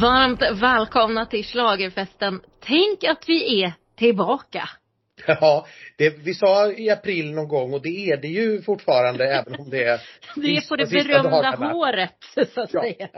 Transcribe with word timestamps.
Varmt 0.00 0.42
välkomna 0.62 1.26
till 1.26 1.44
Schlagerfesten. 1.44 2.40
Tänk 2.60 3.04
att 3.04 3.24
vi 3.26 3.62
är 3.62 3.72
tillbaka. 3.96 4.68
Ja, 5.26 5.66
det, 5.96 6.18
vi 6.18 6.34
sa 6.34 6.72
i 6.72 6.90
april 6.90 7.32
någon 7.32 7.48
gång 7.48 7.74
och 7.74 7.82
det 7.82 8.10
är 8.10 8.16
det 8.16 8.28
ju 8.28 8.62
fortfarande 8.62 9.24
även 9.34 9.60
om 9.60 9.70
det 9.70 9.84
är 9.84 10.00
Det 10.34 10.56
är 10.56 10.68
på 10.68 10.76
det 10.76 10.90
berömda 10.90 11.50
håret, 11.50 12.16
så 12.34 12.40
att 12.40 12.74
ja, 12.74 12.82
säga. 12.82 13.08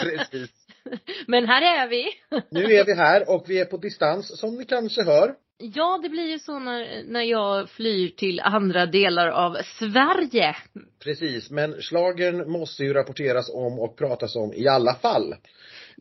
precis. 0.00 0.50
Men 1.26 1.46
här 1.46 1.62
är 1.62 1.88
vi. 1.88 2.06
Nu 2.50 2.64
är 2.64 2.84
vi 2.84 2.94
här 2.94 3.30
och 3.30 3.44
vi 3.48 3.60
är 3.60 3.64
på 3.64 3.76
distans 3.76 4.40
som 4.40 4.56
ni 4.56 4.64
kanske 4.64 5.02
hör. 5.02 5.34
Ja, 5.58 6.00
det 6.02 6.08
blir 6.08 6.26
ju 6.26 6.38
så 6.38 6.58
när, 6.58 7.02
när 7.04 7.22
jag 7.22 7.70
flyr 7.70 8.08
till 8.08 8.40
andra 8.40 8.86
delar 8.86 9.28
av 9.28 9.56
Sverige. 9.78 10.56
Precis, 11.04 11.50
men 11.50 11.82
slagen 11.82 12.50
måste 12.50 12.84
ju 12.84 12.92
rapporteras 12.92 13.50
om 13.54 13.80
och 13.80 13.96
pratas 13.96 14.36
om 14.36 14.52
i 14.54 14.68
alla 14.68 14.94
fall. 14.94 15.34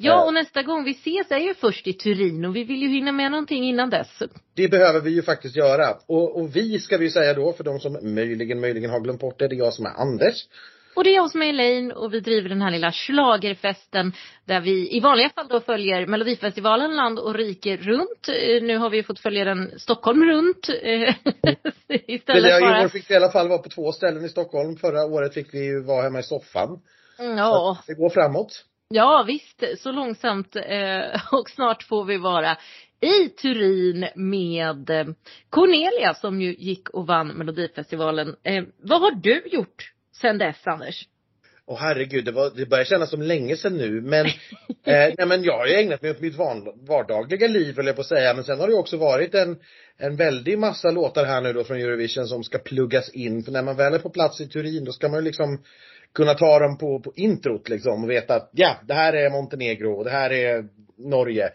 Ja, 0.02 0.26
och 0.26 0.34
nästa 0.34 0.64
gång 0.64 0.84
vi 0.84 0.92
ses 0.92 1.32
är 1.32 1.40
ju 1.40 1.54
först 1.54 1.88
i 1.88 1.94
Turin 1.94 2.46
och 2.46 2.56
vi 2.56 2.64
vill 2.64 2.82
ju 2.82 2.88
hinna 2.88 3.12
med 3.12 3.32
någonting 3.32 3.64
innan 3.64 3.90
dess. 3.90 4.24
Det 4.54 4.68
behöver 4.68 5.00
vi 5.00 5.10
ju 5.10 5.22
faktiskt 5.22 5.56
göra. 5.56 5.98
Och, 6.08 6.40
och 6.42 6.56
vi 6.56 6.80
ska 6.80 6.98
vi 6.98 7.10
säga 7.10 7.34
då, 7.34 7.54
för 7.54 7.64
de 7.64 7.80
som 7.80 7.98
möjligen, 8.16 8.60
möjligen 8.60 8.90
har 8.90 9.00
glömt 9.00 9.22
bort 9.22 9.40
det, 9.40 9.48
det 9.48 9.56
är 9.56 9.58
jag 9.58 9.74
som 9.74 9.86
är 9.86 9.90
Anders. 9.90 10.46
Och 10.96 11.04
det 11.04 11.10
är 11.10 11.16
jag 11.16 11.32
som 11.32 11.42
är 11.42 11.50
Elaine 11.50 11.92
och 11.92 12.14
vi 12.14 12.20
driver 12.20 12.50
den 12.50 12.62
här 12.62 12.72
lilla 12.72 12.92
schlagerfesten 12.92 14.14
där 14.46 14.62
vi 14.62 14.98
i 14.98 15.00
vanliga 15.00 15.30
fall 15.30 15.48
då 15.48 15.60
följer 15.60 16.06
Melodifestivalen 16.06 16.96
land 16.96 17.20
och 17.20 17.36
rike 17.36 17.78
runt. 17.78 18.30
Eh, 18.30 18.64
nu 18.64 18.78
har 18.78 18.90
vi 18.90 19.04
fått 19.04 19.20
följa 19.20 19.46
den 19.46 19.80
Stockholm 19.80 20.24
runt. 20.24 20.70
Eh, 20.70 21.16
istället 22.08 22.52
för 22.52 22.82
I 22.82 22.86
år 22.86 22.88
fick 22.88 23.10
vi 23.10 23.14
i 23.14 23.18
alla 23.18 23.32
fall 23.32 23.48
vara 23.48 23.60
på 23.60 23.70
två 23.70 23.92
ställen 23.92 24.26
i 24.26 24.30
Stockholm. 24.30 24.76
Förra 24.76 25.06
året 25.06 25.34
fick 25.34 25.54
vi 25.54 25.66
ju 25.66 25.84
vara 25.84 26.02
hemma 26.02 26.20
i 26.20 26.24
soffan. 26.24 26.82
Ja. 27.18 27.78
det 27.88 27.94
går 27.94 28.10
framåt. 28.10 28.66
Ja 28.94 29.24
visst, 29.28 29.64
så 29.78 29.92
långsamt 29.92 30.56
eh, 30.56 31.22
och 31.32 31.50
snart 31.50 31.84
får 31.84 32.06
vi 32.06 32.18
vara 32.18 32.58
i 33.02 33.30
Turin 33.30 34.08
med 34.16 34.90
eh, 34.90 35.08
Cornelia 35.50 36.14
som 36.14 36.42
ju 36.42 36.56
gick 36.56 36.90
och 36.90 37.08
vann 37.08 37.28
Melodifestivalen. 37.28 38.36
Eh, 38.44 38.64
vad 38.82 39.02
har 39.02 39.12
du 39.12 39.44
gjort 39.52 39.92
sen 40.22 40.38
dess 40.38 40.68
Anders? 40.68 41.08
Åh 41.66 41.76
oh, 41.76 41.80
herregud, 41.80 42.26
det, 42.26 42.32
var, 42.32 42.52
det 42.56 42.66
börjar 42.66 42.86
kännas 42.86 43.10
som 43.10 43.22
länge 43.22 43.56
sedan 43.56 43.78
nu 43.78 44.02
men, 44.02 44.26
eh, 44.86 45.14
nej 45.18 45.28
men 45.28 45.44
jag 45.44 45.58
har 45.58 45.68
ju 45.68 45.74
ägnat 45.74 46.02
mig 46.02 46.12
åt 46.12 46.22
mitt 46.22 46.36
van, 46.36 46.86
vardagliga 46.88 47.48
liv 47.48 47.76
höll 47.76 47.86
jag 47.86 47.96
på 47.96 48.02
att 48.02 48.08
säga 48.08 48.34
men 48.34 48.44
sen 48.44 48.60
har 48.60 48.68
det 48.68 48.74
också 48.74 48.98
varit 48.98 49.36
en, 49.36 49.60
en 49.98 50.16
väldig 50.16 50.60
massa 50.60 50.92
låtar 50.92 51.26
här 51.26 51.42
nu 51.42 51.54
då 51.54 51.64
från 51.64 51.78
Eurovision 51.78 52.28
som 52.28 52.44
ska 52.44 52.58
pluggas 52.58 53.10
in 53.10 53.44
för 53.44 53.52
när 53.52 53.64
man 53.64 53.76
väl 53.76 53.94
är 53.94 54.00
på 54.00 54.10
plats 54.10 54.42
i 54.42 54.48
Turin 54.48 54.86
då 54.86 54.92
ska 54.92 55.10
man 55.10 55.20
ju 55.20 55.26
liksom 55.26 55.64
kunna 56.14 56.34
ta 56.34 56.60
dem 56.60 56.78
på, 56.78 57.00
på 57.00 57.14
introt 57.16 57.70
liksom 57.70 58.04
och 58.04 58.10
veta 58.10 58.36
att 58.36 58.50
ja, 58.54 58.76
det 58.88 58.94
här 58.94 59.14
är 59.14 59.30
Montenegro 59.30 59.94
och 59.94 60.04
det 60.04 60.12
här 60.12 60.32
är 60.32 60.66
Norge. 60.98 61.50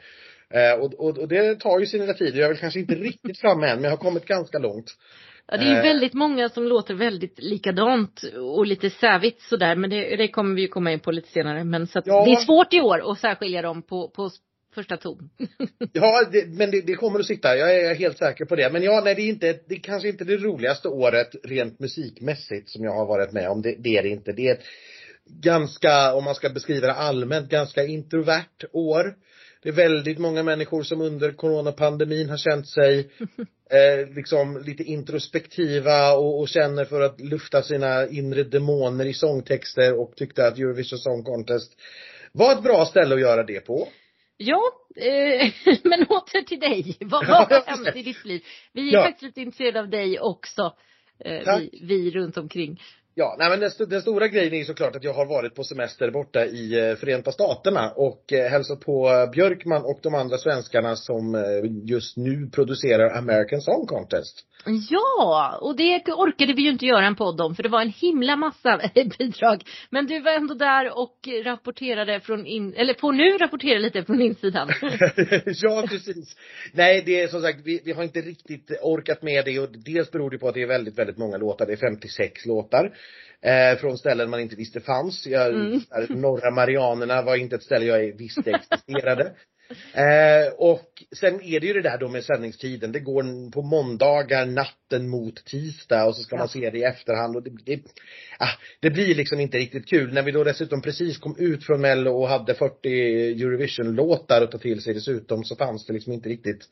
Eh, 0.50 0.80
och, 0.80 0.94
och, 0.94 1.19
och, 1.19 1.28
det 1.28 1.60
tar 1.60 1.80
ju 1.80 1.86
sin 1.86 2.00
lilla 2.00 2.14
tid. 2.14 2.36
Jag 2.36 2.44
är 2.44 2.48
väl 2.48 2.58
kanske 2.58 2.80
inte 2.80 2.94
riktigt 2.94 3.41
framme 3.41 3.66
än 3.66 3.77
men 3.77 3.84
jag 3.84 3.91
har 3.91 3.97
kommit 3.97 4.27
ganska 4.27 4.58
långt. 4.58 4.97
Ja, 5.47 5.56
det 5.56 5.64
är 5.64 5.70
ju 5.70 5.77
eh. 5.77 5.82
väldigt 5.82 6.14
många 6.14 6.48
som 6.48 6.64
låter 6.64 6.94
väldigt 6.94 7.38
likadant 7.38 8.22
och 8.34 8.66
lite 8.66 8.91
sävigt 8.91 9.42
sådär 9.42 9.77
men 9.77 9.91
det, 9.91 10.16
det 10.16 10.28
kommer 10.28 10.55
vi 10.55 10.62
ju 10.62 10.69
komma 10.69 10.92
in 10.92 11.00
på 11.00 11.10
lite 11.10 11.28
senare 11.28 11.64
men 11.64 11.86
så 11.86 11.98
att 11.98 12.06
ja. 12.06 12.25
det 12.25 12.32
är 12.32 12.36
svårt 12.36 12.72
i 12.72 12.80
år 12.80 13.10
att 13.10 13.19
särskilja 13.19 13.62
dem 13.62 13.82
på, 13.82 14.08
på 14.08 14.30
första 14.75 14.97
ton. 14.97 15.30
ja, 15.92 16.25
det, 16.33 16.47
men 16.47 16.70
det, 16.70 16.80
det, 16.80 16.94
kommer 16.94 17.20
att 17.20 17.27
sitta. 17.27 17.56
Jag 17.56 17.77
är 17.77 17.94
helt 17.94 18.19
säker 18.19 18.44
på 18.44 18.56
det. 18.56 18.70
Men 18.72 18.83
ja, 18.83 19.03
nej, 19.05 19.14
det 19.14 19.22
är 19.22 19.28
inte, 19.28 19.58
det 19.69 19.75
är 19.75 19.81
kanske 19.81 20.08
inte 20.08 20.25
det 20.25 20.36
roligaste 20.36 20.89
året 20.89 21.34
rent 21.42 21.81
musikmässigt 21.81 22.69
som 22.69 22.84
jag 22.84 22.92
har 22.92 23.06
varit 23.06 23.33
med 23.33 23.48
om. 23.48 23.62
Det, 23.62 23.75
det 23.78 23.97
är 23.97 24.03
det 24.03 24.08
inte. 24.08 24.33
Det 24.33 24.48
är 24.48 24.55
ett 24.55 24.64
ganska, 25.27 26.14
om 26.14 26.25
man 26.25 26.34
ska 26.34 26.50
beskriva 26.50 26.86
det 26.86 26.94
allmänt, 26.94 27.50
ganska 27.50 27.84
introvert 27.84 28.65
år. 28.72 29.15
Det 29.62 29.69
är 29.69 29.72
väldigt 29.72 30.19
många 30.19 30.43
människor 30.43 30.82
som 30.82 31.00
under 31.00 31.32
coronapandemin 31.32 32.31
har 32.31 32.37
känt 32.37 32.69
sig 32.69 32.99
eh, 33.70 34.15
liksom 34.15 34.62
lite 34.65 34.82
introspektiva 34.82 36.12
och, 36.12 36.41
och, 36.41 36.49
känner 36.49 36.84
för 36.84 37.00
att 37.00 37.20
lufta 37.20 37.62
sina 37.62 38.06
inre 38.06 38.44
demoner 38.44 39.04
i 39.04 39.15
sångtexter 39.15 40.00
och 40.00 40.16
tyckte 40.16 40.47
att 40.47 40.59
Eurovision 40.59 40.99
Song 40.99 41.22
Contest 41.22 41.72
var 42.32 42.53
ett 42.53 42.62
bra 42.62 42.87
ställe 42.87 43.15
att 43.15 43.20
göra 43.20 43.43
det 43.43 43.60
på. 43.60 43.88
Ja, 44.37 44.62
eh, 44.97 45.53
men 45.84 46.06
åter 46.06 46.43
till 46.43 46.61
dig. 46.61 46.97
Vad, 47.00 47.27
vad 47.27 47.53
har 47.53 47.67
hänt 47.67 47.97
i 47.97 48.03
ditt 48.03 48.25
liv? 48.25 48.45
Vi 48.72 48.89
är 48.89 48.93
ja. 48.93 49.03
faktiskt 49.03 49.22
lite 49.22 49.41
intresserade 49.41 49.81
av 49.81 49.89
dig 49.89 50.21
också. 50.21 50.77
Eh, 51.19 51.56
vi, 51.59 51.71
vi 51.83 52.11
runt 52.11 52.37
omkring. 52.37 52.81
Ja, 53.16 53.36
nej 53.38 53.50
men 53.50 53.60
den, 53.60 53.70
den, 53.88 54.00
stora 54.00 54.28
grejen 54.28 54.54
är 54.54 54.64
såklart 54.64 54.97
att 54.97 55.04
jag 55.04 55.14
har 55.14 55.26
varit 55.26 55.54
på 55.54 55.64
semester 55.64 56.10
borta 56.10 56.44
i 56.44 56.88
eh, 56.91 56.97
Förenta 56.97 57.32
Staterna 57.32 57.91
och 57.91 58.32
eh, 58.32 58.50
hälsat 58.50 58.80
på 58.80 59.28
Björkman 59.32 59.84
och 59.84 59.98
de 60.02 60.14
andra 60.14 60.38
svenskarna 60.38 60.97
som 60.97 61.34
eh, 61.34 61.41
just 61.84 62.16
nu 62.16 62.50
producerar 62.50 63.19
American 63.19 63.60
Song 63.60 63.86
Contest. 63.86 64.47
Ja, 64.91 65.58
och 65.60 65.76
det 65.76 66.12
orkade 66.12 66.52
vi 66.52 66.62
ju 66.62 66.70
inte 66.70 66.86
göra 66.86 67.06
en 67.06 67.16
podd 67.16 67.41
om 67.41 67.54
för 67.54 67.62
det 67.62 67.69
var 67.69 67.82
en 67.82 67.92
himla 67.92 68.36
massa 68.36 68.80
bidrag. 69.19 69.62
Men 69.91 70.06
du 70.06 70.20
var 70.20 70.32
ändå 70.32 70.54
där 70.54 70.98
och 70.98 71.19
rapporterade 71.44 72.20
från 72.20 72.46
in, 72.46 72.75
eller 72.75 72.94
får 72.94 73.12
nu 73.12 73.38
rapportera 73.38 73.78
lite 73.78 74.04
från 74.04 74.20
insidan. 74.20 74.69
ja, 75.62 75.84
precis. 75.88 76.36
Nej, 76.72 77.02
det 77.06 77.20
är 77.20 77.28
som 77.28 77.42
sagt, 77.42 77.60
vi, 77.64 77.81
vi 77.84 77.92
har 77.92 78.02
inte 78.02 78.20
riktigt 78.20 78.70
orkat 78.82 79.22
med 79.22 79.44
det 79.44 79.58
och 79.58 79.69
dels 79.84 80.10
beror 80.10 80.31
det 80.31 80.38
på 80.38 80.48
att 80.48 80.54
det 80.54 80.62
är 80.62 80.66
väldigt, 80.66 80.98
väldigt 80.98 81.19
många 81.19 81.36
låtar. 81.36 81.66
Det 81.66 81.72
är 81.72 81.76
56 81.76 82.46
låtar. 82.46 82.92
Eh, 83.42 83.78
från 83.78 83.98
ställen 83.98 84.31
man 84.31 84.41
inte 84.41 84.56
visste 84.56 84.81
fanns. 84.81 85.26
Jag, 85.26 85.54
mm. 85.54 85.81
Norra 86.09 86.50
Marianerna 86.50 87.22
var 87.22 87.37
inte 87.37 87.56
ett 87.56 87.62
ställe 87.62 87.84
jag 87.84 88.16
visste 88.16 88.50
existerade. 88.72 89.32
Eh, 89.94 90.53
och 90.56 91.03
sen 91.16 91.43
är 91.43 91.60
det 91.60 91.66
ju 91.66 91.72
det 91.72 91.82
där 91.82 91.98
då 91.98 92.09
med 92.09 92.25
sändningstiden. 92.25 92.93
Det 92.93 93.00
går 93.00 93.50
på 93.50 93.62
måndagar 93.62 94.47
natten 94.47 95.09
mot 95.09 95.44
tisdag 95.44 96.04
och 96.04 96.16
så 96.16 96.22
ska 96.22 96.37
ja. 96.37 96.38
man 96.38 96.48
se 96.48 96.70
det 96.70 96.78
i 96.78 96.82
efterhand 96.82 97.37
och 97.37 97.43
det, 97.43 97.50
det, 97.64 97.82
ah, 98.38 98.53
det 98.81 98.91
blir 98.91 99.14
liksom 99.14 99.41
inte 99.41 99.59
riktigt 99.59 99.88
kul. 99.88 100.12
När 100.12 100.22
vi 100.22 100.32
då 100.32 100.44
dessutom 100.44 100.82
precis 100.82 101.19
kom 101.19 101.37
ut 101.38 101.64
från 101.64 101.81
Mello 101.81 102.10
och 102.10 102.28
hade 102.28 102.54
40 102.54 102.88
Eurovision-låtar 103.43 104.43
att 104.43 104.50
ta 104.50 104.59
till 104.59 104.82
sig 104.82 104.94
dessutom 104.94 105.44
så 105.44 105.56
fanns 105.56 105.87
det 105.87 105.93
liksom 105.93 106.12
inte 106.12 106.28
riktigt 106.28 106.69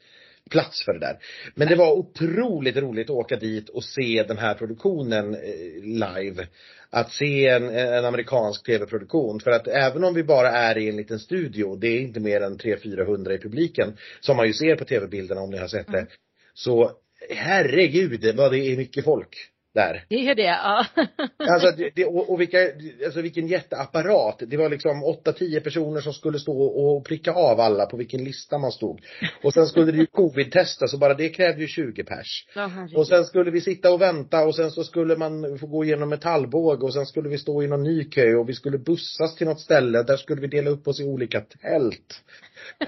plats 0.50 0.84
för 0.84 0.92
det 0.92 0.98
där. 0.98 1.19
Men 1.54 1.69
det 1.69 1.76
var 1.76 1.92
otroligt 1.92 2.76
roligt 2.76 3.10
att 3.10 3.16
åka 3.16 3.36
dit 3.36 3.69
och 3.69 3.84
se 3.84 4.25
den 4.28 4.38
här 4.38 4.54
produktionen 4.54 5.34
eh, 5.34 5.82
live. 5.82 6.47
Att 6.91 7.12
se 7.12 7.47
en, 7.48 7.69
en 7.69 8.04
amerikansk 8.04 8.66
tv-produktion. 8.66 9.41
För 9.41 9.50
att 9.50 9.69
även 9.69 10.04
om 10.04 10.14
vi 10.14 10.25
bara 10.25 10.50
är 10.50 10.78
i 10.78 10.88
en 10.88 10.97
liten 10.97 11.19
studio, 11.19 11.76
det 11.76 11.88
är 11.88 12.00
inte 12.00 12.20
mer 12.20 12.41
än 12.41 12.58
300-400 12.58 13.32
i 13.32 13.38
publiken, 13.38 13.97
som 14.20 14.36
man 14.36 14.47
ju 14.47 14.53
ser 14.53 14.76
på 14.76 14.84
tv-bilderna 14.84 15.41
om 15.41 15.50
ni 15.50 15.58
har 15.58 15.69
sett 15.69 15.86
det. 15.86 15.98
Mm. 15.98 16.10
Så 16.54 16.91
herregud 17.30 18.36
vad 18.36 18.53
det 18.53 18.59
är 18.59 18.76
mycket 18.76 19.04
folk 19.04 19.52
där. 19.75 20.05
Det 20.09 20.28
är 20.28 20.34
det, 20.34 20.43
ja. 20.43 20.87
alltså, 21.53 21.77
det, 21.77 21.91
det, 21.94 22.05
och, 22.05 22.31
och 22.31 22.41
vilka, 22.41 22.59
alltså 23.05 23.21
vilken 23.21 23.47
jätteapparat. 23.47 24.43
Det 24.47 24.56
var 24.56 24.69
liksom 24.69 24.91
8-10 25.25 25.60
personer 25.60 26.00
som 26.00 26.12
skulle 26.12 26.38
stå 26.38 26.62
och 26.62 27.05
pricka 27.05 27.33
av 27.33 27.60
alla 27.60 27.87
på 27.87 27.97
vilken 27.97 28.25
lista 28.25 28.59
man 28.59 28.72
stod. 28.72 29.00
Och 29.43 29.55
sen 29.55 29.66
skulle 29.66 29.93
det 29.93 29.99
ju 29.99 30.06
covid-testas 30.06 30.94
och 30.94 31.00
bara 31.00 31.15
det 31.15 31.28
krävde 31.28 31.60
ju 31.60 31.66
20 31.66 32.05
pers. 32.05 32.47
Oh, 32.56 32.97
och 32.97 33.09
sen 33.09 33.25
skulle 33.25 33.50
vi 33.50 33.60
sitta 33.60 33.93
och 33.93 34.00
vänta 34.00 34.44
och 34.44 34.56
sen 34.56 34.71
så 34.71 34.84
skulle 34.84 35.16
man 35.16 35.59
få 35.59 35.66
gå 35.66 35.84
igenom 35.84 36.09
metallbåg 36.09 36.83
och 36.83 36.94
sen 36.94 37.06
skulle 37.06 37.28
vi 37.28 37.39
stå 37.39 37.62
i 37.62 37.66
någon 37.66 37.83
ny 37.83 38.04
kö 38.04 38.34
och 38.34 38.49
vi 38.49 38.54
skulle 38.54 38.78
bussas 38.78 39.37
till 39.37 39.47
något 39.47 39.60
ställe. 39.60 40.03
Där 40.03 40.16
skulle 40.16 40.41
vi 40.41 40.47
dela 40.47 40.71
upp 40.71 40.89
oss 40.89 41.00
i 41.00 41.04
olika 41.04 41.41
tält. 41.41 42.22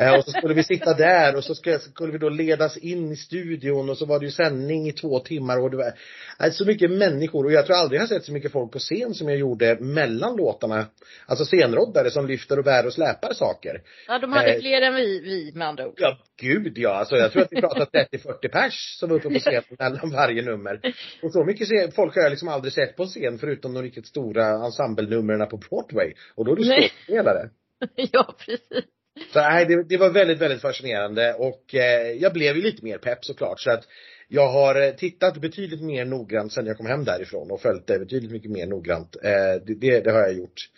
Eh, 0.01 0.15
och 0.15 0.25
så 0.25 0.31
skulle 0.31 0.55
vi 0.55 0.63
sitta 0.63 0.95
där 0.95 1.37
och 1.37 1.45
så 1.45 1.55
skulle 1.55 2.13
vi 2.13 2.19
då 2.19 2.29
ledas 2.29 2.77
in 2.77 3.13
i 3.13 3.17
studion 3.17 3.91
och 3.91 3.99
så 3.99 4.07
var 4.07 4.19
det 4.19 4.25
ju 4.25 4.31
sändning 4.31 4.89
i 4.89 4.93
två 4.93 5.21
timmar 5.21 5.61
och 5.61 5.71
det 5.71 5.77
var 5.77 5.93
eh, 6.41 6.51
så 6.51 6.65
mycket 6.65 6.91
människor 6.91 7.45
och 7.45 7.53
jag 7.53 7.67
tror 7.67 7.77
aldrig 7.77 7.97
jag 7.97 8.03
har 8.03 8.09
sett 8.09 8.25
så 8.25 8.33
mycket 8.33 8.53
folk 8.53 8.73
på 8.73 8.79
scen 8.79 9.15
som 9.15 9.29
jag 9.29 9.39
gjorde 9.39 9.77
mellan 9.81 10.37
låtarna. 10.37 10.87
Alltså 11.27 11.45
scenroddare 11.45 12.11
som 12.11 12.27
lyfter 12.27 12.59
och 12.59 12.65
bär 12.65 12.87
och 12.87 12.93
släpar 12.93 13.33
saker. 13.33 13.83
Ja, 14.09 14.19
de 14.19 14.33
hade 14.33 14.55
eh, 14.55 14.61
fler 14.61 14.83
än 14.83 14.95
vi, 14.95 15.21
vi 15.21 15.53
med 15.55 15.69
andra 15.69 15.87
ord. 15.89 15.95
Ja, 15.97 16.19
gud 16.41 16.79
ja. 16.79 16.91
Alltså 16.91 17.17
jag 17.17 17.33
tror 17.33 17.43
att 17.43 17.53
vi 17.53 17.61
pratade 17.61 18.07
30-40 18.13 18.49
pers 18.49 18.97
som 18.99 19.09
var 19.09 19.17
uppe 19.17 19.29
på 19.29 19.39
scen 19.39 19.63
mellan 19.79 20.11
varje 20.11 20.43
nummer. 20.43 20.81
Och 21.23 21.33
så 21.33 21.45
mycket 21.45 21.95
folk 21.95 22.15
har 22.15 22.23
jag 22.23 22.31
liksom 22.31 22.49
aldrig 22.49 22.73
sett 22.73 22.97
på 22.97 23.07
scen 23.07 23.39
förutom 23.39 23.75
de 23.75 23.83
riktigt 23.83 24.07
stora 24.07 24.47
ensemblenumren 24.65 25.49
på 25.49 25.57
Broadway. 25.57 26.15
Och 26.35 26.45
då 26.45 26.53
är 26.53 26.57
du 26.57 26.65
skådespelare. 26.65 27.51
ja, 27.95 28.35
precis. 28.39 28.85
Så 29.33 29.41
nej, 29.41 29.67
det, 29.67 29.83
det, 29.83 29.97
var 29.97 30.11
väldigt, 30.11 30.39
väldigt 30.39 30.61
fascinerande 30.61 31.35
och 31.35 31.75
eh, 31.75 32.11
jag 32.11 32.33
blev 32.33 32.57
ju 32.57 32.63
lite 32.63 32.85
mer 32.85 32.99
pepp 32.99 33.25
såklart 33.25 33.61
så 33.61 33.71
att 33.71 33.85
jag 34.29 34.49
har 34.49 34.83
eh, 34.83 34.91
tittat 34.91 35.41
betydligt 35.41 35.83
mer 35.83 36.05
noggrant 36.05 36.53
sen 36.53 36.67
jag 36.67 36.77
kom 36.77 36.87
hem 36.87 37.05
därifrån 37.05 37.51
och 37.51 37.61
följt 37.61 37.87
det 37.87 37.99
betydligt 37.99 38.31
mycket 38.31 38.51
mer 38.51 38.67
noggrant. 38.67 39.17
Eh, 39.23 39.63
det, 39.67 39.75
det, 39.75 40.01
det, 40.01 40.11
har 40.11 40.21
jag 40.21 40.33
gjort. 40.33 40.71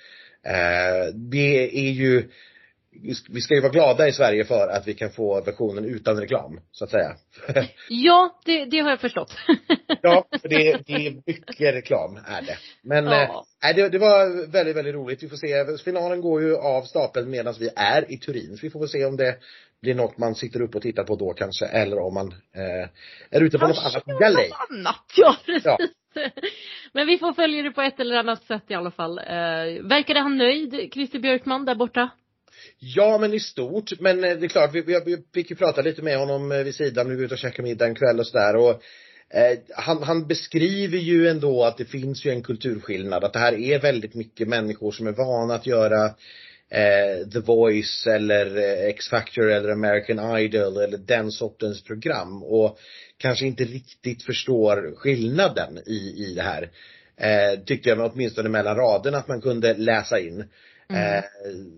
Eh, 0.43 1.15
det 1.15 1.89
är 1.89 1.91
ju 1.91 2.31
vi 3.29 3.41
ska 3.41 3.55
ju 3.55 3.61
vara 3.61 3.73
glada 3.73 4.09
i 4.09 4.13
Sverige 4.13 4.45
för 4.45 4.69
att 4.69 4.89
vi 4.89 4.95
kan 4.95 5.11
få 5.11 5.41
versionen 5.41 5.85
utan 5.85 6.21
reklam, 6.21 6.61
så 6.73 6.85
att 6.85 6.91
säga. 6.91 7.17
ja, 7.89 8.41
det, 8.45 8.65
det 8.65 8.79
har 8.79 8.91
jag 8.91 9.01
förstått. 9.01 9.37
ja, 10.03 10.27
för 10.43 10.49
det, 10.49 10.87
det 10.87 10.93
är 10.93 11.23
mycket 11.27 11.75
reklam, 11.75 12.19
är 12.27 12.43
det. 12.43 12.59
Men, 12.83 13.05
ja. 13.05 13.45
eh, 13.65 13.77
det, 13.77 13.89
det 13.89 13.99
var 13.99 14.51
väldigt, 14.53 14.77
väldigt 14.77 14.95
roligt. 14.95 15.23
Vi 15.23 15.29
får 15.29 15.37
se, 15.37 15.85
finalen 15.85 16.21
går 16.21 16.43
ju 16.43 16.57
av 16.57 16.83
stapeln 16.83 17.31
medan 17.31 17.55
vi 17.59 17.71
är 17.77 18.13
i 18.13 18.19
Turin. 18.19 18.57
Så 18.57 18.67
vi 18.67 18.71
får 18.71 18.81
väl 18.81 18.89
se 18.89 19.05
om 19.05 19.17
det 19.17 19.37
blir 19.83 19.95
något 19.95 20.19
man 20.19 20.35
sitter 20.35 20.63
upp 20.63 20.75
och 20.75 20.83
tittar 20.83 21.05
på 21.05 21.17
då 21.17 21.33
kanske, 21.33 21.67
eller 21.67 21.99
om 21.99 22.15
man 22.15 22.27
eh, 22.33 22.89
är 23.31 23.43
ute 23.43 23.59
på 23.59 23.67
något 23.67 23.79
annat 23.79 24.21
galej. 24.21 24.51
annat, 24.71 25.05
ja 25.17 25.37
precis. 25.47 25.65
Ja. 25.65 25.79
Men 26.93 27.07
vi 27.07 27.19
får 27.19 27.33
följa 27.33 27.63
det 27.63 27.71
på 27.71 27.83
ett 27.83 28.01
eller 28.01 28.17
annat 28.17 28.45
sätt 28.45 28.65
i 28.69 28.75
alla 28.75 28.91
fall. 28.91 29.19
Eh, 29.19 29.83
verkade 29.83 30.21
han 30.21 30.39
nöjd, 30.39 30.93
Christer 30.93 31.19
Björkman, 31.19 31.65
där 31.65 31.75
borta? 31.75 32.11
Ja, 32.79 33.19
men 33.19 33.35
i 33.35 33.41
stort. 33.41 34.01
Men 34.01 34.25
eh, 34.25 34.37
det 34.37 34.47
är 34.47 34.49
klart, 34.49 34.75
vi, 34.75 34.81
vi, 34.81 35.01
vi 35.05 35.19
fick 35.35 35.51
ju 35.51 35.57
prata 35.57 35.83
lite 35.83 36.03
med 36.03 36.19
honom 36.19 36.53
eh, 36.53 36.63
vid 36.63 36.75
sidan, 36.75 37.09
vi 37.09 37.17
var 37.17 37.23
ute 37.23 37.35
och 37.35 37.39
käkade 37.39 37.63
middag 37.63 37.87
en 37.87 37.95
kväll 37.95 38.21
och 38.21 38.27
sådär 38.27 38.57
och 38.57 38.71
eh, 39.31 39.59
han, 39.75 40.03
han 40.03 40.27
beskriver 40.27 40.99
ju 40.99 41.29
ändå 41.29 41.65
att 41.65 41.79
det 41.79 41.85
finns 41.85 42.25
ju 42.25 42.31
en 42.31 42.43
kulturskillnad, 42.43 43.25
att 43.25 43.33
det 43.33 43.39
här 43.39 43.61
är 43.61 43.79
väldigt 43.79 44.15
mycket 44.15 44.49
människor 44.49 44.93
som 44.93 45.07
är 45.07 45.13
vana 45.13 45.55
att 45.55 45.67
göra 45.67 46.05
eh, 46.71 47.29
The 47.33 47.41
Voice 47.41 48.07
eller 48.07 48.57
eh, 48.57 48.89
X-Factor 48.89 49.51
eller 49.51 49.69
American 49.69 50.39
Idol 50.39 50.77
eller 50.77 50.99
den 50.99 51.33
sortens 51.33 51.85
program 51.85 52.43
och 52.43 52.79
kanske 53.17 53.47
inte 53.47 53.65
riktigt 53.65 54.23
förstår 54.23 54.95
skillnaden 54.97 55.79
i, 55.87 56.25
i 56.27 56.35
det 56.35 56.43
här. 56.43 56.71
Eh, 57.17 57.61
tyckte 57.65 57.89
jag 57.89 58.13
åtminstone 58.13 58.49
mellan 58.49 58.77
raderna 58.77 59.19
att 59.19 59.29
man 59.29 59.41
kunde 59.41 59.75
läsa 59.75 60.19
in. 60.19 60.45
Mm. 60.89 61.03
Eh, 61.03 61.25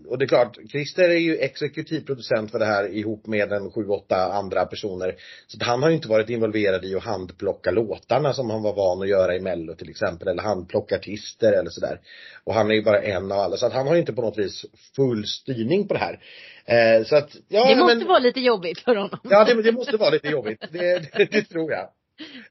och 0.07 0.19
det 0.19 0.25
är 0.25 0.29
klart, 0.29 0.59
Christer 0.71 1.09
är 1.09 1.19
ju 1.19 1.37
exekutiv 1.37 2.01
producent 2.01 2.51
för 2.51 2.59
det 2.59 2.65
här 2.65 2.95
ihop 2.95 3.27
med 3.27 3.53
en 3.53 3.71
sju, 3.71 3.89
åtta 3.89 4.33
andra 4.33 4.67
personer. 4.67 5.15
Så 5.47 5.65
han 5.65 5.83
har 5.83 5.89
ju 5.91 5.97
inte 5.97 6.09
varit 6.09 6.31
involverad 6.31 6.85
i 6.85 6.95
att 6.95 7.05
handplocka 7.05 7.71
låtarna 7.71 8.33
som 8.33 8.51
han 8.51 8.63
var 8.63 8.75
van 8.75 9.03
att 9.03 9.09
göra 9.09 9.37
i 9.37 9.41
mello 9.41 9.75
till 9.75 9.91
exempel, 9.91 10.29
eller 10.29 10.43
handplocka 10.43 10.97
artister 10.97 11.53
eller 11.53 11.71
sådär. 11.71 12.01
Och 12.45 12.55
han 12.55 12.71
är 12.71 12.75
ju 12.75 12.83
bara 12.83 13.03
en 13.03 13.33
av 13.33 13.39
alla, 13.39 13.57
så 13.57 13.67
att 13.67 13.73
han 13.73 13.87
har 13.87 13.95
ju 13.95 14.01
inte 14.01 14.13
på 14.13 14.23
något 14.23 14.39
vis 14.39 14.65
full 14.97 15.27
styrning 15.27 15.89
på 15.89 15.95
det 15.95 16.01
här. 16.01 16.21
Eh, 16.65 17.05
så 17.05 17.17
att, 17.17 17.37
ja. 17.49 17.69
Det 17.69 17.77
måste 17.77 17.97
men, 17.97 18.07
vara 18.07 18.19
lite 18.19 18.41
jobbigt 18.41 18.81
för 18.81 18.97
honom. 18.97 19.21
Ja, 19.23 19.45
det, 19.45 19.63
det 19.63 19.73
måste 19.73 19.97
vara 19.97 20.11
lite 20.11 20.29
jobbigt. 20.29 20.65
Det, 20.73 21.13
det, 21.13 21.25
det 21.31 21.43
tror 21.43 21.73
jag. 21.73 21.89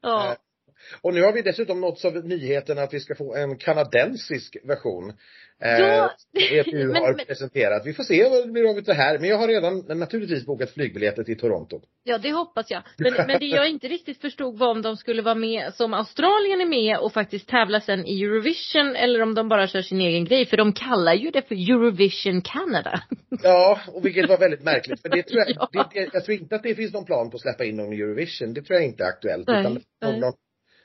Ja. 0.02 0.36
Eh, 0.92 0.98
och 1.02 1.14
nu 1.14 1.22
har 1.22 1.32
vi 1.32 1.42
dessutom 1.42 1.80
nåtts 1.80 2.04
av 2.04 2.24
nyheten 2.24 2.78
att 2.78 2.94
vi 2.94 3.00
ska 3.00 3.14
få 3.14 3.34
en 3.34 3.58
kanadensisk 3.58 4.56
version. 4.64 5.12
Ja. 5.60 6.10
Eh, 6.38 6.52
EPU 6.58 6.88
har 6.88 7.14
men, 7.14 7.26
presenterat. 7.26 7.86
Vi 7.86 7.94
får 7.94 8.02
se 8.02 8.28
vad 8.28 8.46
det 8.46 8.52
blir 8.52 8.70
av 8.70 8.82
det 8.82 8.94
här. 8.94 9.18
Men 9.18 9.28
jag 9.28 9.38
har 9.38 9.48
redan 9.48 9.98
naturligtvis 9.98 10.46
bokat 10.46 10.70
flygbiljetter 10.70 11.24
till 11.24 11.38
Toronto. 11.38 11.80
Ja, 12.04 12.18
det 12.18 12.32
hoppas 12.32 12.70
jag. 12.70 12.82
Men, 12.98 13.14
men 13.14 13.38
det 13.38 13.46
jag 13.46 13.68
inte 13.68 13.88
riktigt 13.88 14.20
förstod 14.20 14.58
var 14.58 14.70
om 14.70 14.82
de 14.82 14.96
skulle 14.96 15.22
vara 15.22 15.34
med 15.34 15.74
som 15.74 15.94
Australien 15.94 16.60
är 16.60 16.66
med 16.66 16.98
och 16.98 17.12
faktiskt 17.12 17.48
tävla 17.48 17.80
sen 17.80 18.06
i 18.06 18.22
Eurovision 18.22 18.96
eller 18.96 19.22
om 19.22 19.34
de 19.34 19.48
bara 19.48 19.66
kör 19.66 19.82
sin 19.82 20.00
egen 20.00 20.24
grej. 20.24 20.46
För 20.46 20.56
de 20.56 20.72
kallar 20.72 21.14
ju 21.14 21.30
det 21.30 21.42
för 21.42 21.54
Eurovision 21.54 22.42
Canada. 22.42 23.02
Ja, 23.42 23.80
och 23.92 24.06
vilket 24.06 24.28
var 24.28 24.38
väldigt 24.38 24.62
märkligt. 24.62 25.02
För 25.02 25.08
det 25.08 25.22
tror 25.22 25.40
jag, 25.40 25.48
ja. 25.72 25.90
det, 25.94 26.08
jag 26.12 26.24
tror 26.24 26.38
inte 26.38 26.56
att 26.56 26.62
det 26.62 26.74
finns 26.74 26.92
någon 26.92 27.04
plan 27.04 27.30
på 27.30 27.34
att 27.34 27.40
släppa 27.40 27.64
in 27.64 27.76
någon 27.76 27.92
Eurovision. 27.92 28.54
Det 28.54 28.62
tror 28.62 28.78
jag 28.78 28.86
inte 28.86 29.04
är 29.04 29.08
aktuellt. 29.08 29.48
Nej, 29.48 29.60
utan 29.60 29.72
nej. 30.02 30.20
någon 30.20 30.32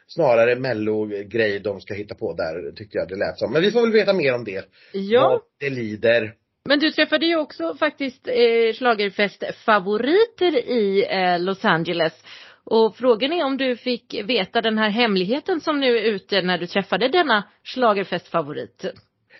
snarare 0.08 0.56
mello-grej 0.56 1.60
de 1.60 1.82
ska 1.82 1.94
hitta 1.94 2.16
på 2.16 2.34
där, 2.34 2.72
tyckte 2.72 2.98
jag 2.98 3.08
det 3.08 3.16
lät 3.16 3.40
som. 3.40 3.54
Men 3.54 3.62
vi 3.62 3.72
får 3.72 3.82
väl 3.82 3.92
veta 3.92 4.14
mer 4.14 4.34
om 4.34 4.44
det. 4.44 4.66
Ja. 4.94 5.30
Vad 5.30 5.42
det 5.60 5.70
lider. 5.70 6.34
Men 6.66 6.80
du 6.80 6.92
träffade 6.92 7.26
ju 7.26 7.36
också 7.36 7.76
faktiskt 7.76 8.28
eh, 8.28 8.74
schlagerfestfavoriter 8.74 10.58
i 10.58 11.06
eh, 11.10 11.40
Los 11.40 11.66
Angeles. 11.66 12.24
Och 12.66 12.96
frågan 12.96 13.34
är 13.34 13.46
om 13.46 13.58
du 13.58 13.76
fick 13.76 14.16
veta 14.24 14.62
den 14.62 14.78
här 14.78 14.90
hemligheten 14.90 15.62
som 15.62 15.80
nu 15.80 15.98
är 15.98 16.04
ute 16.04 16.42
när 16.42 16.58
du 16.58 16.68
träffade 16.68 17.08
denna 17.08 17.44
schlagerfestfavorit. 17.64 18.86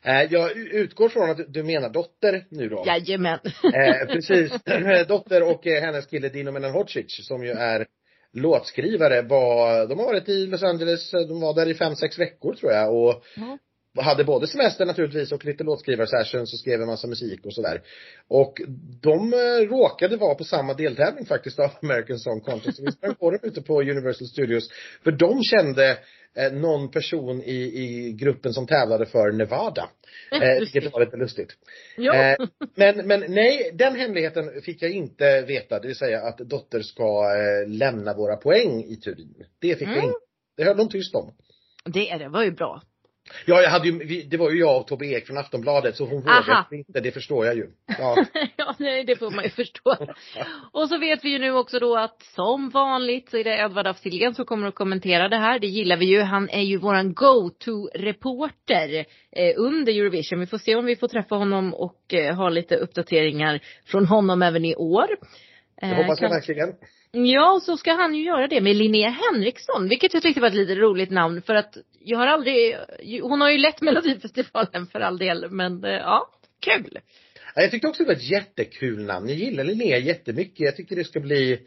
Eh, 0.04 0.22
jag 0.30 0.58
utgår 0.58 1.10
från 1.10 1.30
att 1.30 1.54
du 1.54 1.64
menar 1.64 1.90
dotter 1.90 2.46
nu 2.50 2.70
då. 2.70 2.84
Jajamän. 2.88 3.40
Eh, 3.64 4.08
precis. 4.08 4.52
dotter 5.08 5.44
och 5.44 5.68
eh, 5.68 5.82
hennes 5.82 6.06
kille 6.06 6.30
Dino 6.30 6.52
Menanhocic 6.52 7.28
som 7.28 7.46
ju 7.46 7.52
är 7.52 7.86
låtskrivare 8.34 9.22
var, 9.22 9.88
de 9.88 10.00
har 10.00 10.06
varit 10.06 10.30
i 10.30 10.46
Los 10.46 10.64
Angeles, 10.64 11.12
de 11.12 11.42
var 11.42 11.54
där 11.54 11.70
i 11.70 11.74
fem, 11.74 11.96
sex 11.96 12.20
veckor 12.20 12.54
tror 12.54 12.72
jag 12.72 12.96
och 12.96 13.24
mm 13.38 13.58
hade 14.02 14.24
både 14.24 14.48
semester 14.48 14.86
naturligtvis 14.86 15.32
och 15.32 15.46
lite 15.46 15.64
låtskrivarsessions 15.64 16.54
och 16.54 16.60
skrev 16.60 16.82
en 16.82 16.88
massa 16.88 17.08
musik 17.08 17.46
och 17.46 17.54
sådär. 17.54 17.82
Och 18.28 18.62
de 19.02 19.34
eh, 19.34 19.70
råkade 19.70 20.18
vara 20.18 20.36
på 20.36 20.44
samma 20.44 20.74
deltävling 20.74 21.26
faktiskt 21.26 21.60
av 21.60 21.72
American 21.82 22.20
Song 22.20 22.42
Contest. 22.42 22.80
Vi 22.80 22.92
sprang 22.92 23.16
på 23.16 23.32
dem 23.32 23.40
ute 23.44 23.62
på 23.62 23.82
Universal 23.82 24.28
Studios. 24.28 24.70
För 25.04 25.12
de 25.12 25.44
kände 25.44 25.98
eh, 26.36 26.54
någon 26.54 26.92
person 26.92 27.42
i, 27.42 27.56
i 27.56 28.14
gruppen 28.14 28.54
som 28.54 28.68
tävlade 28.68 29.06
för 29.06 29.32
Nevada. 29.32 29.90
Eh, 30.32 30.60
vilket 30.60 30.94
var 30.94 31.06
lite 31.06 31.18
lustigt. 31.18 31.50
Eh, 31.98 32.48
men, 32.76 33.08
men 33.08 33.24
nej, 33.28 33.72
den 33.74 33.96
hemligheten 33.96 34.62
fick 34.62 34.82
jag 34.82 34.92
inte 34.92 35.42
veta. 35.42 35.80
Det 35.80 35.88
vill 35.88 35.96
säga 35.96 36.22
att 36.22 36.38
Dotter 36.38 36.82
ska 36.82 37.04
eh, 37.04 37.70
lämna 37.70 38.14
våra 38.14 38.36
poäng 38.36 38.84
i 38.84 38.96
Turin. 38.96 39.46
Det 39.60 39.76
fick 39.76 39.88
mm. 39.88 39.96
jag 39.96 40.06
inte. 40.06 40.18
Det 40.58 40.64
höll 40.64 40.78
de 40.78 40.90
tyst 40.90 41.16
om. 41.16 41.34
Det, 41.86 42.18
det 42.18 42.30
var 42.30 42.44
ju 42.44 42.52
bra. 42.52 42.82
Ja, 43.46 43.62
jag 43.62 43.70
hade 43.70 43.88
ju, 43.88 44.24
det 44.24 44.38
var 44.38 44.52
ju 44.52 44.60
jag 44.60 44.82
och 44.82 44.88
Tobbe 44.88 45.06
Ek 45.06 45.28
från 45.28 45.38
Aftonbladet 45.38 45.96
så 45.96 46.06
hon 46.06 46.22
vågade 46.22 46.66
inte, 46.72 47.00
det 47.00 47.12
förstår 47.12 47.46
jag 47.46 47.56
ju. 47.56 47.68
Ja. 48.00 48.26
ja, 48.58 48.76
nej 48.80 49.04
det 49.04 49.16
får 49.16 49.32
man 49.32 49.44
ju 49.44 49.50
förstå. 49.50 49.98
och 50.72 50.90
så 50.90 50.98
vet 50.98 51.26
vi 51.26 51.30
ju 51.30 51.40
nu 51.40 51.52
också 51.52 51.80
då 51.80 51.98
att 51.98 52.22
som 52.22 52.70
vanligt 52.70 53.30
så 53.30 53.38
är 53.38 53.44
det 53.44 53.58
Edvard 53.58 53.88
af 53.88 53.98
som 54.36 54.46
kommer 54.46 54.68
att 54.68 54.76
kommentera 54.76 55.30
det 55.30 55.38
här. 55.38 55.60
Det 55.60 55.68
gillar 55.68 55.98
vi 55.98 56.06
ju. 56.06 56.22
Han 56.22 56.50
är 56.50 56.62
ju 56.62 56.78
våran 56.78 57.14
go-to-reporter 57.14 59.06
eh, 59.32 59.54
under 59.58 59.94
Eurovision. 59.94 60.40
Vi 60.40 60.48
får 60.48 60.58
se 60.58 60.76
om 60.76 60.86
vi 60.86 60.96
får 60.96 61.08
träffa 61.08 61.36
honom 61.36 61.74
och 61.74 62.14
eh, 62.14 62.36
ha 62.36 62.50
lite 62.50 62.76
uppdateringar 62.76 63.60
från 63.86 64.06
honom 64.06 64.42
även 64.42 64.66
i 64.66 64.76
år. 64.76 65.08
Det 65.82 65.88
hoppas 65.88 66.22
jag 66.22 66.30
kan... 66.30 66.30
verkligen. 66.30 66.74
Ja, 67.16 67.54
och 67.54 67.64
så 67.64 67.78
ska 67.78 67.94
han 67.94 68.16
ju 68.16 68.24
göra 68.24 68.48
det 68.48 68.62
med 68.62 68.76
Linnea 68.76 69.10
Henriksson, 69.10 69.90
vilket 69.90 70.14
jag 70.14 70.24
tyckte 70.24 70.42
var 70.42 70.48
ett 70.48 70.54
lite 70.54 70.76
roligt 70.76 71.12
namn 71.12 71.42
för 71.42 71.56
att 71.56 71.78
jag 72.00 72.18
har 72.18 72.28
aldrig, 72.28 72.76
hon 73.22 73.42
har 73.42 73.52
ju 73.52 73.58
lett 73.58 73.82
Melodifestivalen 73.82 74.88
för 74.88 75.00
all 75.00 75.18
del, 75.18 75.52
men 75.52 75.84
eh, 75.84 75.92
ja, 75.92 76.30
kul. 76.60 77.00
Jag 77.56 77.72
tyckte 77.72 77.88
också 77.88 78.04
det 78.04 78.08
var 78.08 78.16
ett 78.16 78.30
jättekul 78.30 79.06
namn. 79.06 79.30
Jag 79.30 79.38
gillar 79.38 79.64
Linnea 79.64 79.98
jättemycket. 79.98 80.60
Jag 80.60 80.76
tycker 80.76 80.96
det 80.96 81.04
ska 81.04 81.20
bli, 81.20 81.60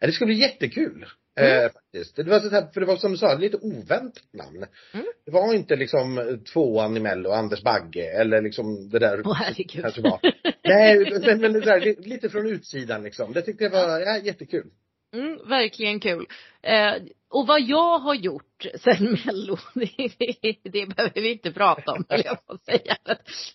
det 0.00 0.12
ska 0.12 0.26
bli 0.26 0.34
jättekul. 0.34 1.06
Mm. 1.36 1.64
Eh, 1.64 1.72
faktiskt. 1.72 2.16
Det 2.16 2.22
var 2.22 2.40
så 2.40 2.48
här, 2.50 2.66
för 2.72 2.80
det 2.80 2.86
var 2.86 2.96
som 2.96 3.12
du 3.12 3.18
sa, 3.18 3.34
lite 3.34 3.56
oväntat 3.56 4.24
namn. 4.32 4.66
Mm. 4.94 5.06
Det 5.26 5.30
var 5.30 5.54
inte 5.54 5.76
liksom 5.76 6.38
tvåan 6.52 6.96
i 6.96 7.00
Mello, 7.00 7.30
Anders 7.30 7.62
Bagge 7.62 8.20
eller 8.20 8.42
liksom 8.42 8.90
det 8.90 8.98
där. 8.98 9.22
Åh 9.24 9.34
herregud. 9.34 9.82
Kanske 9.82 10.00
var. 10.00 10.20
Nej, 10.64 11.20
men, 11.26 11.40
men 11.40 11.52
det 11.52 11.60
där, 11.60 12.08
lite 12.08 12.28
från 12.28 12.46
utsidan 12.46 13.02
liksom. 13.02 13.32
Det 13.32 13.42
tyckte 13.42 13.64
jag 13.64 13.70
var, 13.70 14.00
ja, 14.00 14.18
jättekul. 14.18 14.70
Mm, 15.12 15.48
verkligen 15.48 16.00
kul. 16.00 16.26
Eh, 16.62 16.94
och 17.28 17.46
vad 17.46 17.60
jag 17.60 17.98
har 17.98 18.14
gjort 18.14 18.66
sen 18.74 19.18
Mello, 19.26 19.58
det, 19.74 20.12
det, 20.18 20.70
det 20.70 20.86
behöver 20.86 21.20
vi 21.20 21.32
inte 21.32 21.52
prata 21.52 21.92
om, 21.92 22.04
höll 22.08 22.22
jag 22.24 22.46
på 22.46 22.58
säga. 22.58 22.96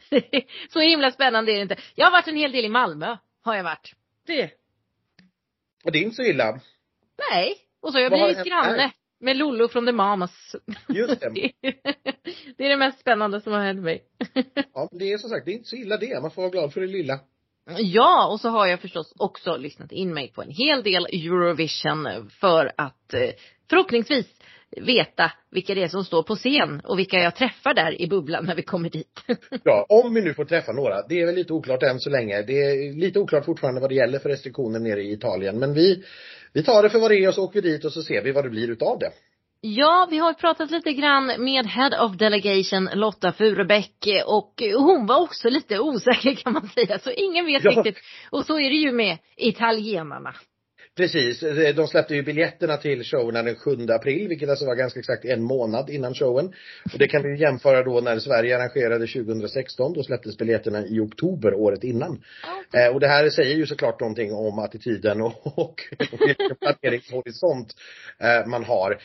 Så 0.70 0.80
himla 0.80 1.12
spännande 1.12 1.52
är 1.52 1.56
det 1.56 1.62
inte. 1.62 1.78
Jag 1.96 2.06
har 2.06 2.12
varit 2.12 2.28
en 2.28 2.36
hel 2.36 2.52
del 2.52 2.66
i 2.66 2.70
Malmö, 2.70 3.18
har 3.42 3.56
jag 3.56 3.64
varit. 3.64 3.94
Det. 4.28 4.52
Och 5.84 5.92
det 5.92 6.00
är 6.00 6.04
inte 6.04 6.16
så 6.16 6.24
illa. 6.24 6.60
Nej. 7.32 7.58
Och 7.82 7.92
så 7.92 7.98
har 7.98 8.04
jag 8.04 8.12
blivit 8.12 8.46
granne 8.46 8.92
med 9.20 9.38
Lollo 9.38 9.68
från 9.68 9.86
The 9.86 9.92
Mamas. 9.92 10.56
Just 10.90 11.22
det. 11.22 11.52
det 12.58 12.66
är 12.66 12.70
det 12.70 12.78
mest 12.78 13.00
spännande 13.00 13.42
som 13.42 13.54
har 13.54 13.62
hänt 13.62 13.84
mig. 13.84 14.04
ja, 14.74 14.90
det 14.92 15.12
är 15.12 15.18
som 15.18 15.30
sagt, 15.30 15.46
det 15.46 15.52
är 15.52 15.56
inte 15.56 15.70
så 15.70 15.76
illa 15.76 15.98
det. 15.98 16.22
Man 16.22 16.32
får 16.32 16.42
vara 16.42 16.52
glad 16.52 16.74
för 16.74 16.82
det 16.82 16.88
lilla. 16.88 17.20
Ja, 17.78 18.28
och 18.32 18.40
så 18.40 18.50
har 18.50 18.68
jag 18.68 18.82
förstås 18.82 19.14
också 19.18 19.58
lyssnat 19.58 19.92
in 19.92 20.14
mig 20.14 20.32
på 20.32 20.42
en 20.42 20.50
hel 20.50 20.84
del 20.84 21.06
Eurovision 21.06 22.30
för 22.30 22.72
att 22.78 23.14
eh, 23.14 23.30
förhoppningsvis 23.70 24.26
veta 24.82 25.32
vilka 25.52 25.76
det 25.76 25.84
är 25.84 25.88
som 25.88 26.04
står 26.04 26.24
på 26.24 26.36
scen 26.36 26.82
och 26.84 27.00
vilka 27.00 27.18
jag 27.18 27.36
träffar 27.36 27.74
där 27.74 28.02
i 28.02 28.08
bubblan 28.08 28.46
när 28.46 28.56
vi 28.56 28.62
kommer 28.62 28.90
dit. 28.90 29.20
ja, 29.64 29.86
om 29.90 30.14
vi 30.14 30.22
nu 30.22 30.34
får 30.34 30.46
träffa 30.46 30.72
några. 30.72 31.02
Det 31.08 31.22
är 31.22 31.26
väl 31.26 31.36
lite 31.36 31.54
oklart 31.54 31.84
än 31.84 32.00
så 32.00 32.10
länge. 32.10 32.42
Det 32.42 32.54
är 32.54 32.94
lite 32.94 33.20
oklart 33.20 33.46
fortfarande 33.46 33.82
vad 33.82 33.90
det 33.90 33.96
gäller 33.96 34.20
för 34.20 34.30
restriktioner 34.30 34.80
nere 34.80 35.02
i 35.02 35.14
Italien. 35.14 35.60
Men 35.60 35.74
vi, 35.74 36.04
vi 36.54 36.64
tar 36.64 36.84
det 36.84 36.90
för 36.90 37.00
vad 37.00 37.12
det 37.12 37.18
är 37.18 37.28
och 37.28 37.34
så 37.34 37.44
åker 37.44 37.62
vi 37.62 37.70
dit 37.70 37.86
och 37.86 37.94
så 37.94 38.04
ser 38.04 38.22
vi 38.24 38.32
vad 38.32 38.46
det 38.46 38.50
blir 38.50 38.72
utav 38.72 39.00
det. 39.00 39.12
Ja, 39.68 40.08
vi 40.10 40.18
har 40.18 40.34
pratat 40.34 40.72
lite 40.72 40.94
grann 40.94 41.26
med 41.26 41.66
Head 41.66 42.06
of 42.06 42.18
Delegation 42.18 42.90
Lotta 42.94 43.32
Furubäck 43.32 44.08
och 44.26 44.64
hon 44.78 45.06
var 45.06 45.22
också 45.22 45.50
lite 45.50 45.80
osäker 45.80 46.36
kan 46.36 46.54
man 46.54 46.68
säga, 46.68 47.00
så 47.00 47.12
ingen 47.12 47.46
vet 47.46 47.64
ja. 47.64 47.72
riktigt. 47.72 47.98
Och 48.30 48.46
så 48.46 48.60
är 48.60 48.70
det 48.70 48.76
ju 48.76 48.92
med 48.92 49.18
italienarna. 49.38 50.34
Precis, 50.98 51.40
de 51.76 51.88
släppte 51.88 52.16
ju 52.16 52.22
biljetterna 52.22 52.78
till 52.78 53.04
showerna 53.04 53.44
den 53.44 53.56
7 53.56 53.72
april, 53.90 54.28
vilket 54.28 54.50
alltså 54.50 54.66
var 54.66 54.76
ganska 54.76 55.00
exakt 55.00 55.26
en 55.26 55.44
månad 55.44 55.90
innan 55.90 56.14
showen. 56.14 56.54
Och 56.94 57.00
det 57.00 57.08
kan 57.08 57.24
vi 57.24 57.40
jämföra 57.40 57.84
då 57.84 58.02
när 58.02 58.20
Sverige 58.20 58.58
arrangerade 58.58 59.08
2016, 59.08 59.94
då 59.94 60.04
släpptes 60.04 60.38
biljetterna 60.38 60.86
i 60.86 61.00
oktober 61.00 61.54
året 61.54 61.84
innan. 61.84 62.24
Okay. 62.70 62.90
och 62.90 63.00
det 63.00 63.08
här 63.08 63.30
säger 63.30 63.56
ju 63.56 63.66
såklart 63.66 64.00
någonting 64.00 64.34
om 64.34 64.60
attityden 64.60 65.22
och, 65.22 65.48
och 65.58 65.82
vilken 66.28 66.56
planeringshorisont 66.56 67.76
man 68.46 68.64
har. 68.64 69.00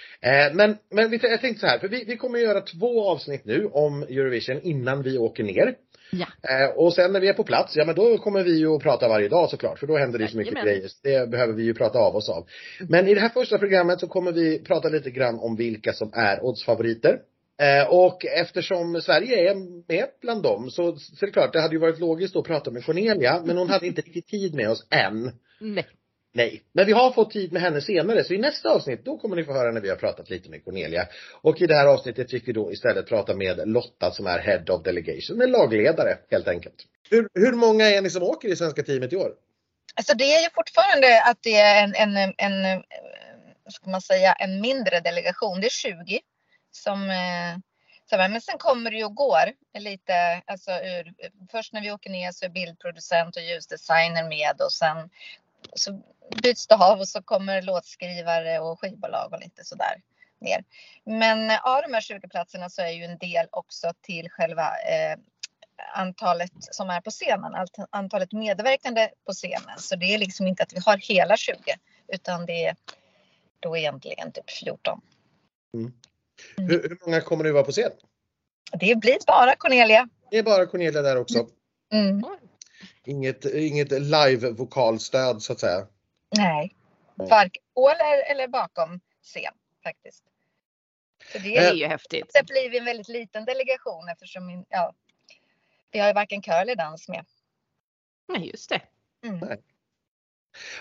men, 0.54 0.76
men 0.90 1.18
jag 1.22 1.40
tänkte 1.40 1.60
så 1.60 1.66
här, 1.66 1.78
för 1.78 1.88
vi, 1.88 2.04
vi 2.04 2.16
kommer 2.16 2.38
göra 2.38 2.60
två 2.60 3.10
avsnitt 3.10 3.44
nu 3.44 3.66
om 3.66 4.02
Eurovision 4.02 4.60
innan 4.62 5.02
vi 5.02 5.18
åker 5.18 5.44
ner. 5.44 5.74
Ja. 6.10 6.26
Eh, 6.42 6.70
och 6.76 6.94
sen 6.94 7.12
när 7.12 7.20
vi 7.20 7.28
är 7.28 7.32
på 7.32 7.44
plats, 7.44 7.76
ja 7.76 7.84
men 7.84 7.94
då 7.94 8.18
kommer 8.18 8.42
vi 8.42 8.58
ju 8.58 8.68
att 8.68 8.82
prata 8.82 9.08
varje 9.08 9.28
dag 9.28 9.50
såklart, 9.50 9.78
för 9.78 9.86
då 9.86 9.96
händer 9.96 10.18
det 10.18 10.28
så 10.28 10.36
mycket 10.36 10.54
Jajamän. 10.54 10.74
grejer. 10.74 10.90
Det 11.02 11.30
behöver 11.30 11.52
vi 11.52 11.62
ju 11.62 11.74
prata 11.74 11.98
av 11.98 12.16
oss 12.16 12.28
av. 12.28 12.46
Men 12.88 13.08
i 13.08 13.14
det 13.14 13.20
här 13.20 13.28
första 13.28 13.58
programmet 13.58 14.00
så 14.00 14.06
kommer 14.06 14.32
vi 14.32 14.58
prata 14.58 14.88
lite 14.88 15.10
grann 15.10 15.38
om 15.38 15.56
vilka 15.56 15.92
som 15.92 16.10
är 16.14 16.44
oddsfavoriter. 16.44 17.18
Eh, 17.60 17.88
och 17.88 18.26
eftersom 18.26 19.00
Sverige 19.00 19.50
är 19.50 19.54
med 19.88 20.06
bland 20.20 20.42
dem 20.42 20.70
så, 20.70 20.96
så 20.96 21.24
är 21.24 21.26
det 21.26 21.32
klart, 21.32 21.52
det 21.52 21.60
hade 21.60 21.74
ju 21.74 21.80
varit 21.80 21.98
logiskt 21.98 22.36
att 22.36 22.44
prata 22.44 22.70
med 22.70 22.84
Cornelia, 22.84 23.42
men 23.44 23.58
hon 23.58 23.70
hade 23.70 23.86
inte 23.86 24.00
riktigt 24.00 24.28
tid 24.28 24.54
med 24.54 24.70
oss 24.70 24.86
än. 24.90 25.30
Nej. 25.60 25.86
Nej, 26.32 26.62
men 26.72 26.86
vi 26.86 26.92
har 26.92 27.12
fått 27.12 27.30
tid 27.30 27.52
med 27.52 27.62
henne 27.62 27.80
senare 27.80 28.24
så 28.24 28.34
i 28.34 28.38
nästa 28.38 28.70
avsnitt 28.70 29.04
då 29.04 29.18
kommer 29.18 29.36
ni 29.36 29.44
få 29.44 29.52
höra 29.52 29.72
när 29.72 29.80
vi 29.80 29.88
har 29.88 29.96
pratat 29.96 30.30
lite 30.30 30.50
med 30.50 30.64
Cornelia. 30.64 31.08
Och 31.42 31.60
i 31.60 31.66
det 31.66 31.74
här 31.74 31.86
avsnittet 31.86 32.30
fick 32.30 32.48
vi 32.48 32.52
då 32.52 32.72
istället 32.72 33.08
prata 33.08 33.34
med 33.34 33.68
Lotta 33.68 34.10
som 34.10 34.26
är 34.26 34.38
Head 34.38 34.64
of 34.68 34.82
Delegation, 34.82 35.40
en 35.42 35.50
lagledare 35.50 36.18
helt 36.30 36.48
enkelt. 36.48 36.74
Hur, 37.10 37.28
hur 37.34 37.52
många 37.52 37.90
är 37.90 38.02
ni 38.02 38.10
som 38.10 38.22
åker 38.22 38.48
i 38.48 38.56
svenska 38.56 38.82
teamet 38.82 39.12
i 39.12 39.16
år? 39.16 39.32
Alltså 39.94 40.14
det 40.14 40.24
är 40.24 40.42
ju 40.42 40.50
fortfarande 40.54 41.22
att 41.22 41.42
det 41.42 41.56
är 41.56 41.84
en, 41.84 42.16
en, 42.16 42.34
en 42.36 42.82
ska 43.68 43.90
man 43.90 44.00
säga, 44.00 44.32
en 44.32 44.60
mindre 44.60 45.00
delegation. 45.00 45.60
Det 45.60 45.66
är 45.66 45.70
20 45.70 46.20
som 46.70 47.10
eh, 47.10 47.58
men 48.18 48.40
sen 48.40 48.58
kommer 48.58 48.90
det 48.90 48.96
ju 48.96 49.04
och 49.04 49.14
går 49.14 49.52
lite, 49.78 50.42
alltså 50.46 50.70
ur, 50.70 51.14
först 51.50 51.72
när 51.72 51.80
vi 51.80 51.92
åker 51.92 52.10
ner 52.10 52.32
så 52.32 52.44
är 52.44 52.48
bildproducent 52.48 53.36
och 53.36 53.42
ljusdesigner 53.42 54.28
med 54.28 54.60
och 54.60 54.72
sen 54.72 55.10
så 55.74 56.02
byts 56.42 56.66
det 56.66 56.74
av 56.74 57.00
och 57.00 57.08
så 57.08 57.22
kommer 57.22 57.62
låtskrivare 57.62 58.58
och 58.58 58.80
skivbolag 58.80 59.32
och 59.32 59.40
lite 59.40 59.64
sådär 59.64 60.02
ner. 60.40 60.64
Men 61.04 61.50
av 61.50 61.82
de 61.82 61.94
här 61.94 62.00
20 62.00 62.28
platserna 62.28 62.70
så 62.70 62.82
är 62.82 62.90
ju 62.90 63.04
en 63.04 63.18
del 63.18 63.46
också 63.50 63.92
till 64.00 64.30
själva 64.30 64.62
eh, 64.62 65.18
antalet 65.94 66.52
som 66.58 66.90
är 66.90 67.00
på 67.00 67.10
scenen, 67.10 67.66
antalet 67.90 68.32
medverkande 68.32 69.08
på 69.26 69.32
scenen. 69.32 69.78
Så 69.78 69.96
det 69.96 70.14
är 70.14 70.18
liksom 70.18 70.46
inte 70.46 70.62
att 70.62 70.72
vi 70.72 70.80
har 70.86 70.96
hela 70.96 71.36
20 71.36 71.56
utan 72.08 72.46
det 72.46 72.64
är 72.64 72.76
då 73.60 73.76
egentligen 73.76 74.32
typ 74.32 74.50
14. 74.50 75.00
Mm. 75.74 75.92
Mm. 76.58 76.70
Hur, 76.70 76.82
hur, 76.88 76.98
många 77.06 77.20
kommer 77.20 77.44
det 77.44 77.52
vara 77.52 77.64
på 77.64 77.72
scen? 77.72 77.90
Det 78.72 78.94
blir 78.94 79.18
bara 79.26 79.56
Cornelia. 79.56 80.08
Det 80.30 80.38
är 80.38 80.42
bara 80.42 80.66
Cornelia 80.66 81.02
där 81.02 81.16
också. 81.16 81.46
Mm. 81.92 82.24
Inget, 83.10 83.44
inget 83.44 83.90
live-vokalstöd 83.90 85.42
så 85.42 85.52
att 85.52 85.60
säga. 85.60 85.86
Nej. 86.36 86.74
Varken 87.14 87.62
på 87.74 87.90
eller, 87.90 88.30
eller 88.30 88.48
bakom 88.48 89.00
scen 89.22 89.54
faktiskt. 89.84 90.24
Så 91.32 91.38
det 91.38 91.56
är 91.56 91.74
ju 91.74 91.86
häftigt. 91.86 92.30
Det 92.34 92.46
blir 92.46 92.78
en 92.78 92.84
väldigt 92.84 93.08
liten 93.08 93.44
delegation 93.44 94.08
eftersom 94.08 94.64
ja, 94.68 94.94
vi 95.90 95.98
har 95.98 96.06
ju 96.06 96.12
varken 96.12 96.42
kör 96.42 96.62
eller 96.62 96.76
dans 96.76 97.08
med. 97.08 97.24
Nej, 98.28 98.48
just 98.48 98.70
det. 98.70 98.82
Mm. 99.24 99.58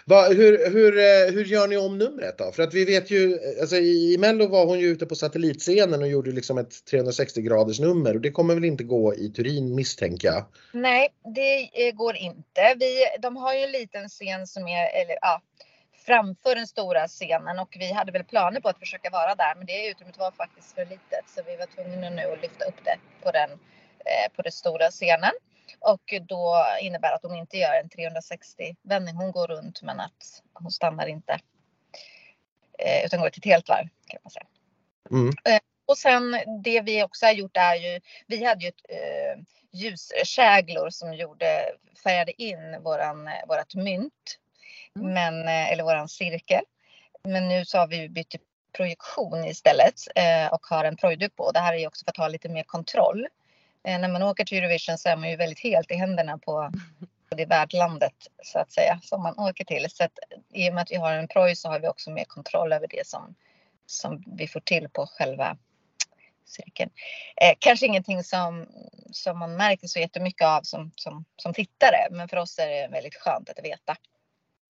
Va, 0.05 0.27
hur, 0.27 0.71
hur, 0.71 0.97
eh, 0.97 1.33
hur 1.33 1.45
gör 1.45 1.67
ni 1.67 1.77
om 1.77 1.97
numret 1.97 2.37
då? 2.37 2.51
För 2.51 2.63
att 2.63 2.73
vi 2.73 2.85
vet 2.85 3.11
ju, 3.11 3.39
alltså 3.61 3.75
i 3.75 4.17
Mello 4.19 4.47
var 4.47 4.65
hon 4.65 4.79
ju 4.79 4.87
ute 4.87 5.05
på 5.05 5.15
satellitscenen 5.15 6.01
och 6.01 6.07
gjorde 6.07 6.31
liksom 6.31 6.57
ett 6.57 6.85
360 6.85 7.41
graders 7.41 7.79
nummer 7.79 8.15
och 8.15 8.21
det 8.21 8.31
kommer 8.31 8.53
väl 8.55 8.65
inte 8.65 8.83
gå 8.83 9.15
i 9.15 9.29
Turin 9.29 9.75
misstänker 9.75 10.27
jag? 10.27 10.45
Nej, 10.73 11.09
det 11.35 11.87
eh, 11.87 11.95
går 11.95 12.15
inte. 12.15 12.75
Vi, 12.79 13.05
de 13.19 13.37
har 13.37 13.53
ju 13.53 13.59
en 13.59 13.71
liten 13.71 14.09
scen 14.09 14.47
som 14.47 14.67
är, 14.67 15.01
eller 15.01 15.17
ja, 15.21 15.41
framför 16.05 16.55
den 16.55 16.67
stora 16.67 17.07
scenen 17.07 17.59
och 17.59 17.75
vi 17.79 17.93
hade 17.93 18.11
väl 18.11 18.23
planer 18.23 18.61
på 18.61 18.69
att 18.69 18.79
försöka 18.79 19.09
vara 19.09 19.35
där 19.35 19.55
men 19.55 19.65
det 19.65 19.87
utrymmet 19.87 20.17
var 20.17 20.31
faktiskt 20.31 20.75
för 20.75 20.85
litet 20.85 21.25
så 21.27 21.41
vi 21.45 21.55
var 21.55 21.65
tvungna 21.65 22.09
nu 22.09 22.33
att 22.33 22.41
lyfta 22.41 22.65
upp 22.65 22.79
det 22.83 22.97
på 23.23 23.31
den, 23.31 23.49
eh, 24.09 24.35
på 24.35 24.41
den 24.41 24.51
stora 24.51 24.91
scenen. 24.91 25.31
Och 25.79 26.13
då 26.21 26.65
innebär 26.81 27.11
att 27.11 27.23
hon 27.23 27.35
inte 27.35 27.57
gör 27.57 27.81
en 27.83 27.89
360 27.89 28.75
vändning. 28.81 29.15
Hon 29.15 29.31
går 29.31 29.47
runt 29.47 29.81
men 29.81 29.99
att 29.99 30.41
hon 30.53 30.71
stannar 30.71 31.07
inte. 31.07 31.39
Eh, 32.79 33.05
utan 33.05 33.19
går 33.19 33.27
ett 33.27 33.45
helt 33.45 33.69
varv 33.69 33.87
kan 34.07 34.19
man 34.23 34.31
säga. 34.31 34.45
Mm. 35.11 35.27
Eh, 35.27 35.59
och 35.85 35.97
sen 35.97 36.37
det 36.63 36.81
vi 36.81 37.03
också 37.03 37.25
har 37.25 37.33
gjort 37.33 37.57
är 37.57 37.75
ju, 37.75 38.01
vi 38.27 38.45
hade 38.45 38.63
ju 38.63 38.69
ett 38.69 38.85
eh, 38.89 39.43
ljuskäglor 39.71 40.89
som 40.89 41.13
gjorde, 41.13 41.65
färgade 42.03 42.41
in 42.41 42.83
våran, 42.83 43.29
vårat 43.47 43.75
mynt. 43.75 44.39
Mm. 44.95 45.13
Men, 45.13 45.47
eh, 45.47 45.71
eller 45.71 45.83
våran 45.83 46.09
cirkel. 46.09 46.63
Men 47.23 47.47
nu 47.47 47.65
så 47.65 47.77
har 47.77 47.87
vi 47.87 48.09
bytt 48.09 48.29
till 48.29 48.39
projektion 48.71 49.45
istället 49.45 49.95
eh, 50.15 50.53
och 50.53 50.65
har 50.65 50.85
en 50.85 50.97
projduk 50.97 51.35
på. 51.35 51.51
Det 51.51 51.59
här 51.59 51.73
är 51.73 51.77
ju 51.77 51.87
också 51.87 52.05
för 52.05 52.11
att 52.11 52.17
ha 52.17 52.27
lite 52.27 52.49
mer 52.49 52.63
kontroll. 52.63 53.27
Eh, 53.87 53.99
när 53.99 54.07
man 54.09 54.23
åker 54.23 54.45
till 54.45 54.57
Eurovision 54.57 54.97
så 54.97 55.09
är 55.09 55.15
man 55.17 55.29
ju 55.29 55.35
väldigt 55.35 55.59
helt 55.59 55.91
i 55.91 55.95
händerna 55.95 56.37
på 56.37 56.71
det 57.29 57.45
värdlandet 57.45 58.13
så 58.43 58.59
att 58.59 58.71
säga 58.71 58.99
som 59.03 59.23
man 59.23 59.39
åker 59.39 59.63
till. 59.65 59.87
Så 59.89 60.03
att, 60.03 60.19
i 60.53 60.69
och 60.69 60.73
med 60.73 60.81
att 60.81 60.91
vi 60.91 60.95
har 60.95 61.13
en 61.13 61.27
proj 61.27 61.55
så 61.55 61.69
har 61.69 61.79
vi 61.79 61.87
också 61.87 62.11
mer 62.11 62.25
kontroll 62.25 62.73
över 62.73 62.87
det 62.87 63.07
som, 63.07 63.35
som 63.85 64.23
vi 64.37 64.47
får 64.47 64.59
till 64.59 64.89
på 64.89 65.07
själva 65.07 65.57
cirkeln. 66.45 66.91
Eh, 67.41 67.55
kanske 67.59 67.85
ingenting 67.85 68.23
som, 68.23 68.67
som 69.11 69.39
man 69.39 69.55
märker 69.55 69.87
så 69.87 69.99
jättemycket 69.99 70.47
av 70.47 70.61
som, 70.61 70.91
som, 70.95 71.25
som 71.35 71.53
tittare 71.53 72.07
men 72.11 72.29
för 72.29 72.37
oss 72.37 72.59
är 72.59 72.67
det 72.67 72.87
väldigt 72.91 73.15
skönt 73.15 73.49
att 73.49 73.65
veta 73.65 73.95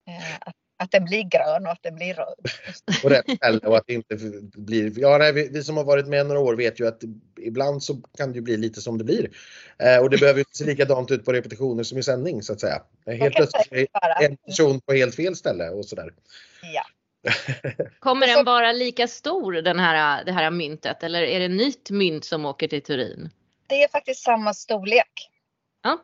eh, 0.07 0.35
att 0.41 0.55
att 0.79 0.91
den 0.91 1.05
blir 1.05 1.23
grön 1.23 1.65
och 1.65 1.71
att 1.71 1.83
den 1.83 1.95
blir 1.95 2.13
röd. 2.13 2.35
och 3.03 3.09
rätt 3.09 3.25
ställe 3.35 3.59
och 3.59 3.77
att 3.77 3.83
det 3.87 3.93
inte 3.93 4.17
blir, 4.55 4.99
ja 4.99 5.17
nej, 5.17 5.33
vi, 5.33 5.49
vi, 5.53 5.63
som 5.63 5.77
har 5.77 5.83
varit 5.83 6.07
med 6.07 6.25
några 6.25 6.39
år 6.39 6.55
vet 6.55 6.79
ju 6.79 6.87
att 6.87 7.01
ibland 7.39 7.83
så 7.83 8.01
kan 8.17 8.31
det 8.31 8.35
ju 8.35 8.41
bli 8.41 8.57
lite 8.57 8.81
som 8.81 8.97
det 8.97 9.03
blir. 9.03 9.29
Eh, 9.77 9.97
och 9.97 10.09
det 10.09 10.17
behöver 10.17 10.39
inte 10.39 10.57
se 10.57 10.65
likadant 10.65 11.11
ut 11.11 11.25
på 11.25 11.33
repetitioner 11.33 11.83
som 11.83 11.97
i 11.97 12.03
sändning 12.03 12.43
så 12.43 12.53
att 12.53 12.59
säga. 12.59 12.81
Helt 13.05 13.35
plötsligt 13.35 13.89
en 14.21 14.37
person 14.37 14.81
på 14.81 14.93
helt 14.93 15.15
fel 15.15 15.35
ställe 15.35 15.69
och 15.69 15.85
sådär. 15.85 16.13
Ja. 16.73 16.83
Kommer 17.99 18.27
den 18.27 18.45
vara 18.45 18.71
lika 18.71 19.07
stor 19.07 19.51
den 19.51 19.79
här, 19.79 20.25
det 20.25 20.31
här 20.31 20.51
myntet 20.51 21.03
eller 21.03 21.21
är 21.21 21.39
det 21.39 21.47
nytt 21.47 21.89
mynt 21.89 22.25
som 22.25 22.45
åker 22.45 22.67
till 22.67 22.83
Turin? 22.83 23.29
Det 23.67 23.83
är 23.83 23.87
faktiskt 23.87 24.23
samma 24.23 24.53
storlek. 24.53 25.29
Ja. 25.83 25.97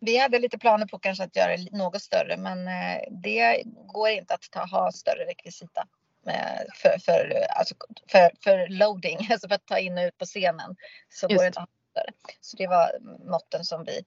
Vi 0.00 0.18
hade 0.18 0.38
lite 0.38 0.58
planer 0.58 0.86
på 0.86 0.98
kanske 0.98 1.24
att 1.24 1.36
göra 1.36 1.56
det 1.56 1.72
något 1.72 2.02
större 2.02 2.36
men 2.36 2.68
eh, 2.68 3.02
det 3.10 3.62
går 3.64 4.08
inte 4.08 4.34
att 4.34 4.50
ta, 4.50 4.64
ha 4.64 4.92
större 4.92 5.26
rekvisita 5.26 5.86
eh, 6.26 6.72
för, 6.74 6.98
för, 6.98 7.46
alltså 7.50 7.74
för, 8.08 8.30
för 8.40 8.68
loading, 8.68 9.18
alltså 9.30 9.48
för 9.48 9.54
att 9.54 9.66
ta 9.66 9.78
in 9.78 9.98
och 9.98 10.04
ut 10.04 10.18
på 10.18 10.24
scenen. 10.24 10.76
Så 11.08 11.26
Just. 11.26 11.36
går 11.36 11.42
det 11.42 11.46
inte 11.46 11.60
att 11.60 11.68
ha 11.68 12.02
större. 12.02 12.12
Så 12.40 12.56
det 12.56 12.66
var 12.66 12.98
måtten 13.30 13.64
som 13.64 13.84
vi, 13.84 14.04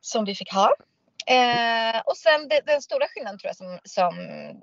som 0.00 0.24
vi 0.24 0.34
fick 0.34 0.52
ha. 0.52 0.74
Eh, 1.26 2.00
och 2.04 2.16
sen 2.16 2.48
det, 2.48 2.60
den 2.66 2.82
stora 2.82 3.08
skillnaden 3.08 3.38
tror 3.38 3.48
jag 3.48 3.56
som, 3.56 3.78
som, 3.84 4.14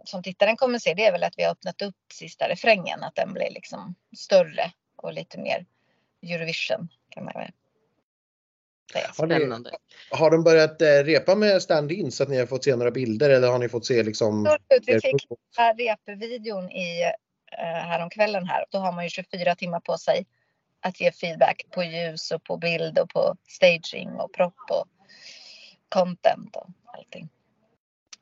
som 0.03 0.23
tittaren 0.23 0.57
kommer 0.57 0.79
se 0.79 0.93
det 0.93 1.05
är 1.05 1.11
väl 1.11 1.23
att 1.23 1.37
vi 1.37 1.43
har 1.43 1.51
öppnat 1.51 1.81
upp 1.81 1.95
sista 2.13 2.49
refrängen. 2.49 3.03
Att 3.03 3.15
den 3.15 3.33
blir 3.33 3.49
liksom 3.51 3.95
större 4.17 4.71
och 4.95 5.13
lite 5.13 5.37
mer 5.37 5.65
Eurovision 6.21 6.89
kan 7.09 7.25
man 7.25 7.33
säga. 8.91 9.11
Har, 9.17 9.27
ni, 9.27 9.69
har 10.11 10.31
de 10.31 10.43
börjat 10.43 10.81
eh, 10.81 10.87
repa 10.87 11.35
med 11.35 11.61
stand-in 11.61 12.11
så 12.11 12.23
att 12.23 12.29
ni 12.29 12.37
har 12.37 12.45
fått 12.45 12.63
se 12.63 12.75
några 12.75 12.91
bilder 12.91 13.29
eller 13.29 13.47
har 13.47 13.59
ni 13.59 13.69
fått 13.69 13.85
se 13.85 14.03
liksom? 14.03 14.57
Vi 14.87 15.01
fick 15.01 15.27
repvideon 16.07 16.71
i 16.71 17.01
eh, 17.51 17.87
häromkvällen 17.87 18.45
här. 18.45 18.65
Då 18.69 18.77
har 18.77 18.91
man 18.91 19.03
ju 19.03 19.09
24 19.09 19.55
timmar 19.55 19.79
på 19.79 19.97
sig 19.97 20.25
att 20.81 21.01
ge 21.01 21.11
feedback 21.11 21.65
på 21.71 21.83
ljus 21.83 22.31
och 22.31 22.43
på 22.43 22.57
bild 22.57 22.99
och 22.99 23.09
på 23.09 23.35
staging 23.47 24.09
och 24.09 24.33
propp 24.33 24.71
och 24.71 24.87
content 25.89 26.55
och 26.55 26.67
allting. 26.85 27.29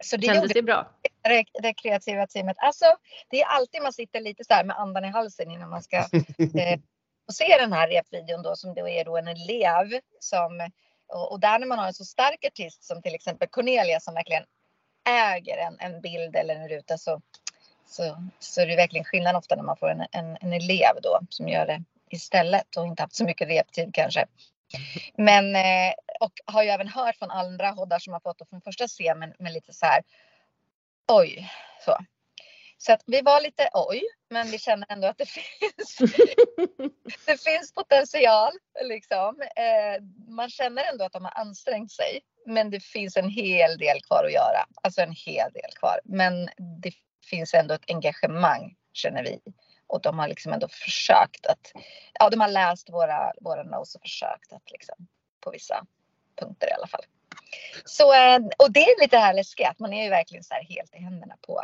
Så 0.03 0.17
det 0.17 0.27
Kändes 0.27 0.53
det 0.53 0.61
bra? 0.61 0.91
Det, 1.21 1.45
det 1.61 1.73
kreativa 1.73 2.27
teamet. 2.27 2.57
Alltså, 2.59 2.85
det 3.29 3.41
är 3.41 3.45
alltid 3.45 3.81
man 3.81 3.93
sitter 3.93 4.21
lite 4.21 4.43
så 4.43 4.53
här 4.53 4.63
med 4.63 4.77
andan 4.79 5.05
i 5.05 5.07
halsen 5.07 5.51
innan 5.51 5.69
man 5.69 5.83
ska 5.83 5.97
eh, 6.37 6.79
och 7.27 7.33
se 7.33 7.57
den 7.59 7.73
här 7.73 7.87
repvideon 7.87 8.43
då 8.43 8.55
som 8.55 8.73
då 8.73 8.87
är 8.87 9.05
då 9.05 9.17
en 9.17 9.27
elev 9.27 9.99
som 10.19 10.69
och, 11.07 11.39
där 11.39 11.59
när 11.59 11.67
man 11.67 11.79
har 11.79 11.87
en 11.87 11.93
så 11.93 12.05
stark 12.05 12.45
artist 12.45 12.83
som 12.83 13.01
till 13.01 13.15
exempel 13.15 13.47
Cornelia 13.47 13.99
som 13.99 14.13
verkligen 14.13 14.43
äger 15.09 15.57
en, 15.57 15.79
en 15.79 16.01
bild 16.01 16.35
eller 16.35 16.55
en 16.55 16.69
ruta 16.69 16.97
så, 16.97 17.21
så, 17.85 18.29
så 18.39 18.61
är 18.61 18.67
det 18.67 18.75
verkligen 18.75 19.05
skillnad 19.05 19.35
ofta 19.35 19.55
när 19.55 19.63
man 19.63 19.77
får 19.77 19.89
en, 19.89 20.05
en, 20.11 20.37
en 20.41 20.53
elev 20.53 21.01
då 21.03 21.19
som 21.29 21.47
gör 21.47 21.65
det 21.65 21.83
istället 22.09 22.77
och 22.77 22.85
inte 22.85 23.03
haft 23.03 23.15
så 23.15 23.23
mycket 23.23 23.47
reptid 23.47 23.93
kanske. 23.93 24.25
Men 25.17 25.55
eh, 25.55 25.93
och 26.19 26.33
har 26.45 26.63
ju 26.63 26.69
även 26.69 26.87
hört 26.87 27.15
från 27.15 27.31
andra 27.31 27.71
hoddar 27.71 27.99
som 27.99 28.13
har 28.13 28.19
fått 28.19 28.39
det 28.39 28.45
från 28.45 28.61
första 28.61 28.87
scenen 28.87 29.33
med 29.39 29.53
lite 29.53 29.73
så 29.73 29.85
här 29.85 30.01
oj, 31.07 31.51
så. 31.85 31.97
Så 32.77 32.93
att 32.93 33.03
vi 33.05 33.21
var 33.21 33.41
lite 33.41 33.69
oj, 33.73 34.01
men 34.29 34.47
vi 34.47 34.59
känner 34.59 34.91
ändå 34.91 35.07
att 35.07 35.17
det 35.17 35.25
finns, 35.29 35.97
det 37.25 37.41
finns 37.41 37.73
potential. 37.73 38.51
Liksom. 38.83 39.41
Eh, 39.41 40.03
man 40.27 40.49
känner 40.49 40.83
ändå 40.83 41.05
att 41.05 41.13
de 41.13 41.23
har 41.23 41.37
ansträngt 41.37 41.91
sig, 41.91 42.21
men 42.45 42.69
det 42.69 42.79
finns 42.79 43.17
en 43.17 43.29
hel 43.29 43.77
del 43.77 44.01
kvar 44.01 44.23
att 44.25 44.33
göra. 44.33 44.65
Alltså 44.83 45.01
en 45.01 45.11
hel 45.11 45.51
del 45.51 45.71
kvar. 45.79 45.99
Men 46.03 46.49
det 46.81 46.93
finns 47.29 47.53
ändå 47.53 47.73
ett 47.73 47.91
engagemang 47.91 48.75
känner 48.93 49.23
vi. 49.23 49.39
Och 49.87 50.01
de 50.01 50.19
har 50.19 50.27
liksom 50.27 50.53
ändå 50.53 50.67
försökt 50.67 51.45
att, 51.45 51.71
ja 52.19 52.29
de 52.29 52.41
har 52.41 52.47
läst 52.47 52.89
våra, 52.89 53.33
våra 53.41 53.63
notes 53.63 53.95
och 53.95 54.01
försökt 54.01 54.53
att 54.53 54.71
liksom 54.71 55.07
på 55.39 55.51
vissa 55.51 55.85
punkter 56.39 56.67
i 56.69 56.71
alla 56.71 56.87
fall. 56.87 57.03
Så, 57.85 58.13
eh, 58.13 58.39
och 58.57 58.71
det 58.71 58.79
är 58.79 59.01
lite 59.01 59.17
här 59.17 59.33
läskigt, 59.33 59.79
man 59.79 59.93
är 59.93 60.03
ju 60.03 60.09
verkligen 60.09 60.43
så 60.43 60.53
här 60.53 60.63
helt 60.63 60.95
i 60.95 60.97
händerna 60.97 61.35
på, 61.41 61.63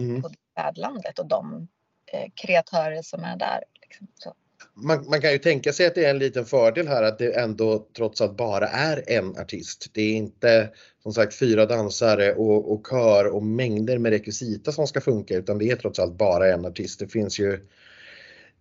mm. 0.00 0.22
på 0.22 0.30
värdlandet 0.56 1.18
och 1.18 1.26
de 1.26 1.68
eh, 2.12 2.30
kreatörer 2.34 3.02
som 3.02 3.24
är 3.24 3.36
där. 3.36 3.64
Liksom. 3.90 4.32
Man, 4.74 5.08
man, 5.10 5.20
kan 5.20 5.32
ju 5.32 5.38
tänka 5.38 5.72
sig 5.72 5.86
att 5.86 5.94
det 5.94 6.04
är 6.04 6.10
en 6.10 6.18
liten 6.18 6.44
fördel 6.44 6.88
här 6.88 7.02
att 7.02 7.18
det 7.18 7.40
ändå 7.40 7.86
trots 7.96 8.20
allt 8.20 8.36
bara 8.36 8.68
är 8.68 9.04
en 9.06 9.38
artist. 9.38 9.90
Det 9.92 10.02
är 10.02 10.12
inte 10.12 10.70
som 11.02 11.12
sagt 11.12 11.34
fyra 11.34 11.66
dansare 11.66 12.34
och, 12.34 12.72
och 12.72 12.86
kör 12.90 13.26
och 13.26 13.42
mängder 13.42 13.98
med 13.98 14.12
rekvisita 14.12 14.72
som 14.72 14.86
ska 14.86 15.00
funka 15.00 15.36
utan 15.36 15.58
det 15.58 15.70
är 15.70 15.76
trots 15.76 15.98
allt 15.98 16.18
bara 16.18 16.52
en 16.52 16.66
artist. 16.66 16.98
Det 16.98 17.08
finns 17.08 17.38
ju 17.38 17.68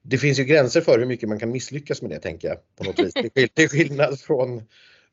det 0.01 0.17
finns 0.17 0.39
ju 0.39 0.43
gränser 0.43 0.81
för 0.81 0.99
hur 0.99 1.05
mycket 1.05 1.29
man 1.29 1.39
kan 1.39 1.51
misslyckas 1.51 2.01
med 2.01 2.11
det 2.11 2.19
tänker 2.19 2.47
jag 2.47 2.57
på 2.75 2.83
något 2.83 2.99
vis. 2.99 3.13
Till 3.53 3.69
skillnad 3.69 4.19
från 4.19 4.63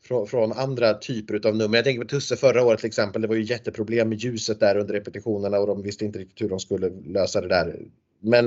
från, 0.05 0.27
från, 0.27 0.53
andra 0.53 0.95
typer 0.95 1.49
av 1.49 1.57
nummer. 1.57 1.79
Jag 1.79 1.85
tänker 1.85 2.03
på 2.03 2.09
Tusse 2.09 2.37
förra 2.37 2.65
året 2.65 2.81
till 2.81 2.89
exempel. 2.89 3.23
Det 3.23 3.29
var 3.29 3.35
ju 3.35 3.43
jätteproblem 3.43 4.09
med 4.09 4.19
ljuset 4.19 4.61
där 4.61 4.77
under 4.77 4.95
repetitionerna 4.95 5.59
och 5.59 5.67
de 5.67 5.83
visste 5.83 6.05
inte 6.05 6.19
riktigt 6.19 6.41
hur 6.41 6.49
de 6.49 6.61
skulle 6.61 6.89
lösa 6.89 7.41
det 7.41 7.49
där. 7.49 7.77
Men 8.21 8.47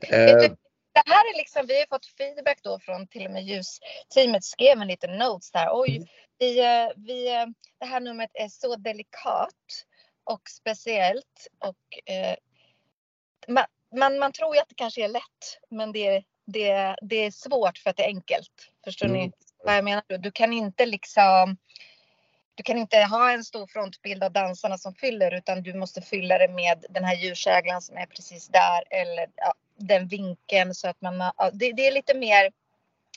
eh, 0.00 0.52
det 1.04 1.10
här 1.10 1.34
är 1.34 1.36
liksom, 1.36 1.66
vi 1.66 1.78
har 1.78 1.86
fått 1.86 2.06
feedback 2.06 2.58
då 2.62 2.78
från 2.78 3.06
till 3.06 3.26
och 3.26 3.32
med 3.32 3.44
ljusteamet 3.44 4.44
skrev 4.44 4.80
en 4.80 4.88
liten 4.88 5.18
notes 5.18 5.50
där. 5.50 5.68
Oj, 5.72 5.96
mm. 5.96 6.08
vi, 6.38 6.58
eh, 6.58 6.88
vi, 6.96 7.28
eh, 7.28 7.46
det 7.80 7.86
här 7.86 8.00
numret 8.00 8.30
är 8.34 8.48
så 8.48 8.76
delikat 8.76 9.84
och 10.24 10.42
speciellt 10.48 11.48
och 11.58 12.12
eh, 12.12 12.36
man, 13.48 13.64
man, 13.96 14.18
man, 14.18 14.32
tror 14.32 14.54
ju 14.54 14.60
att 14.60 14.68
det 14.68 14.74
kanske 14.74 15.04
är 15.04 15.08
lätt, 15.08 15.58
men 15.70 15.92
det, 15.92 16.24
det, 16.46 16.96
det 17.02 17.16
är 17.16 17.30
svårt 17.30 17.78
för 17.78 17.90
att 17.90 17.96
det 17.96 18.02
är 18.02 18.08
enkelt. 18.08 18.70
Förstår 18.84 19.06
mm. 19.06 19.20
ni 19.20 19.32
vad 19.64 19.76
jag 19.76 19.84
menar? 19.84 20.18
Du 20.18 20.30
kan 20.30 20.52
inte 20.52 20.86
liksom 20.86 21.56
du 22.58 22.62
kan 22.62 22.78
inte 22.78 22.98
ha 22.98 23.32
en 23.32 23.44
stor 23.44 23.66
frontbild 23.66 24.24
av 24.24 24.32
dansarna 24.32 24.78
som 24.78 24.94
fyller 24.94 25.34
utan 25.34 25.62
du 25.62 25.74
måste 25.74 26.02
fylla 26.02 26.38
det 26.38 26.48
med 26.48 26.84
den 26.90 27.04
här 27.04 27.16
ljuskäglan 27.16 27.82
som 27.82 27.96
är 27.96 28.06
precis 28.06 28.48
där 28.48 28.82
eller 28.90 29.26
ja, 29.36 29.54
den 29.76 30.08
vinkeln 30.08 30.74
så 30.74 30.88
att 30.88 31.00
man 31.00 31.32
ja, 31.36 31.50
det, 31.52 31.72
det, 31.72 31.86
är 31.86 31.92
lite 31.92 32.14
mer 32.14 32.50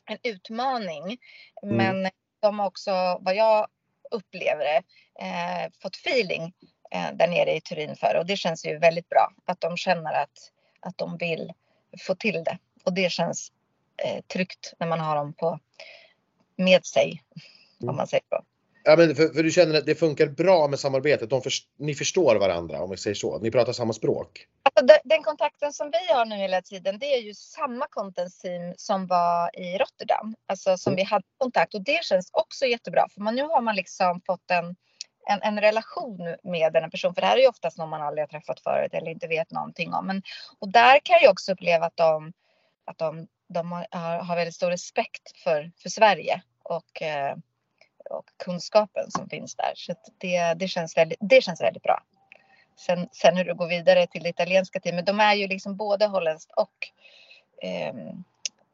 en 0.06 0.18
utmaning. 0.24 1.18
Mm. 1.64 1.78
Men 1.78 2.12
de 2.40 2.60
har 2.60 2.68
också 2.68 3.18
vad 3.22 3.36
jag 3.36 3.68
upplever 4.12 4.66
det 4.66 4.84
eh, 5.26 5.72
fått 5.82 5.96
feeling 5.96 6.54
eh, 6.92 7.14
där 7.14 7.28
nere 7.28 7.56
i 7.56 7.62
Turin 7.62 7.96
för 7.96 8.16
och 8.18 8.26
det 8.26 8.38
känns 8.38 8.66
ju 8.66 8.78
väldigt 8.78 9.10
bra 9.10 9.34
att 9.46 9.62
de 9.62 9.78
känner 9.78 10.14
att, 10.14 10.52
att 10.80 10.98
de 10.98 11.18
vill 11.18 11.54
få 12.00 12.16
till 12.16 12.44
det 12.44 12.58
och 12.84 12.94
det 12.94 13.12
känns 13.12 13.52
eh, 14.06 14.22
tryggt 14.22 14.74
när 14.80 14.88
man 14.88 15.00
har 15.00 15.16
dem 15.16 15.34
på 15.34 15.60
med 16.62 16.86
sig. 16.86 17.24
Om 17.80 17.88
mm. 17.88 17.96
man 17.96 18.08
säger 18.08 18.24
så. 18.30 18.44
Ja, 18.84 18.96
men 18.96 19.16
för, 19.16 19.28
för, 19.28 19.44
du 19.44 19.52
känner 19.52 19.78
att 19.78 19.86
det 19.86 19.96
funkar 19.96 20.28
bra 20.28 20.68
med 20.68 20.80
samarbetet? 20.80 21.30
De 21.30 21.42
för, 21.42 21.52
ni 21.78 21.96
förstår 21.96 22.36
varandra 22.36 22.82
om 22.82 22.90
vi 22.90 22.98
säger 22.98 23.16
så? 23.16 23.40
Ni 23.40 23.52
pratar 23.52 23.74
samma 23.74 23.94
språk? 23.94 24.48
Alltså, 24.64 24.98
den 25.04 25.24
kontakten 25.24 25.74
som 25.74 25.92
vi 25.92 26.14
har 26.14 26.26
nu 26.26 26.36
hela 26.36 26.62
tiden 26.62 27.00
det 27.00 27.06
är 27.06 27.22
ju 27.22 27.34
samma 27.34 27.88
content 27.90 28.40
team 28.42 28.74
som 28.78 29.08
var 29.08 29.60
i 29.60 29.78
Rotterdam. 29.78 30.36
Alltså 30.48 30.78
som 30.78 30.94
mm. 30.94 30.98
vi 30.98 31.04
hade 31.04 31.26
kontakt 31.38 31.74
och 31.74 31.82
det 31.82 32.04
känns 32.04 32.30
också 32.34 32.66
jättebra 32.66 33.08
för 33.14 33.22
man, 33.22 33.36
nu 33.36 33.44
har 33.44 33.62
man 33.62 33.76
liksom 33.76 34.22
fått 34.26 34.52
en, 34.52 34.76
en, 35.30 35.42
en 35.42 35.62
relation 35.62 36.36
med 36.44 36.74
den 36.74 36.92
person. 36.92 37.14
För 37.14 37.22
det 37.22 37.28
här 37.28 37.38
är 37.38 37.42
ju 37.42 37.48
oftast 37.48 37.78
någon 37.78 37.90
man 37.90 38.02
aldrig 38.02 38.24
har 38.24 38.28
träffat 38.28 38.60
förut 38.60 38.94
eller 38.94 39.12
inte 39.12 39.28
vet 39.28 39.52
någonting 39.52 39.94
om. 39.94 40.08
Men, 40.08 40.22
och 40.60 40.70
där 40.70 41.00
kan 41.04 41.20
jag 41.22 41.32
också 41.32 41.52
uppleva 41.52 41.86
att 41.86 41.98
de, 41.98 42.34
att 42.86 42.98
de, 42.98 43.28
de 43.50 43.72
har, 43.72 43.88
har 44.20 44.36
väldigt 44.36 44.56
stor 44.56 44.70
respekt 44.70 45.38
för, 45.44 45.72
för 45.82 45.90
Sverige 45.90 46.42
och, 46.64 47.02
eh, 47.02 47.36
och 48.10 48.26
kunskapen 48.38 49.12
som 49.12 49.30
finns 49.30 49.56
där. 49.56 49.74
Så 49.76 49.94
det, 50.18 50.54
det, 50.54 50.68
känns 50.68 50.98
väldigt, 50.98 51.20
det 51.22 51.42
känns 51.42 51.62
väldigt 51.62 51.84
bra. 51.84 52.04
Sen, 52.76 53.10
sen 53.12 53.38
hur 53.38 53.46
det 53.46 53.54
går 53.54 53.68
vidare 53.68 54.08
till 54.08 54.24
det 54.24 54.30
italienska 54.30 54.80
teamet. 54.80 55.06
De 55.06 55.20
är 55.20 55.36
ju 55.36 55.48
liksom 55.48 55.76
både 55.76 56.06
holländskt 56.06 56.52
och 56.56 56.88
eh, 57.64 57.94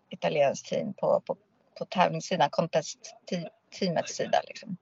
italienskt 0.10 0.70
team 0.70 0.94
på, 0.94 1.22
på, 1.26 1.38
på 1.78 1.86
tävlingssidan, 1.86 2.50
contest-teamets 2.50 4.16
sida. 4.16 4.42
Liksom. 4.48 4.78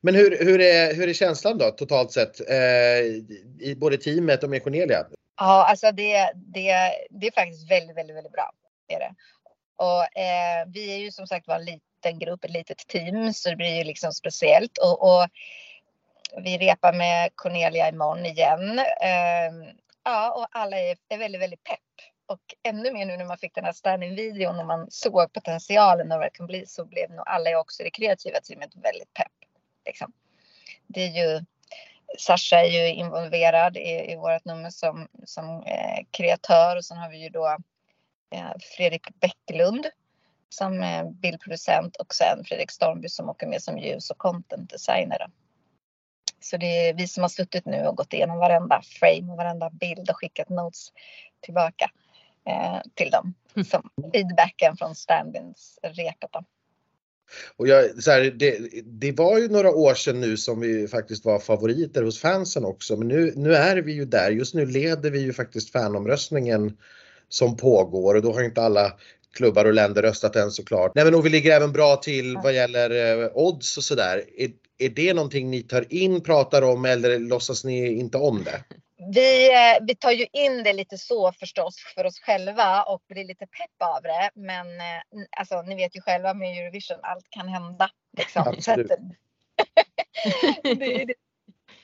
Men 0.00 0.14
hur, 0.14 0.44
hur, 0.44 0.60
är, 0.60 0.94
hur 0.94 1.08
är 1.08 1.12
känslan 1.12 1.58
då 1.58 1.70
totalt 1.70 2.12
sett 2.12 2.50
eh, 2.50 3.00
i 3.60 3.74
både 3.76 3.96
teamet 3.96 4.42
och 4.42 4.50
med 4.50 4.62
Cornelia? 4.62 5.06
Ja, 5.36 5.66
alltså 5.68 5.92
det, 5.92 6.32
det, 6.34 6.92
det 7.10 7.26
är 7.26 7.32
faktiskt 7.32 7.70
väldigt, 7.70 7.96
väldigt, 7.96 8.16
väldigt 8.16 8.32
bra. 8.32 8.52
Är 8.88 8.98
det. 8.98 9.14
Och 9.76 10.18
eh, 10.18 10.66
vi 10.66 10.94
är 10.94 10.98
ju 10.98 11.10
som 11.10 11.26
sagt 11.26 11.48
var 11.48 11.54
en 11.54 11.64
liten 12.06 12.18
grupp, 12.18 12.44
ett 12.44 12.50
litet 12.50 12.78
team, 12.78 13.32
så 13.32 13.50
det 13.50 13.56
blir 13.56 13.78
ju 13.78 13.84
liksom 13.84 14.12
speciellt. 14.12 14.78
Och, 14.78 15.02
och 15.02 15.28
vi 16.36 16.58
repar 16.58 16.92
med 16.92 17.30
Cornelia 17.34 17.88
imorgon 17.88 18.26
igen. 18.26 18.78
Eh, 18.78 19.72
ja, 20.04 20.32
och 20.32 20.46
alla 20.50 20.78
är, 20.78 20.96
är 21.08 21.18
väldigt, 21.18 21.40
väldigt 21.40 21.64
pepp. 21.64 21.78
Och 22.26 22.40
ännu 22.62 22.92
mer 22.92 23.06
nu 23.06 23.16
när 23.16 23.24
man 23.24 23.38
fick 23.38 23.54
den 23.54 23.64
här 23.64 23.72
standing-videon 23.72 24.58
och 24.58 24.66
man 24.66 24.90
såg 24.90 25.32
potentialen 25.32 26.12
och 26.12 26.18
vad 26.18 26.26
det 26.26 26.30
kan 26.30 26.46
bli 26.46 26.66
så 26.66 26.84
blev 26.84 27.10
nog 27.10 27.24
alla 27.26 27.58
också 27.58 27.82
i 27.82 27.84
det 27.84 27.90
kreativa 27.90 28.40
teamet 28.40 28.76
väldigt 28.76 29.14
pepp. 29.14 29.32
Liksom. 29.86 30.12
Det 30.86 31.00
är 31.00 31.10
ju 31.10 31.44
Sasha 32.18 32.60
är 32.60 32.70
ju 32.70 32.94
involverad 32.94 33.76
i, 33.76 34.12
i 34.12 34.16
vårt 34.16 34.44
nummer 34.44 34.70
som, 34.70 35.08
som 35.24 35.62
eh, 35.62 36.04
kreatör 36.10 36.76
och 36.76 36.84
sen 36.84 36.96
har 36.96 37.10
vi 37.10 37.22
ju 37.22 37.28
då 37.28 37.56
Eh, 38.30 38.52
Fredrik 38.76 39.20
Bäcklund 39.20 39.86
som 40.48 40.84
bildproducent 41.22 41.96
och 41.96 42.14
sen 42.14 42.44
Fredrik 42.44 42.70
Stormby 42.70 43.08
som 43.08 43.28
åker 43.28 43.46
med 43.46 43.62
som 43.62 43.78
ljus 43.78 44.10
och 44.10 44.18
content 44.18 44.70
designer. 44.70 45.26
Så 46.40 46.56
det 46.56 46.88
är 46.88 46.94
vi 46.94 47.08
som 47.08 47.22
har 47.22 47.28
suttit 47.28 47.66
nu 47.66 47.86
och 47.86 47.96
gått 47.96 48.12
igenom 48.12 48.38
varenda 48.38 48.82
frame 48.82 49.32
och 49.32 49.36
varenda 49.36 49.70
bild 49.70 50.10
och 50.10 50.16
skickat 50.16 50.48
notes 50.48 50.92
tillbaka 51.40 51.90
eh, 52.46 52.80
till 52.94 53.10
dem. 53.10 53.34
Mm. 53.56 53.64
Som 53.64 53.90
feedbacken 54.12 54.76
från 54.76 54.94
stand-ins 54.94 55.78
repet. 55.82 56.30
Och 57.56 57.68
jag, 57.68 58.02
så 58.02 58.10
här, 58.10 58.20
det, 58.20 58.58
det, 58.84 59.12
var 59.12 59.38
ju 59.38 59.48
några 59.48 59.70
år 59.70 59.94
sedan 59.94 60.20
nu 60.20 60.36
som 60.36 60.60
vi 60.60 60.88
faktiskt 60.88 61.24
var 61.24 61.38
favoriter 61.38 62.02
hos 62.02 62.20
fansen 62.20 62.64
också 62.64 62.96
men 62.96 63.08
nu, 63.08 63.32
nu 63.36 63.54
är 63.54 63.76
vi 63.76 63.92
ju 63.92 64.04
där. 64.04 64.30
Just 64.30 64.54
nu 64.54 64.66
leder 64.66 65.10
vi 65.10 65.20
ju 65.20 65.32
faktiskt 65.32 65.72
fanomröstningen 65.72 66.76
som 67.28 67.56
pågår 67.56 68.14
och 68.14 68.22
då 68.22 68.32
har 68.32 68.42
inte 68.42 68.62
alla 68.62 68.92
klubbar 69.36 69.64
och 69.64 69.72
länder 69.72 70.02
röstat 70.02 70.36
än 70.36 70.50
såklart. 70.50 70.92
Nej 70.94 71.04
men 71.04 71.14
och 71.14 71.26
vi 71.26 71.30
ligger 71.30 71.56
även 71.56 71.72
bra 71.72 71.96
till 71.96 72.36
vad 72.36 72.52
gäller 72.54 73.22
eh, 73.22 73.30
odds 73.34 73.76
och 73.76 73.84
sådär. 73.84 74.24
Är, 74.36 74.50
är 74.78 74.88
det 74.88 75.14
någonting 75.14 75.50
ni 75.50 75.62
tar 75.62 75.92
in, 75.92 76.22
pratar 76.22 76.62
om 76.62 76.84
eller 76.84 77.18
låtsas 77.18 77.64
ni 77.64 77.98
inte 77.98 78.18
om 78.18 78.44
det? 78.44 78.64
Vi, 79.14 79.52
eh, 79.52 79.84
vi 79.86 79.96
tar 79.96 80.10
ju 80.10 80.26
in 80.32 80.62
det 80.62 80.72
lite 80.72 80.98
så 80.98 81.32
förstås 81.32 81.76
för 81.94 82.04
oss 82.06 82.20
själva 82.20 82.82
och 82.82 83.02
blir 83.08 83.24
lite 83.24 83.46
pepp 83.46 83.88
av 83.96 84.02
det. 84.02 84.30
Men 84.34 84.80
eh, 84.80 85.02
alltså, 85.38 85.62
ni 85.62 85.74
vet 85.74 85.96
ju 85.96 86.00
själva 86.00 86.34
med 86.34 86.58
Eurovision, 86.58 86.98
allt 87.02 87.30
kan 87.30 87.48
hända. 87.48 87.90
Liksom. 88.16 88.42
Absolut. 88.46 88.90
det, 90.62 91.04
det, 91.04 91.14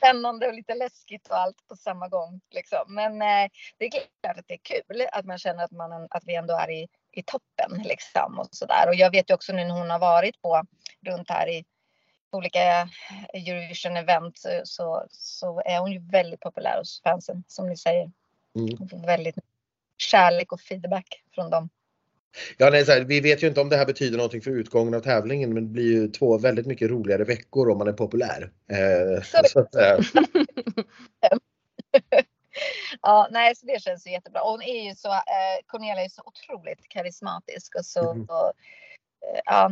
spännande 0.03 0.47
och 0.47 0.55
lite 0.55 0.75
läskigt 0.75 1.29
och 1.29 1.39
allt 1.39 1.69
på 1.69 1.77
samma 1.77 2.09
gång. 2.09 2.41
Liksom. 2.51 2.85
Men 2.89 3.23
eh, 3.23 3.51
det 3.79 3.85
är 3.85 3.91
klart 3.91 4.39
att 4.39 4.49
det 4.49 4.55
är 4.55 4.59
kul 4.63 5.07
att 5.13 5.25
man 5.25 5.39
känner 5.39 5.65
att, 5.65 5.71
man, 5.71 6.07
att 6.11 6.25
vi 6.27 6.35
ändå 6.35 6.55
är 6.55 6.71
i, 6.71 6.89
i 7.13 7.23
toppen. 7.23 7.83
Liksom, 7.85 8.39
och, 8.39 8.49
så 8.51 8.67
där. 8.67 8.89
och 8.89 8.95
jag 8.95 9.11
vet 9.11 9.31
ju 9.31 9.35
också 9.35 9.53
nu 9.53 9.65
när 9.65 9.75
hon 9.79 9.91
har 9.91 9.99
varit 9.99 10.43
på 10.43 10.63
runt 11.07 11.31
här 11.31 11.49
i 11.49 11.65
olika 12.33 12.89
Eurovision 13.35 13.97
event 13.97 14.39
så, 14.65 15.07
så 15.11 15.63
är 15.65 15.79
hon 15.79 15.93
ju 15.93 15.99
väldigt 16.11 16.41
populär 16.41 16.79
hos 16.79 17.03
fansen 17.03 17.45
som 17.47 17.69
ni 17.69 17.77
säger. 17.77 18.11
Mm. 18.59 18.77
Hon 18.79 18.89
får 18.89 19.07
väldigt 19.07 19.39
kärlek 19.99 20.53
och 20.53 20.61
feedback 20.61 21.23
från 21.35 21.51
dem. 21.51 21.69
Ja, 22.57 22.71
nej, 22.71 22.85
här, 22.85 23.01
vi 23.01 23.21
vet 23.21 23.43
ju 23.43 23.47
inte 23.47 23.61
om 23.61 23.69
det 23.69 23.77
här 23.77 23.87
betyder 23.87 24.17
någonting 24.17 24.43
för 24.43 24.51
utgången 24.51 24.95
av 24.95 25.01
tävlingen 25.01 25.55
men 25.55 25.65
det 25.65 25.71
blir 25.71 25.93
ju 25.93 26.09
två 26.09 26.39
väldigt 26.39 26.67
mycket 26.67 26.91
roligare 26.91 27.25
veckor 27.25 27.71
om 27.71 27.79
man 27.79 27.89
är 27.89 27.93
populär. 27.93 28.53
Eh, 28.71 29.23
så 29.45 29.61
att, 29.61 29.75
eh. 29.75 29.99
ja, 33.03 33.29
nej, 33.31 33.57
så 33.57 33.67
det 33.67 33.83
känns 33.83 34.07
ju 34.07 34.11
jättebra. 34.11 34.43
Och 34.43 34.51
hon 34.51 34.63
är 34.63 34.89
ju 34.89 34.95
så, 34.95 35.13
eh, 35.13 35.65
Cornelia 35.67 36.05
är 36.05 36.09
så 36.09 36.23
otroligt 36.25 36.89
karismatisk 36.89 37.75
och 37.75 37.87
så, 37.87 38.11
mm. 38.11 38.25
och, 38.25 38.53
eh, 39.29 39.41
ja, 39.45 39.71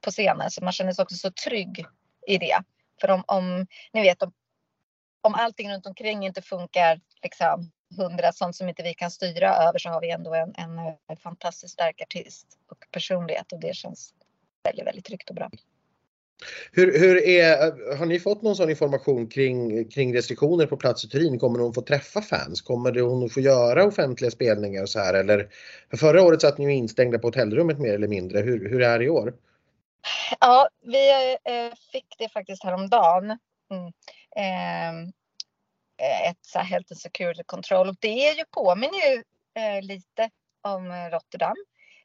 på 0.00 0.10
scenen 0.10 0.50
så 0.50 0.64
man 0.64 0.72
känner 0.72 0.92
sig 0.92 1.02
också 1.02 1.16
så 1.16 1.30
trygg 1.30 1.86
i 2.26 2.38
det. 2.38 2.58
För 3.00 3.10
om, 3.10 3.24
om 3.26 3.66
ni 3.92 4.02
vet, 4.02 4.22
om, 4.22 4.32
om 5.20 5.34
allting 5.34 5.72
runt 5.72 5.86
omkring 5.86 6.26
inte 6.26 6.42
funkar 6.42 7.00
liksom 7.22 7.70
hundra, 7.96 8.32
sånt 8.32 8.56
som 8.56 8.68
inte 8.68 8.82
vi 8.82 8.94
kan 8.94 9.10
styra 9.10 9.56
över 9.56 9.78
så 9.78 9.88
har 9.88 10.00
vi 10.00 10.10
ändå 10.10 10.34
en, 10.34 10.54
en, 10.56 10.78
en 11.06 11.16
fantastiskt 11.16 11.74
stark 11.74 12.00
artist 12.00 12.58
och 12.68 12.78
personlighet 12.90 13.52
och 13.52 13.60
det 13.60 13.76
känns 13.76 14.14
väldigt, 14.64 14.86
väldigt 14.86 15.04
tryggt 15.04 15.30
och 15.30 15.36
bra. 15.36 15.50
Hur, 16.72 16.98
hur 16.98 17.24
är, 17.24 17.96
har 17.96 18.06
ni 18.06 18.20
fått 18.20 18.42
någon 18.42 18.56
sån 18.56 18.70
information 18.70 19.28
kring, 19.28 19.88
kring 19.88 20.14
restriktioner 20.14 20.66
på 20.66 20.76
plats 20.76 21.04
i 21.04 21.08
Turin? 21.08 21.38
Kommer 21.38 21.58
hon 21.58 21.74
få 21.74 21.82
träffa 21.82 22.22
fans? 22.22 22.62
Kommer 22.62 23.00
hon 23.00 23.30
få 23.30 23.40
göra 23.40 23.84
offentliga 23.84 24.30
spelningar 24.30 24.82
och 24.82 24.88
så 24.88 24.98
här? 24.98 25.14
Eller, 25.14 25.48
för 25.90 25.96
förra 25.96 26.22
året 26.22 26.40
satt 26.40 26.58
ni 26.58 26.64
ju 26.64 26.72
instängda 26.72 27.18
på 27.18 27.26
hotellrummet 27.26 27.78
mer 27.78 27.94
eller 27.94 28.08
mindre. 28.08 28.40
Hur, 28.40 28.70
hur 28.70 28.82
är 28.82 28.98
det 28.98 29.04
i 29.04 29.08
år? 29.08 29.34
Ja, 30.40 30.68
vi 30.82 31.32
eh, 31.44 31.74
fick 31.92 32.14
det 32.18 32.28
faktiskt 32.28 32.64
häromdagen. 32.64 33.38
Mm. 33.70 33.92
Ehm, 34.36 35.12
eh, 35.96 36.30
ett 36.30 36.38
så 36.40 36.58
här 36.58 36.66
health 36.66 36.92
and 36.92 36.98
security 36.98 37.42
control 37.46 37.88
och 37.88 37.96
det 38.00 38.28
är 38.28 38.34
ju, 38.34 38.44
påminner 38.50 39.10
ju 39.10 39.22
eh, 39.62 39.82
lite 39.82 40.30
om 40.62 40.92
Rotterdam 41.12 41.56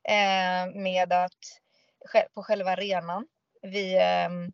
eh, 0.03 0.81
med 0.81 1.13
att 1.13 1.59
på 2.33 2.43
själva 2.43 2.71
arenan 2.71 3.27
vi, 3.61 3.97
ehm, 3.97 4.51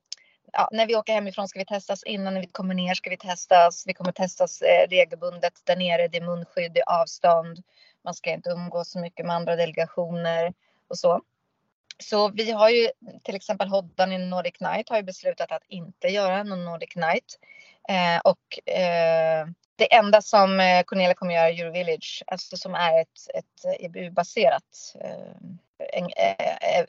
ja, 0.54 0.70
när 0.72 0.88
vi 0.88 0.96
åker 0.96 1.14
hemifrån 1.14 1.48
ska 1.48 1.60
vi 1.60 1.66
testas 1.66 2.04
innan 2.04 2.34
när 2.34 2.42
vi 2.42 2.48
kommer 2.48 2.74
ner 2.74 2.94
ska 2.94 3.10
vi 3.10 3.18
testas. 3.18 3.84
Vi 3.88 3.94
kommer 3.94 4.12
testas 4.12 4.62
eh, 4.62 4.88
regelbundet 4.90 5.54
där 5.64 5.76
nere. 5.76 6.08
Det 6.08 6.18
är 6.18 6.26
munskydd, 6.26 6.74
det 6.74 6.80
är 6.80 7.02
avstånd. 7.02 7.64
Man 8.04 8.14
ska 8.14 8.32
inte 8.32 8.50
umgås 8.50 8.92
så 8.92 9.00
mycket 9.00 9.26
med 9.26 9.36
andra 9.36 9.56
delegationer 9.56 10.54
och 10.88 10.98
så. 10.98 11.22
Så 12.00 12.30
vi 12.30 12.52
har 12.52 12.70
ju 12.70 12.90
till 13.24 13.36
exempel 13.36 13.68
Hoddan 13.68 14.12
i 14.12 14.18
Nordic 14.18 14.60
Night 14.60 14.90
har 14.90 14.98
ju 14.98 15.04
beslutat 15.04 15.52
att 15.52 15.64
inte 15.68 16.08
göra 16.08 16.44
någon 16.44 16.66
Nordic 16.66 16.96
Night. 16.96 17.40
Eh, 17.90 18.22
och 18.24 18.70
eh, 18.76 19.48
det 19.76 19.94
enda 19.94 20.22
som 20.22 20.60
eh, 20.60 20.84
Cornelia 20.84 21.14
kommer 21.14 21.34
göra 21.34 21.50
är 21.50 21.60
Eurovillage, 21.60 22.24
alltså 22.28 22.58
som 22.58 22.76
är 22.76 23.02
ett, 23.02 23.20
ett 23.34 23.80
EBU-baserat 23.80 24.96
eh, 25.02 25.36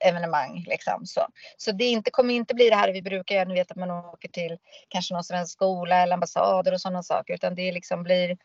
evenemang. 0.00 0.64
Liksom, 0.66 1.06
så 1.06 1.28
så 1.56 1.72
det 1.72 1.84
inte, 1.84 2.10
kommer 2.10 2.34
inte 2.34 2.54
bli 2.54 2.70
det 2.70 2.76
här 2.76 2.92
vi 2.92 3.02
brukar 3.02 3.34
göra, 3.34 3.48
ni 3.48 3.54
vet 3.54 3.70
att 3.70 3.76
man 3.76 3.90
åker 3.90 4.28
till 4.28 4.58
kanske 4.88 5.14
någon 5.14 5.24
svensk 5.24 5.52
skola 5.52 6.02
eller 6.02 6.14
ambassader 6.14 6.72
och 6.72 6.80
sådana 6.80 7.02
saker, 7.02 7.34
utan 7.34 7.54
det 7.54 7.72
liksom 7.72 8.02
blir, 8.02 8.38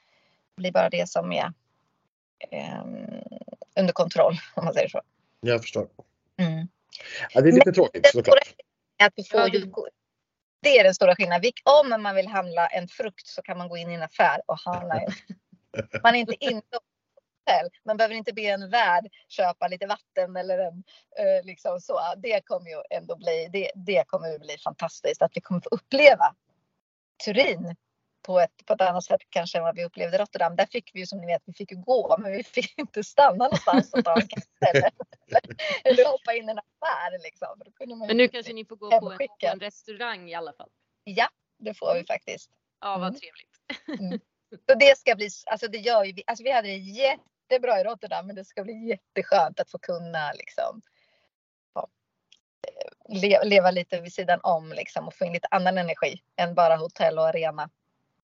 blir 0.57 0.71
bara 0.71 0.89
det 0.89 1.09
som 1.09 1.31
är 1.31 1.53
eh, 2.51 2.83
under 3.79 3.93
kontroll 3.93 4.37
om 4.55 4.65
man 4.65 4.73
säger 4.73 4.89
så. 4.89 5.01
Jag 5.39 5.61
förstår. 5.61 5.87
Mm. 6.37 6.67
Ja, 7.33 7.41
det 7.41 7.49
är 7.49 7.51
lite 7.51 7.61
Men, 7.65 7.73
tråkigt 7.73 8.07
såklart. 8.07 8.37
Att 9.03 9.13
vi 9.15 9.23
får 9.23 9.49
ju 9.49 9.71
det 10.61 10.79
är 10.79 10.83
den 10.83 10.95
stora 10.95 11.15
skillnaden. 11.15 11.51
Om 11.63 12.03
man 12.03 12.15
vill 12.15 12.27
handla 12.27 12.67
en 12.67 12.87
frukt 12.87 13.27
så 13.27 13.41
kan 13.41 13.57
man 13.57 13.69
gå 13.69 13.77
in 13.77 13.91
i 13.91 13.93
en 13.93 14.03
affär 14.03 14.41
och 14.45 14.59
handla 14.59 14.99
en. 14.99 15.11
Man 16.03 16.15
är 16.15 16.19
inte 16.19 16.45
inne 16.45 16.61
hotell. 16.71 16.90
Man 17.83 17.97
behöver 17.97 18.15
inte 18.15 18.33
be 18.33 18.41
en 18.41 18.69
värd 18.69 19.09
köpa 19.27 19.67
lite 19.67 19.87
vatten 19.87 20.35
eller 20.35 20.59
en 20.59 20.83
eh, 21.19 21.45
liksom 21.45 21.79
så. 21.79 21.99
Det 22.17 22.45
kommer 22.45 22.69
ju 22.69 22.81
ändå 22.89 23.15
bli, 23.15 23.49
det, 23.53 23.71
det 23.75 24.03
kommer 24.07 24.39
bli 24.39 24.57
fantastiskt 24.57 25.21
att 25.21 25.31
vi 25.33 25.41
kommer 25.41 25.61
få 25.61 25.69
uppleva 25.69 26.35
Turin 27.25 27.75
på 28.21 28.39
ett, 28.39 28.65
på 28.65 28.73
ett 28.73 28.81
annat 28.81 29.03
sätt 29.03 29.21
kanske 29.29 29.57
än 29.57 29.63
vad 29.63 29.75
vi 29.75 29.85
upplevde 29.85 30.17
Rotterdam. 30.17 30.55
Där 30.55 30.65
fick 30.65 30.91
vi 30.93 30.99
ju 30.99 31.05
som 31.05 31.19
ni 31.19 31.27
vet, 31.27 31.41
vi 31.45 31.53
fick 31.53 31.71
ju 31.71 31.77
gå 31.77 32.17
men 32.17 32.31
vi 32.31 32.43
fick 32.43 32.79
inte 32.79 33.03
stanna 33.03 33.43
någonstans 33.43 33.93
och 33.93 34.05
ta 34.05 34.15
en 34.15 34.27
kaffe 34.27 34.89
eller, 35.83 36.11
hoppa 36.11 36.33
in 36.33 36.49
i 36.49 36.51
en 36.51 36.59
affär 36.59 37.23
liksom. 37.23 37.61
men 38.07 38.17
nu 38.17 38.27
kanske 38.27 38.53
ni 38.53 38.65
får 38.65 38.75
gå 38.75 38.89
på 38.99 39.11
en, 39.11 39.17
på 39.17 39.27
en, 39.39 39.59
restaurang 39.59 40.29
i 40.29 40.33
alla 40.33 40.53
fall? 40.53 40.69
Ja, 41.03 41.29
det 41.59 41.73
får 41.73 41.95
vi 41.95 42.05
faktiskt. 42.05 42.51
Ja, 42.81 42.97
vad 42.97 43.07
mm. 43.07 43.19
trevligt. 43.19 43.99
Mm. 43.99 44.19
Så 44.51 44.75
det 44.75 44.97
ska 44.97 45.15
bli, 45.15 45.29
alltså 45.45 45.67
det 45.67 45.77
gör 45.77 46.03
ju 46.03 46.13
vi, 46.13 46.23
alltså 46.27 46.43
vi 46.43 46.51
hade 46.51 46.67
det 46.67 46.77
jättebra 46.77 47.79
i 47.79 47.83
Rotterdam 47.83 48.27
men 48.27 48.35
det 48.35 48.45
ska 48.45 48.63
bli 48.63 48.87
jätteskönt 48.87 49.59
att 49.59 49.71
få 49.71 49.77
kunna 49.77 50.31
liksom 50.33 50.81
ja, 51.73 51.87
leva 53.43 53.71
lite 53.71 54.01
vid 54.01 54.13
sidan 54.13 54.39
om 54.43 54.73
liksom 54.73 55.07
och 55.07 55.13
få 55.13 55.25
in 55.25 55.33
lite 55.33 55.47
annan 55.51 55.77
energi 55.77 56.21
än 56.35 56.55
bara 56.55 56.75
hotell 56.75 57.17
och 57.17 57.27
arena. 57.27 57.69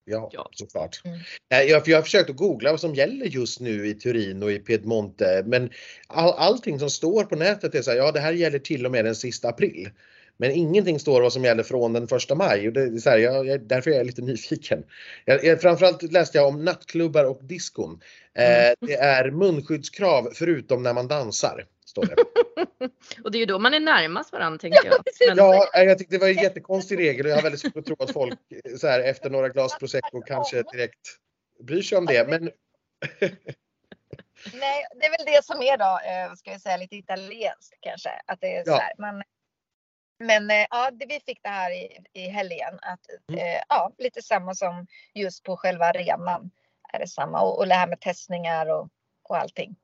Ja, 0.10 0.30
ja. 0.34 0.50
såklart. 0.52 1.02
Mm. 1.06 1.20
Jag, 1.48 1.88
jag 1.88 1.98
har 1.98 2.04
försökt 2.04 2.30
att 2.30 2.36
googla 2.36 2.72
vad 2.72 2.80
som 2.80 2.96
gäller 2.96 3.26
just 3.26 3.60
nu 3.60 3.88
i 3.88 3.94
Turin 3.94 4.44
och 4.44 4.52
i 4.52 4.60
Piedmonte 4.60 5.44
men 5.46 5.70
all, 6.08 6.34
allting 6.34 6.80
som 6.80 6.90
står 6.90 7.24
på 7.24 7.36
nätet 7.36 7.76
är 7.76 7.82
så 7.82 7.92
här, 7.92 7.98
ja 7.98 8.12
det 8.12 8.20
här 8.20 8.34
gäller 8.34 8.60
till 8.60 8.86
och 8.86 8.92
med 8.92 9.06
den 9.06 9.16
sista 9.16 9.50
april. 9.50 9.90
Men 10.38 10.52
ingenting 10.52 11.00
står 11.00 11.22
vad 11.22 11.34
som 11.34 11.44
gäller 11.44 11.64
från 11.64 11.94
den 11.94 12.08
första 12.08 12.36
maj 12.36 12.68
och 12.68 12.74
det 12.74 12.82
är 12.82 12.98
så 12.98 13.10
här, 13.10 13.18
jag, 13.18 13.48
jag, 13.48 13.62
därför 13.62 13.92
är 13.92 13.96
jag 13.96 14.06
lite 14.06 14.22
nyfiken. 14.22 14.84
Jag, 15.26 15.44
jag, 15.44 15.62
framförallt 15.62 16.12
läste 16.12 16.38
jag 16.38 16.48
om 16.48 16.66
nattklubbar 16.66 17.26
och 17.26 17.40
diskon. 17.44 18.02
Eh, 18.34 18.66
mm. 18.66 18.76
det 18.80 18.96
är 18.96 19.32
munskyddskrav 19.32 20.30
förutom 20.34 20.84
när 20.84 20.94
man 20.94 21.08
dansar. 21.08 21.66
Står 21.86 22.06
det. 22.06 22.16
och 23.24 23.32
det 23.32 23.38
är 23.38 23.40
ju 23.40 23.46
då 23.46 23.60
man 23.60 23.74
är 23.74 23.80
närmast 23.80 24.34
varandra 24.34 24.60
tänker 24.60 24.86
jag. 24.86 25.04
Men... 25.28 25.38
Ja, 25.38 25.70
jag 25.74 25.98
tyckte 25.98 26.16
det 26.16 26.20
var 26.20 26.28
en 26.28 26.44
jättekonstig 26.44 27.00
regel 27.00 27.26
och 27.26 27.32
jag 27.32 27.36
har 27.36 27.44
väldigt 27.44 27.62
svårt 27.62 27.78
att 27.78 27.86
tro 27.86 27.96
att 28.00 28.12
folk 28.12 28.40
så 28.78 28.88
här, 28.88 29.00
efter 29.00 29.30
några 29.30 29.50
glas 29.50 29.78
prosecco 29.80 30.22
kanske 30.22 30.64
direkt 30.72 31.00
bryr 31.60 31.82
sig 31.82 31.98
om 31.98 32.06
det. 32.06 32.28
Men... 32.28 32.42
Nej, 34.54 34.86
det 34.96 35.06
är 35.06 35.18
väl 35.18 35.26
det 35.26 35.46
som 35.46 35.62
är 35.62 35.78
då, 35.78 36.00
eh, 36.10 36.36
ska 36.36 36.52
vi 36.52 36.60
säga, 36.60 36.78
lite 36.78 36.96
italienskt 36.96 37.78
kanske. 37.80 38.10
Att 38.26 38.42
det 38.42 38.56
är 38.56 38.64
så 38.64 38.72
här, 38.72 38.94
man, 38.98 39.24
men 40.20 40.52
eh, 40.52 40.66
ja, 40.70 40.92
det, 40.92 41.06
vi 41.06 41.20
fick 41.20 41.44
det 41.44 41.50
här 41.50 41.72
i, 41.72 41.98
i 42.14 42.28
helgen. 42.28 42.80
Att, 42.82 43.00
mm. 43.30 43.40
eh, 43.40 43.62
ja, 43.70 43.92
lite 43.98 44.22
samma 44.22 44.56
som 44.56 44.88
just 45.14 45.44
på 45.44 45.58
själva 45.58 45.86
arenan. 45.86 46.52
Är 46.94 47.00
det 47.00 47.08
samma. 47.08 47.42
Och, 47.42 47.60
och 47.60 47.68
det 47.68 47.76
här 47.76 47.88
med 47.88 48.00
testningar 48.00 48.66
och, 48.66 48.90
och 49.24 49.38
allting. 49.38 49.76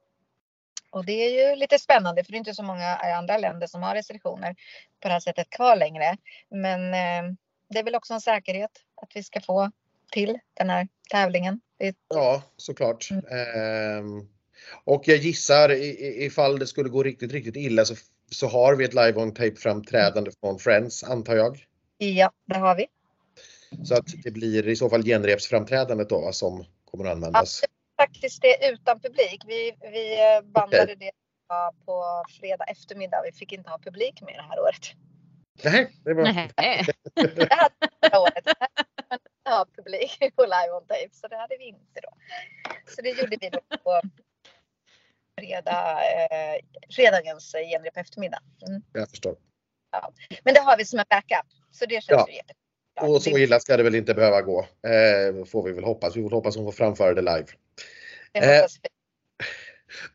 Och 0.90 1.06
det 1.06 1.12
är 1.14 1.50
ju 1.50 1.56
lite 1.56 1.80
spännande 1.80 2.24
för 2.24 2.32
det 2.32 2.36
är 2.36 2.40
inte 2.40 2.54
så 2.54 2.64
många 2.64 2.96
andra 2.96 3.38
länder 3.38 3.68
som 3.68 3.84
har 3.84 3.96
restriktioner 3.96 4.56
på 5.00 5.08
det 5.08 5.14
här 5.14 5.20
sättet 5.20 5.50
kvar 5.50 5.76
längre. 5.76 6.18
Men 6.50 6.94
eh, 6.94 7.36
det 7.70 7.80
är 7.80 7.84
väl 7.84 7.96
också 7.96 8.14
en 8.14 8.22
säkerhet 8.22 8.72
att 9.02 9.16
vi 9.16 9.24
ska 9.24 9.42
få 9.42 9.72
till 10.12 10.40
den 10.54 10.70
här 10.70 10.88
tävlingen. 11.10 11.62
Ja, 12.10 12.44
såklart. 12.58 13.10
Mm. 13.12 13.26
Eh, 13.26 14.24
och 14.84 15.08
jag 15.08 15.18
gissar 15.18 15.72
ifall 16.22 16.60
det 16.60 16.68
skulle 16.68 16.90
gå 16.90 17.04
riktigt, 17.04 17.32
riktigt 17.32 17.56
illa 17.56 17.86
så 17.86 17.96
så 18.34 18.48
har 18.48 18.76
vi 18.76 18.86
ett 18.86 18.94
live 18.94 19.14
on 19.16 19.34
tape 19.34 19.56
framträdande 19.56 20.32
från 20.40 20.60
Friends 20.60 21.04
antar 21.04 21.36
jag? 21.36 21.66
Ja, 21.98 22.32
det 22.46 22.58
har 22.58 22.76
vi. 22.76 22.88
Så 23.86 23.94
att 23.94 24.06
det 24.24 24.32
blir 24.32 24.68
i 24.68 24.76
så 24.76 24.90
fall 24.90 25.04
genrepsframträdandet 25.04 26.10
då 26.10 26.30
som 26.32 26.66
kommer 26.92 27.06
att 27.06 27.12
användas? 27.12 27.60
Ja, 27.62 27.68
faktiskt 28.06 28.42
det 28.42 28.72
utan 28.72 29.00
publik. 29.00 29.44
Vi, 29.48 29.72
vi 29.82 30.18
bandade 30.44 30.84
okay. 30.84 30.96
det 30.96 31.12
på 31.86 32.24
fredag 32.40 32.64
eftermiddag. 32.64 33.22
Vi 33.26 33.32
fick 33.32 33.52
inte 33.52 33.70
ha 33.70 33.78
publik 33.78 34.22
med 34.22 34.34
det 34.34 34.42
här 34.42 34.60
året. 34.60 34.86
Nej, 35.64 35.96
det 36.04 36.14
var... 36.14 36.24
Nej. 36.24 36.86
det 37.16 37.36
vi 37.36 37.48
året. 38.18 38.46
ha 39.50 39.66
publik 39.76 40.20
på 40.36 40.44
live 40.44 40.72
on 40.78 40.86
tape 40.88 41.10
så 41.12 41.28
det 41.28 41.38
hade 41.38 41.58
vi 41.58 41.68
inte 41.68 42.00
då. 42.02 42.10
Så 42.88 43.02
det 43.02 43.10
gjorde 43.10 43.38
vi 43.42 43.50
då 43.50 43.78
på 43.78 44.02
fredag, 45.40 46.00
eh, 46.32 46.60
fredagens 46.96 47.52
genrep 47.52 47.98
eftermiddag. 47.98 48.40
Mm. 48.68 48.82
Jag 48.94 49.10
förstår. 49.10 49.36
Ja. 49.92 50.14
Men 50.44 50.54
det 50.54 50.60
har 50.60 50.78
vi 50.78 50.86
som 50.86 51.00
en 51.00 51.06
backup. 51.10 51.48
Så 51.72 51.86
det 51.86 51.94
känns 51.94 52.08
ja. 52.08 52.26
ju 52.30 52.36
jättebra. 52.36 53.16
Och 53.16 53.22
så 53.22 53.30
illa 53.30 53.60
ska 53.60 53.78
det 53.78 53.84
väl 53.84 53.96
inte 53.96 54.14
behöva 54.14 54.42
gå. 54.42 54.60
Eh, 54.60 55.46
får 55.46 55.64
vi 55.64 55.72
väl 55.72 55.84
hoppas. 55.84 56.16
Vi 56.16 56.22
får 56.22 56.30
hoppas 56.30 56.56
hon 56.56 56.66
får 56.66 56.72
framföra 56.72 57.14
det 57.14 57.22
live. 57.22 57.46
Det 58.32 58.60
eh, 58.60 58.66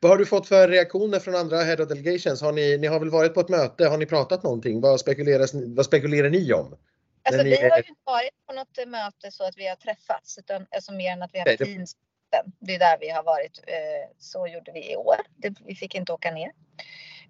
vad 0.01 0.11
har 0.11 0.19
du 0.19 0.27
fått 0.27 0.49
för 0.49 0.69
reaktioner 0.69 1.19
från 1.19 1.35
andra 1.35 1.63
Head 1.63 1.83
of 1.83 1.89
Delegations? 1.89 2.43
Har 2.43 2.53
ni, 2.53 2.79
ni 2.79 2.87
har 2.87 3.01
väl 3.01 3.11
varit 3.11 3.35
på 3.35 3.41
ett 3.41 3.49
möte? 3.49 3.87
Har 3.87 3.99
ni 3.99 4.07
pratat 4.07 4.43
någonting? 4.43 4.81
Vad, 4.81 5.01
spekuleras, 5.01 5.51
vad 5.55 5.87
spekulerar 5.87 6.31
ni 6.31 6.53
om? 6.53 6.77
Alltså, 7.23 7.43
vi 7.43 7.57
har 7.57 7.63
ju 7.63 7.79
inte 7.79 8.01
varit 8.05 8.47
på 8.47 8.53
något 8.53 8.89
möte 8.89 9.31
så 9.31 9.45
att 9.45 9.57
vi 9.57 9.69
har 9.69 9.77
träffats 9.77 10.39
utan 10.39 10.67
alltså 10.71 10.93
mer 10.93 11.13
än 11.13 11.23
att 11.23 11.35
vi 11.35 11.39
har 11.39 11.47
okay, 11.47 11.57
teams 11.57 11.97
mitten. 12.29 12.53
Det 12.59 12.75
är 12.75 12.79
där 12.79 12.99
vi 13.01 13.11
har 13.11 13.23
varit. 13.23 13.61
Eh, 13.67 14.11
så 14.19 14.47
gjorde 14.47 14.73
vi 14.73 14.93
i 14.93 14.97
år. 14.97 15.17
Vi 15.67 15.75
fick 15.75 15.95
inte 15.95 16.13
åka 16.13 16.31
ner. 16.31 16.53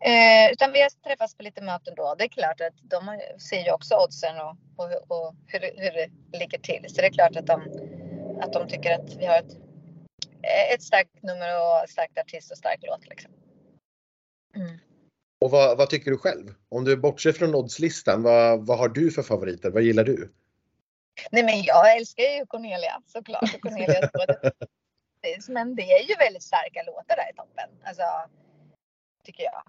Eh, 0.01 0.53
utan 0.53 0.73
vi 0.73 0.83
har 0.83 0.91
träffats 1.05 1.35
på 1.35 1.43
lite 1.43 1.63
möten 1.63 1.95
då. 1.97 2.15
Det 2.19 2.25
är 2.25 2.29
klart 2.29 2.61
att 2.61 2.75
de 2.83 3.21
ser 3.51 3.65
ju 3.65 3.73
också 3.73 3.95
oddsen 3.95 4.37
och, 4.41 4.57
och, 4.77 5.19
och 5.19 5.35
hur, 5.47 5.61
hur, 5.61 5.93
det 6.31 6.39
ligger 6.39 6.59
till. 6.59 6.85
Så 6.89 7.01
det 7.01 7.07
är 7.07 7.13
klart 7.13 7.37
att 7.37 7.47
de, 7.47 7.63
att 8.43 8.53
de 8.53 8.69
tycker 8.69 8.95
att 8.95 9.17
vi 9.19 9.27
har 9.27 9.39
ett, 9.39 9.57
ett 10.75 10.83
starkt 10.83 11.23
nummer 11.23 11.49
och 11.57 11.89
starkt 11.89 12.19
artist 12.19 12.51
och 12.51 12.59
stark 12.59 12.79
låt. 12.83 13.09
Liksom. 13.09 13.31
Mm. 14.57 14.79
Och 15.41 15.51
vad, 15.51 15.79
vad, 15.79 15.91
tycker 15.91 16.11
du 16.11 16.19
själv? 16.19 16.55
Om 16.69 16.85
du 16.85 16.97
bortser 16.97 17.33
från 17.33 17.55
oddslistan, 17.55 18.23
vad, 18.23 18.67
vad 18.67 18.79
har 18.79 18.89
du 18.89 19.11
för 19.11 19.23
favoriter? 19.23 19.71
Vad 19.71 19.83
gillar 19.83 20.05
du? 20.05 20.33
Nej 21.31 21.43
men 21.43 21.63
jag 21.63 21.97
älskar 21.97 22.23
ju 22.23 22.47
Cornelia 22.47 23.03
såklart. 23.07 23.61
Cornelia 23.61 24.11
Men 25.49 25.75
det 25.75 25.83
är 25.83 26.09
ju 26.09 26.15
väldigt 26.15 26.43
starka 26.43 26.83
låtar 26.87 27.17
där 27.17 27.31
i 27.33 27.37
toppen. 27.37 27.71
Alltså, 27.85 28.03
tycker 29.25 29.43
jag. 29.43 29.63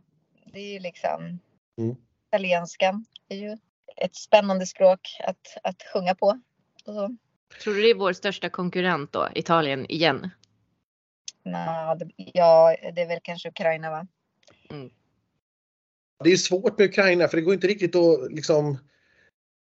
Det 0.53 0.59
är 0.59 0.73
ju 0.73 0.79
liksom 0.79 1.39
mm. 1.77 1.95
italienskan 2.27 3.05
är 3.29 3.37
ju 3.37 3.57
ett 3.95 4.15
spännande 4.15 4.65
språk 4.65 4.99
att, 5.23 5.57
att 5.63 5.83
sjunga 5.93 6.15
på. 6.15 6.41
Och 6.85 7.09
Tror 7.63 7.73
du 7.73 7.81
det 7.81 7.89
är 7.89 7.95
vår 7.95 8.13
största 8.13 8.49
konkurrent 8.49 9.11
då, 9.11 9.29
Italien 9.35 9.85
igen? 9.91 10.29
Nå, 11.43 11.95
det, 11.99 12.09
ja, 12.15 12.75
det 12.95 13.01
är 13.01 13.07
väl 13.07 13.19
kanske 13.23 13.49
Ukraina 13.49 13.89
va? 13.89 14.07
Mm. 14.69 14.89
Det 16.23 16.31
är 16.31 16.37
svårt 16.37 16.77
med 16.77 16.89
Ukraina 16.89 17.27
för 17.27 17.37
det 17.37 17.43
går 17.43 17.53
inte 17.53 17.67
riktigt 17.67 17.95
att 17.95 18.31
liksom 18.31 18.77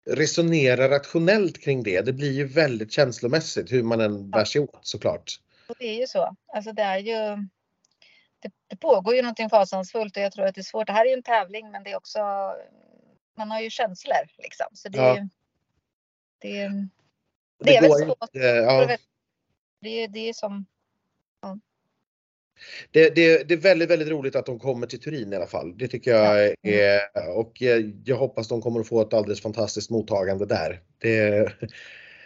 resonera 0.10 0.89
rationellt 0.89 1.62
kring 1.62 1.83
det. 1.83 2.01
Det 2.01 2.13
blir 2.13 2.31
ju 2.31 2.47
väldigt 2.47 2.91
känslomässigt 2.91 3.71
hur 3.71 3.83
man 3.83 4.01
än 4.01 4.29
bär 4.29 4.45
sig 4.45 4.62
åt 4.62 4.79
såklart. 4.81 5.39
Och 5.69 5.75
det 5.80 5.86
är 5.86 5.99
ju 5.99 6.08
så. 6.08 6.36
Alltså 6.53 6.71
det 6.73 6.82
är 6.82 6.97
ju 6.97 7.13
det, 8.39 8.51
det 8.67 8.75
pågår 8.75 9.15
ju 9.15 9.21
någonting 9.21 9.49
fasansfullt 9.49 10.17
och 10.17 10.23
jag 10.23 10.32
tror 10.32 10.45
att 10.45 10.56
det 10.56 10.62
är 10.62 10.63
svårt. 10.63 10.88
Det 10.88 10.93
här 10.93 11.06
är 11.06 11.10
ju 11.10 11.13
en 11.13 11.23
tävling 11.23 11.71
men 11.71 11.84
det 11.84 11.91
är 11.91 11.95
också 11.97 12.19
man 13.38 13.51
har 13.51 13.62
ju 13.62 13.69
känslor 13.69 14.27
liksom. 14.38 14.67
Så 14.73 14.89
det, 14.89 14.97
Ja. 14.97 15.13
det, 16.41 16.49
det, 16.67 16.71
det 17.60 17.75
är 17.75 17.82
väl 17.82 18.10
inte- 18.10 18.15
ja. 18.39 18.97
Det, 19.82 20.08
det 20.08 20.19
är 20.30 20.34
som 20.34 20.65
Det, 22.91 23.10
det, 23.15 23.43
det 23.43 23.53
är 23.53 23.58
väldigt, 23.58 23.89
väldigt 23.89 24.08
roligt 24.08 24.36
att 24.36 24.45
de 24.45 24.60
kommer 24.60 24.88
till 24.88 24.99
Turin 25.01 25.34
i 25.34 25.36
alla 25.36 25.47
fall. 25.47 25.77
Det 25.77 25.88
tycker 25.88 26.12
jag 26.12 26.53
är, 26.62 27.01
och 27.38 27.62
jag 28.06 28.17
hoppas 28.17 28.47
de 28.47 28.62
kommer 28.62 28.80
att 28.80 28.88
få 28.88 29.01
ett 29.01 29.13
alldeles 29.13 29.41
fantastiskt 29.41 29.89
mottagande 29.89 30.45
där. 30.45 30.82
Det, 30.97 31.53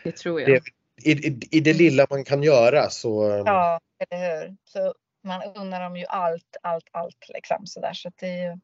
Det 0.04 0.12
tror 0.12 0.40
Det- 0.40 0.62
i, 1.06 1.12
i, 1.28 1.40
I 1.52 1.60
det 1.60 1.74
lilla 1.74 2.08
man 2.10 2.24
kan 2.24 2.44
göra 2.44 2.90
så, 2.90 3.44
Ja, 3.46 3.80
eller 4.10 4.42
hur? 4.48 4.56
Så 4.66 4.94
man 5.24 5.42
unnar 5.56 5.82
dem 5.84 5.98
ju 5.98 6.06
allt, 6.06 6.58
allt, 6.62 6.88
allt 6.92 7.26
liksom 7.34 7.66
sådär. 7.68 7.94
Så 7.94 8.08
att 8.08 8.18
det 8.18 8.28
är 8.28 8.52
ju... 8.52 8.58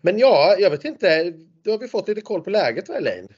men 0.00 0.18
ja, 0.18 0.56
jag 0.58 0.70
vet 0.70 0.84
inte, 0.84 1.32
då 1.64 1.70
har 1.70 1.78
vi 1.78 1.88
fått 1.88 2.08
lite 2.08 2.20
koll 2.20 2.42
på 2.42 2.50
läget 2.50 2.88
va 2.88 2.94
Elaine? 2.94 3.28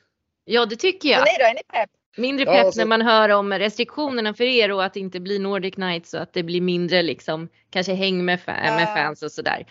Ja, 0.44 0.66
det 0.66 0.76
tycker 0.76 1.08
Ja. 1.08 1.14
jag. 1.16 1.24
Nej 1.24 1.36
då, 1.38 1.44
är 1.44 1.54
ni 1.54 1.60
pepp? 1.80 1.90
Mindre 2.16 2.44
Ja, 2.46 2.52
pepp 2.52 2.64
alltså- 2.64 2.80
när 2.80 2.86
man 2.86 3.02
hör 3.02 3.28
om 3.28 3.52
restriktionerna 3.52 4.34
för 4.34 4.44
er 4.44 4.72
och 4.72 4.84
att 4.84 4.94
det 4.94 5.00
inte 5.00 5.20
blir 5.20 5.40
Nordic 5.40 5.76
Nights 5.76 6.14
och 6.14 6.20
att 6.22 6.32
det 6.32 6.42
blir 6.42 6.60
mindre 6.60 7.02
liksom 7.02 7.48
kanske 7.70 7.94
häng 7.94 8.24
med, 8.24 8.38
fa- 8.40 8.64
Ja. 8.66 8.74
med 8.76 8.86
fans 8.96 9.22
och 9.22 9.32
sådär. 9.32 9.66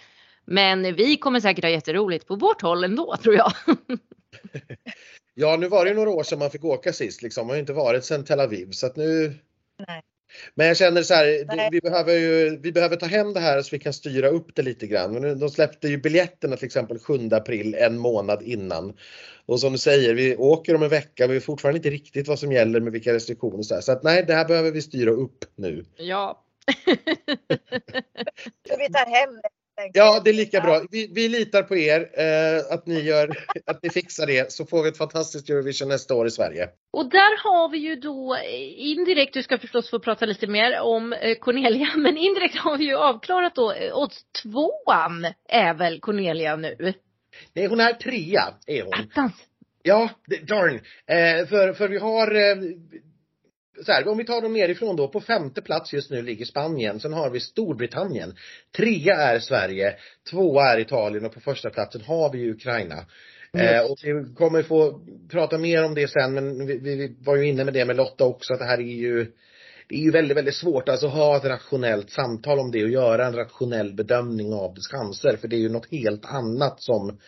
Men 0.45 0.95
vi 0.95 1.17
kommer 1.17 1.39
säkert 1.39 1.63
ha 1.63 1.69
jätteroligt 1.71 2.28
på 2.28 2.36
vårt 2.36 2.62
håll 2.62 2.84
ändå 2.84 3.15
tror 3.17 3.36
jag. 3.36 3.52
Ja, 5.34 5.58
nu 5.58 5.67
var 5.67 5.86
det 5.86 5.89
ju 5.89 5.96
några 5.96 6.10
år 6.10 6.24
sedan 6.24 6.39
man 6.39 6.52
fick 6.52 6.63
åka 6.63 6.93
sist 6.93 7.22
liksom. 7.22 7.48
Man 7.48 7.50
har 7.50 7.56
ju 7.56 7.60
inte 7.62 7.74
varit 7.74 8.06
sedan 8.06 8.26
Tel 8.26 8.39
Aviv 8.39 8.72
så 8.72 8.86
att 8.86 8.96
nu 8.96 9.34
Nej. 9.88 10.02
Men 10.56 10.67
jag 10.67 10.78
känner 10.78 11.04
så 11.04 11.13
här, 11.13 11.26
det, 11.26 11.69
vi 11.72 11.82
behöver 11.82 12.13
ju, 12.13 12.58
vi 12.58 12.72
behöver 12.72 12.96
ta 12.96 13.06
hem 13.06 13.34
det 13.34 13.39
här 13.39 13.62
så 13.62 13.69
vi 13.76 13.80
kan 13.80 13.93
styra 13.93 14.28
upp 14.28 14.56
det 14.56 14.62
lite 14.62 14.88
grann. 14.88 15.13
Men 15.13 15.22
nu- 15.22 15.36
de 15.36 15.50
släppte 15.50 15.88
ju 15.88 15.98
biljetterna 15.98 16.58
till 16.58 16.65
exempel 16.65 17.00
7 17.00 17.30
april, 17.32 17.76
en 17.76 17.98
månad 17.98 18.41
innan. 18.41 18.98
Och 19.46 19.60
som 19.60 19.72
du 19.72 19.78
säger, 19.78 20.13
vi 20.13 20.36
åker 20.36 20.76
om 20.76 20.84
en 20.84 20.89
vecka, 20.89 21.28
vi 21.28 21.34
vet 21.34 21.43
fortfarande 21.43 21.78
inte 21.78 21.89
riktigt 21.89 22.28
vad 22.28 22.39
som 22.39 22.52
gäller 22.52 22.80
med 22.80 22.93
vilka 22.93 23.13
restriktioner 23.13 23.63
så 23.63 23.74
här. 23.74 23.82
Så 23.82 23.91
att 23.91 24.04
nej, 24.04 24.24
det 24.28 24.34
här 24.34 24.46
behöver 24.46 24.72
vi 24.72 24.82
styra 24.82 25.12
upp 25.12 25.46
nu. 25.56 25.86
Ja. 25.98 26.43
Så 28.67 28.78
vi 28.78 28.93
tar 28.93 29.19
hem 29.19 29.36
det. 29.36 29.50
Ja, 29.94 30.22
det 30.24 30.30
är 30.30 30.34
lika 30.34 30.62
bra. 30.62 30.82
Vi, 30.92 31.12
vi 31.16 31.30
litar 31.30 31.64
på 31.64 31.76
er, 31.76 32.10
eh, 32.14 32.74
att 32.74 32.88
ni 32.88 33.02
gör, 33.02 33.38
att 33.66 33.84
ni 33.84 33.90
fixar 33.90 34.28
det, 34.28 34.52
så 34.52 34.66
får 34.66 34.84
vi 34.84 34.90
ett 34.90 34.98
fantastiskt 34.98 35.50
Eurovision 35.50 35.90
nästa 35.90 36.16
år 36.16 36.28
i 36.28 36.32
Sverige. 36.32 36.70
Och 36.94 37.10
där 37.10 37.44
har 37.44 37.70
vi 37.70 37.78
ju 37.78 37.96
då 37.96 38.38
indirekt, 38.78 39.34
du 39.34 39.44
ska 39.44 39.58
förstås 39.58 39.90
få 39.90 40.00
prata 40.00 40.26
lite 40.26 40.48
mer 40.48 40.80
om 40.80 41.14
eh, 41.14 41.36
Cornelia, 41.36 41.88
men 41.98 42.18
indirekt 42.18 42.58
har 42.58 42.78
vi 42.78 42.86
ju 42.86 42.96
avklarat 42.96 43.56
då, 43.56 43.72
eh, 43.72 43.98
odds 43.98 44.24
tvåan 44.42 45.26
är 45.50 45.74
väl 45.74 46.00
Cornelia 46.00 46.56
nu? 46.56 46.94
Nej, 47.54 47.68
hon 47.68 47.80
är 47.80 47.94
trea, 47.94 48.54
är 48.68 48.84
hon. 48.84 48.94
Attans! 48.94 49.34
Ja, 49.84 50.10
darn. 50.48 50.76
Eh, 51.08 51.48
för, 51.48 51.74
för 51.74 51.88
vi 51.88 51.98
har 51.98 52.36
eh, 52.36 52.56
så 53.86 53.91
här, 53.91 54.08
om 54.08 54.17
vi 54.17 54.26
tar 54.26 54.41
dem 54.41 54.54
nerifrån 54.54 54.96
då, 54.96 55.08
på 55.08 55.22
femte 55.22 55.62
plats 55.62 55.93
just 55.93 56.12
nu 56.12 56.22
ligger 56.22 56.46
Spanien, 56.46 57.00
sen 57.00 57.13
har 57.13 57.30
vi 57.30 57.39
Storbritannien. 57.39 58.36
Trea 58.78 59.15
är 59.15 59.39
Sverige, 59.39 59.96
tvåa 60.32 60.74
är 60.74 60.80
Italien 60.80 61.26
och 61.26 61.34
på 61.34 61.39
första 61.39 61.69
platsen 61.69 62.02
har 62.02 62.32
vi 62.32 62.50
Ukraina. 62.52 63.06
Eh, 63.58 63.82
och 63.82 63.98
vi 64.04 64.36
kommer 64.36 64.63
få 64.63 65.02
prata 65.32 65.58
mer 65.58 65.84
om 65.84 65.96
det 65.96 66.08
sen 66.08 66.34
men 66.34 66.67
vi, 66.67 66.78
vi, 66.78 66.96
vi 66.96 67.15
var 67.19 67.36
ju 67.36 67.48
inne 67.48 67.63
med 67.63 67.74
det 67.74 67.86
med 67.86 67.96
Lotta 67.96 68.26
också 68.26 68.54
att 68.54 68.60
det 68.60 68.65
här 68.65 68.78
är 68.78 68.82
ju 68.82 69.32
det 69.88 69.96
är 69.96 70.00
ju 70.00 70.12
väldigt, 70.12 70.38
väldigt 70.38 70.56
svårt 70.56 70.89
alltså 70.89 71.08
att 71.08 71.13
ha 71.13 71.38
ett 71.38 71.46
rationellt 71.46 72.10
samtal 72.10 72.60
om 72.60 72.72
det 72.72 72.84
och 72.84 72.89
göra 72.89 73.26
en 73.26 73.36
rationell 73.36 73.93
bedömning 73.93 74.54
av 74.54 74.74
dess 74.74 74.88
chanser 74.88 75.38
för 75.38 75.48
det 75.48 75.56
är 75.56 75.60
ju 75.60 75.69
något 75.69 75.91
helt 75.91 76.26
annat 76.26 76.82
som 76.82 77.19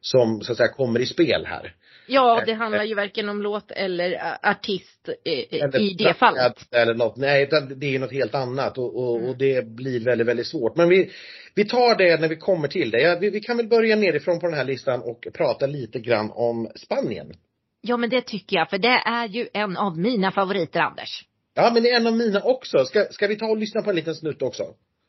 som 0.00 0.40
så 0.40 0.52
att 0.52 0.58
säga 0.58 0.68
kommer 0.68 1.00
i 1.00 1.06
spel 1.06 1.46
här. 1.46 1.74
Ja, 2.10 2.42
det 2.46 2.52
handlar 2.52 2.84
ju 2.84 2.94
varken 2.94 3.28
om 3.28 3.42
låt 3.42 3.70
eller 3.70 4.12
eh, 4.12 4.50
artist 4.50 5.08
eh, 5.24 5.32
eh, 5.32 5.64
Eller 5.64 5.80
i 5.80 5.94
det 5.94 6.14
fallet. 6.14 6.74
Eller 6.74 6.94
något. 6.94 7.16
Nej, 7.16 7.42
utan 7.42 7.78
det 7.78 7.94
är 7.94 7.98
något 7.98 8.12
helt 8.12 8.34
annat 8.34 8.78
och, 8.78 8.96
och, 8.96 9.16
Mm. 9.16 9.30
och 9.30 9.36
det 9.36 9.66
blir 9.66 10.00
väldigt, 10.04 10.26
väldigt 10.26 10.46
svårt. 10.46 10.76
Men 10.76 10.88
vi, 10.88 11.10
vi 11.54 11.64
tar 11.64 11.94
det 11.94 12.20
när 12.20 12.28
vi 12.28 12.36
kommer 12.36 12.68
till 12.68 12.90
det. 12.90 13.00
Ja, 13.00 13.18
vi, 13.20 13.30
vi 13.30 13.40
kan 13.40 13.56
väl 13.56 13.66
börja 13.68 13.96
nerifrån 13.96 14.40
på 14.40 14.46
den 14.46 14.56
här 14.56 14.64
listan 14.64 15.02
och 15.02 15.26
prata 15.34 15.66
lite 15.66 15.98
grann 16.00 16.30
om 16.30 16.70
Spanien. 16.74 17.32
Ja, 17.80 17.96
men 17.96 18.10
det 18.10 18.20
tycker 18.20 18.56
jag, 18.56 18.70
för 18.70 18.78
det 18.78 19.02
är 19.06 19.28
ju 19.28 19.48
en 19.52 19.76
av 19.76 19.98
mina 19.98 20.32
favoriter, 20.32 20.80
Anders. 20.80 21.24
Ja, 21.54 21.70
men 21.74 21.82
det 21.82 21.90
är 21.90 21.96
en 21.96 22.06
av 22.06 22.16
mina 22.16 22.40
också. 22.42 22.84
Ska, 22.84 23.04
ska 23.10 23.26
vi 23.26 23.36
ta 23.36 23.46
och 23.46 23.56
lyssna 23.56 23.82
på 23.82 23.90
en 23.90 23.96
liten 23.96 24.14
snutt 24.14 24.42
också? 24.42 24.62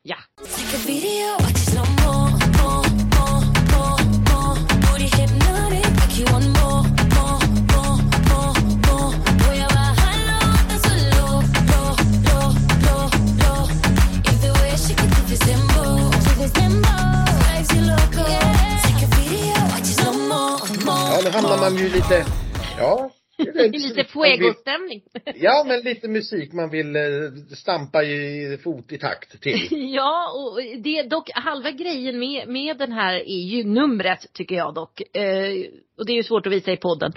Ja. 0.03 0.17
Hamnar 21.41 21.57
man 21.57 21.77
ju 21.77 21.83
lite, 21.83 22.25
ja. 22.77 23.11
det 23.37 23.59
är 23.59 23.69
lite 23.89 24.03
fuego-stämning. 24.03 25.01
Ja, 25.35 25.63
men 25.67 25.81
lite 25.81 26.07
musik 26.07 26.53
man 26.53 26.69
vill 26.69 26.95
eh, 26.95 27.01
stampa 27.57 28.03
i 28.03 28.57
fot 28.63 28.91
i 28.91 28.97
takt 28.97 29.41
till. 29.41 29.67
Ja, 29.95 30.31
och 30.35 30.81
det 30.81 30.99
är 30.99 31.09
dock 31.09 31.29
halva 31.33 31.71
grejen 31.71 32.19
med, 32.19 32.47
med 32.47 32.77
den 32.77 32.91
här 32.91 33.13
är 33.15 33.43
ju 33.43 33.63
numret 33.63 34.33
tycker 34.33 34.55
jag 34.55 34.73
dock. 34.73 35.01
Eh, 35.15 35.65
och 35.97 36.05
det 36.05 36.11
är 36.11 36.15
ju 36.15 36.23
svårt 36.23 36.47
att 36.47 36.53
visa 36.53 36.71
i 36.71 36.77
podden. 36.77 37.13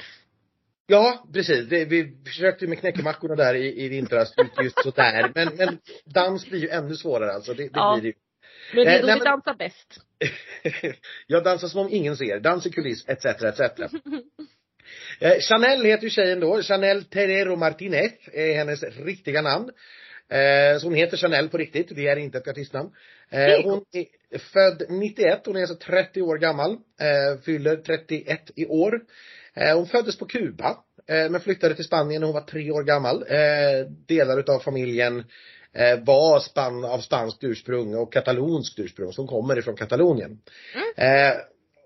Ja, 0.87 1.24
precis. 1.32 1.68
Det, 1.68 1.84
vi 1.84 2.12
försökte 2.26 2.66
med 2.66 2.78
knäckemackorna 2.80 3.34
där 3.34 3.54
i, 3.54 3.84
i 3.84 3.88
vintras, 3.88 4.34
just 4.62 4.82
sådär. 4.82 5.32
Men, 5.34 5.48
men 5.56 5.78
dans 6.04 6.46
blir 6.48 6.60
ju 6.60 6.68
ännu 6.68 6.94
svårare 6.96 7.32
alltså. 7.32 7.54
Det, 7.54 7.62
det 7.62 7.70
Ja. 7.74 7.94
blir 7.94 8.02
det 8.02 8.08
ju. 8.08 8.23
Men 8.72 8.85
det 8.85 8.90
Eh, 8.90 8.96
är 8.98 9.00
då 9.00 9.07
vi 9.07 9.12
men- 9.12 9.24
dansar 9.24 9.55
bäst. 9.55 10.00
Jag 11.27 11.44
dansar 11.44 11.68
som 11.68 11.81
om 11.81 11.88
ingen 11.90 12.16
ser, 12.16 12.40
dans 12.40 12.66
i 12.66 12.70
kuliss, 12.70 13.09
etc. 13.09 13.24
etc. 13.24 13.61
Eh, 15.20 15.38
Chanel 15.40 15.85
heter 15.85 16.05
ju 16.05 16.11
tjejen 16.11 16.40
då, 16.40 16.62
Chanel 16.62 17.05
Terrero 17.05 17.57
Martinez 17.57 18.12
är 18.33 18.55
hennes 18.55 18.83
riktiga 18.83 19.42
namn. 19.42 19.70
Eh, 20.29 20.79
så 20.79 20.87
hon 20.87 20.94
heter 20.94 21.16
Chanel 21.16 21.48
på 21.48 21.59
riktigt, 21.59 21.88
det 21.96 22.09
är 22.09 22.16
inte 22.16 22.38
ett 22.38 22.48
artistnamn. 22.48 22.90
Eh, 23.31 23.62
hon 23.64 23.85
är 23.92 24.38
född 24.38 24.83
91, 24.88 25.40
hon 25.46 25.57
är 25.57 25.61
alltså 25.61 25.74
30 25.77 26.22
år 26.22 26.38
gammal, 26.38 26.72
eh, 26.72 27.40
fyller 27.44 27.77
31 27.77 28.50
i 28.57 28.66
år. 28.66 29.00
Eh, 29.55 29.77
hon 29.77 29.87
föddes 29.87 30.18
på 30.18 30.27
Kuba, 30.27 30.77
eh, 31.09 31.31
men 31.31 31.40
flyttade 31.40 31.74
till 31.74 31.85
Spanien 31.85 32.20
när 32.20 32.27
hon 32.27 32.35
var 32.35 32.40
tre 32.46 32.70
år 32.70 32.83
gammal. 32.83 33.22
Eh, 33.29 33.87
delar 34.07 34.38
utav 34.40 34.59
familjen 34.61 35.18
eh, 35.18 35.24
var 36.04 36.40
span, 36.40 36.84
av 36.84 36.98
spanskt 36.98 37.44
ursprung 37.44 37.94
och 37.94 38.12
katalonskt 38.12 38.78
ursprung, 38.78 39.12
så 39.12 39.22
hon 39.22 39.28
kommer 39.28 39.58
ifrån 39.58 39.76
Katalonien. 39.76 40.38
Eh, 40.96 41.34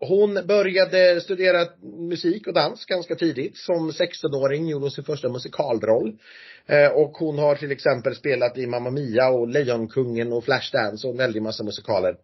hon 0.00 0.46
började 0.46 1.20
studera 1.20 1.66
musik 1.82 2.46
och 2.46 2.54
dans 2.54 2.84
ganska 2.84 3.14
tidigt. 3.14 3.56
Som 3.56 3.90
16-åring 3.90 4.68
gjorde 4.68 4.84
hon 4.84 4.90
sin 4.90 5.04
första 5.04 5.28
musikalroll. 5.28 6.18
Eh, 6.66 6.92
och 6.92 7.10
hon 7.10 7.38
har 7.38 7.54
till 7.54 7.72
exempel 7.72 8.14
spelat 8.14 8.58
i 8.58 8.66
Mamma 8.66 8.90
Mia 8.90 9.28
och 9.28 9.48
Lejonkungen 9.48 10.32
och 10.32 10.44
Flashdance 10.44 11.06
och 11.06 11.12
en 11.12 11.18
väldig 11.18 11.42
massa 11.42 11.64
musikaler. 11.64 12.16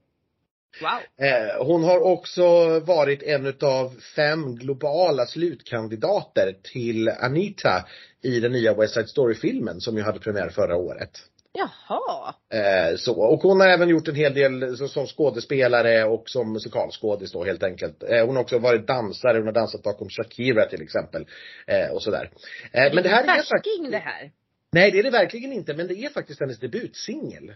Wow. 0.80 1.26
Eh, 1.28 1.66
hon 1.66 1.84
har 1.84 2.00
också 2.00 2.78
varit 2.80 3.22
en 3.22 3.46
utav 3.46 4.00
fem 4.16 4.56
globala 4.56 5.26
slutkandidater 5.26 6.56
till 6.72 7.08
Anita 7.08 7.84
i 8.22 8.40
den 8.40 8.52
nya 8.52 8.74
West 8.74 8.94
Side 8.94 9.08
Story-filmen 9.08 9.80
som 9.80 9.96
ju 9.96 10.02
hade 10.02 10.20
premiär 10.20 10.48
förra 10.48 10.76
året. 10.76 11.10
Jaha. 11.56 12.34
Eh, 12.52 12.96
så. 12.96 13.20
Och 13.20 13.40
hon 13.42 13.60
har 13.60 13.68
även 13.68 13.88
gjort 13.88 14.08
en 14.08 14.14
hel 14.14 14.34
del 14.34 14.76
så, 14.76 14.88
som 14.88 15.06
skådespelare 15.06 16.04
och 16.04 16.30
som 16.30 16.52
musikalskådis 16.52 17.32
då 17.32 17.44
helt 17.44 17.62
enkelt. 17.62 18.02
Eh, 18.02 18.26
hon 18.26 18.36
har 18.36 18.42
också 18.42 18.58
varit 18.58 18.86
dansare, 18.86 19.38
hon 19.38 19.46
har 19.46 19.52
dansat 19.52 19.82
bakom 19.82 20.08
Shakira 20.08 20.66
till 20.66 20.82
exempel. 20.82 21.26
Eh, 21.66 21.90
och 21.90 22.02
sådär. 22.02 22.30
Eh, 22.72 22.94
men 22.94 23.02
det 23.02 23.08
här 23.08 23.22
är 23.22 23.26
faktiskt, 23.26 23.52
Värsking 23.52 23.90
det 23.90 23.98
här. 23.98 24.30
nej 24.72 24.90
det 24.90 24.98
är 24.98 25.02
det 25.02 25.10
verkligen 25.10 25.52
inte, 25.52 25.74
men 25.76 25.86
det 25.86 25.94
är 25.94 26.08
faktiskt 26.08 26.40
hennes 26.40 26.58
debutsingel. 26.58 27.54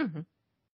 Mhm. 0.00 0.24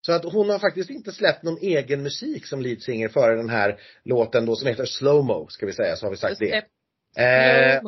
Så 0.05 0.11
att 0.13 0.23
hon 0.33 0.49
har 0.49 0.59
faktiskt 0.59 0.89
inte 0.89 1.11
släppt 1.11 1.43
någon 1.43 1.57
egen 1.61 2.03
musik 2.03 2.45
som 2.45 2.61
lead 2.61 2.81
singer 2.81 3.09
före 3.09 3.35
den 3.35 3.49
här 3.49 3.79
låten 4.03 4.45
då 4.45 4.55
som 4.55 4.67
heter 4.67 4.85
Slowmo, 4.85 5.47
ska 5.47 5.65
vi 5.65 5.73
säga, 5.73 5.95
så 5.95 6.05
har 6.05 6.11
vi 6.11 6.17
sagt 6.17 6.41
Just 6.41 6.65
det. 7.15 7.23
Eh, 7.23 7.81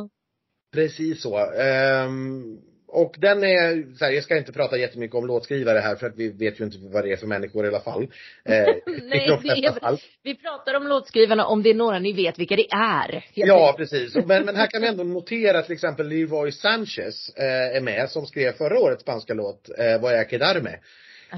Precis 0.74 1.22
så. 1.22 1.52
Ehm, 1.52 2.60
och 2.94 3.16
den 3.18 3.44
är, 3.44 3.96
så 3.98 4.06
här, 4.06 4.12
jag 4.12 4.24
ska 4.24 4.38
inte 4.38 4.52
prata 4.52 4.78
jättemycket 4.78 5.16
om 5.16 5.28
låtskrivare 5.28 5.80
här 5.80 5.96
för 5.96 6.08
att 6.08 6.16
vi 6.16 6.30
vet 6.30 6.60
ju 6.60 6.64
inte 6.64 6.78
vad 6.82 7.04
det 7.04 7.12
är 7.12 7.18
för 7.18 7.28
människor 7.28 7.66
i 7.66 7.68
alla 7.68 7.80
fall. 7.80 8.08
Eh, 8.46 8.66
Nej, 8.86 9.28
de 9.28 9.42
det 9.44 9.66
är 9.66 9.80
fall. 9.80 9.98
Vi 10.24 10.36
pratar 10.36 10.74
om 10.74 10.88
låtskrivarna 10.88 11.46
om 11.46 11.64
det 11.64 11.70
är 11.70 11.74
några 11.74 12.00
ni 12.00 12.14
vet 12.14 12.40
vilka 12.40 12.56
det 12.56 12.72
är. 12.72 13.26
Ja, 13.34 13.68
enkelt. 13.68 13.78
precis. 13.78 14.26
Men, 14.26 14.46
men 14.46 14.56
här 14.56 14.68
kan 14.68 14.82
vi 14.82 14.88
ändå 14.88 15.04
notera 15.04 15.62
till 15.62 15.74
exempel 15.74 16.08
Leroy 16.08 16.52
Sanchez 16.52 17.30
eh, 17.36 17.78
är 17.78 17.82
med 17.82 18.10
som 18.10 18.26
skrev 18.26 18.52
förra 18.52 18.80
årets 18.80 19.02
spanska 19.02 19.34
låt 19.34 19.70
eh, 19.78 20.02
Vad 20.02 20.14
är 20.14 20.26
Kedarme. 20.26 20.80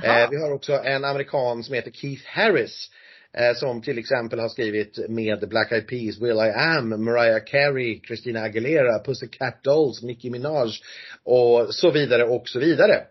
Eh, 0.03 0.29
vi 0.29 0.37
har 0.37 0.51
också 0.51 0.73
en 0.73 1.05
amerikan 1.05 1.63
som 1.63 1.75
heter 1.75 1.91
Keith 1.91 2.25
Harris. 2.25 2.91
Eh, 3.37 3.53
som 3.55 3.81
till 3.81 3.97
exempel 3.97 4.39
har 4.39 4.49
skrivit 4.49 5.09
med 5.09 5.49
Black 5.49 5.71
Eyed 5.71 5.87
Peas, 5.87 6.21
Will 6.21 6.37
I 6.37 6.51
Am, 6.55 7.03
Mariah 7.03 7.43
Carey, 7.45 8.01
Christina 8.07 8.41
Aguilera, 8.41 9.03
Pussycat 9.03 9.63
Dolls, 9.63 10.03
Nicki 10.03 10.29
Minaj 10.29 10.71
och 11.23 11.75
så 11.75 11.91
vidare 11.91 12.23
och 12.23 12.49
så 12.49 12.59
vidare. 12.59 13.03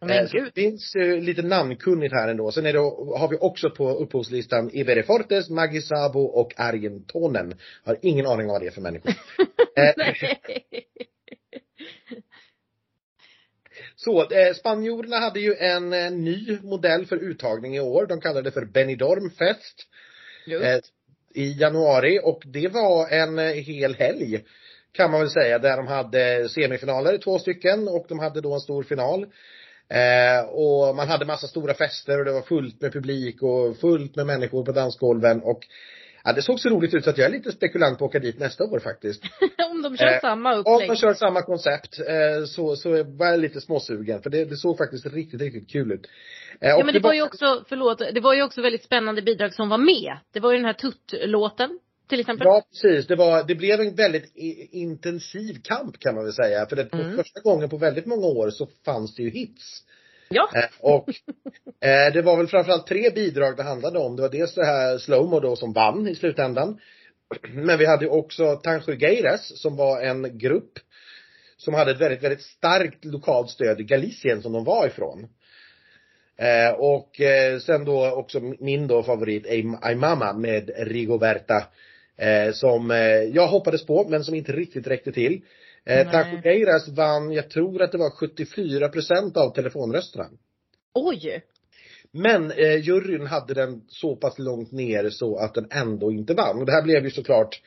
Men 0.00 0.10
Eh, 0.10 0.30
gud. 0.32 0.44
det 0.44 0.60
finns 0.60 0.94
eh, 0.94 1.18
lite 1.20 1.42
namnkunnigt 1.42 2.14
här 2.14 2.28
ändå. 2.28 2.52
Sen 2.52 2.66
är 2.66 2.72
det, 2.72 2.78
har 3.18 3.28
vi 3.28 3.36
också 3.40 3.70
på 3.70 3.90
upphovslistan 3.90 4.70
Ibere 4.72 5.02
Fortes, 5.02 5.50
Maggie 5.50 5.82
Sabo 5.82 6.20
och 6.20 6.52
Argentonen. 6.56 7.54
Har 7.84 7.98
ingen 8.02 8.26
aning 8.26 8.46
om 8.46 8.52
vad 8.52 8.62
det 8.62 8.66
är 8.66 8.70
för 8.70 8.80
människor. 8.80 9.10
eh. 9.76 9.92
Så, 14.04 14.30
eh, 14.30 14.54
spanjorerna 14.54 15.16
hade 15.16 15.40
ju 15.40 15.54
en 15.54 15.92
eh, 15.92 16.10
ny 16.10 16.58
modell 16.62 17.06
för 17.06 17.16
uttagning 17.16 17.76
i 17.76 17.80
år. 17.80 18.06
De 18.06 18.20
kallade 18.20 18.42
det 18.42 18.50
för 18.50 18.64
Benidorm 18.64 19.30
Fest. 19.30 19.86
Just. 20.46 20.64
eh, 20.64 20.80
i 21.34 21.52
januari 21.52 22.20
och 22.22 22.42
det 22.44 22.68
var 22.68 23.08
en 23.08 23.38
hel 23.38 23.94
helg 23.94 24.44
kan 24.92 25.10
man 25.10 25.20
väl 25.20 25.30
säga 25.30 25.58
där 25.58 25.76
de 25.76 25.86
hade 25.86 26.48
semifinaler, 26.48 27.18
två 27.18 27.38
stycken 27.38 27.88
och 27.88 28.06
de 28.08 28.18
hade 28.18 28.40
då 28.40 28.54
en 28.54 28.60
stor 28.60 28.82
final. 28.82 29.26
Eh, 29.88 30.44
och 30.48 30.96
man 30.96 31.08
hade 31.08 31.24
massa 31.24 31.46
stora 31.46 31.74
fester 31.74 32.18
och 32.18 32.24
det 32.24 32.32
var 32.32 32.42
fullt 32.42 32.80
med 32.80 32.92
publik 32.92 33.42
och 33.42 33.76
fullt 33.76 34.16
med 34.16 34.26
människor 34.26 34.64
på 34.64 34.72
dansgolven 34.72 35.40
och 35.42 35.60
ja, 36.24 36.32
det 36.32 36.42
såg 36.42 36.60
så 36.60 36.68
roligt 36.68 36.94
ut 36.94 37.04
så 37.04 37.10
att 37.10 37.18
jag 37.18 37.26
är 37.26 37.30
lite 37.32 37.52
spekulant 37.52 37.98
på 37.98 38.04
att 38.04 38.08
åka 38.08 38.18
dit 38.18 38.38
nästa 38.38 38.64
år 38.64 38.78
faktiskt. 38.78 39.22
Om 39.70 39.82
de 39.82 39.96
kör 39.96 40.06
eh, 40.14 40.20
samma 40.20 40.52
Om 40.54 40.60
upplägg. 40.60 40.88
man 40.88 40.96
kör 40.96 41.14
samma 41.14 41.42
koncept 41.42 41.98
eh, 42.00 42.44
så, 42.46 42.76
så 42.76 43.02
var 43.04 43.26
jag 43.26 43.40
lite 43.40 43.60
småsugen 43.60 44.22
för 44.22 44.30
det, 44.30 44.44
det 44.44 44.56
såg 44.56 44.78
faktiskt 44.78 45.06
riktigt, 45.06 45.40
riktigt 45.40 45.70
kul 45.70 45.92
ut. 45.92 46.06
Eh, 46.60 46.68
Ja 46.70 46.84
men 46.84 46.94
det 46.94 47.00
var 47.00 47.12
ju 47.12 47.22
också, 47.22 47.64
förlåt, 47.68 47.98
det 47.98 48.20
var 48.20 48.34
ju 48.34 48.42
också 48.42 48.62
väldigt 48.62 48.84
spännande 48.84 49.22
bidrag 49.22 49.54
som 49.54 49.68
var 49.68 49.78
med. 49.78 50.16
Det 50.32 50.40
var 50.40 50.50
ju 50.52 50.56
den 50.56 50.66
här 50.66 50.72
Tutt-låten 50.72 51.78
till 52.08 52.20
exempel. 52.20 52.44
Ja, 52.46 52.62
precis. 52.70 53.06
Det, 53.06 53.16
var, 53.16 53.44
det 53.44 53.54
blev 53.54 53.80
en 53.80 53.94
väldigt 53.94 54.32
intensiv 54.72 55.54
kamp 55.62 55.98
kan 55.98 56.14
man 56.14 56.24
väl 56.24 56.32
säga. 56.32 56.66
För 56.66 56.76
det, 56.76 56.92
Mm. 56.92 57.16
första 57.16 57.40
gången 57.40 57.68
på 57.68 57.76
väldigt 57.76 58.06
många 58.06 58.26
år 58.26 58.50
så 58.50 58.68
fanns 58.84 59.14
det 59.14 59.22
ju 59.22 59.30
hits. 59.30 59.82
Ja. 60.34 60.50
Eh, 60.54 60.64
och 60.80 61.08
eh, 61.80 62.12
det 62.12 62.22
var 62.22 62.36
väl 62.36 62.46
framförallt 62.46 62.86
tre 62.86 63.10
bidrag 63.10 63.56
det 63.56 63.62
handlade 63.62 63.98
om. 63.98 64.16
Det 64.16 64.22
var 64.22 64.28
dels 64.28 64.54
det 64.54 64.66
här 64.66 64.98
Slowmo 64.98 65.40
då 65.40 65.56
som 65.56 65.72
vann 65.72 66.08
i 66.08 66.14
slutändan. 66.14 66.80
Men 67.52 67.78
vi 67.78 67.86
hade 67.86 68.04
ju 68.04 68.10
också 68.10 68.56
Tanjugueiras 68.56 69.60
som 69.60 69.76
var 69.76 70.00
en 70.00 70.38
grupp 70.38 70.72
som 71.56 71.74
hade 71.74 71.90
ett 71.90 72.00
väldigt, 72.00 72.22
väldigt 72.22 72.42
starkt 72.42 73.04
lokalt 73.04 73.50
stöd 73.50 73.80
i 73.80 73.84
Galicien 73.84 74.42
som 74.42 74.52
de 74.52 74.64
var 74.64 74.86
ifrån. 74.86 75.28
Eh, 76.36 76.72
och 76.72 77.20
eh, 77.20 77.58
sen 77.58 77.84
då 77.84 78.10
också 78.10 78.40
min 78.40 78.86
då 78.86 79.02
favorit 79.02 79.46
Aymama 79.82 80.32
med 80.32 80.70
Rigoberta. 80.76 81.64
Eh, 82.16 82.52
som 82.52 82.90
eh, 82.90 83.22
jag 83.22 83.46
hoppades 83.46 83.86
på 83.86 84.08
men 84.08 84.24
som 84.24 84.34
inte 84.34 84.52
riktigt 84.52 84.86
räckte 84.86 85.12
till. 85.12 85.40
Eh. 85.84 86.10
Tanjugueiras 86.10 86.88
vann, 86.88 87.32
jag 87.32 87.50
tror 87.50 87.82
att 87.82 87.92
det 87.92 87.98
var 87.98 88.10
74 88.10 88.88
procent 88.88 89.36
av 89.36 89.54
telefonrösterna. 89.54 90.28
Oj. 90.94 91.42
Men 92.10 92.50
eh, 92.50 92.76
juryn 92.76 93.26
hade 93.26 93.54
den 93.54 93.84
så 93.88 94.16
pass 94.16 94.38
långt 94.38 94.72
ner 94.72 95.10
så 95.10 95.36
att 95.36 95.54
den 95.54 95.66
ändå 95.70 96.12
inte 96.12 96.34
vann. 96.34 96.58
Och 96.58 96.66
det 96.66 96.72
här 96.72 96.82
blev 96.82 97.04
ju 97.04 97.10
såklart 97.10 97.62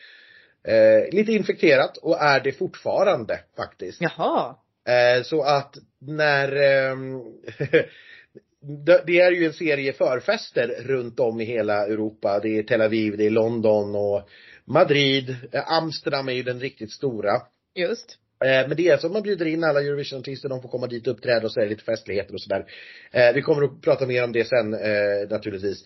eh, 0.63 1.15
lite 1.15 1.32
infekterat 1.32 1.97
och 1.97 2.21
är 2.21 2.39
det 2.39 2.51
fortfarande 2.51 3.39
faktiskt. 3.58 4.01
Jaha. 4.01 4.56
Eh, 4.88 5.23
så 5.23 5.41
att 5.41 5.78
när 5.99 6.56
ehm, 6.56 7.19
det, 8.86 9.04
det 9.08 9.19
är 9.19 9.32
ju 9.32 9.45
en 9.45 9.54
serie 9.54 9.93
förfester 9.93 10.67
runt 10.67 11.19
om 11.19 11.41
i 11.41 11.45
hela 11.45 11.86
Europa. 11.86 12.39
Det 12.39 12.58
är 12.58 12.63
Tel 12.63 12.82
Aviv, 12.82 13.17
det 13.17 13.25
är 13.25 13.30
London 13.30 13.95
och 13.95 14.30
Madrid. 14.65 15.36
Eh, 15.51 15.71
Amsterdam 15.71 16.30
är 16.30 16.34
ju 16.34 16.43
den 16.43 16.60
riktigt 16.60 16.91
stora. 16.91 17.41
Just. 17.75 18.17
Eh, 18.45 18.67
Men 18.67 18.77
det 18.77 18.88
är 18.88 18.97
så 18.97 19.07
att 19.07 19.13
man 19.13 19.21
bjuder 19.21 19.45
in 19.45 19.63
alla 19.63 19.81
Eurovision-artister, 19.81 20.49
de 20.49 20.61
får 20.61 20.69
komma 20.69 20.88
dit 20.88 21.07
och 21.07 21.13
uppträda 21.13 21.45
och 21.45 21.51
så 21.51 21.59
är 21.59 21.63
det 21.63 21.69
lite 21.69 21.83
festligheter 21.83 22.33
och 22.33 22.41
sådär. 22.41 22.65
Eh, 23.11 23.33
Vi 23.33 23.41
kommer 23.41 23.63
att 23.63 23.81
prata 23.81 24.05
mer 24.05 24.23
om 24.23 24.31
det 24.31 24.45
sen 24.45 24.73
eh, 24.73 25.29
naturligtvis. 25.29 25.85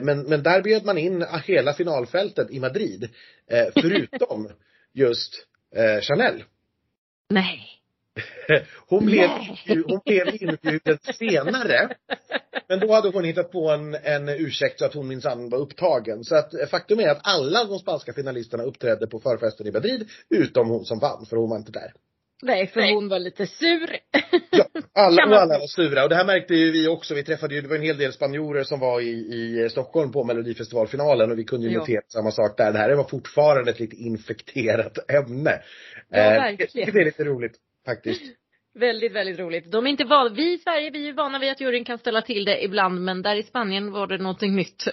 Men, 0.00 0.22
men 0.22 0.42
där 0.42 0.62
bjöd 0.62 0.84
man 0.84 0.98
in 0.98 1.24
hela 1.44 1.72
finalfältet 1.74 2.50
i 2.50 2.60
Madrid. 2.60 3.08
Förutom 3.74 4.50
just 4.92 5.46
Chanel. 6.02 6.44
Nej. 7.30 7.60
Hon 8.88 9.06
blev, 9.06 9.28
Nej. 9.28 9.82
hon 9.86 10.00
blev 10.04 10.28
inbjuden 10.42 10.98
senare. 11.18 11.88
Men 12.68 12.80
då 12.80 12.92
hade 12.92 13.08
hon 13.08 13.24
hittat 13.24 13.52
på 13.52 13.70
en, 13.70 13.94
en 13.94 14.28
ursäkt 14.28 14.78
så 14.78 14.84
att 14.84 14.94
hon 14.94 15.08
minsann 15.08 15.48
var 15.48 15.58
upptagen. 15.58 16.24
Så 16.24 16.36
att 16.36 16.54
eh, 16.54 16.66
faktum 16.66 17.00
är 17.00 17.08
att 17.08 17.20
alla 17.22 17.64
de 17.64 17.78
spanska 17.78 18.12
finalisterna 18.12 18.62
uppträdde 18.62 19.06
på 19.06 19.20
förfesten 19.20 19.66
i 19.66 19.70
Madrid, 19.70 20.08
utom 20.30 20.68
hon 20.68 20.84
som 20.84 20.98
vann, 20.98 21.26
för 21.26 21.36
hon 21.36 21.50
var 21.50 21.56
inte 21.56 21.72
där. 21.72 21.92
Nej, 22.42 22.66
för 22.66 22.94
hon 22.94 23.08
var 23.08 23.18
lite 23.18 23.46
sur. 23.46 23.96
Ja, 24.50 24.64
alla, 24.94 25.26
och 25.26 25.42
alla 25.42 25.58
var 25.58 25.66
sura. 25.66 26.02
Och 26.02 26.08
det 26.08 26.14
här 26.14 26.24
märkte 26.24 26.54
ju 26.54 26.70
vi 26.70 26.88
också. 26.88 27.14
Vi 27.14 27.22
träffade 27.24 27.54
ju, 27.54 27.60
det 27.60 27.68
var 27.68 27.76
en 27.76 27.82
hel 27.82 27.98
del 27.98 28.12
spanjorer 28.12 28.64
som 28.64 28.80
var 28.80 29.00
i, 29.00 29.10
i 29.10 29.68
Stockholm 29.70 30.12
på 30.12 30.24
Melodifestivalfinalen 30.24 31.30
och 31.30 31.38
vi 31.38 31.44
kunde 31.44 31.68
ju 31.68 31.78
notera 31.78 32.02
samma 32.08 32.30
sak 32.30 32.56
där. 32.56 32.72
Det 32.72 32.78
här 32.78 32.94
var 32.94 33.04
fortfarande 33.04 33.70
ett 33.70 33.80
lite 33.80 33.96
infekterat 33.96 35.10
ämne. 35.10 35.60
Ja, 36.08 36.18
Eh, 36.18 36.42
verkligen. 36.42 36.94
Det 36.94 37.00
är 37.00 37.04
lite 37.04 37.24
roligt 37.24 37.54
faktiskt. 37.84 38.36
Väldigt, 38.74 39.12
väldigt 39.12 39.38
roligt. 39.38 39.72
De 39.72 39.86
är 39.86 39.90
inte 39.90 40.04
van, 40.04 40.34
vi 40.34 40.52
i 40.54 40.58
Sverige, 40.58 40.90
vi 40.90 40.98
är 41.02 41.06
ju 41.06 41.12
vana 41.12 41.38
vid 41.38 41.50
att 41.50 41.60
juryn 41.60 41.84
kan 41.84 41.98
ställa 41.98 42.22
till 42.22 42.44
det 42.44 42.64
ibland, 42.64 43.00
men 43.04 43.22
där 43.22 43.36
i 43.36 43.42
Spanien 43.42 43.92
var 43.92 44.06
det 44.06 44.18
någonting 44.18 44.56
nytt. 44.56 44.84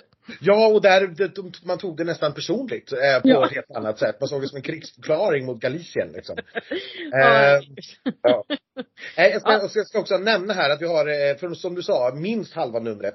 Ja, 0.42 0.68
och 0.68 0.82
där, 0.82 1.08
det, 1.08 1.66
man 1.66 1.78
tog 1.78 1.98
det 1.98 2.04
nästan 2.04 2.34
personligt 2.34 2.92
eh, 2.94 3.22
på 3.22 3.30
Ja. 3.30 3.46
ett 3.46 3.52
helt 3.54 3.72
annat 3.72 4.00
sätt. 4.00 4.20
Man 4.20 4.30
såg 4.30 4.42
det 4.42 4.48
som 4.48 4.56
en 4.56 4.62
krigsförklaring 4.62 5.46
mot 5.46 5.60
Galicien 5.60 6.12
liksom. 6.16 6.38
Eh, 7.16 7.60
ja. 8.24 8.44
Nej, 9.18 9.32
jag, 9.32 9.42
ska, 9.42 9.52
Ja. 9.52 9.70
jag 9.76 9.88
ska 9.88 10.00
också 10.00 10.18
nämna 10.18 10.54
här 10.54 10.70
att 10.70 10.82
vi 10.82 10.86
har, 10.88 11.08
eh, 11.08 11.36
för 11.38 11.54
som 11.54 11.76
du 11.76 11.84
sa, 11.84 12.12
minst 12.16 12.54
halva 12.54 12.80
numret 12.80 13.14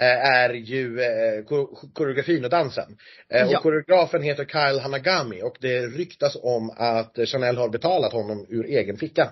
eh, 0.00 0.30
är 0.36 0.50
ju 0.54 1.00
eh, 1.00 1.44
ko- 1.48 1.76
koreografin 1.94 2.44
och 2.44 2.50
dansen. 2.50 2.96
Eh, 3.28 3.46
Ja. 3.50 3.56
Och 3.56 3.62
koreografen 3.62 4.22
heter 4.22 4.44
Kyle 4.44 4.80
Hanagami 4.80 5.42
och 5.42 5.56
det 5.60 5.80
ryktas 5.86 6.36
om 6.42 6.70
att 6.76 7.18
Chanel 7.28 7.56
har 7.56 7.68
betalat 7.68 8.12
honom 8.12 8.46
ur 8.48 8.66
egen 8.66 8.96
ficka. 8.96 9.28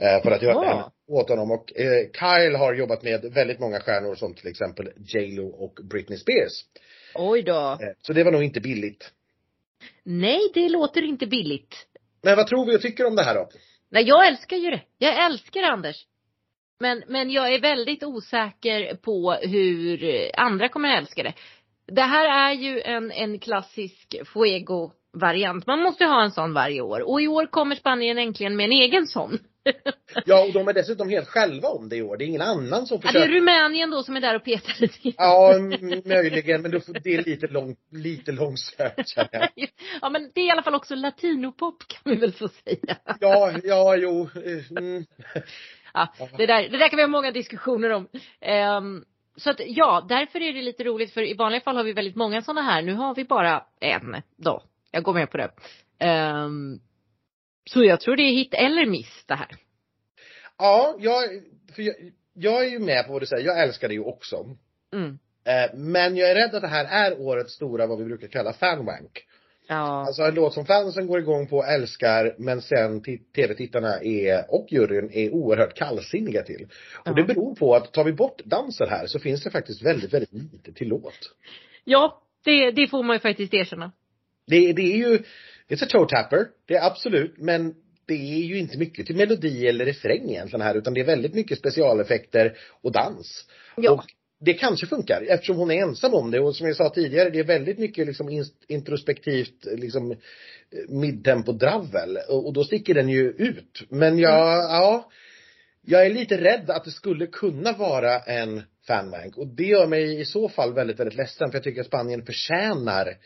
Eh, 0.00 0.22
För 0.22 0.30
att 0.30 0.42
göra 0.42 0.60
det 0.60 0.66
här 0.66 0.74
Jaha. 0.74 0.90
åt 1.08 1.28
honom. 1.28 1.50
Och 1.50 1.76
eh, 1.80 2.06
Kyle 2.12 2.56
har 2.58 2.74
jobbat 2.74 3.02
med 3.02 3.32
väldigt 3.34 3.60
många 3.60 3.80
stjärnor 3.80 4.14
som 4.14 4.34
till 4.34 4.48
exempel 4.48 4.88
J 4.96 5.26
Lo 5.36 5.48
och 5.48 5.78
Britney 5.90 6.18
Spears. 6.18 6.52
Oj 7.14 7.42
då. 7.42 7.70
Eh, 7.80 7.88
Så 8.02 8.12
det 8.12 8.24
var 8.24 8.32
nog 8.32 8.42
inte 8.42 8.60
billigt. 8.60 9.10
Nej, 10.04 10.40
det 10.54 10.68
låter 10.68 11.02
inte 11.02 11.26
billigt. 11.26 11.86
Men 12.22 12.36
vad 12.36 12.46
tror 12.46 12.66
vi 12.66 12.76
och 12.76 12.80
tycker 12.80 13.06
om 13.06 13.16
det 13.16 13.22
här 13.22 13.34
då? 13.34 13.48
Nej, 13.90 14.04
jag 14.04 14.26
älskar 14.28 14.56
ju 14.56 14.70
det. 14.70 14.80
Jag 14.98 15.26
älskar 15.26 15.62
Anders. 15.62 16.06
Men, 16.80 17.02
men 17.08 17.30
jag 17.30 17.54
är 17.54 17.60
väldigt 17.60 18.02
osäker 18.04 18.94
på 18.94 19.32
hur 19.42 20.00
andra 20.34 20.68
kommer 20.68 20.88
att 20.88 20.98
älska 21.02 21.22
det. 21.22 21.32
Det 21.86 22.02
här 22.02 22.50
är 22.50 22.54
ju 22.54 22.80
en, 22.80 23.10
en 23.10 23.38
klassisk 23.38 24.14
fuego-variant. 24.26 25.66
Man 25.66 25.82
måste 25.82 26.04
ha 26.04 26.22
en 26.24 26.30
sån 26.30 26.54
varje 26.54 26.80
år. 26.80 27.00
Och 27.10 27.22
i 27.22 27.28
år 27.28 27.46
kommer 27.46 27.74
Spanien 27.76 28.18
äntligen 28.18 28.56
med 28.56 28.64
en 28.64 28.72
egen 28.72 29.06
sån. 29.06 29.38
Ja, 30.26 30.44
och 30.46 30.52
de 30.52 30.68
är 30.68 30.72
dessutom 30.72 31.08
helt 31.08 31.28
själva 31.28 31.68
om 31.68 31.88
det 31.88 31.96
i 31.96 32.02
år. 32.02 32.16
Det 32.16 32.24
är 32.24 32.26
ingen 32.26 32.42
annan 32.42 32.86
som 32.86 33.00
Ja, 33.02 33.12
det 33.12 33.18
är 33.18 33.22
försöker. 33.22 33.32
Rumänien 33.40 33.90
då 33.90 34.02
som 34.02 34.16
är 34.16 34.20
där 34.20 34.36
och 34.36 34.44
petar 34.44 34.74
lite. 34.80 35.12
Ja, 35.16 35.54
möjligen, 36.04 36.62
men 36.62 36.70
det 36.70 37.14
är 37.14 37.24
lite 37.24 37.46
långt, 37.46 37.78
lite 37.92 38.32
långsökt 38.32 39.08
känner 39.08 39.28
jag. 39.32 39.48
Ja 40.00 40.10
men 40.10 40.30
det 40.34 40.40
är 40.40 40.46
i 40.46 40.50
alla 40.50 40.62
fall 40.62 40.74
också 40.74 40.94
latinopop 40.94 41.84
kan 41.88 42.12
vi 42.12 42.14
väl 42.20 42.32
få 42.32 42.48
säga. 42.48 42.96
Ja, 43.20 43.52
ja, 43.64 43.96
jo. 43.96 44.22
eh, 44.22 44.78
Mm. 44.78 45.04
Ja, 45.94 46.12
det, 46.36 46.46
där, 46.46 46.68
det 46.68 46.78
där 46.78 46.88
kan 46.88 46.96
vi 46.96 47.02
ha 47.02 47.08
många 47.08 47.30
diskussioner 47.30 47.90
om. 47.90 48.08
Ehm, 48.40 49.04
så 49.36 49.50
att 49.50 49.60
ja, 49.66 50.06
därför 50.08 50.42
är 50.42 50.52
det 50.52 50.62
lite 50.62 50.84
roligt 50.84 51.14
för 51.14 51.22
i 51.22 51.34
vanliga 51.34 51.60
fall 51.60 51.76
har 51.76 51.84
vi 51.84 51.92
väldigt 51.92 52.16
många 52.16 52.42
sådana 52.42 52.62
här. 52.62 52.82
Nu 52.82 52.94
har 52.94 53.14
vi 53.14 53.24
bara 53.24 53.64
en 53.80 54.16
då. 54.36 54.62
Jag 54.90 55.02
går 55.02 55.14
med 55.14 55.30
på 55.30 55.36
det. 55.36 55.50
Ehm, 55.98 56.78
så 57.70 57.84
jag 57.84 58.00
tror 58.00 58.16
det 58.16 58.22
är 58.22 58.32
hit 58.32 58.54
eller 58.54 58.86
miss 58.86 59.24
det 59.26 59.34
här. 59.34 59.48
Ja, 60.58 60.96
jag, 60.98 61.24
för 61.74 61.82
jag, 61.82 61.94
jag 62.34 62.64
är 62.64 62.70
ju 62.70 62.78
med 62.78 63.06
på 63.06 63.12
vad 63.12 63.22
du 63.22 63.26
säger. 63.26 63.44
Jag 63.46 63.62
älskar 63.62 63.88
det 63.88 63.94
ju 63.94 64.02
också. 64.04 64.36
Mm. 64.92 65.18
Eh, 65.44 65.74
Men 65.74 66.16
jag 66.16 66.30
är 66.30 66.34
rädd 66.34 66.54
att 66.54 66.62
det 66.62 66.68
här 66.68 66.84
är 66.84 67.20
årets 67.20 67.52
stora, 67.52 67.86
vad 67.86 67.98
vi 67.98 68.04
brukar 68.04 68.28
kalla 68.28 68.52
fanwank. 68.52 69.26
Ja. 69.68 70.06
Alltså 70.06 70.22
en 70.22 70.34
låt 70.34 70.54
som 70.54 70.66
fansen 70.66 71.06
går 71.06 71.18
igång 71.18 71.46
på 71.46 71.56
och 71.56 71.66
älskar 71.66 72.34
men 72.38 72.62
sen 72.62 73.02
tv-tittarna 73.34 74.00
är, 74.00 74.54
och 74.54 74.66
juryn 74.70 75.10
är 75.12 75.30
oerhört 75.30 75.74
kallsinniga 75.74 76.42
till. 76.42 76.64
Och 76.64 77.08
Ja. 77.08 77.12
det 77.12 77.24
beror 77.24 77.54
på 77.54 77.74
att 77.74 77.92
tar 77.92 78.04
vi 78.04 78.12
bort 78.12 78.42
dansen 78.44 78.88
här 78.88 79.06
så 79.06 79.18
finns 79.18 79.44
det 79.44 79.50
faktiskt 79.50 79.82
väldigt, 79.82 80.12
väldigt 80.14 80.32
lite 80.32 80.72
till 80.72 80.88
låt. 80.88 81.34
Ja, 81.84 82.22
det, 82.44 82.70
det 82.70 82.86
får 82.86 83.02
man 83.02 83.16
ju 83.16 83.20
faktiskt 83.20 83.54
erkänna. 83.54 83.92
Det, 84.46 84.72
det 84.72 84.82
är 84.82 84.96
ju, 84.96 85.22
it's 85.72 85.84
a 85.84 85.86
toe 85.88 86.06
tapper, 86.08 86.46
det 86.66 86.74
är 86.74 86.86
absolut, 86.86 87.34
men 87.38 87.74
det 88.06 88.14
är 88.14 88.44
ju 88.44 88.58
inte 88.58 88.78
mycket 88.78 89.06
till 89.06 89.16
melodi 89.16 89.66
eller 89.66 89.84
refräng 89.84 90.30
egentligen 90.30 90.60
här 90.60 90.74
utan 90.74 90.94
det 90.94 91.00
är 91.00 91.04
väldigt 91.04 91.34
mycket 91.34 91.58
specialeffekter 91.58 92.56
och 92.82 92.92
dans. 92.92 93.46
Ja. 93.76 93.90
Och 93.92 94.04
det 94.40 94.54
kanske 94.54 94.86
funkar 94.86 95.22
eftersom 95.28 95.56
hon 95.56 95.70
är 95.70 95.82
ensam 95.82 96.14
om 96.14 96.30
det 96.30 96.40
och 96.40 96.56
som 96.56 96.66
jag 96.66 96.76
sa 96.76 96.90
tidigare 96.90 97.30
det 97.30 97.38
är 97.38 97.44
väldigt 97.44 97.78
mycket 97.78 98.06
liksom 98.06 98.44
introspektivt 98.68 99.64
liksom 99.64 100.10
eh, 100.12 100.16
midtempo-dravel 100.88 102.18
och, 102.28 102.46
och 102.46 102.52
då 102.52 102.64
sticker 102.64 102.94
den 102.94 103.08
ju 103.08 103.30
ut. 103.30 103.82
Men 103.88 104.18
jag, 104.18 104.58
ja, 104.58 105.10
jag 105.82 106.06
är 106.06 106.10
lite 106.10 106.40
rädd 106.40 106.70
att 106.70 106.84
det 106.84 106.90
skulle 106.90 107.26
kunna 107.26 107.72
vara 107.72 108.18
en 108.18 108.62
fanbank 108.86 109.38
och 109.38 109.46
det 109.46 109.64
gör 109.64 109.86
mig 109.86 110.20
i 110.20 110.24
så 110.24 110.48
fall 110.48 110.74
väldigt, 110.74 111.00
väldigt 111.00 111.18
ledsen 111.18 111.50
för 111.50 111.56
jag 111.56 111.64
tycker 111.64 111.80
att 111.80 111.86
Spanien 111.86 112.26
förtjänar 112.26 113.16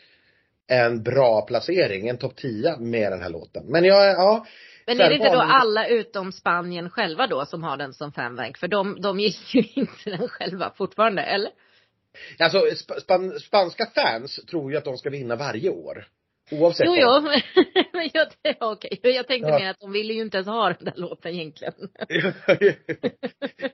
en 0.67 1.03
bra 1.03 1.41
placering, 1.41 2.07
en 2.07 2.17
topp 2.17 2.35
10 2.35 2.77
med 2.77 3.11
den 3.11 3.21
här 3.21 3.29
låten. 3.29 3.63
Men 3.67 3.83
jag, 3.83 4.11
ja. 4.11 4.45
Men 4.85 5.01
är 5.01 5.09
det 5.09 5.15
inte 5.15 5.29
då 5.29 5.41
alla 5.41 5.87
utom 5.87 6.31
Spanien 6.31 6.89
själva 6.89 7.27
då 7.27 7.45
som 7.45 7.63
har 7.63 7.77
den 7.77 7.93
som 7.93 8.11
fanbank? 8.11 8.57
För 8.57 8.67
de, 8.67 9.01
de 9.01 9.19
gillar 9.19 9.37
ju 9.51 9.61
inte 9.75 10.09
den 10.09 10.27
själva 10.27 10.73
fortfarande, 10.77 11.21
eller? 11.21 11.51
Alltså 12.39 12.57
sp- 12.57 12.99
span, 12.99 13.39
spanska 13.39 13.85
fans 13.95 14.39
tror 14.49 14.71
ju 14.71 14.77
att 14.77 14.85
de 14.85 14.97
ska 14.97 15.09
vinna 15.09 15.35
varje 15.35 15.69
år. 15.69 16.07
Oavsett 16.51 16.85
Jo, 16.85 16.95
jo. 16.97 17.21
Men 17.93 18.09
jag, 18.13 18.27
ja, 18.41 18.55
okej. 18.59 18.99
jag 19.01 19.27
tänkte 19.27 19.49
Ja. 19.49 19.59
mer 19.59 19.69
att 19.69 19.79
de 19.79 19.91
ville 19.91 20.13
ju 20.13 20.21
inte 20.21 20.37
ens 20.37 20.47
ha 20.47 20.73
den 20.73 20.85
där 20.85 20.93
låten 20.95 21.33
egentligen. 21.33 21.73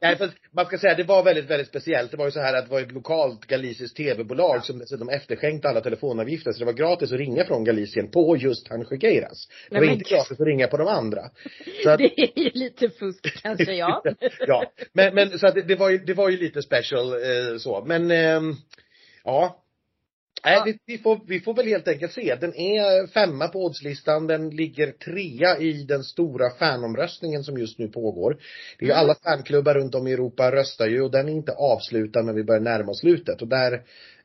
Nej, 0.01 0.15
för 0.15 0.29
man 0.55 0.65
ska 0.65 0.77
säga 0.77 0.95
det 0.95 1.03
var 1.03 1.23
väldigt, 1.23 1.49
väldigt 1.49 1.67
speciellt. 1.67 2.11
Det 2.11 2.17
var 2.17 2.25
ju 2.25 2.31
så 2.31 2.39
här 2.39 2.53
att 2.57 2.65
det 2.65 2.71
var 2.71 2.81
ett 2.81 2.91
lokalt 2.91 3.45
galisiskt 3.45 3.97
tv-bolag 3.97 4.65
som 4.65 4.79
dessutom 4.79 5.09
efterskänkte 5.09 5.69
alla 5.69 5.81
telefonavgifter. 5.81 6.51
Så 6.51 6.59
det 6.59 6.65
var 6.65 6.73
gratis 6.73 7.11
att 7.11 7.17
ringa 7.19 7.45
från 7.45 7.63
Galicien 7.63 8.11
på 8.11 8.37
just 8.37 8.67
Tanjugueiras. 8.67 9.47
Det 9.47 9.53
Nej, 9.73 9.79
var 9.79 9.85
men 9.87 9.95
inte 9.95 10.09
gratis 10.15 10.31
att 10.39 10.47
ringa 10.47 10.67
på 10.67 10.77
de 10.77 10.87
andra. 10.87 11.21
Så 11.83 11.89
att, 11.89 11.97
Det 11.97 12.21
är 12.21 12.39
ju 12.39 12.51
lite 12.53 12.89
fusk 12.89 13.41
kanske, 13.43 13.73
ja. 13.73 14.03
ja, 14.47 14.71
men, 14.93 15.15
men 15.15 15.39
så 15.39 15.47
att 15.47 15.55
det, 15.55 15.61
det 15.61 15.75
var 15.75 15.89
ju, 15.89 15.97
det 15.97 16.13
var 16.13 16.29
ju 16.29 16.37
lite 16.37 16.61
special 16.61 17.13
eh, 17.13 17.57
så. 17.57 17.83
Men 17.85 18.11
ehm, 18.11 18.55
ja. 19.23 19.59
Nej, 20.45 20.61
Ja. 20.65 20.73
vi, 20.85 20.97
får, 20.97 21.19
vi 21.27 21.39
får 21.39 21.53
väl 21.53 21.67
helt 21.67 21.87
enkelt 21.87 22.11
se. 22.11 22.35
Den 22.35 22.55
är 22.55 23.07
femma 23.07 23.47
på 23.47 23.65
oddslistan. 23.65 24.27
Den 24.27 24.49
ligger 24.49 24.91
trea 24.91 25.57
i 25.57 25.83
den 25.83 26.03
stora 26.03 26.49
fanomröstningen 26.49 27.43
som 27.43 27.57
just 27.57 27.79
nu 27.79 27.87
pågår. 27.87 28.37
Det 28.79 28.85
är 28.85 28.87
ju 28.87 28.91
Mm. 28.93 29.01
alla 29.03 29.15
fanklubbar 29.15 29.73
runt 29.73 29.95
om 29.95 30.07
i 30.07 30.11
Europa 30.13 30.51
röstar 30.51 30.87
ju 30.87 31.01
och 31.01 31.11
den 31.11 31.27
är 31.29 31.33
inte 31.33 31.51
avslutad 31.51 32.21
när 32.21 32.33
vi 32.33 32.43
börjar 32.43 32.61
närma 32.61 32.91
oss 32.91 32.99
slutet. 32.99 33.41
Och 33.41 33.47
där, 33.47 33.73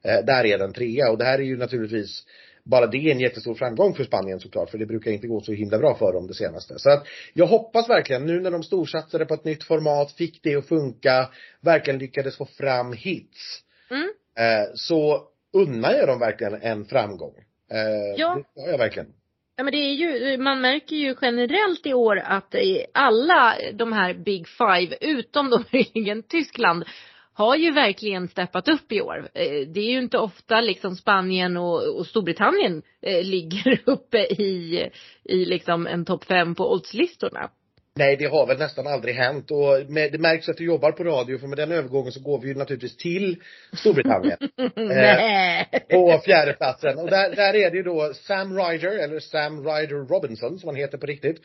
eh, 0.02 0.24
där 0.24 0.44
är 0.46 0.58
den 0.58 0.72
trea. 0.72 1.10
Och 1.10 1.18
det 1.18 1.24
här 1.24 1.38
är 1.38 1.42
ju 1.42 1.56
naturligtvis 1.56 2.24
bara 2.64 2.86
det 2.86 2.96
är 2.98 3.12
en 3.12 3.20
jättestor 3.20 3.54
framgång 3.54 3.94
för 3.94 4.04
Spanien 4.04 4.40
såklart, 4.40 4.70
för 4.70 4.78
det 4.78 4.86
brukar 4.86 5.10
inte 5.10 5.26
gå 5.26 5.40
så 5.40 5.52
himla 5.52 5.78
bra 5.78 5.94
för 5.94 6.12
dem 6.12 6.26
det 6.26 6.34
senaste. 6.34 6.78
Så 6.78 6.90
att 6.90 7.06
jag 7.32 7.46
hoppas 7.46 7.88
verkligen, 7.88 8.26
nu 8.26 8.40
när 8.40 8.50
de 8.50 8.62
storsatsade 8.62 9.26
på 9.26 9.34
ett 9.34 9.44
nytt 9.44 9.64
format, 9.64 10.12
fick 10.12 10.42
det 10.42 10.54
att 10.56 10.66
funka, 10.66 11.28
verkligen 11.60 11.98
lyckades 11.98 12.36
få 12.36 12.44
fram 12.46 12.92
hits. 12.92 13.60
Mm. 13.90 14.08
Eh, 14.38 14.68
så 14.74 15.22
unnar 15.52 15.92
jag 15.92 16.08
dem 16.08 16.18
verkligen 16.18 16.54
en 16.62 16.84
framgång. 16.84 17.34
Eh, 17.70 18.14
Ja. 18.16 18.38
Det 18.54 18.60
gör 18.62 18.70
jag 18.70 18.78
verkligen. 18.78 19.08
Ja 19.56 19.64
men 19.64 19.72
det 19.72 19.78
är 19.78 19.92
ju, 19.92 20.38
man 20.38 20.60
märker 20.60 20.96
ju 20.96 21.14
generellt 21.22 21.86
i 21.86 21.94
år 21.94 22.18
att 22.24 22.54
alla 22.94 23.54
de 23.74 23.92
här 23.92 24.14
Big 24.14 24.48
Five, 24.48 24.96
utom 25.00 25.50
då 25.50 25.62
möjligen 25.72 26.22
Tyskland, 26.22 26.84
har 27.32 27.56
ju 27.56 27.70
verkligen 27.70 28.28
steppat 28.28 28.68
upp 28.68 28.92
i 28.92 29.00
år. 29.00 29.28
Eh, 29.34 29.68
Det 29.68 29.80
är 29.80 29.90
ju 29.90 29.98
inte 29.98 30.18
ofta 30.18 30.60
liksom 30.60 30.96
Spanien 30.96 31.56
och, 31.56 31.98
och 31.98 32.06
Storbritannien 32.06 32.82
eh, 33.02 33.24
ligger 33.24 33.82
uppe 33.86 34.18
i, 34.18 34.88
i 35.24 35.44
liksom 35.44 35.86
en 35.86 36.04
topp 36.04 36.24
fem 36.24 36.54
på 36.54 36.72
oddslistorna. 36.72 37.50
Nej, 37.98 38.16
det 38.16 38.26
har 38.26 38.46
väl 38.46 38.58
nästan 38.58 38.86
aldrig 38.86 39.14
hänt 39.14 39.50
och 39.50 39.90
med, 39.90 40.12
det 40.12 40.18
märks 40.18 40.48
att 40.48 40.56
du 40.56 40.64
jobbar 40.64 40.92
på 40.92 41.04
radio 41.04 41.38
för 41.38 41.46
med 41.46 41.58
den 41.58 41.72
övergången 41.72 42.12
så 42.12 42.20
går 42.20 42.40
vi 42.40 42.48
ju 42.48 42.54
naturligtvis 42.54 42.96
till 42.96 43.42
Storbritannien. 43.72 44.38
Nej. 44.76 45.68
på 45.90 46.20
fjärdeplatsen. 46.24 46.98
Och 46.98 47.10
där, 47.10 47.36
där 47.36 47.54
är 47.54 47.70
det 47.70 47.76
ju 47.76 47.82
då 47.82 48.12
Sam 48.14 48.58
Ryder, 48.58 48.98
eller 48.98 49.20
Sam 49.20 49.64
Ryder 49.64 50.08
Robinson 50.08 50.58
som 50.58 50.68
han 50.68 50.76
heter 50.76 50.98
på 50.98 51.06
riktigt. 51.06 51.42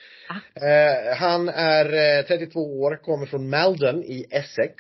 Eh, 0.54 1.16
han 1.18 1.50
är 1.50 2.20
eh, 2.20 2.26
32 2.26 2.82
år, 2.82 2.96
kommer 3.04 3.26
från 3.26 3.50
Maldon 3.50 4.04
i 4.04 4.26
Essex. 4.30 4.76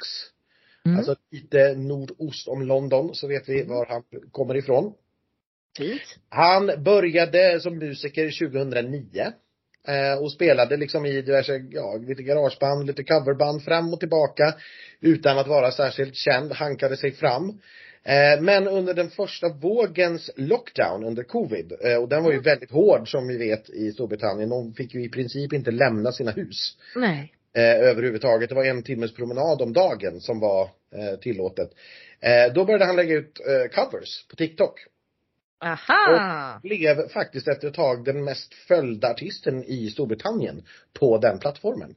Mm. 0.86 0.97
Alltså 0.97 1.15
lite 1.32 1.74
nordost 1.76 2.47
om 2.47 2.61
London, 2.61 3.15
så 3.15 3.28
vet 3.28 3.49
vi 3.49 3.63
var 3.63 3.86
han 3.86 4.03
kommer 4.32 4.55
ifrån. 4.55 4.93
Fint. 5.78 6.17
Han 6.30 6.84
började 6.84 7.59
som 7.59 7.78
musiker 7.78 8.47
2009. 8.49 9.34
Eh, 9.88 10.23
och 10.23 10.31
spelade 10.31 10.77
liksom 10.77 11.05
i 11.05 11.21
diverse, 11.21 11.65
ja, 11.69 11.95
lite 12.07 12.23
garageband, 12.23 12.88
lite 12.88 13.03
coverband 13.03 13.63
fram 13.63 13.93
och 13.93 13.99
tillbaka. 13.99 14.53
Utan 15.01 15.38
att 15.38 15.47
vara 15.47 15.71
särskilt 15.71 16.15
känd, 16.15 16.51
hankade 16.51 16.97
sig 16.97 17.11
fram. 17.11 17.49
Eh, 18.03 18.41
men 18.41 18.67
under 18.67 18.93
den 18.93 19.09
första 19.09 19.49
vågens 19.49 20.29
lockdown 20.36 21.03
under 21.03 21.23
covid, 21.23 21.73
eh, 21.81 21.97
och 21.97 22.09
den 22.09 22.23
var 22.23 22.31
ju 22.31 22.39
väldigt 22.39 22.71
hård 22.71 23.11
som 23.11 23.27
vi 23.27 23.38
vet 23.38 23.69
i 23.69 23.91
Storbritannien. 23.91 24.49
De 24.49 24.73
fick 24.73 24.93
ju 24.93 25.03
i 25.03 25.09
princip 25.09 25.53
inte 25.53 25.71
lämna 25.71 26.11
sina 26.11 26.31
hus 26.31 26.77
Nej. 26.95 27.34
överhuvudtaget. 27.55 28.49
Det 28.49 28.55
var 28.55 28.65
en 28.65 28.84
timmes 28.84 29.13
promenad 29.13 29.61
om 29.61 29.73
dagen 29.73 30.19
som 30.19 30.39
var 30.39 30.69
tillåtet. 31.21 31.69
Då 32.55 32.65
började 32.65 32.86
han 32.86 32.95
lägga 32.95 33.15
ut 33.15 33.41
covers 33.75 34.25
på 34.29 34.36
TikTok. 34.36 34.79
Aha. 35.64 36.55
Och 36.55 36.61
Blev 36.61 37.09
faktiskt 37.09 37.47
efter 37.47 37.68
ett 37.68 37.74
tag 37.74 38.05
den 38.05 38.24
mest 38.24 38.53
följda 38.53 39.09
artisten 39.09 39.64
i 39.64 39.89
Storbritannien 39.89 40.64
på 40.93 41.18
den 41.18 41.39
plattformen. 41.39 41.95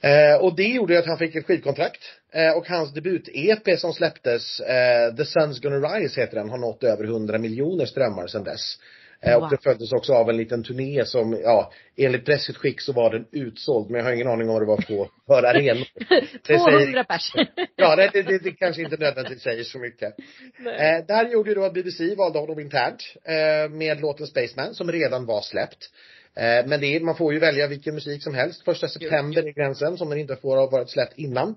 Eh, 0.00 0.36
och 0.40 0.56
det 0.56 0.68
gjorde 0.68 0.98
att 0.98 1.06
han 1.06 1.18
fick 1.18 1.34
ett 1.34 1.46
skivkontrakt. 1.46 2.02
Eh, 2.32 2.56
och 2.56 2.68
hans 2.68 2.94
debut-EP 2.94 3.76
som 3.76 3.92
släpptes, 3.92 4.60
eh, 4.60 5.14
The 5.14 5.22
Sun's 5.22 5.62
Gonna 5.62 5.88
Rise 5.88 6.20
heter 6.20 6.36
den, 6.36 6.50
har 6.50 6.58
nått 6.58 6.84
över 6.84 7.04
100 7.04 7.38
miljoner 7.38 7.86
strömmar 7.86 8.26
sedan 8.26 8.44
dess. 8.44 8.78
Eh, 9.24 9.34
Wow. 9.34 9.42
Och 9.44 9.50
det 9.50 9.62
följdes 9.62 9.92
också 9.92 10.12
av 10.14 10.30
en 10.30 10.36
liten 10.36 10.62
turné 10.64 11.04
som, 11.04 11.40
ja, 11.42 11.72
enligt 11.96 12.24
pressutskick 12.24 12.80
så 12.80 12.92
var 12.92 13.10
den 13.10 13.26
utsåld, 13.32 13.90
men 13.90 13.98
jag 13.98 14.04
har 14.06 14.12
ingen 14.12 14.28
aning 14.28 14.48
om 14.48 14.52
vad 14.54 14.62
det 14.62 14.66
var 14.66 14.76
på 14.76 15.10
för 15.26 15.42
arenor. 15.42 15.86
Det 16.46 16.58
säger- 16.58 16.58
200 16.78 17.04
pers. 17.04 17.32
Ja, 17.76 17.96
det, 17.96 18.10
det, 18.12 18.22
det, 18.22 18.38
det 18.38 18.50
kanske 18.52 18.82
inte 18.82 18.96
nödvändigtvis 18.96 19.42
säger 19.42 19.64
så 19.64 19.78
mycket. 19.78 20.14
Nej. 20.58 20.96
Eh, 20.98 21.06
där 21.06 21.28
gjorde 21.28 21.50
ju 21.50 21.54
då 21.54 21.64
att 21.64 21.74
BBC 21.74 22.14
valde 22.14 22.38
honom 22.38 22.60
internt 22.60 23.02
eh, 23.24 23.70
med 23.70 24.00
låten 24.00 24.26
Spaceman 24.26 24.74
som 24.74 24.92
redan 24.92 25.26
var 25.26 25.40
släppt. 25.40 25.90
Eh, 26.36 26.66
men 26.66 26.80
det 26.80 26.86
är, 26.86 27.00
man 27.00 27.16
får 27.16 27.32
ju 27.32 27.38
välja 27.38 27.66
vilken 27.66 27.94
musik 27.94 28.22
som 28.22 28.34
helst. 28.34 28.64
Första 28.64 28.88
september 28.88 29.46
är 29.46 29.52
gränsen 29.52 29.96
som 29.96 30.10
den 30.10 30.18
inte 30.18 30.36
får 30.36 30.56
ha 30.56 30.70
varit 30.70 30.90
släppt 30.90 31.18
innan. 31.18 31.54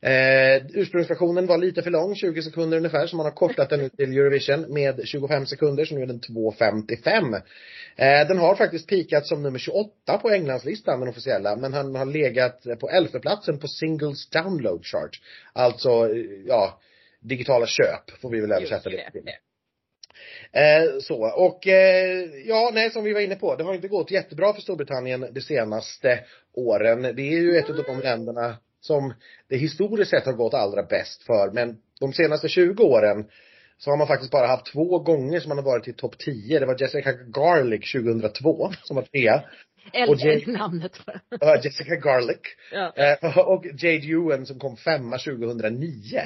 Eh, 0.00 0.66
ursprungsversionen 0.74 1.46
var 1.46 1.58
lite 1.58 1.82
för 1.82 1.90
lång, 1.90 2.14
20 2.14 2.42
sekunder 2.42 2.76
ungefär, 2.76 3.06
så 3.06 3.16
man 3.16 3.26
har 3.26 3.32
kortat 3.32 3.70
den 3.70 3.80
ut 3.80 3.96
till 3.96 4.18
Eurovision 4.18 4.74
med 4.74 5.00
25 5.04 5.46
sekunder, 5.46 5.84
så 5.84 5.94
nu 5.94 6.02
är 6.02 6.06
den 6.06 6.20
2.55. 6.20 7.34
Eh, 7.96 8.28
den 8.28 8.38
har 8.38 8.54
faktiskt 8.54 8.88
pikat 8.88 9.26
som 9.26 9.42
nummer 9.42 9.58
28 9.58 10.18
på 10.18 10.30
Englandslistan, 10.30 11.00
den 11.00 11.08
officiella, 11.08 11.56
men 11.56 11.72
han 11.72 11.94
har 11.94 12.04
legat 12.04 12.66
på 12.80 12.90
elfte 12.90 13.20
platsen 13.20 13.58
på 13.58 13.68
Singles 13.68 14.30
Download 14.30 14.84
Chart. 14.84 15.20
Alltså, 15.52 15.88
eh, 15.88 16.24
ja, 16.46 16.80
digitala 17.20 17.66
köp 17.66 18.20
får 18.20 18.30
vi 18.30 18.40
väl 18.40 18.52
översätta 18.52 18.90
det 18.90 19.10
till. 19.10 19.30
Eh, 20.52 20.98
så, 21.00 21.30
och 21.30 21.66
eh, 21.66 22.24
ja, 22.44 22.70
nej 22.74 22.90
som 22.90 23.04
vi 23.04 23.12
var 23.12 23.20
inne 23.20 23.36
på, 23.36 23.56
det 23.56 23.64
har 23.64 23.74
inte 23.74 23.88
gått 23.88 24.10
jättebra 24.10 24.52
för 24.52 24.60
Storbritannien 24.60 25.26
de 25.32 25.40
senaste 25.40 26.20
åren. 26.54 27.02
Det 27.02 27.22
är 27.22 27.40
ju 27.40 27.56
ett 27.56 27.70
av 27.70 27.76
de 27.76 28.00
länderna 28.00 28.56
som 28.80 29.14
det 29.48 29.56
historiskt 29.56 30.10
sett 30.10 30.26
har 30.26 30.32
gått 30.32 30.54
allra 30.54 30.82
bäst 30.82 31.22
för, 31.22 31.50
men 31.50 31.76
de 32.00 32.12
senaste 32.12 32.48
20 32.48 32.82
åren 32.82 33.24
så 33.78 33.90
har 33.90 33.96
man 33.96 34.06
faktiskt 34.06 34.32
bara 34.32 34.46
haft 34.46 34.72
två 34.72 34.98
gånger 34.98 35.40
som 35.40 35.48
man 35.48 35.58
har 35.58 35.64
varit 35.64 35.88
i 35.88 35.92
topp 35.92 36.18
10. 36.18 36.58
Det 36.58 36.66
var 36.66 36.80
Jessica 36.80 37.12
Garlick 37.12 37.92
2002 37.92 38.72
som 38.82 38.96
var 38.96 39.02
trea. 39.02 39.42
Eller 39.92 40.12
Och 40.12 40.18
Jay- 40.18 40.46
namnet. 40.46 40.98
Uh, 41.42 41.64
Jessica 41.64 41.96
Garlic. 41.96 42.38
Ja. 42.72 42.92
Eh, 42.96 43.38
och 43.38 43.64
Jade 43.64 44.12
Ewan 44.12 44.46
som 44.46 44.58
kom 44.58 44.76
femma 44.76 45.18
2009. 45.18 46.18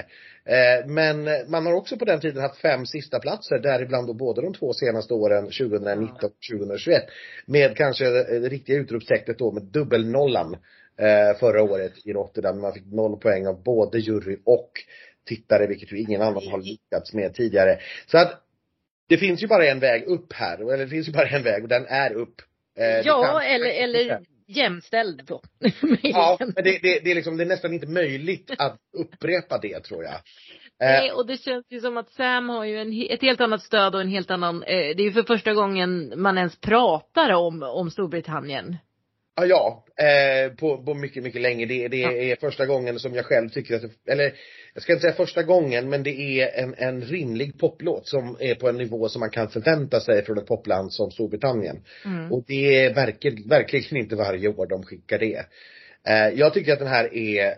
Eh, 0.45 0.87
men 0.87 1.29
man 1.51 1.67
har 1.67 1.73
också 1.73 1.97
på 1.97 2.05
den 2.05 2.21
tiden 2.21 2.43
haft 2.43 2.61
fem 2.61 2.87
sista 2.87 3.19
platser 3.21 3.59
däribland 3.59 4.07
då 4.07 4.15
både 4.15 4.43
de 4.43 4.55
två 4.55 4.73
senaste 4.73 5.15
åren 5.15 5.45
2019 5.45 6.09
och 6.23 6.33
2021. 6.53 7.03
Med 7.47 7.77
kanske 7.77 8.05
det 8.05 8.49
riktiga 8.49 8.77
utropstecknet 8.77 9.39
då 9.39 9.53
med 9.53 9.63
dubbelnollan 9.63 10.57
eh, 10.99 11.39
förra 11.41 11.63
året 11.63 11.93
i 12.05 12.13
Rotterdam. 12.13 12.61
Man 12.61 12.73
fick 12.73 12.87
noll 12.87 13.21
poäng 13.21 13.47
av 13.47 13.63
både 13.63 13.99
jury 13.99 14.37
och 14.45 14.71
tittare, 15.27 15.67
vilket 15.67 15.93
ju 15.93 16.01
ingen 16.01 16.23
annan 16.23 16.49
har 16.49 16.59
lyckats 16.59 17.15
med 17.15 17.35
tidigare. 17.35 17.79
Så 18.07 18.19
att 18.19 18.43
det 19.09 19.19
finns 19.19 19.43
ju 19.43 19.47
bara 19.47 19.67
en 19.67 19.81
väg 19.81 20.05
upp 20.05 20.33
här, 20.33 20.59
eller 20.59 20.85
det 20.85 20.89
finns 20.89 21.09
ju 21.09 21.13
bara 21.13 21.29
en 21.29 21.43
väg 21.43 21.63
och 21.63 21.69
den 21.69 21.87
är 21.87 22.13
upp. 22.13 22.43
Eh, 22.79 22.85
ja, 23.07 23.23
kan- 23.23 23.43
eller, 23.43 23.71
eller 23.71 24.21
jämställd 24.47 25.23
då. 25.27 25.43
Ja, 26.03 26.37
men 26.41 26.65
det, 26.65 26.79
det, 26.83 27.01
det 27.05 27.11
är 27.11 27.15
liksom, 27.15 27.37
det 27.37 27.45
är 27.45 27.49
nästan 27.49 27.75
inte 27.75 27.87
möjligt 27.87 28.51
att 28.59 28.77
upprepa 28.99 29.59
det 29.59 29.81
tror 29.81 30.05
jag. 30.05 30.15
Nej, 30.81 31.09
Eh, 31.09 31.15
och 31.17 31.27
det 31.27 31.37
känns 31.37 31.67
ju 31.71 31.81
som 31.81 31.97
att 31.97 32.11
Sam 32.11 32.49
har 32.49 32.65
ju 32.65 32.79
en, 32.81 33.07
ett 33.11 33.23
helt 33.23 33.41
annat 33.41 33.63
stöd 33.63 33.95
och 33.95 34.01
en 34.01 34.09
helt 34.09 34.31
annan, 34.31 34.63
eh, 34.63 34.69
det 34.97 35.03
är 35.03 35.05
ju 35.05 35.13
för 35.13 35.23
första 35.23 35.55
gången 35.55 36.13
man 36.17 36.39
ens 36.39 36.61
pratar 36.61 37.31
om, 37.33 37.63
om 37.63 37.91
Storbritannien. 37.91 38.77
Ja, 39.37 39.47
ja 39.47 39.85
eh, 40.05 40.53
på, 40.53 40.85
på 40.85 40.95
mycket, 40.95 41.23
mycket 41.23 41.41
länge. 41.41 41.67
Det, 41.67 41.89
det 41.89 41.97
Ja. 41.97 42.13
är 42.13 42.37
första 42.37 42.67
gången 42.67 42.99
som 42.99 43.15
jag 43.15 43.25
själv 43.25 43.49
tycker 43.49 43.75
att, 43.77 43.83
det- 43.83 44.13
eller 44.13 44.33
jag 44.75 44.83
ska 44.83 44.93
inte 44.93 45.01
säga 45.03 45.13
första 45.15 45.43
gången, 45.43 45.89
men 45.89 46.03
det 46.03 46.41
är 46.41 46.63
en, 46.63 46.75
en 46.79 47.03
rimlig 47.03 47.59
poplåt 47.59 48.09
som 48.09 48.37
är 48.41 48.55
på 48.55 48.69
en 48.69 48.77
nivå 48.77 49.09
som 49.09 49.21
man 49.21 49.31
kan 49.31 49.49
förvänta 49.49 50.01
sig 50.01 50.25
från 50.25 50.39
ett 50.39 50.47
popland 50.47 50.93
som 50.93 51.11
Storbritannien. 51.11 51.85
Mm. 52.05 52.33
Och 52.33 52.45
det 52.47 52.85
är 52.85 52.95
verkligen, 52.95 53.49
verkligen 53.49 53.97
inte 53.97 54.17
varje 54.17 54.49
år 54.49 54.67
de 54.67 54.83
skickar 54.83 55.19
det. 55.19 55.47
Eh, 56.09 56.29
jag 56.39 56.55
tycker 56.55 56.73
att 56.73 56.79
den 56.79 56.89
här 56.89 57.15
är 57.15 57.55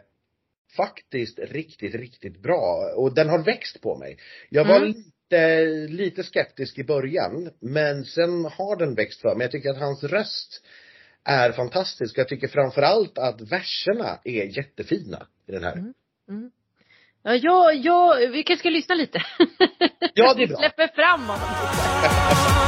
faktiskt 0.76 1.38
riktigt, 1.38 1.94
riktigt 1.94 2.42
bra. 2.42 2.92
Och 2.96 3.14
den 3.14 3.28
har 3.28 3.38
växt 3.44 3.80
på 3.80 3.96
mig. 3.96 4.18
Jag 4.50 4.64
var 4.64 4.76
Mm. 4.76 4.88
lite, 4.88 5.64
lite 5.88 6.22
skeptisk 6.22 6.78
i 6.78 6.84
början, 6.84 7.50
men 7.60 8.04
sen 8.04 8.44
har 8.44 8.76
den 8.76 8.94
växt 8.94 9.20
för 9.20 9.34
mig. 9.34 9.44
Jag 9.44 9.50
tycker 9.52 9.70
att 9.70 9.78
hans 9.78 10.04
röst 10.04 10.62
är 11.24 11.52
fantastisk. 11.52 12.18
Jag 12.18 12.28
tycker 12.28 12.48
framförallt 12.48 13.18
att 13.18 13.40
verserna 13.40 14.18
är 14.24 14.56
jättefina 14.56 15.26
i 15.46 15.52
den 15.52 15.64
här. 15.64 15.72
Mm. 15.72 15.94
Mm. 16.28 16.50
Ja, 17.22 17.34
jag, 17.34 17.76
jag, 17.76 18.30
vi 18.30 18.42
kanske 18.42 18.60
ska 18.60 18.70
lyssna 18.70 18.94
lite. 18.94 19.22
Ja, 20.14 20.34
det 20.34 20.42
är 20.42 20.46
bra. 20.48 20.56
Släpper 20.56 20.88
fram 20.94 21.20
honom. 21.20 22.60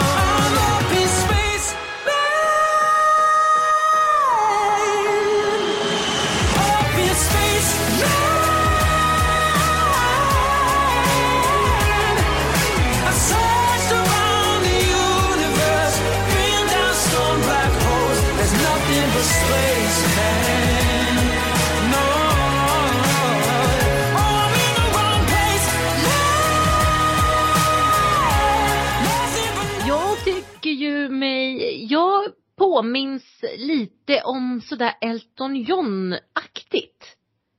lite 33.86 34.22
om 34.24 34.60
sådär 34.64 34.92
Elton 35.00 35.56
John-aktigt. 35.56 37.16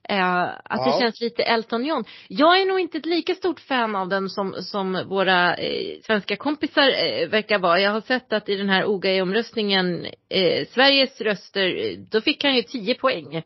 Eh, 0.09 0.43
att 0.43 0.83
det 0.85 0.89
Ja. 0.89 0.97
känns 0.99 1.21
lite 1.21 1.43
Elton 1.43 1.85
John. 1.85 2.03
Jag 2.27 2.61
är 2.61 2.65
nog 2.65 2.79
inte 2.79 2.97
ett 2.97 3.05
lika 3.05 3.35
stort 3.35 3.59
fan 3.59 3.95
av 3.95 4.09
den 4.09 4.29
som, 4.29 4.53
som 4.61 5.03
våra 5.09 5.55
eh, 5.55 5.99
svenska 6.03 6.35
kompisar 6.35 6.87
eh, 6.87 7.29
verkar 7.29 7.59
vara. 7.59 7.79
Jag 7.79 7.91
har 7.91 8.01
sett 8.01 8.33
att 8.33 8.49
i 8.49 8.55
den 8.55 8.69
här 8.69 8.85
OGAE-omröstningen, 8.85 10.05
eh, 10.29 10.67
Sveriges 10.67 11.21
röster, 11.21 11.75
eh, 11.91 11.97
då 12.11 12.21
fick 12.21 12.43
han 12.43 12.55
ju 12.55 12.61
10 12.63 12.95
poäng. 12.95 13.43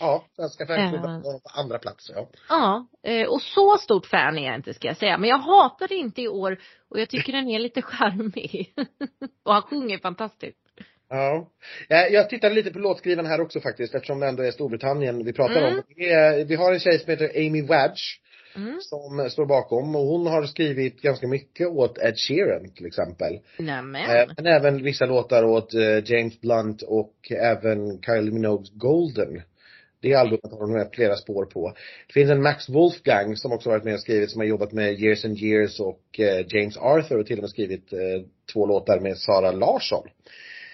Ja, 0.00 0.24
Svenska 0.36 0.64
Ja. 0.68 0.90
var 1.02 1.22
på 1.22 1.60
andra 1.60 1.78
plats, 1.78 2.10
ja. 2.14 2.28
Ja, 2.48 2.86
eh, 3.10 3.26
och 3.28 3.42
så 3.42 3.76
stort 3.78 4.06
fan 4.06 4.38
är 4.38 4.46
jag 4.46 4.54
inte 4.54 4.74
ska 4.74 4.88
jag 4.88 4.96
säga. 4.96 5.18
Men 5.18 5.30
jag 5.30 5.38
hatar 5.38 5.88
det 5.88 5.94
inte 5.94 6.22
i 6.22 6.28
år 6.28 6.58
och 6.90 7.00
jag 7.00 7.08
tycker 7.08 7.32
den 7.32 7.48
är 7.50 7.58
lite 7.58 7.82
charmig. 7.82 8.74
och 9.44 9.52
han 9.52 9.62
sjunger 9.62 9.98
fantastiskt. 9.98 10.67
Ja. 11.10 11.48
Eh, 11.88 11.96
Jag 12.12 12.30
tittade 12.30 12.54
lite 12.54 12.70
på 12.70 12.78
låtskriven 12.78 13.26
här 13.26 13.40
också 13.40 13.60
faktiskt 13.60 13.94
eftersom 13.94 14.20
det 14.20 14.26
ändå 14.26 14.42
är 14.42 14.50
Storbritannien 14.50 15.24
vi 15.24 15.32
pratar 15.32 15.56
Mm. 15.62 15.74
om. 15.74 15.82
Vi 16.46 16.54
har 16.54 16.72
en 16.72 16.80
tjej 16.80 16.98
som 16.98 17.10
heter 17.10 17.30
Amy 17.36 17.62
Wadge 17.62 18.00
Mm. 18.56 18.78
som 18.80 19.30
står 19.30 19.46
bakom 19.46 19.96
och 19.96 20.02
hon 20.02 20.26
har 20.26 20.42
skrivit 20.42 21.02
ganska 21.02 21.26
mycket 21.26 21.68
åt 21.68 21.98
Ed 21.98 22.14
Sheeran 22.18 22.70
till 22.76 22.86
exempel. 22.86 23.38
Nämen. 23.58 24.10
Eh, 24.10 24.28
Men 24.36 24.46
även 24.46 24.82
vissa 24.82 25.06
låtar 25.06 25.44
åt 25.44 25.74
eh, 25.74 26.10
James 26.10 26.40
Blunt 26.40 26.82
och 26.82 27.14
även 27.30 28.02
Kylie 28.02 28.32
Minogues 28.32 28.70
Golden. 28.70 29.42
Det 30.00 30.14
albumet 30.14 30.50
har 30.52 30.58
hon 30.58 30.72
med 30.72 30.88
flera 30.92 31.16
spår 31.16 31.44
på. 31.44 31.72
Det 32.06 32.12
finns 32.12 32.30
en 32.30 32.42
Max 32.42 32.68
Wolfgang 32.68 33.36
som 33.36 33.52
också 33.52 33.68
varit 33.70 33.84
med 33.84 33.94
och 33.94 34.00
skrivit 34.00 34.30
som 34.30 34.40
har 34.40 34.46
jobbat 34.46 34.72
med 34.72 35.00
Years 35.00 35.24
and 35.24 35.38
Years 35.38 35.80
och 35.80 36.02
James 36.48 36.76
Arthur 36.76 37.18
och 37.18 37.26
till 37.26 37.36
och 37.38 37.42
med 37.42 37.50
skrivit 37.50 37.88
två 38.52 38.66
låtar 38.66 39.00
med 39.00 39.18
Sara 39.18 39.52
Larsson. 39.52 40.08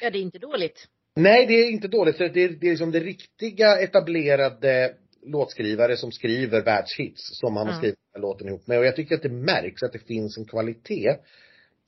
Ja, 0.05 0.11
det 0.11 0.19
är 0.19 0.23
inte 0.23 0.39
dåligt. 0.39 0.89
Nej, 1.17 1.47
det 1.47 1.55
är 1.55 1.71
inte 1.71 1.89
dåligt. 1.89 2.19
Det 2.19 2.25
är, 2.25 2.29
det 2.29 2.45
är 2.45 2.71
liksom 2.71 2.91
det 2.91 3.01
riktiga 3.01 3.79
etablerade 3.81 4.95
låtskrivare 5.27 5.97
som 5.97 6.13
skriver 6.13 6.63
världshits 6.63 7.39
som 7.39 7.57
han 7.57 7.67
har 7.67 7.75
Ja. 7.75 7.79
skrivit 7.79 7.99
den 8.13 8.23
här 8.23 8.29
låten 8.29 8.49
ihop 8.49 8.67
med. 8.67 8.79
Och 8.79 8.85
jag 8.87 8.97
tycker 8.97 9.15
att 9.15 9.23
det 9.23 9.29
märks 9.29 9.83
att 9.83 9.93
det 9.93 9.99
finns 9.99 10.39
en 10.39 10.45
kvalitet 10.45 11.17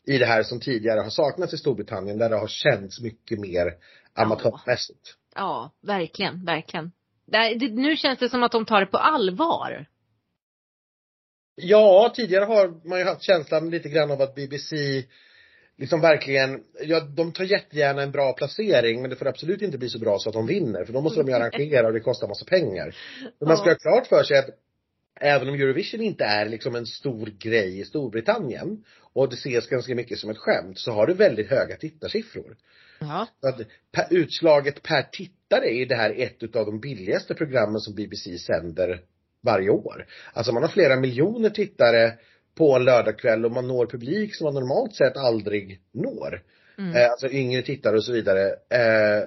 i 0.07 0.19
det 0.19 0.27
här 0.27 0.43
som 0.43 0.61
tidigare 0.61 1.01
har 1.01 1.11
saknats 1.11 1.55
i 1.55 1.59
Storbritannien 1.59 2.19
där 2.19 2.29
det 2.31 2.37
har 2.37 2.49
känts 2.49 3.01
mycket 3.01 3.39
mer 3.41 3.75
amatörmässigt. 4.15 5.15
Ja, 5.35 5.73
verkligen, 5.83 6.45
verkligen. 6.45 6.93
Det, 7.27 7.55
det, 7.55 7.69
nu 7.69 7.97
känns 7.97 8.19
det 8.19 8.29
som 8.29 8.43
att 8.43 8.53
de 8.53 8.67
tar 8.67 8.81
det 8.81 8.87
på 8.87 8.99
allvar. 8.99 9.87
Ja, 11.55 12.13
tidigare 12.17 12.45
har 12.45 12.89
man 12.89 12.99
ju 12.99 13.05
haft 13.05 13.23
känslan 13.23 13.71
lite 13.71 13.89
grann 13.89 14.11
av 14.11 14.23
att 14.23 14.35
BBC 14.35 14.77
liksom 15.79 16.01
verkligen, 16.01 16.63
ja 16.81 17.01
de 17.01 17.33
tar 17.33 17.45
jättegärna 17.45 18.03
en 18.03 18.11
bra 18.11 18.33
placering 18.33 19.01
men 19.01 19.11
det 19.11 19.17
får 19.17 19.27
absolut 19.27 19.63
inte 19.63 19.79
bli 19.79 19.89
så 19.89 19.99
bra 19.99 20.19
så 20.19 20.29
att 20.29 20.35
de 20.35 20.47
vinner 20.47 20.85
för 20.85 20.93
då 20.93 21.01
måste 21.01 21.21
de 21.21 21.29
ju 21.29 21.35
arrangera 21.35 21.87
och 21.87 21.93
det 21.93 22.01
kostar 22.01 22.29
massa 22.29 22.45
pengar. 22.45 22.97
Men 23.41 23.49
man 23.49 23.57
ska 23.57 23.71
ha 23.71 23.77
klart 23.77 24.07
för 24.07 24.23
sig 24.23 24.39
att 24.39 24.49
även 25.21 25.49
om 25.49 25.55
Eurovision 25.55 26.01
inte 26.01 26.25
är 26.25 26.49
liksom 26.49 26.75
en 26.75 26.87
stor 26.87 27.27
grej 27.27 27.81
i 27.81 27.85
Storbritannien 27.85 28.85
och 29.13 29.29
det 29.29 29.35
ses 29.35 29.69
ganska 29.69 29.95
mycket 29.95 30.19
som 30.19 30.31
ett 30.31 30.39
skämt 30.39 30.79
så 30.79 30.93
har 30.93 31.07
det 31.07 31.15
väldigt 31.15 31.51
höga 31.51 31.77
tittarsiffror. 31.77 32.57
Ja. 32.99 33.29
Så 33.41 33.49
att 33.49 33.61
per, 33.93 34.07
utslaget 34.11 34.83
per 34.83 35.03
tittare 35.03 35.75
är 35.75 35.87
det 35.87 35.95
här 35.95 36.15
ett 36.17 36.43
utav 36.43 36.67
de 36.67 36.81
billigaste 36.81 37.35
programmen 37.35 37.81
som 37.81 37.95
BBC 37.95 38.39
sänder 38.39 39.01
varje 39.41 39.71
år. 39.71 40.07
Alltså 40.33 40.53
man 40.53 40.63
har 40.63 40.71
flera 40.71 40.97
miljoner 40.97 41.51
tittare 41.51 42.19
på 42.57 42.77
en 42.77 42.85
lördagkväll 42.85 43.45
och 43.45 43.53
man 43.53 43.69
når 43.69 43.87
publik 43.87 44.35
som 44.35 44.45
man 44.45 44.55
normalt 44.55 44.95
sett 44.95 45.17
aldrig 45.17 45.81
når. 45.93 46.43
Mm. 46.79 46.97
Eh, 46.97 47.11
alltså 47.11 47.29
yngre 47.29 47.63
tittare 47.63 47.97
och 47.97 48.05
så 48.05 48.13
vidare. 48.13 48.47
Eh, 48.51 49.25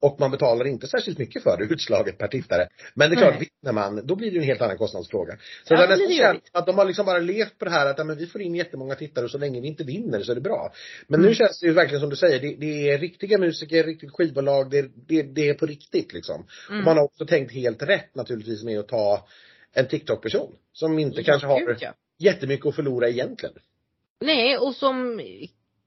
och 0.00 0.20
man 0.20 0.30
betalar 0.30 0.66
inte 0.66 0.86
särskilt 0.86 1.18
mycket 1.18 1.42
för 1.42 1.56
det 1.56 1.64
utslaget 1.64 2.18
per 2.18 2.28
tittare. 2.28 2.68
Men 2.94 3.10
det 3.10 3.16
är 3.16 3.18
klart, 3.18 3.34
Nej. 3.38 3.48
vinner 3.62 3.72
man, 3.72 4.06
då 4.06 4.16
blir 4.16 4.30
det 4.30 4.34
ju 4.34 4.40
en 4.40 4.46
helt 4.46 4.60
annan 4.62 4.78
kostnadsfråga. 4.78 5.36
Så 5.64 5.74
Ja, 5.74 5.76
det 5.76 5.82
har 5.82 5.88
nästan 5.88 6.16
känt 6.16 6.42
att 6.52 6.66
de 6.66 6.78
har 6.78 6.84
liksom 6.84 7.06
bara 7.06 7.18
levt 7.18 7.58
på 7.58 7.64
det 7.64 7.70
här 7.70 7.86
att 7.86 7.98
ja, 7.98 8.04
men 8.04 8.16
vi 8.18 8.26
får 8.26 8.40
in 8.40 8.54
jättemånga 8.54 8.94
tittare 8.94 9.24
och 9.24 9.30
så 9.30 9.38
länge 9.38 9.60
vi 9.60 9.68
inte 9.68 9.84
vinner 9.84 10.20
så 10.20 10.30
är 10.30 10.34
det 10.34 10.40
bra. 10.40 10.72
Men 11.06 11.20
Mm. 11.20 11.28
nu 11.30 11.34
känns 11.34 11.60
det 11.60 11.66
ju 11.66 11.72
verkligen 11.72 12.00
som 12.00 12.10
du 12.10 12.16
säger, 12.16 12.40
det, 12.40 12.56
det 12.60 12.90
är 12.90 12.98
riktiga 12.98 13.38
musiker, 13.38 13.84
riktigt 13.84 14.10
skivbolag, 14.12 14.70
det, 14.70 14.90
det, 15.08 15.22
det 15.22 15.48
är 15.48 15.54
på 15.54 15.66
riktigt 15.66 16.12
liksom. 16.12 16.46
Mm. 16.68 16.78
Och 16.78 16.84
man 16.84 16.96
har 16.96 17.04
också 17.04 17.26
tänkt 17.26 17.52
helt 17.52 17.82
rätt 17.82 18.14
naturligtvis 18.14 18.64
med 18.64 18.78
att 18.78 18.88
ta 18.88 19.26
en 19.72 19.86
TikTok-person 19.86 20.56
som 20.72 20.98
inte 20.98 21.20
Ja, 21.20 21.24
kanske 21.24 21.46
har 21.46 21.60
gud, 21.60 21.76
ja. 21.80 21.92
Jättemycket 22.18 22.66
att 22.66 22.74
förlora 22.74 23.08
egentligen. 23.08 23.54
Nej, 24.20 24.58
och 24.58 24.74
som 24.74 25.20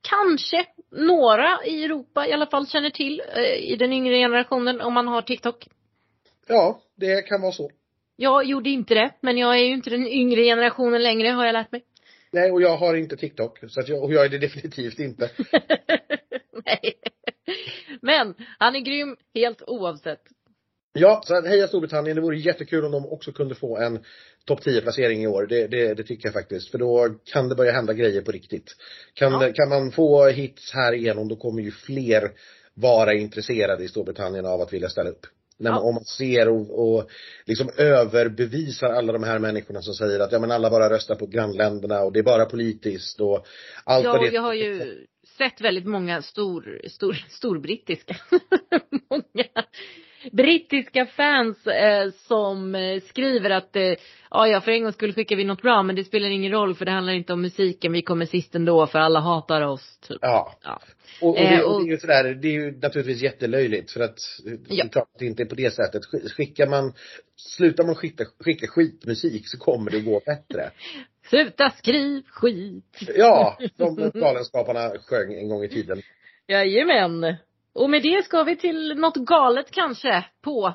kanske 0.02 0.66
några 0.92 1.66
i 1.66 1.84
Europa 1.84 2.28
i 2.28 2.34
alla 2.34 2.46
fall 2.46 2.68
känner 2.68 2.90
till 2.90 3.22
eh, 3.36 3.72
i 3.72 3.76
den 3.76 3.94
yngre 3.94 4.16
generationen 4.16 4.82
om 4.82 4.94
man 4.94 5.08
har 5.08 5.22
TikTok. 5.22 5.68
Ja, 6.48 6.82
det 6.96 7.22
kan 7.22 7.42
vara 7.42 7.52
så. 7.52 7.72
Jag 8.16 8.46
gjorde 8.46 8.70
inte 8.70 8.94
det, 8.94 9.12
men 9.22 9.38
jag 9.38 9.60
är 9.60 9.64
ju 9.64 9.74
inte 9.74 9.90
den 9.90 10.08
yngre 10.08 10.44
generationen 10.44 11.04
längre 11.04 11.28
har 11.28 11.46
jag 11.46 11.54
lärt 11.54 11.72
mig. 11.72 11.84
Nej, 12.32 12.52
och 12.52 12.62
jag 12.62 12.78
har 12.78 12.96
inte 12.96 13.18
TikTok, 13.18 13.60
så 13.68 13.80
att 13.80 13.88
jag, 13.90 14.04
och 14.04 14.14
jag 14.14 14.26
är 14.26 14.30
det 14.30 14.38
definitivt 14.38 15.00
inte. 15.00 15.32
Nej. 16.66 16.94
Men 18.02 18.36
han 18.60 18.76
är 18.76 18.80
grym 18.80 19.18
helt 19.34 19.62
oavsett. 19.68 20.22
Ja, 20.94 21.22
så 21.26 21.42
heja 21.42 21.68
Storbritannien. 21.68 22.16
Det 22.16 22.22
vore 22.22 22.38
jättekul 22.38 22.86
om 22.86 22.92
de 22.92 23.06
också 23.06 23.32
kunde 23.32 23.56
få 23.56 23.78
en 23.78 24.04
topp 24.50 24.62
10 24.64 24.82
placering 24.82 25.24
i 25.24 25.28
år. 25.28 25.45
Det, 25.50 25.68
det, 25.68 25.93
det 25.93 26.04
tycker 26.04 26.28
jag 26.28 26.34
faktiskt. 26.34 26.72
För 26.72 26.78
då 26.78 27.10
kan 27.34 27.50
det 27.50 27.56
börja 27.56 27.72
hända 27.72 27.93
grejer 27.93 28.22
på 28.22 28.32
riktigt. 28.32 28.76
Kan, 29.14 29.32
Ja. 29.32 29.52
kan 29.54 29.70
man 29.70 29.91
få 29.91 30.28
hits 30.28 30.74
här 30.74 30.93
igenom 30.93 31.28
då 31.28 31.36
kommer 31.36 31.62
ju 31.62 31.72
fler 31.72 32.32
vara 32.74 33.14
intresserade 33.14 33.84
i 33.84 33.88
Storbritannien 33.88 34.45
av 34.45 34.62
att 34.62 34.74
vilja 34.74 34.89
ställa 34.89 35.10
upp. 35.10 35.26
När 35.58 35.72
man, 35.72 35.80
Ja. 35.80 35.88
Om 35.89 35.95
man 35.95 36.06
ser 36.06 36.50
och, 36.50 36.95
och 36.95 37.10
liksom 37.45 37.70
överbevisar 37.78 38.88
alla 38.88 39.14
de 39.14 39.24
här 39.24 39.39
människorna 39.39 39.82
som 39.82 39.93
säger 39.93 40.20
att 40.20 40.32
ja 40.32 40.39
men 40.39 40.52
alla 40.52 40.70
bara 40.70 40.89
röstar 40.89 41.16
på 41.16 41.26
grannländerna 41.26 42.02
och 42.02 42.14
det 42.14 42.20
är 42.20 42.24
bara 42.24 42.45
politiskt 42.45 43.22
och 43.22 43.45
allt 43.84 44.06
vad 44.06 44.16
Ja, 44.16 44.22
det 44.30 44.36
jag 44.36 44.41
har 44.41 44.54
ju 44.54 45.06
sett 45.38 45.62
väldigt 45.62 45.86
många 45.86 46.22
stor, 46.22 46.82
stor, 46.88 47.26
storbrittiska. 47.30 48.16
många 49.10 49.45
brittiska 50.32 51.06
fans 51.06 51.68
eh, 51.68 52.10
som 52.12 52.76
eh, 52.76 53.02
skriver 53.02 53.50
att 53.50 53.76
eh, 53.76 53.84
ja, 54.32 54.48
ja, 54.48 54.62
för 54.62 54.72
en 54.72 54.84
gång 54.84 54.92
skulle 54.94 55.14
skickar 55.14 55.36
vi 55.36 55.44
något 55.44 55.62
bra 55.62 55.84
men 55.84 55.96
det 55.96 56.04
spelar 56.04 56.30
ingen 56.30 56.52
roll 56.52 56.76
för 56.76 56.86
det 56.86 56.92
handlar 56.92 57.14
inte 57.14 57.34
om 57.34 57.42
musiken, 57.42 57.92
vi 57.92 58.02
kommer 58.02 58.26
sist 58.26 58.56
ändå 58.56 58.88
för 58.88 59.00
alla 59.00 59.20
hatar 59.20 59.62
oss. 59.62 59.98
Typ. 60.08 60.18
Ja. 60.22 60.56
Ja. 60.64 60.82
Och, 61.22 61.30
och, 61.30 61.36
det, 61.36 61.64
och 61.64 61.82
det 61.84 61.88
är 61.90 61.92
ju 61.92 61.98
sådär, 61.98 62.24
det 62.42 62.48
är 62.48 62.52
ju 62.52 62.72
naturligtvis 62.82 63.22
jättelöjligt 63.22 63.92
för 63.92 64.00
att 64.00 64.18
det 64.46 64.76
Ja. 64.76 64.86
är 64.86 64.90
klart 64.90 65.10
att 65.14 65.20
det 65.20 65.26
inte 65.26 65.44
är 65.44 65.46
på 65.46 65.56
det 65.56 65.72
sättet. 65.74 66.02
Sk- 66.04 66.30
Skickar 66.30 66.68
man, 66.68 66.94
slutar 67.36 67.84
man 67.84 67.96
skicka, 67.96 68.26
skicka 68.40 68.68
skitmusik 68.68 69.44
så 69.46 69.58
kommer 69.58 69.92
det 69.92 70.00
gå 70.00 70.22
bättre. 70.26 70.72
Sluta 71.30 71.70
skriv 71.70 72.24
skit. 72.28 73.00
Ja, 73.16 73.58
som 73.78 73.96
Galenskaparna 74.14 74.90
sjöng 74.90 75.34
en 75.34 75.50
gång 75.50 75.64
i 75.64 75.70
tiden. 75.70 76.02
Jajamän. 76.48 77.36
Och 77.74 77.90
med 77.90 78.02
det 78.04 78.26
ska 78.26 78.44
vi 78.44 78.56
till 78.58 78.96
något 78.98 79.16
galet 79.16 79.72
kanske 79.72 80.26
på 80.44 80.74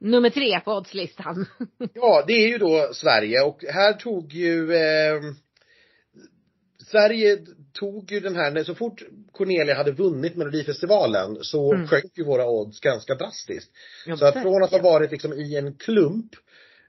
nummer 0.00 0.30
tre 0.30 0.60
på 0.60 0.72
oddslistan. 0.72 1.46
Ja, 1.94 2.24
det 2.26 2.32
är 2.32 2.48
ju 2.48 2.58
då 2.58 2.90
Sverige 2.92 3.42
och 3.42 3.64
här 3.68 3.92
tog 3.92 4.32
ju 4.32 4.74
eh, 4.74 5.20
Sverige 6.90 7.38
tog 7.72 8.12
ju 8.12 8.20
den 8.20 8.36
här, 8.36 8.64
så 8.64 8.74
fort 8.74 9.02
Cornelia 9.32 9.74
hade 9.74 9.92
vunnit 9.92 10.36
Melodifestivalen 10.36 11.36
så 11.40 11.72
Mm. 11.74 11.88
sjönk 11.88 12.18
ju 12.18 12.24
våra 12.24 12.46
odds 12.46 12.80
ganska 12.80 13.14
drastiskt. 13.14 13.70
Ja, 14.06 14.16
Så 14.16 14.26
att 14.26 14.42
från 14.42 14.62
att 14.62 14.70
ha 14.70 14.78
varit 14.82 15.10
liksom 15.10 15.32
i 15.32 15.56
en 15.56 15.74
klump 15.76 16.30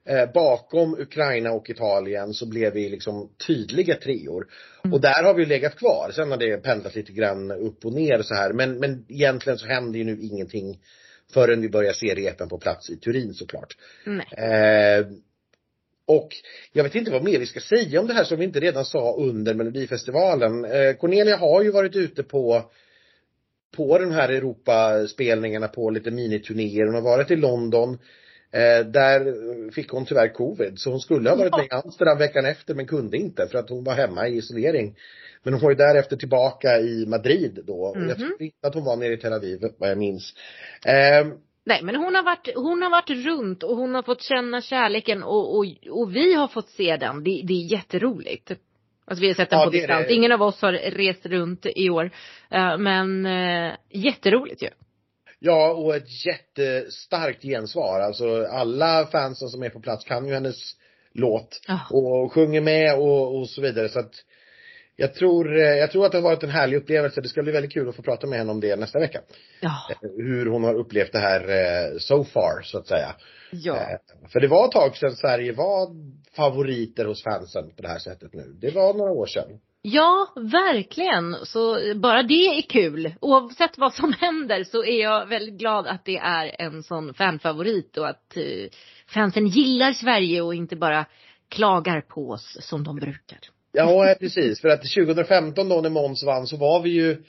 eh, 0.10 0.34
bakom 0.34 1.00
Ukraina 1.00 1.52
och 1.52 1.70
Italien 1.70 2.34
så 2.34 2.46
blev 2.46 2.74
vi 2.74 2.90
liksom 2.90 3.30
tydliga 3.48 3.96
treor. 3.96 4.48
Mm. 4.84 4.94
Och 4.94 5.02
där 5.02 5.24
har 5.24 5.34
vi 5.34 5.46
legat 5.46 5.76
kvar. 5.76 6.12
Sen 6.14 6.32
har 6.32 6.38
det 6.38 6.58
pendlat 6.58 6.96
lite 6.96 7.12
grann 7.12 7.52
upp 7.52 7.86
och 7.86 7.94
ner 7.94 8.22
så 8.22 8.36
här. 8.36 8.54
Men, 8.54 8.80
men 8.80 9.06
egentligen 9.10 9.60
så 9.60 9.68
händer 9.68 10.00
ju 10.00 10.06
nu 10.06 10.20
ingenting 10.22 10.80
förrän 11.34 11.62
vi 11.62 11.70
börjar 11.70 11.94
se 11.94 12.16
repen 12.16 12.50
på 12.50 12.58
plats 12.58 12.90
i 12.90 12.98
Turin 12.98 13.34
såklart. 13.34 13.78
Nej. 14.06 14.28
Eh, 14.38 15.06
och 16.08 16.30
jag 16.74 16.84
vet 16.84 16.96
inte 16.96 17.12
vad 17.12 17.24
mer 17.24 17.40
vi 17.40 17.46
ska 17.46 17.60
säga 17.60 18.00
om 18.00 18.08
det 18.08 18.14
här 18.14 18.24
som 18.24 18.38
vi 18.38 18.46
inte 18.46 18.60
redan 18.60 18.86
sa 18.86 19.16
under 19.18 19.54
Melodifestivalen. 19.54 20.66
Eh, 20.66 20.94
Cornelia 20.94 21.38
har 21.38 21.64
ju 21.64 21.72
varit 21.72 21.96
ute 21.96 22.24
på 22.24 22.72
på 23.76 23.98
de 23.98 24.12
här 24.12 24.30
Europaspelningarna 24.30 25.68
på 25.68 25.90
lite 25.90 26.12
miniturnéer. 26.12 26.86
Hon 26.86 26.96
har 26.96 27.02
varit 27.02 27.32
i 27.32 27.36
London. 27.36 27.98
Eh, 28.56 28.86
där 28.86 29.72
fick 29.72 29.90
hon 29.90 30.06
tyvärr 30.06 30.28
covid. 30.34 30.80
Så 30.80 30.90
hon 30.92 31.00
skulle 31.00 31.30
ha 31.30 31.36
varit 31.38 31.52
Ja. 31.52 31.58
med 31.58 31.66
i 31.66 31.70
Amsterdam 31.86 32.18
veckan 32.18 32.46
efter 32.46 32.76
men 32.76 32.88
kunde 32.88 33.18
inte 33.18 33.48
för 33.48 33.58
att 33.58 33.70
hon 33.70 33.84
var 33.84 33.94
hemma 33.94 34.28
i 34.28 34.38
isolering. 34.38 34.96
Men 35.44 35.54
hon 35.54 35.62
var 35.62 35.70
ju 35.70 35.76
därefter 35.76 36.18
tillbaka 36.18 36.80
i 36.80 37.06
Madrid 37.08 37.60
då. 37.68 37.94
Mhm. 37.96 38.10
Jag 38.10 38.18
tror 38.18 38.42
inte 38.42 38.68
att 38.68 38.74
hon 38.74 38.86
var 38.86 38.96
nere 38.96 39.14
i 39.14 39.18
Tel 39.18 39.34
Aviv 39.34 39.60
vad 39.78 39.90
jag 39.90 39.98
minns. 39.98 40.34
Eh, 40.86 41.28
Nej 41.66 41.84
men 41.84 41.96
hon 41.96 42.16
har 42.16 42.24
varit, 42.24 42.50
hon 42.56 42.82
har 42.82 42.90
varit 42.90 43.26
runt 43.26 43.64
och 43.64 43.78
hon 43.78 43.96
har 43.96 44.04
fått 44.04 44.22
känna 44.22 44.62
kärleken 44.62 45.24
och, 45.24 45.58
och, 45.58 45.66
och 45.90 46.16
vi 46.16 46.34
har 46.34 46.48
fått 46.48 46.70
se 46.70 46.98
den. 46.98 47.24
Det, 47.24 47.42
det 47.44 47.54
är 47.54 47.72
jätteroligt. 47.72 48.52
Alltså 49.08 49.22
vi 49.22 49.28
har 49.28 49.34
sett 49.36 49.50
den 49.50 49.60
Ja, 49.60 49.66
på 49.66 49.72
distans. 49.72 50.08
Ingen 50.10 50.32
av 50.32 50.42
oss 50.42 50.62
har 50.62 50.74
rest 50.74 51.26
runt 51.26 51.66
i 51.76 51.90
år. 51.90 52.12
Eh, 52.52 52.78
Men 52.78 53.26
eh, 53.26 53.74
jätteroligt 53.90 54.64
ju. 54.64 54.70
Ja, 55.40 55.74
och 55.74 55.96
ett 55.96 56.26
jättestarkt 56.26 57.42
gensvar. 57.42 58.00
Alltså 58.00 58.46
alla 58.46 59.06
fansen 59.06 59.50
som 59.50 59.64
är 59.64 59.70
på 59.70 59.80
plats 59.80 60.06
kan 60.06 60.28
ju 60.28 60.34
hennes 60.34 60.56
låt. 61.14 61.60
Ja. 61.68 61.80
Och 61.92 62.34
sjunger 62.34 62.62
med 62.62 62.96
och, 63.00 63.40
och 63.40 63.50
så 63.50 63.62
vidare. 63.62 63.90
Så 63.90 64.00
att 64.00 64.14
jag 64.96 65.14
tror, 65.14 65.58
eh, 65.58 65.64
jag 65.64 65.92
tror 65.92 66.06
att 66.06 66.12
det 66.12 66.18
har 66.18 66.24
varit 66.24 66.44
en 66.44 66.50
härlig 66.50 66.78
upplevelse. 66.78 67.22
Det 67.22 67.28
ska 67.28 67.44
bli 67.44 67.52
väldigt 67.52 67.74
kul 67.74 67.90
att 67.90 67.96
få 67.96 68.02
prata 68.02 68.28
med 68.28 68.40
henne 68.40 68.52
om 68.52 68.60
det 68.60 68.76
nästa 68.76 69.00
vecka. 69.00 69.22
Ja. 69.62 69.90
Hur 70.02 70.46
hon 70.46 70.64
har 70.64 70.74
upplevt 70.74 71.12
det 71.12 71.20
här 71.20 71.50
eh, 71.50 71.98
so 71.98 72.24
far, 72.24 72.62
så 72.64 72.78
att 72.78 72.88
säga. 72.88 73.16
Ja. 73.52 73.76
Eh, 73.76 74.30
För 74.30 74.40
det 74.40 74.48
var 74.48 74.66
ett 74.66 74.72
tag 74.72 74.98
sedan 74.98 75.16
Sverige 75.16 75.52
var 75.54 75.88
favoriter 76.36 77.06
hos 77.06 77.24
fansen 77.24 77.70
på 77.76 77.82
det 77.82 77.88
här 77.88 78.00
sättet 78.00 78.34
nu. 78.34 78.56
Det 78.62 78.72
var 78.72 78.94
några 78.94 79.12
år 79.12 79.26
sedan. 79.26 79.60
Ja, 79.88 80.28
verkligen. 80.36 81.36
Så 81.46 81.80
bara 81.96 82.24
det 82.24 82.58
är 82.58 82.62
kul. 82.62 83.14
Oavsett 83.22 83.78
vad 83.78 83.94
som 83.94 84.14
händer 84.20 84.64
så 84.64 84.84
är 84.84 85.02
jag 85.02 85.26
väldigt 85.26 85.54
glad 85.60 85.88
att 85.88 86.06
det 86.06 86.18
är 86.18 86.62
en 86.62 86.84
sån 86.84 87.14
fanfavorit 87.14 87.98
och 87.98 88.10
att 88.10 88.38
eh, 88.38 88.44
fansen 89.08 89.48
gillar 89.48 89.94
Sverige 89.94 90.42
och 90.42 90.56
inte 90.56 90.76
bara 90.76 91.06
klagar 91.50 92.02
på 92.02 92.30
oss 92.30 92.58
som 92.62 92.84
de 92.84 92.96
brukar. 92.96 93.40
Ja, 93.72 94.16
precis. 94.20 94.62
För 94.62 94.70
att 94.70 94.82
2015 94.82 95.70
då 95.70 95.82
när 95.82 95.90
Måns 95.90 96.24
vann 96.24 96.48
så 96.48 96.58
var 96.58 96.82
vi 96.82 96.90
ju 96.90 97.24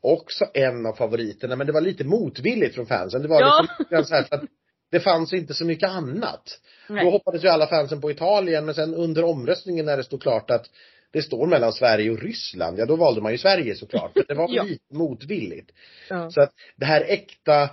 också 0.00 0.44
en 0.54 0.86
av 0.86 0.92
favoriterna. 0.92 1.56
Men 1.56 1.66
det 1.66 1.72
var 1.72 1.80
lite 1.80 2.04
motvilligt 2.04 2.74
från 2.74 2.86
fansen. 2.86 3.22
Det 3.22 3.28
var 3.28 3.40
Ja. 3.40 3.66
liksom 3.78 4.04
så 4.04 4.14
här 4.14 4.26
att 4.30 4.44
det 4.90 5.00
fanns 5.00 5.32
inte 5.32 5.54
så 5.54 5.64
mycket 5.64 5.88
annat. 5.88 6.58
Nej. 6.88 7.04
Då 7.04 7.10
hoppades 7.10 7.44
ju 7.44 7.48
alla 7.48 7.66
fansen 7.66 8.00
på 8.00 8.10
Italien 8.10 8.64
men 8.64 8.74
sen 8.74 8.94
under 8.94 9.24
omröstningen 9.24 9.86
när 9.86 9.96
det 9.96 10.04
stod 10.04 10.22
klart 10.22 10.50
att 10.50 10.66
det 11.12 11.22
står 11.22 11.46
mellan 11.46 11.72
Sverige 11.72 12.10
och 12.10 12.18
Ryssland, 12.22 12.78
ja 12.78 12.86
då 12.86 12.96
valde 12.96 13.20
man 13.20 13.32
ju 13.32 13.38
Sverige 13.38 13.74
såklart. 13.74 14.12
Men 14.14 14.24
det 14.28 14.34
var 14.34 14.48
Ja. 14.52 14.62
lite 14.62 14.94
motvilligt. 14.94 15.70
Ja. 16.10 16.30
Så 16.30 16.40
att 16.42 16.52
det 16.76 16.84
här 16.86 17.00
äkta, 17.08 17.70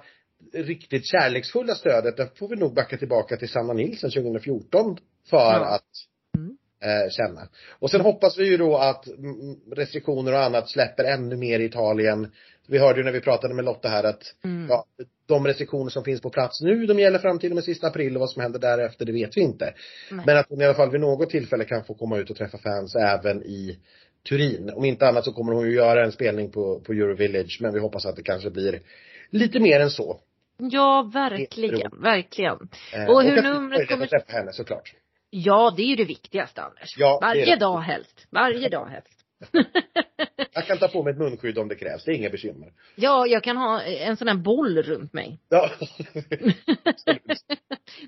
riktigt 0.53 1.05
kärleksfulla 1.05 1.75
stödet, 1.75 2.17
där 2.17 2.29
får 2.35 2.47
vi 2.47 2.55
nog 2.55 2.73
backa 2.73 2.97
tillbaka 2.97 3.37
till 3.37 3.49
Sanna 3.49 3.73
Nilsson 3.73 4.11
2014 4.11 4.97
för 5.29 5.37
Ja. 5.37 5.65
att 5.75 5.83
Mm. 6.37 6.57
eh, 6.83 7.09
känna. 7.11 7.49
Och 7.79 7.91
sen 7.91 8.01
hoppas 8.01 8.37
vi 8.37 8.45
ju 8.45 8.57
då 8.57 8.77
att 8.77 9.07
mm, 9.07 9.55
restriktioner 9.75 10.31
och 10.33 10.43
annat 10.43 10.69
släpper 10.69 11.03
ännu 11.03 11.35
mer 11.37 11.59
i 11.59 11.65
Italien. 11.65 12.31
Vi 12.69 12.77
hörde 12.79 12.99
ju 12.99 13.03
när 13.05 13.11
vi 13.11 13.21
pratade 13.21 13.53
med 13.53 13.65
Lotta 13.65 13.89
här 13.89 14.03
att 14.03 14.23
Mm. 14.43 14.67
ja, 14.69 14.85
de 15.27 15.47
restriktioner 15.47 15.89
som 15.89 16.03
finns 16.03 16.21
på 16.21 16.29
plats 16.29 16.61
nu, 16.61 16.85
de 16.85 16.99
gäller 16.99 17.19
fram 17.19 17.39
till 17.39 17.51
och 17.51 17.55
med 17.55 17.63
sista 17.63 17.87
april 17.87 18.15
och 18.15 18.19
vad 18.19 18.29
som 18.29 18.41
händer 18.41 18.59
därefter, 18.59 19.05
det 19.05 19.11
vet 19.11 19.37
vi 19.37 19.41
inte. 19.41 19.73
Nej. 20.11 20.23
Men 20.25 20.37
att 20.37 20.49
hon 20.49 20.61
i 20.61 20.65
alla 20.65 20.73
fall 20.73 20.91
vid 20.91 21.01
något 21.01 21.29
tillfälle 21.29 21.65
kan 21.65 21.83
få 21.83 21.93
komma 21.93 22.17
ut 22.17 22.29
och 22.29 22.35
träffa 22.35 22.57
fans 22.57 22.95
även 22.95 23.43
i 23.43 23.79
Turin. 24.29 24.69
Om 24.75 24.85
inte 24.85 25.07
annat 25.07 25.25
så 25.25 25.31
kommer 25.33 25.53
hon 25.53 25.65
ju 25.69 25.73
göra 25.75 26.05
en 26.05 26.11
spelning 26.11 26.51
på, 26.51 26.79
på 26.79 26.93
Eurovillage, 26.93 27.57
men 27.61 27.73
vi 27.73 27.79
hoppas 27.79 28.05
att 28.05 28.15
det 28.15 28.23
kanske 28.23 28.49
blir 28.49 28.79
lite 29.29 29.59
mer 29.59 29.79
än 29.79 29.89
så. 29.91 30.19
Ja, 30.57 31.09
verkligen, 31.13 31.91
verkligen. 32.01 32.69
Eh, 32.93 33.05
Och 33.09 33.23
hur 33.23 33.35
får 33.35 33.43
numret 33.43 33.87
kommer- 33.89 34.03
att 34.03 34.09
träffa 34.09 34.31
henne 34.31 34.53
såklart. 34.53 34.93
Ja, 35.29 35.73
det 35.77 35.81
är 35.83 35.87
ju 35.87 35.95
det 35.95 36.05
viktigaste 36.05 36.61
Anders. 36.61 36.95
Ja, 36.97 37.17
det 37.21 37.25
Varje 37.27 37.45
det. 37.45 37.55
dag 37.55 37.79
helst. 37.79 38.27
Varje 38.29 38.69
dag 38.69 38.85
helst. 38.85 39.18
Jag 40.53 40.67
kan 40.67 40.77
ta 40.77 40.87
på 40.87 41.03
mig 41.03 41.11
ett 41.11 41.19
munskydd 41.19 41.57
om 41.57 41.67
det 41.67 41.75
krävs, 41.75 42.05
det 42.05 42.11
är 42.11 42.15
inga 42.15 42.29
bekymmer. 42.29 42.71
Ja, 42.95 43.27
jag 43.27 43.43
kan 43.43 43.57
ha 43.57 43.81
en 43.81 44.17
sån 44.17 44.27
här 44.27 44.35
boll 44.35 44.83
runt 44.83 45.13
mig. 45.13 45.39
Ja. 45.49 45.69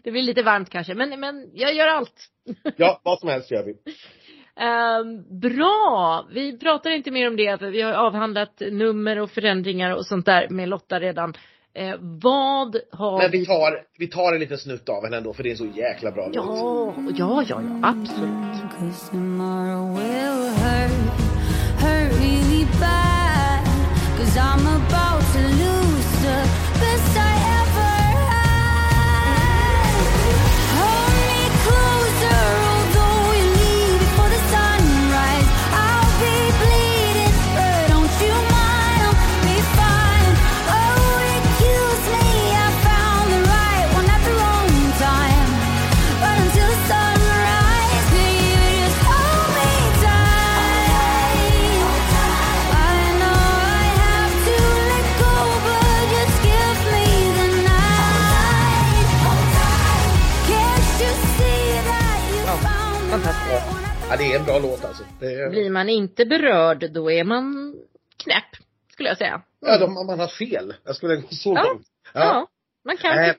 Det 0.03 0.11
blir 0.11 0.21
lite 0.21 0.43
varmt 0.43 0.69
kanske, 0.69 0.95
men, 0.95 1.19
men 1.19 1.49
jag 1.53 1.73
gör 1.73 1.87
allt. 1.87 2.27
ja, 2.77 3.01
vad 3.03 3.19
som 3.19 3.29
helst 3.29 3.51
gör 3.51 3.63
vi. 3.63 3.75
Ehm, 4.55 5.39
bra! 5.39 6.27
Vi 6.33 6.59
pratar 6.59 6.89
inte 6.89 7.11
mer 7.11 7.27
om 7.27 7.35
det 7.35 7.59
för 7.59 7.71
vi 7.71 7.81
har 7.81 7.93
avhandlat 7.93 8.61
nummer 8.71 9.19
och 9.19 9.31
förändringar 9.31 9.95
och 9.95 10.05
sånt 10.05 10.25
där 10.25 10.49
med 10.49 10.69
Lotta 10.69 10.99
redan. 10.99 11.33
Eh, 11.73 11.95
vad 11.99 12.75
har 12.91 13.21
Men 13.21 13.31
vi 13.31 13.45
tar, 13.45 13.83
vi 13.97 14.07
tar 14.07 14.33
en 14.33 14.39
liten 14.39 14.57
snutt 14.57 14.89
av 14.89 15.03
henne 15.03 15.17
ändå 15.17 15.33
för 15.33 15.43
det 15.43 15.49
är 15.49 15.51
en 15.51 15.57
så 15.57 15.65
jäkla 15.65 16.11
bra 16.11 16.27
låt. 16.27 16.35
Ja, 16.35 16.93
ja, 17.17 17.43
ja, 17.47 17.61
ja, 17.61 17.79
absolut. 17.83 18.41
Bad. 22.79 23.65
Cause 24.17 24.37
I'm 24.37 24.65
about 24.65 25.21
to 25.33 25.47
lose 25.47 25.80
det 64.31 64.35
är 64.35 64.39
en 64.39 64.45
bra 64.45 64.59
låt 64.59 64.85
alltså. 64.85 65.03
Det 65.19 65.33
är, 65.33 65.49
Blir 65.49 65.69
man 65.69 65.89
inte 65.89 66.25
berörd, 66.25 66.91
då 66.93 67.11
är 67.11 67.23
man 67.23 67.75
knäpp, 68.23 68.63
skulle 68.93 69.09
jag 69.09 69.17
säga. 69.17 69.41
ja, 69.61 69.77
de, 69.77 69.93
man 69.93 70.19
har 70.19 70.27
fel. 70.27 70.73
Jag 70.83 70.95
skulle 70.95 71.15
gå 71.15 71.27
så 71.31 71.53
Ja. 71.55 71.63
långt. 71.63 71.85
Ja, 72.13 72.47
man 72.85 72.97
kan 72.97 73.19
Eh, 73.19 73.35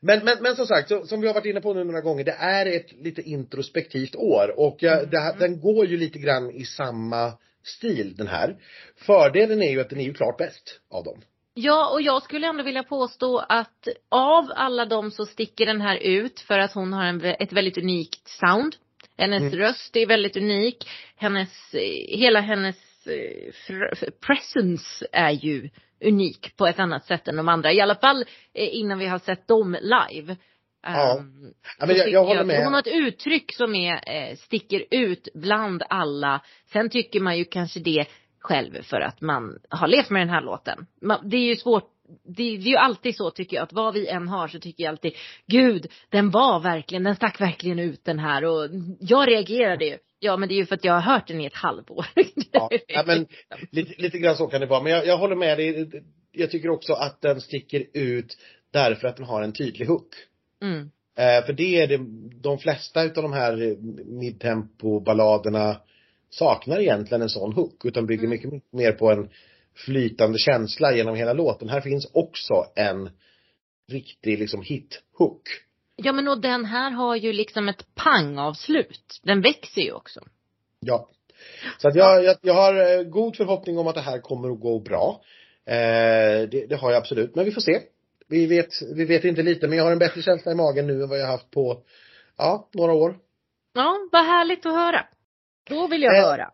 men, 0.00 0.24
men, 0.24 0.36
men 0.40 0.56
som 0.56 0.66
sagt, 0.66 0.88
så, 0.88 1.06
som 1.06 1.20
vi 1.20 1.26
har 1.26 1.34
varit 1.34 1.46
inne 1.46 1.60
på 1.60 1.74
nu 1.74 1.84
några 1.84 2.00
gånger, 2.00 2.24
det 2.24 2.32
är 2.38 2.66
ett 2.66 2.92
lite 2.92 3.22
introspektivt 3.22 4.14
år 4.16 4.54
och 4.56 4.76
jag, 4.80 5.10
det, 5.10 5.18
här- 5.18 5.36
den 5.38 5.60
går 5.60 5.86
ju 5.86 5.96
lite 5.96 6.18
grann 6.18 6.50
i 6.50 6.64
samma 6.64 7.32
stil 7.64 8.14
den 8.16 8.26
här. 8.26 8.56
Fördelen 8.96 9.62
är 9.62 9.70
ju 9.70 9.80
att 9.80 9.90
den 9.90 10.00
är 10.00 10.04
ju 10.04 10.14
klart 10.14 10.38
bäst 10.38 10.80
av 10.90 11.04
dem. 11.04 11.20
Ja, 11.54 11.90
och 11.92 12.02
jag 12.02 12.22
skulle 12.22 12.46
ändå 12.46 12.62
vilja 12.64 12.82
påstå 12.82 13.38
att 13.48 13.88
av 14.08 14.44
alla 14.54 14.84
dem 14.84 15.10
så 15.10 15.26
sticker 15.26 15.66
den 15.66 15.80
här 15.80 15.96
ut 15.96 16.40
för 16.40 16.58
att 16.58 16.72
hon 16.72 16.92
har 16.92 17.04
en, 17.04 17.24
ett 17.24 17.52
väldigt 17.52 17.78
unikt 17.78 18.28
sound. 18.28 18.76
Hennes 19.22 19.40
Mm. 19.42 19.58
röst 19.58 19.96
är 19.96 20.06
väldigt 20.06 20.36
unik. 20.36 20.88
Hennes, 21.16 21.74
eh, 21.74 22.18
hela 22.18 22.40
hennes 22.40 22.76
eh, 23.06 24.10
presence 24.26 25.06
är 25.12 25.30
ju 25.30 25.70
unik 26.04 26.56
på 26.56 26.66
ett 26.66 26.78
annat 26.78 27.04
sätt 27.06 27.28
än 27.28 27.36
de 27.36 27.48
andra. 27.48 27.72
I 27.72 27.80
alla 27.80 27.94
fall 27.94 28.24
eh, 28.54 28.74
innan 28.76 28.98
vi 28.98 29.06
har 29.06 29.18
sett 29.18 29.48
dem 29.48 29.76
live. 29.80 30.36
Ja. 30.82 31.18
Ehm, 31.18 31.52
Ja, 31.78 31.86
men 31.86 31.96
så 31.96 32.02
jag, 32.02 32.10
jag 32.10 32.24
håller 32.24 32.40
att 32.40 32.46
med. 32.46 32.64
Hon 32.64 32.72
har 32.72 32.80
ett 32.80 32.94
uttryck 32.94 33.54
som 33.54 33.74
är, 33.74 34.34
sticker 34.36 34.84
ut 34.90 35.28
bland 35.34 35.82
alla. 35.88 36.40
Sen 36.72 36.90
tycker 36.90 37.20
man 37.20 37.38
ju 37.38 37.44
kanske 37.44 37.80
det 37.80 38.04
själv 38.40 38.82
för 38.82 39.00
att 39.00 39.20
man 39.20 39.58
har 39.68 39.88
levt 39.88 40.10
med 40.10 40.22
den 40.22 40.28
här 40.28 40.40
låten. 40.42 40.86
Det 41.24 41.36
är 41.36 41.44
ju 41.44 41.56
svårt, 41.56 41.90
det, 42.24 42.56
det 42.56 42.64
är 42.64 42.70
ju 42.70 42.76
alltid 42.76 43.16
så 43.16 43.30
tycker 43.30 43.56
jag 43.56 43.62
att 43.62 43.72
vad 43.72 43.94
vi 43.94 44.08
än 44.08 44.28
har 44.28 44.48
så 44.48 44.58
tycker 44.58 44.84
jag 44.84 44.90
alltid, 44.90 45.12
gud 45.46 45.86
den 46.08 46.30
var 46.30 46.60
verkligen, 46.60 47.02
den 47.02 47.16
stack 47.16 47.40
verkligen 47.40 47.78
ut 47.78 48.04
den 48.04 48.18
här 48.18 48.44
och 48.44 48.68
jag 49.00 49.28
reagerade 49.28 49.84
ju. 49.84 49.98
Ja 50.18 50.36
men 50.36 50.48
det 50.48 50.54
är 50.54 50.56
ju 50.56 50.66
för 50.66 50.74
att 50.74 50.84
jag 50.84 50.92
har 50.92 51.14
hört 51.14 51.28
den 51.28 51.40
i 51.40 51.46
ett 51.46 51.54
halvår. 51.54 52.06
Ja, 52.52 52.70
ja, 52.86 53.02
men 53.06 53.26
lite, 53.70 54.02
lite 54.02 54.18
grann 54.18 54.36
så 54.36 54.46
kan 54.46 54.60
det 54.60 54.66
vara. 54.66 54.82
Men 54.82 54.92
jag, 54.92 55.06
jag 55.06 55.18
håller 55.18 55.36
med 55.36 55.58
dig. 55.58 55.90
Jag 56.32 56.50
tycker 56.50 56.70
också 56.70 56.92
att 56.92 57.20
den 57.20 57.40
sticker 57.40 57.86
ut 57.92 58.36
därför 58.70 59.08
att 59.08 59.16
den 59.16 59.26
har 59.26 59.42
en 59.42 59.52
tydlig 59.52 59.86
hook. 59.86 60.14
Mm. 60.62 60.90
Eh, 61.16 61.46
för 61.46 61.52
det 61.52 61.82
är 61.82 61.86
det, 61.86 62.00
de 62.42 62.58
flesta 62.58 63.02
utav 63.04 63.22
de 63.22 63.32
här 63.32 63.76
midtempo-balladerna 64.04 65.76
saknar 66.30 66.80
egentligen 66.80 67.22
en 67.22 67.28
sån 67.28 67.52
hook 67.52 67.84
utan 67.84 68.06
bygger 68.06 68.24
Mm. 68.24 68.30
mycket 68.30 68.72
mer 68.72 68.92
på 68.92 69.10
en 69.10 69.28
flytande 69.74 70.38
känsla 70.38 70.94
genom 70.94 71.16
hela 71.16 71.32
låten. 71.32 71.68
Här 71.68 71.80
finns 71.80 72.10
också 72.12 72.66
en 72.74 73.10
riktig 73.88 74.38
liksom 74.38 74.62
hit-hook. 74.62 75.42
Ja 75.96 76.12
men 76.12 76.28
och 76.28 76.40
den 76.40 76.64
här 76.64 76.90
har 76.90 77.16
ju 77.16 77.32
liksom 77.32 77.68
ett 77.68 77.94
pangavslut. 77.94 79.20
Den 79.22 79.40
växer 79.40 79.82
ju 79.82 79.92
också. 79.92 80.20
Ja. 80.80 81.08
Så 81.78 81.88
att 81.88 81.94
jag, 81.94 82.24
jag, 82.24 82.36
jag 82.42 82.54
har 82.54 82.98
eh, 82.98 83.02
god 83.02 83.36
förhoppning 83.36 83.78
om 83.78 83.86
att 83.86 83.94
det 83.94 84.00
här 84.00 84.18
kommer 84.18 84.50
att 84.50 84.60
gå 84.60 84.78
bra. 84.78 85.20
Eh, 85.66 86.48
det, 86.48 86.66
det 86.68 86.76
har 86.76 86.90
jag 86.90 86.98
absolut, 86.98 87.34
men 87.34 87.44
vi 87.44 87.52
får 87.52 87.60
se. 87.60 87.80
Vi 88.28 88.46
vet, 88.46 88.68
vi 88.94 89.04
vet 89.04 89.24
inte 89.24 89.42
lite, 89.42 89.68
men 89.68 89.78
jag 89.78 89.84
har 89.84 89.92
en 89.92 89.98
bättre 89.98 90.22
känsla 90.22 90.52
i 90.52 90.54
magen 90.54 90.86
nu 90.86 91.02
än 91.02 91.08
vad 91.08 91.18
jag 91.20 91.26
haft 91.26 91.50
på, 91.50 91.82
ja, 92.36 92.68
några 92.72 92.92
år. 92.92 93.18
Ja, 93.74 94.08
vad 94.12 94.24
härligt 94.24 94.66
att 94.66 94.72
höra. 94.72 95.06
Då 95.70 95.86
vill 95.86 96.02
jag 96.02 96.16
Eh, 96.16 96.22
höra. 96.22 96.50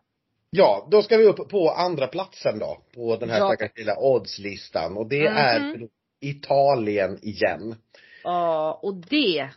Ja, 0.50 0.88
då 0.90 1.02
ska 1.02 1.16
vi 1.16 1.24
upp 1.24 1.48
på 1.48 1.70
andra 1.70 2.06
platsen 2.06 2.58
då, 2.58 2.78
på 2.94 3.16
den 3.16 3.30
här 3.30 3.38
Ja. 3.38 3.46
stackars 3.48 3.78
lilla 3.78 3.98
oddslistan. 3.98 4.96
Och 4.96 5.06
det 5.08 5.30
Mhm. 5.30 5.36
är 5.36 5.88
Italien 6.20 7.18
igen. 7.22 7.74
Ja, 8.24 8.80
och 8.82 8.94
det 8.94 9.48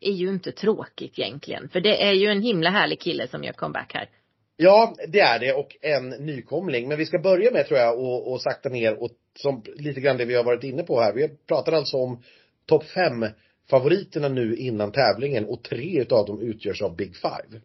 är 0.00 0.12
ju 0.12 0.28
inte 0.28 0.52
tråkigt 0.52 1.18
egentligen. 1.18 1.68
För 1.68 1.80
det 1.80 2.02
är 2.02 2.12
ju 2.12 2.28
en 2.28 2.42
himla 2.42 2.70
härlig 2.70 3.00
kille 3.00 3.28
som 3.28 3.44
gör 3.44 3.52
comeback 3.52 3.94
här. 3.94 4.08
Ja, 4.56 4.94
det 5.08 5.20
är 5.20 5.38
det 5.38 5.52
och 5.52 5.76
en 5.80 6.08
nykomling. 6.08 6.88
Men 6.88 6.98
vi 6.98 7.06
ska 7.06 7.18
börja 7.18 7.50
med 7.50 7.66
tror 7.66 7.78
jag 7.80 7.98
och, 7.98 8.32
och 8.32 8.40
sakta 8.40 8.68
ner 8.68 9.02
och 9.02 9.10
som 9.38 9.62
lite 9.74 10.00
grann 10.00 10.16
det 10.16 10.24
vi 10.24 10.34
har 10.34 10.44
varit 10.44 10.64
inne 10.64 10.82
på 10.82 11.00
här. 11.00 11.12
Vi 11.12 11.28
pratar 11.48 11.72
alltså 11.72 11.96
om 11.96 12.22
topp 12.66 12.84
fem 12.84 13.26
favoriterna 13.70 14.28
nu 14.28 14.56
innan 14.56 14.92
tävlingen 14.92 15.44
och 15.44 15.62
tre 15.62 16.00
utav 16.00 16.26
dem 16.26 16.40
utgörs 16.40 16.82
av 16.82 16.96
Big 16.96 17.16
Five. 17.16 17.60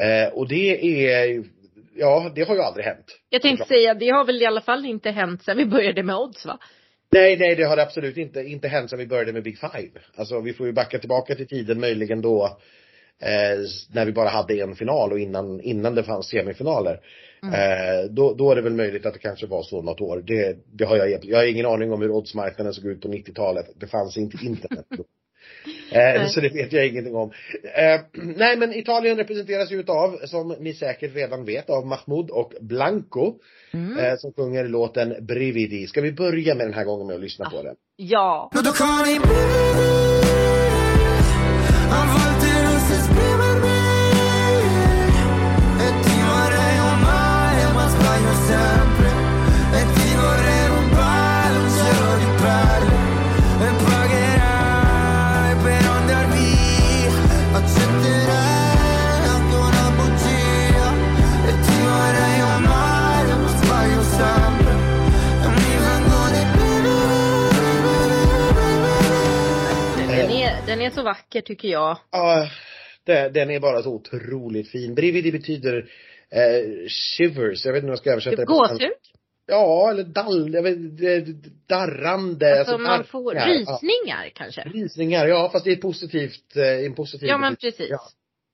Eh, 0.00 0.32
och 0.32 0.48
det 0.48 1.06
är, 1.12 1.44
ja 1.98 2.32
det 2.34 2.42
har 2.42 2.54
ju 2.54 2.62
aldrig 2.62 2.86
hänt. 2.86 3.18
Jag 3.28 3.42
tänkte 3.42 3.66
säga, 3.66 3.94
det 3.94 4.08
har 4.08 4.24
väl 4.24 4.42
i 4.42 4.46
alla 4.46 4.60
fall 4.60 4.84
inte 4.84 5.10
hänt 5.10 5.42
sedan 5.42 5.56
vi 5.56 5.66
började 5.66 6.02
med 6.02 6.16
odds 6.16 6.46
va? 6.46 6.58
Nej, 7.10 7.36
nej 7.36 7.54
det 7.54 7.64
har 7.64 7.76
det 7.76 7.82
absolut 7.82 8.16
inte, 8.16 8.40
inte 8.40 8.68
hänt 8.68 8.90
sedan 8.90 8.98
vi 8.98 9.06
började 9.06 9.32
med 9.32 9.42
Big 9.42 9.58
Five. 9.58 10.00
Alltså 10.16 10.40
vi 10.40 10.52
får 10.52 10.66
ju 10.66 10.72
backa 10.72 10.98
tillbaka 10.98 11.34
till 11.34 11.48
tiden 11.48 11.80
möjligen 11.80 12.22
då 12.22 12.58
eh, 13.22 13.58
när 13.94 14.04
vi 14.06 14.12
bara 14.12 14.28
hade 14.28 14.60
en 14.60 14.76
final 14.76 15.12
och 15.12 15.18
innan, 15.18 15.60
innan 15.60 15.94
det 15.94 16.02
fanns 16.02 16.28
semifinaler. 16.28 17.00
Eh, 17.42 18.10
då, 18.10 18.34
då 18.34 18.50
är 18.50 18.56
det 18.56 18.62
väl 18.62 18.74
möjligt 18.74 19.06
att 19.06 19.12
det 19.12 19.18
kanske 19.18 19.46
var 19.46 19.62
så 19.62 19.82
något 19.82 20.00
år. 20.00 20.22
Det, 20.26 20.56
det 20.72 20.84
har 20.84 20.96
jag, 20.96 21.24
jag 21.24 21.38
har 21.38 21.44
ingen 21.44 21.66
aning 21.66 21.92
om 21.92 22.02
hur 22.02 22.10
oddsmarknaden 22.10 22.74
såg 22.74 22.84
ut 22.84 23.02
på 23.02 23.08
90-talet. 23.08 23.66
Det 23.76 23.86
fanns 23.86 24.16
inte 24.16 24.46
internet 24.46 24.86
då. 24.88 25.04
Eh, 25.90 26.26
så 26.26 26.40
det 26.40 26.48
vet 26.48 26.72
jag 26.72 26.86
ingenting 26.86 27.14
om. 27.14 27.30
Eh, 27.62 28.00
nej 28.12 28.56
men 28.56 28.74
Italien 28.74 29.16
representeras 29.16 29.72
ju 29.72 29.80
utav, 29.80 30.18
som 30.24 30.56
ni 30.60 30.74
säkert 30.74 31.14
redan 31.14 31.44
vet, 31.44 31.70
av 31.70 31.86
Mahmoud 31.86 32.30
och 32.30 32.52
Blanco. 32.60 33.34
Mm. 33.70 33.98
Eh, 33.98 34.16
som 34.16 34.32
sjunger 34.32 34.68
låten 34.68 35.26
Brividi. 35.26 35.86
Ska 35.86 36.00
vi 36.00 36.12
börja 36.12 36.54
med 36.54 36.66
den 36.66 36.74
här 36.74 36.84
gången 36.84 37.06
med 37.06 37.16
att 37.16 37.22
lyssna 37.22 37.50
på 37.50 37.62
den? 37.62 37.74
Ja. 37.96 38.50
Är, 70.88 70.90
den 70.90 70.98
är 70.98 71.02
så 71.02 71.02
vacker 71.02 71.40
tycker 71.40 71.68
jag. 71.68 71.98
Ja, 72.10 72.48
det- 73.04 73.28
den 73.28 73.50
är 73.50 73.60
bara 73.60 73.82
så 73.82 73.90
otroligt 73.94 74.68
fin. 74.70 74.94
Brividi 74.94 75.32
betyder 75.32 75.76
eh, 76.30 76.88
shivers, 76.88 77.64
jag 77.66 77.72
vet 77.72 77.78
inte 77.78 77.86
hur 77.86 77.92
jag 77.92 77.98
ska 77.98 78.10
översätta 78.12 78.36
Typ 78.36 78.48
svenska. 78.48 78.74
gåshud. 78.74 78.92
Ja, 79.50 79.90
eller 79.90 80.04
dall, 80.04 80.54
jag 80.54 80.62
vet, 80.62 80.98
det- 80.98 81.26
darrande. 81.68 82.58
Alltså 82.58 82.78
man 82.78 83.04
får 83.04 83.34
rysningar 83.34 84.28
kanske. 84.34 84.62
Ja, 84.66 84.70
rysningar, 84.74 85.26
ja 85.26 85.48
fast 85.52 85.64
det 85.64 85.72
är 85.72 85.76
positivt, 85.76 86.56
eh, 86.56 86.84
en 86.86 86.94
positiv 86.94 87.28
Ja 87.28 87.38
men 87.38 87.56
precis. 87.56 87.86
Ja. 87.90 88.00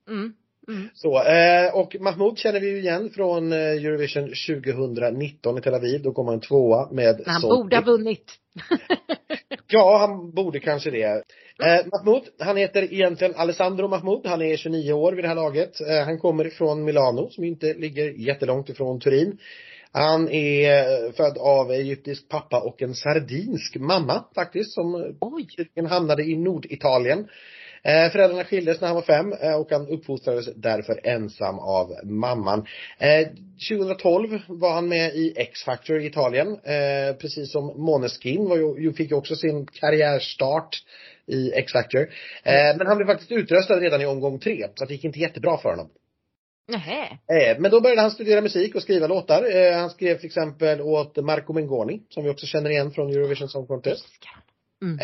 Mm. 0.08 0.32
Mm. 0.68 0.88
Så, 0.94 1.22
eh, 1.22 1.74
och 1.74 1.96
Mahmoud 2.00 2.38
känner 2.38 2.60
vi 2.60 2.68
ju 2.70 2.78
igen 2.78 3.10
från 3.10 3.52
eh, 3.52 3.58
Eurovision 3.58 4.28
2019 4.46 5.58
i 5.58 5.60
Tel 5.60 5.74
Aviv. 5.74 6.02
Då 6.02 6.12
kom 6.12 6.28
han 6.28 6.40
tvåa 6.40 6.88
med 6.92 7.16
Men 7.16 7.24
han 7.26 7.40
Soldier. 7.40 7.56
borde 7.62 7.76
ha 7.76 7.82
vunnit. 7.82 8.32
Ja, 9.68 9.98
han 9.98 10.30
borde 10.30 10.60
kanske 10.60 10.90
det. 10.90 11.24
Eh, 11.62 11.86
Mahmoud, 11.92 12.22
han 12.38 12.56
heter 12.56 12.92
egentligen 12.92 13.34
Alessandro 13.36 13.88
Mahmoud. 13.88 14.26
Han 14.26 14.42
är 14.42 14.56
29 14.56 14.92
år 14.92 15.12
vid 15.12 15.24
det 15.24 15.28
här 15.28 15.34
laget. 15.34 15.80
Eh, 15.80 16.04
han 16.04 16.18
kommer 16.18 16.46
ifrån 16.46 16.84
Milano 16.84 17.30
som 17.30 17.44
inte 17.44 17.74
ligger 17.74 18.10
jättelångt 18.10 18.68
ifrån 18.68 19.00
Turin. 19.00 19.38
Han 19.92 20.28
är 20.28 20.78
eh, 20.78 21.12
född 21.12 21.38
av 21.38 21.70
egyptisk 21.70 22.28
pappa 22.28 22.60
och 22.60 22.82
en 22.82 22.94
sardinsk 22.94 23.76
mamma 23.76 24.24
faktiskt 24.34 24.72
som 24.72 25.14
Oj. 25.20 25.46
hamnade 25.88 26.22
i 26.22 26.36
Norditalien. 26.36 27.28
Eh, 27.86 28.12
föräldrarna 28.12 28.44
skildes 28.44 28.80
när 28.80 28.88
han 28.88 28.94
var 28.94 29.02
fem 29.02 29.32
eh, 29.32 29.54
och 29.54 29.70
han 29.70 29.88
uppfostrades 29.88 30.54
därför 30.56 31.00
ensam 31.06 31.58
av 31.58 31.94
mamman. 32.04 32.66
Eh, 32.98 33.28
2012 33.68 34.40
var 34.48 34.72
han 34.72 34.88
med 34.88 35.14
i 35.14 35.34
X-Factor 35.36 36.00
i 36.00 36.06
Italien. 36.06 36.48
Eh, 36.48 37.16
precis 37.16 37.52
som 37.52 37.66
Måneskin 37.66 38.48
var 38.48 38.56
ju, 38.56 38.92
fick 38.92 39.10
ju 39.10 39.16
också 39.16 39.36
sin 39.36 39.66
karriärstart 39.66 40.76
i 41.26 41.52
X-Factor. 41.52 42.00
Eh, 42.42 42.76
men 42.76 42.86
han 42.86 42.96
blev 42.96 43.06
faktiskt 43.06 43.32
utröstad 43.32 43.80
redan 43.80 44.02
i 44.02 44.06
omgång 44.06 44.38
tre, 44.38 44.66
så 44.74 44.84
det 44.84 44.92
gick 44.92 45.04
inte 45.04 45.18
jättebra 45.18 45.58
för 45.58 45.68
honom. 45.68 45.88
Nähä. 46.68 47.02
Eh, 47.02 47.58
men 47.58 47.70
då 47.70 47.80
började 47.80 48.00
han 48.00 48.10
studera 48.10 48.40
musik 48.40 48.74
och 48.74 48.82
skriva 48.82 49.06
låtar. 49.06 49.72
Han 49.72 49.90
skrev 49.90 50.16
till 50.16 50.26
exempel 50.26 50.80
åt 50.80 51.16
Marco 51.16 51.52
Mengoni, 51.52 52.02
som 52.08 52.24
vi 52.24 52.30
också 52.30 52.46
känner 52.46 52.70
igen 52.70 52.90
från 52.90 53.10
Eurovision 53.10 53.48
Song 53.48 53.66
Contest. 53.66 54.04
Mm. 54.84 54.98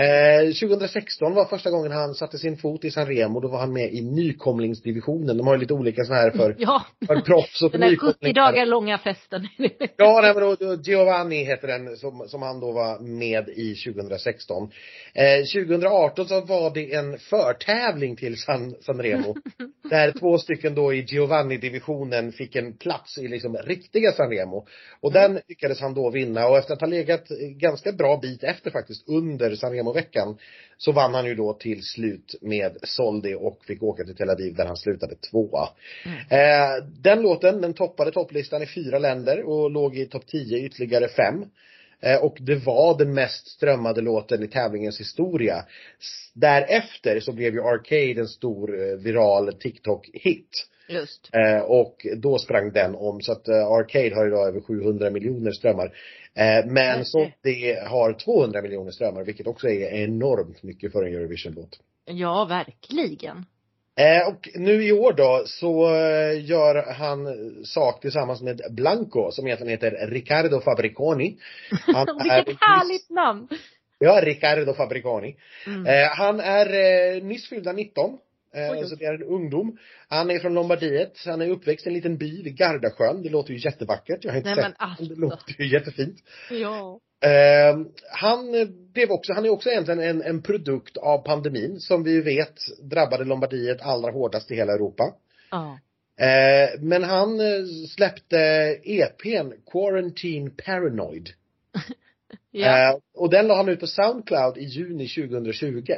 Eh, 0.47 0.53
2016 0.53 1.35
var 1.35 1.45
första 1.45 1.71
gången 1.71 1.93
han 1.93 2.15
satte 2.15 2.39
sin 2.39 2.57
fot 2.57 2.85
i 2.85 2.91
San 2.91 3.07
Remo. 3.07 3.41
Då 3.41 3.49
var 3.49 3.59
han 3.59 3.73
med 3.73 3.93
i 3.95 4.01
nykomlingsdivisionen. 4.01 5.37
De 5.37 5.47
har 5.47 5.55
ju 5.55 5.61
lite 5.61 5.75
olika 5.75 6.05
sådana 6.05 6.23
här 6.23 6.31
för, 6.31 6.57
Ja. 6.59 6.83
för 7.07 7.21
proffs 7.21 7.63
och 7.63 7.71
för 7.71 7.79
Den 7.79 7.91
där 7.91 7.97
70 7.97 8.07
nykomlingar. 8.07 8.35
dagar 8.53 8.67
långa 8.67 8.99
festen. 8.99 9.49
Ja, 9.97 10.21
nej, 10.23 10.35
men 10.35 10.43
då, 10.43 10.55
då, 10.55 10.75
Giovanni 10.83 11.45
heter 11.45 11.69
den 11.69 11.97
som, 11.97 12.25
som 12.29 12.43
han 12.43 12.61
då 12.61 12.73
var 12.73 12.99
med 12.99 13.49
i 13.49 13.75
2016. 13.75 14.71
Eh, 15.15 15.45
2018 15.65 16.29
så 16.29 16.41
var 16.41 16.75
det 16.75 16.95
en 16.95 17.19
förtävling 17.19 18.17
till 18.17 18.37
San, 18.41 18.75
San 18.81 19.03
Remo. 19.03 19.37
där 19.91 20.13
två 20.13 20.39
stycken 20.39 20.75
då 20.75 20.95
i 20.95 21.01
Giovanni-divisionen 21.03 22.33
fick 22.33 22.57
en 22.57 22.73
plats 22.77 23.19
i 23.19 23.29
liksom 23.29 23.57
riktiga 23.57 24.13
San 24.13 24.31
Remo. 24.31 24.67
Och 25.01 25.13
den 25.13 25.41
lyckades 25.49 25.81
han 25.81 25.95
då 25.95 26.11
vinna 26.11 26.49
och 26.49 26.59
efter 26.59 26.75
att 26.75 26.81
ha 26.81 26.89
legat 26.89 27.29
ganska 27.57 27.93
bra 27.93 28.17
bit 28.23 28.45
efter 28.45 28.71
faktiskt 28.71 29.09
under 29.09 29.55
San 29.55 29.70
Remo-veckan 29.73 30.39
så 30.77 30.93
vann 30.93 31.15
han 31.15 31.27
ju 31.27 31.35
då 31.35 31.53
till 31.53 31.83
slut 31.83 32.35
med 32.41 32.77
Soldi 32.83 33.35
och 33.35 33.65
fick 33.65 33.83
åka 33.83 34.05
till 34.05 34.17
Tel 34.17 34.31
Aviv 34.31 34.55
där 34.55 34.67
han 34.67 34.77
slutade 34.77 35.15
tvåa. 35.15 35.69
Eh, 36.31 36.85
den 37.03 37.23
låten, 37.23 37.61
den 37.61 37.75
toppade 37.75 38.13
topplistan 38.13 38.63
i 38.63 38.67
fyra 38.67 38.99
länder 38.99 39.43
och 39.43 39.71
låg 39.71 39.97
i 39.97 40.07
topp 40.07 40.27
10 40.27 40.59
i 40.59 40.65
ytterligare 40.65 41.09
fem. 41.09 41.45
Eh, 42.01 42.17
och 42.17 42.37
det 42.41 42.55
var 42.55 42.99
den 42.99 43.15
mest 43.15 43.49
strömmade 43.49 44.01
låten 44.01 44.43
i 44.43 44.49
tävlingens 44.49 45.01
historia. 45.01 45.65
Därefter 46.35 47.21
så 47.21 47.33
blev 47.33 47.55
ju 47.55 47.61
Arcade 47.61 48.21
en 48.21 48.29
stor 48.29 48.81
eh, 48.81 48.97
viral 48.97 49.53
TikTok-hit. 49.53 50.67
Just. 50.89 51.31
Eh, 51.33 51.63
och 51.63 52.07
då 52.17 52.39
sprang 52.39 52.73
den 52.73 52.95
om 52.95 53.21
så 53.21 53.33
att 53.33 53.49
eh, 53.49 53.67
Arcade 53.67 54.15
har 54.15 54.27
idag 54.27 54.49
över 54.49 54.61
700 54.61 55.11
miljoner 55.11 55.53
strömmar. 55.53 55.93
Eh, 56.35 56.67
men 56.67 56.93
Okej. 56.93 57.05
så 57.05 57.31
det 57.43 57.89
har 57.89 58.13
200 58.13 58.63
miljoner 58.63 58.91
strömmar 58.91 59.25
vilket 59.25 59.47
också 59.47 59.69
är 59.69 59.95
enormt 59.95 60.63
mycket 60.63 60.93
för 60.93 61.05
en 61.05 61.15
Eurovision-låt. 61.15 61.81
Ja, 62.05 62.45
verkligen. 62.45 63.47
Eh, 63.97 64.29
och 64.29 64.49
nu 64.55 64.85
i 64.85 64.93
år 64.93 65.13
då 65.13 65.43
så 65.47 65.95
eh, 65.95 66.45
gör 66.45 66.93
han 66.93 67.27
sak 67.65 68.01
tillsammans 68.01 68.43
med 68.43 68.61
Blanco 68.71 69.31
som 69.31 69.47
egentligen 69.47 69.71
heter 69.71 70.07
Riccardo 70.07 70.61
Fabriconi. 70.61 71.37
Han 71.87 72.07
Vilket 72.23 72.61
härligt 72.61 73.11
namn! 73.11 73.49
Ja, 73.99 74.21
Riccardo 74.23 74.75
Fabriconi. 74.75 75.37
Mm. 75.67 76.09
Han 76.17 76.41
är 76.41 77.21
nyss 77.21 77.49
fyllda 77.49 77.73
19. 77.73 78.19
Eh, 78.55 78.87
så 78.87 78.95
det 78.95 79.05
är 79.05 79.15
en 79.15 79.23
ungdom. 79.23 79.79
Han 80.09 80.31
är 80.31 80.39
från 80.39 80.55
Lombardiet. 80.55 81.13
Han 81.27 81.41
är 81.41 81.49
uppväxt 81.49 81.87
i 81.87 81.89
en 81.89 81.95
liten 81.95 82.17
by 82.17 82.43
vid 82.43 82.57
Gardasjön. 82.57 83.23
Det 83.23 83.29
låter 83.29 83.53
ju 83.53 83.59
jättevackert. 83.59 84.25
Jag 84.25 84.33
har 84.33 84.39
inte 84.39 84.49
Nej, 84.49 84.57
sett 84.57 84.65
men 84.65 84.71
det. 84.71 84.77
alltså. 84.79 85.05
Det 85.05 85.21
låter 85.21 85.63
ju 85.63 85.73
jättefint. 85.73 86.17
Ja. 86.51 87.01
Eh, 87.23 87.79
han 88.11 88.53
blev 88.93 89.11
också, 89.11 89.33
han 89.33 89.45
är 89.45 89.51
också 89.51 89.69
egentligen 89.71 90.01
en, 90.01 90.23
en 90.23 90.43
produkt 90.43 90.97
av 90.97 91.19
pandemin 91.19 91.81
som 91.81 92.03
vi 92.03 92.21
vet 92.21 92.55
drabbade 92.83 93.25
Lombardiet 93.25 93.83
allra 93.83 94.13
hårdast 94.13 94.51
i 94.51 94.55
hela 94.55 94.73
Europa. 94.73 95.15
Ja. 95.51 95.79
Eh, 96.21 96.81
men 96.81 97.05
han 97.05 97.41
eh, 97.41 97.65
släppte 97.89 98.39
EPn 98.85 99.53
Quarantine 99.73 100.51
Paranoid. 100.51 101.31
Ja. 102.53 102.91
Eh, 102.91 102.97
och 103.15 103.31
den 103.31 103.47
la 103.47 103.57
han 103.57 103.69
ut 103.69 103.81
på 103.81 103.87
Soundcloud 103.87 104.59
i 104.59 104.65
juni 104.65 105.09
2020. 105.09 105.93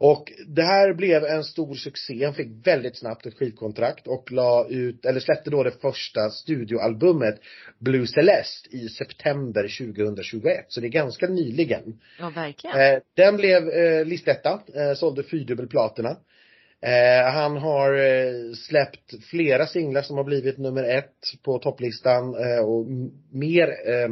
Och 0.00 0.32
det 0.46 0.62
här 0.62 0.94
blev 0.94 1.24
en 1.24 1.44
stor 1.44 1.74
succé. 1.74 2.24
Han 2.24 2.34
fick 2.34 2.66
väldigt 2.66 2.96
snabbt 2.96 3.26
ett 3.26 3.34
skivkontrakt 3.34 4.06
och 4.06 4.32
la 4.32 4.66
ut, 4.70 5.04
eller 5.06 5.20
släppte 5.20 5.50
då 5.50 5.62
det 5.62 5.70
första 5.70 6.30
studioalbumet 6.30 7.40
Blue 7.78 8.06
Celeste 8.06 8.76
i 8.76 8.88
september 8.88 9.62
2021. 9.62 10.64
Så 10.68 10.80
det 10.80 10.86
är 10.86 10.88
ganska 10.88 11.26
nyligen. 11.26 12.00
ja, 12.18 12.30
verkligen. 12.30 12.80
Eh, 12.80 12.98
den 13.14 13.36
blev 13.36 13.68
eh, 13.68 14.04
listetta, 14.04 14.62
eh, 14.74 14.94
sålde 14.94 15.22
fyrdubbelplatina. 15.22 16.16
Eh, 16.80 17.32
han 17.32 17.56
har 17.56 17.94
eh, 17.94 18.52
släppt 18.54 19.24
flera 19.24 19.66
singlar 19.66 20.02
som 20.02 20.16
har 20.16 20.24
blivit 20.24 20.58
nummer 20.58 20.84
ett 20.84 21.14
på 21.42 21.58
topplistan 21.58 22.34
eh, 22.34 22.64
och 22.64 22.86
mer, 23.32 23.68
eh, 23.68 24.08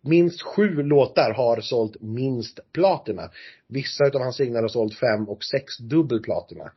minst 0.00 0.42
sju 0.42 0.82
låtar 0.82 1.32
har 1.32 1.60
sålt 1.60 1.96
minst 2.00 2.72
platina. 2.72 3.30
Vissa 3.68 4.06
utav 4.06 4.20
hans 4.20 4.36
singlar 4.36 4.60
har 4.60 4.68
sålt 4.68 4.94
fem 4.94 5.28
och 5.28 5.44
sex 5.44 5.78
dubbelplatina. 5.78 6.72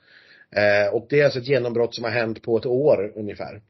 Eh, 0.55 0.93
och 0.93 1.07
det 1.09 1.19
är 1.19 1.25
alltså 1.25 1.39
ett 1.39 1.47
genombrott 1.47 1.95
som 1.95 2.03
har 2.03 2.11
hänt 2.11 2.41
på 2.41 2.57
ett 2.57 2.65
år 2.65 3.13
ungefär. 3.15 3.61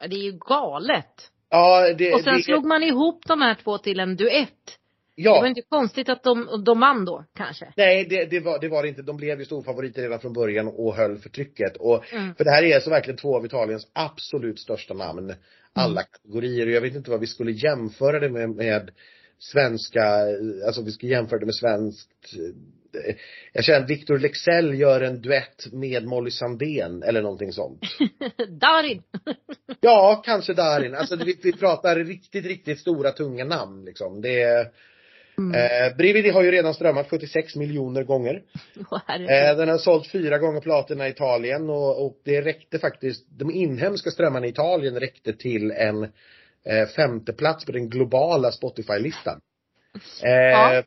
Ja, 0.00 0.06
Det 0.06 0.16
är 0.16 0.24
ju 0.24 0.32
galet. 0.32 1.30
Ja, 1.50 1.94
det, 1.98 2.14
Och 2.14 2.20
sen 2.20 2.36
det, 2.36 2.42
slog 2.42 2.64
man 2.64 2.82
ihop 2.82 3.22
de 3.26 3.40
här 3.40 3.54
två 3.54 3.78
till 3.78 4.00
en 4.00 4.16
duett. 4.16 4.78
Det 5.16 5.22
ja, 5.22 5.40
var 5.40 5.46
inte 5.46 5.62
konstigt 5.68 6.08
att 6.08 6.22
de, 6.22 6.62
de 6.64 6.80
vann 6.80 7.04
då, 7.04 7.24
kanske. 7.36 7.72
Nej, 7.76 8.06
det, 8.10 8.24
det, 8.24 8.40
var, 8.40 8.58
det 8.60 8.68
var 8.68 8.82
det 8.82 8.88
inte. 8.88 9.02
De 9.02 9.16
blev 9.16 9.38
ju 9.38 9.44
storfavoriter 9.44 10.02
redan 10.02 10.20
från 10.20 10.32
början 10.32 10.68
och 10.68 10.94
höll 10.94 11.18
för 11.18 11.28
trycket. 11.28 11.76
Och, 11.76 12.12
Mm. 12.12 12.34
För 12.34 12.44
det 12.44 12.50
här 12.50 12.62
är 12.62 12.80
så 12.80 12.90
verkligen 12.90 13.16
två 13.18 13.36
av 13.36 13.46
Italiens 13.46 13.86
absolut 13.92 14.60
största 14.60 14.94
namn. 14.94 15.34
Alla 15.72 16.02
kategorier. 16.02 16.66
Och 16.66 16.72
jag 16.72 16.80
vet 16.80 16.94
inte 16.94 17.10
vad 17.10 17.20
vi 17.20 17.26
skulle 17.26 17.52
jämföra 17.52 18.20
det 18.20 18.28
med, 18.30 18.50
med 18.50 18.90
svenska, 19.38 20.02
alltså 20.66 20.82
vi 20.82 20.90
ska 20.92 21.06
jämföra 21.06 21.38
det 21.38 21.46
med 21.46 21.54
svenskt. 21.54 22.34
eh, 23.08 23.14
Jag 23.52 23.64
känner 23.64 23.80
att 23.80 23.90
Victor 23.90 24.18
Lexell 24.18 24.78
gör 24.80 25.00
en 25.00 25.22
duett 25.22 25.72
med 25.72 26.04
Molly 26.06 26.30
Sandén 26.30 27.02
eller 27.02 27.22
någonting 27.22 27.52
sånt. 27.52 27.80
Darin! 28.48 29.02
Ja, 29.80 30.22
kanske 30.24 30.54
Darin. 30.54 30.94
Alltså 30.94 31.16
vi, 31.16 31.38
vi 31.42 31.52
pratar 31.52 31.96
riktigt, 31.96 32.46
riktigt 32.46 32.80
stora 32.80 33.10
tunga 33.10 33.44
namn 33.44 33.84
liksom. 33.84 34.20
Det 34.20 34.42
är, 34.42 34.66
Mm. 35.38 35.54
eh, 35.54 35.96
Brividi 35.96 36.30
har 36.30 36.42
ju 36.42 36.50
redan 36.50 36.74
strömmat 36.74 37.10
76 37.10 37.56
miljoner 37.56 38.02
gånger. 38.02 38.42
Herregud. 39.06 39.30
Eh, 39.30 39.56
den 39.56 39.68
har 39.68 39.78
sålt 39.78 40.10
fyra 40.10 40.38
gånger 40.38 40.60
platina 40.60 41.06
i 41.08 41.10
Italien 41.10 41.70
och, 41.70 42.06
och 42.06 42.20
det 42.24 42.42
räckte 42.42 42.78
faktiskt, 42.78 43.26
de 43.38 43.50
inhemska 43.50 44.10
strömmarna 44.10 44.46
i 44.46 44.50
Italien 44.50 45.00
räckte 45.00 45.32
till 45.32 45.70
en 45.70 46.02
eh, 46.66 46.86
femte 46.96 47.32
plats 47.32 47.64
på 47.64 47.72
den 47.72 47.88
globala 47.90 48.52
Spotify-listan. 48.52 49.40
Eh, 50.24 50.30
Ja. 50.30 50.82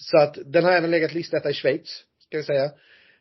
Så 0.00 0.18
att 0.18 0.38
den 0.46 0.64
har 0.64 0.72
även 0.72 0.90
legat 0.90 1.14
listetta 1.14 1.50
i 1.50 1.54
Schweiz, 1.54 2.04
ska 2.26 2.36
vi 2.36 2.42
säga. 2.42 2.70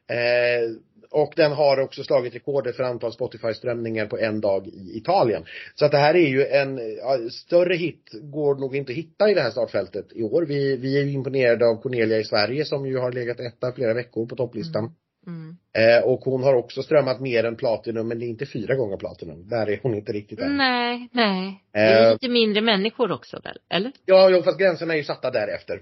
Eh, 0.09 0.75
och 1.11 1.33
den 1.35 1.51
har 1.51 1.79
också 1.79 2.03
slagit 2.03 2.35
rekordet 2.35 2.75
för 2.75 2.83
antal 2.83 3.13
Spotify-strömningar 3.13 4.05
på 4.05 4.17
en 4.17 4.41
dag 4.41 4.67
i 4.67 4.97
Italien. 4.97 5.45
Så 5.75 5.85
att 5.85 5.91
det 5.91 5.97
här 5.97 6.13
är 6.13 6.27
ju 6.27 6.45
en, 6.45 6.79
ja, 6.97 7.17
större 7.31 7.75
hit 7.75 8.09
går 8.13 8.55
nog 8.55 8.75
inte 8.75 8.91
att 8.91 8.97
hitta 8.97 9.29
i 9.29 9.33
det 9.33 9.41
här 9.41 9.51
startfältet 9.51 10.05
i 10.11 10.23
år. 10.23 10.45
Vi, 10.45 10.77
vi 10.77 10.99
är 10.99 11.03
ju 11.03 11.11
imponerade 11.11 11.65
av 11.67 11.81
Cornelia 11.81 12.17
i 12.19 12.23
Sverige 12.23 12.65
som 12.65 12.85
ju 12.85 12.97
har 12.97 13.11
legat 13.11 13.39
etta 13.39 13.71
flera 13.71 13.93
veckor 13.93 14.25
på 14.25 14.35
topplistan. 14.35 14.91
Mm. 15.27 15.57
Eh, 15.77 16.03
och 16.03 16.19
hon 16.19 16.43
har 16.43 16.53
också 16.53 16.83
strömmat 16.83 17.19
mer 17.21 17.43
än 17.43 17.55
platinum 17.55 18.07
men 18.07 18.19
det 18.19 18.25
är 18.25 18.27
inte 18.27 18.45
fyra 18.45 18.75
gånger 18.75 18.97
platinum. 18.97 19.49
Där 19.49 19.69
är 19.69 19.79
hon 19.83 19.93
inte 19.95 20.11
riktigt 20.11 20.39
än. 20.39 20.57
Nej, 20.57 21.09
nej. 21.11 21.63
Det 21.73 21.79
är 21.79 22.05
Eh. 22.05 22.11
lite 22.11 22.29
mindre 22.29 22.61
människor 22.61 23.11
också 23.11 23.39
väl? 23.43 23.57
Eller? 23.69 23.91
Ja, 24.05 24.29
jo, 24.29 24.41
fast 24.43 24.59
gränserna 24.59 24.93
är 24.93 24.97
ju 24.97 25.03
satta 25.03 25.31
därefter. 25.31 25.81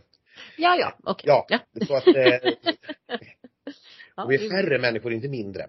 Ja, 0.57 0.76
ja, 0.80 0.93
okej. 1.03 1.26
Ja, 1.28 1.45
ja. 1.49 1.59
så 1.88 1.95
att 1.95 2.07
eh, 2.07 2.13
Ja, 4.16 4.26
vi 4.26 4.45
är 4.45 4.49
färre 4.49 4.80
människor, 4.80 5.13
inte 5.13 5.28
mindre. 5.28 5.68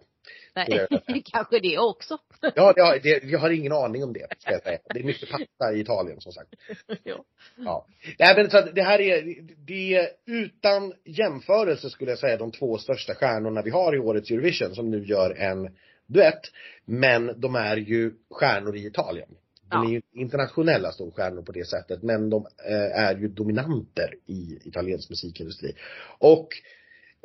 Nej, 0.55 0.87
kanske 1.33 1.59
det 1.61 1.79
också. 1.79 2.19
Ja, 2.41 2.73
ja 2.77 2.99
det, 3.03 3.25
jag 3.25 3.39
har 3.39 3.51
ingen 3.51 3.73
aning 3.73 4.05
om 4.05 4.13
det, 4.13 4.27
ska 4.39 4.53
jag 4.53 4.63
säga. 4.63 4.79
Det 4.95 5.01
är 5.01 5.05
mycket 5.05 5.31
pasta 5.31 5.73
i 5.75 5.81
Italien 5.81 6.21
som 6.21 6.33
sagt. 6.33 6.49
ja. 7.03 7.25
Ja. 7.57 7.87
Nej 8.19 8.35
men 8.37 8.51
så 8.51 8.59
att 8.59 8.75
det 8.75 8.83
här 8.83 9.01
är, 9.01 9.37
det 9.67 9.95
är 9.95 10.09
utan 10.27 10.93
jämförelse 11.05 11.91
skulle 11.91 12.11
jag 12.11 12.19
säga 12.19 12.37
de 12.37 12.53
två 12.53 12.79
största 12.79 13.15
stjärnorna 13.15 13.63
vi 13.63 13.71
har 13.71 13.95
i 13.95 13.99
årets 13.99 14.31
Eurovision 14.31 14.75
som 14.75 14.91
nu 14.91 15.05
gör 15.05 15.31
en 15.31 15.77
duett. 16.07 16.43
Men 16.85 17.41
de 17.41 17.55
är 17.55 17.77
ju 17.77 18.13
stjärnor 18.31 18.77
i 18.77 18.87
Italien. 18.87 19.29
De 19.71 19.77
Ja. 19.77 19.89
är 19.89 19.93
ju 19.93 20.03
internationella 20.13 20.93
storstjärnor 20.93 21.43
på 21.43 21.53
det 21.53 21.67
sättet 21.67 22.03
men 22.03 22.31
de 22.31 22.47
eh, 22.69 23.01
är 23.05 23.17
ju 23.17 23.29
dominanter 23.29 24.15
i 24.27 24.59
italiensk 24.65 25.11
musikindustri. 25.11 25.73
Och 26.19 26.49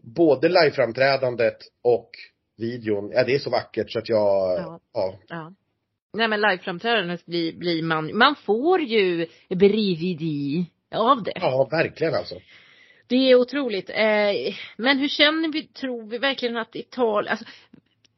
både 0.02 0.49
liveframträdandet 0.49 1.58
och 1.84 2.10
videon, 2.58 3.12
ja 3.14 3.24
det 3.24 3.36
är 3.36 3.39
så 3.39 3.49
vackert 3.49 3.91
så 3.91 3.99
att 3.99 4.10
jag, 4.10 4.60
Ja. 4.60 4.80
ja, 4.93 5.20
ja. 5.28 5.54
Nej 6.14 6.28
men 6.28 6.41
liveframträdandet 6.41 7.26
blir, 7.26 7.54
blir 7.54 7.84
man, 7.84 8.18
man 8.18 8.36
får 8.36 8.82
ju 8.82 9.28
brividi 9.49 10.66
av 10.95 11.24
det. 11.24 11.34
ja 11.36 11.68
verkligen 11.72 12.14
alltså. 12.14 12.36
Det 13.08 13.16
är 13.32 13.36
otroligt. 13.36 13.89
Eh, 13.89 14.56
men 14.78 14.99
hur 14.99 15.08
känner 15.08 15.52
vi, 15.54 15.68
tror 15.68 16.10
vi 16.10 16.18
verkligen 16.18 16.58
att 16.58 16.76
Italien, 16.76 17.32
alltså, 17.32 17.45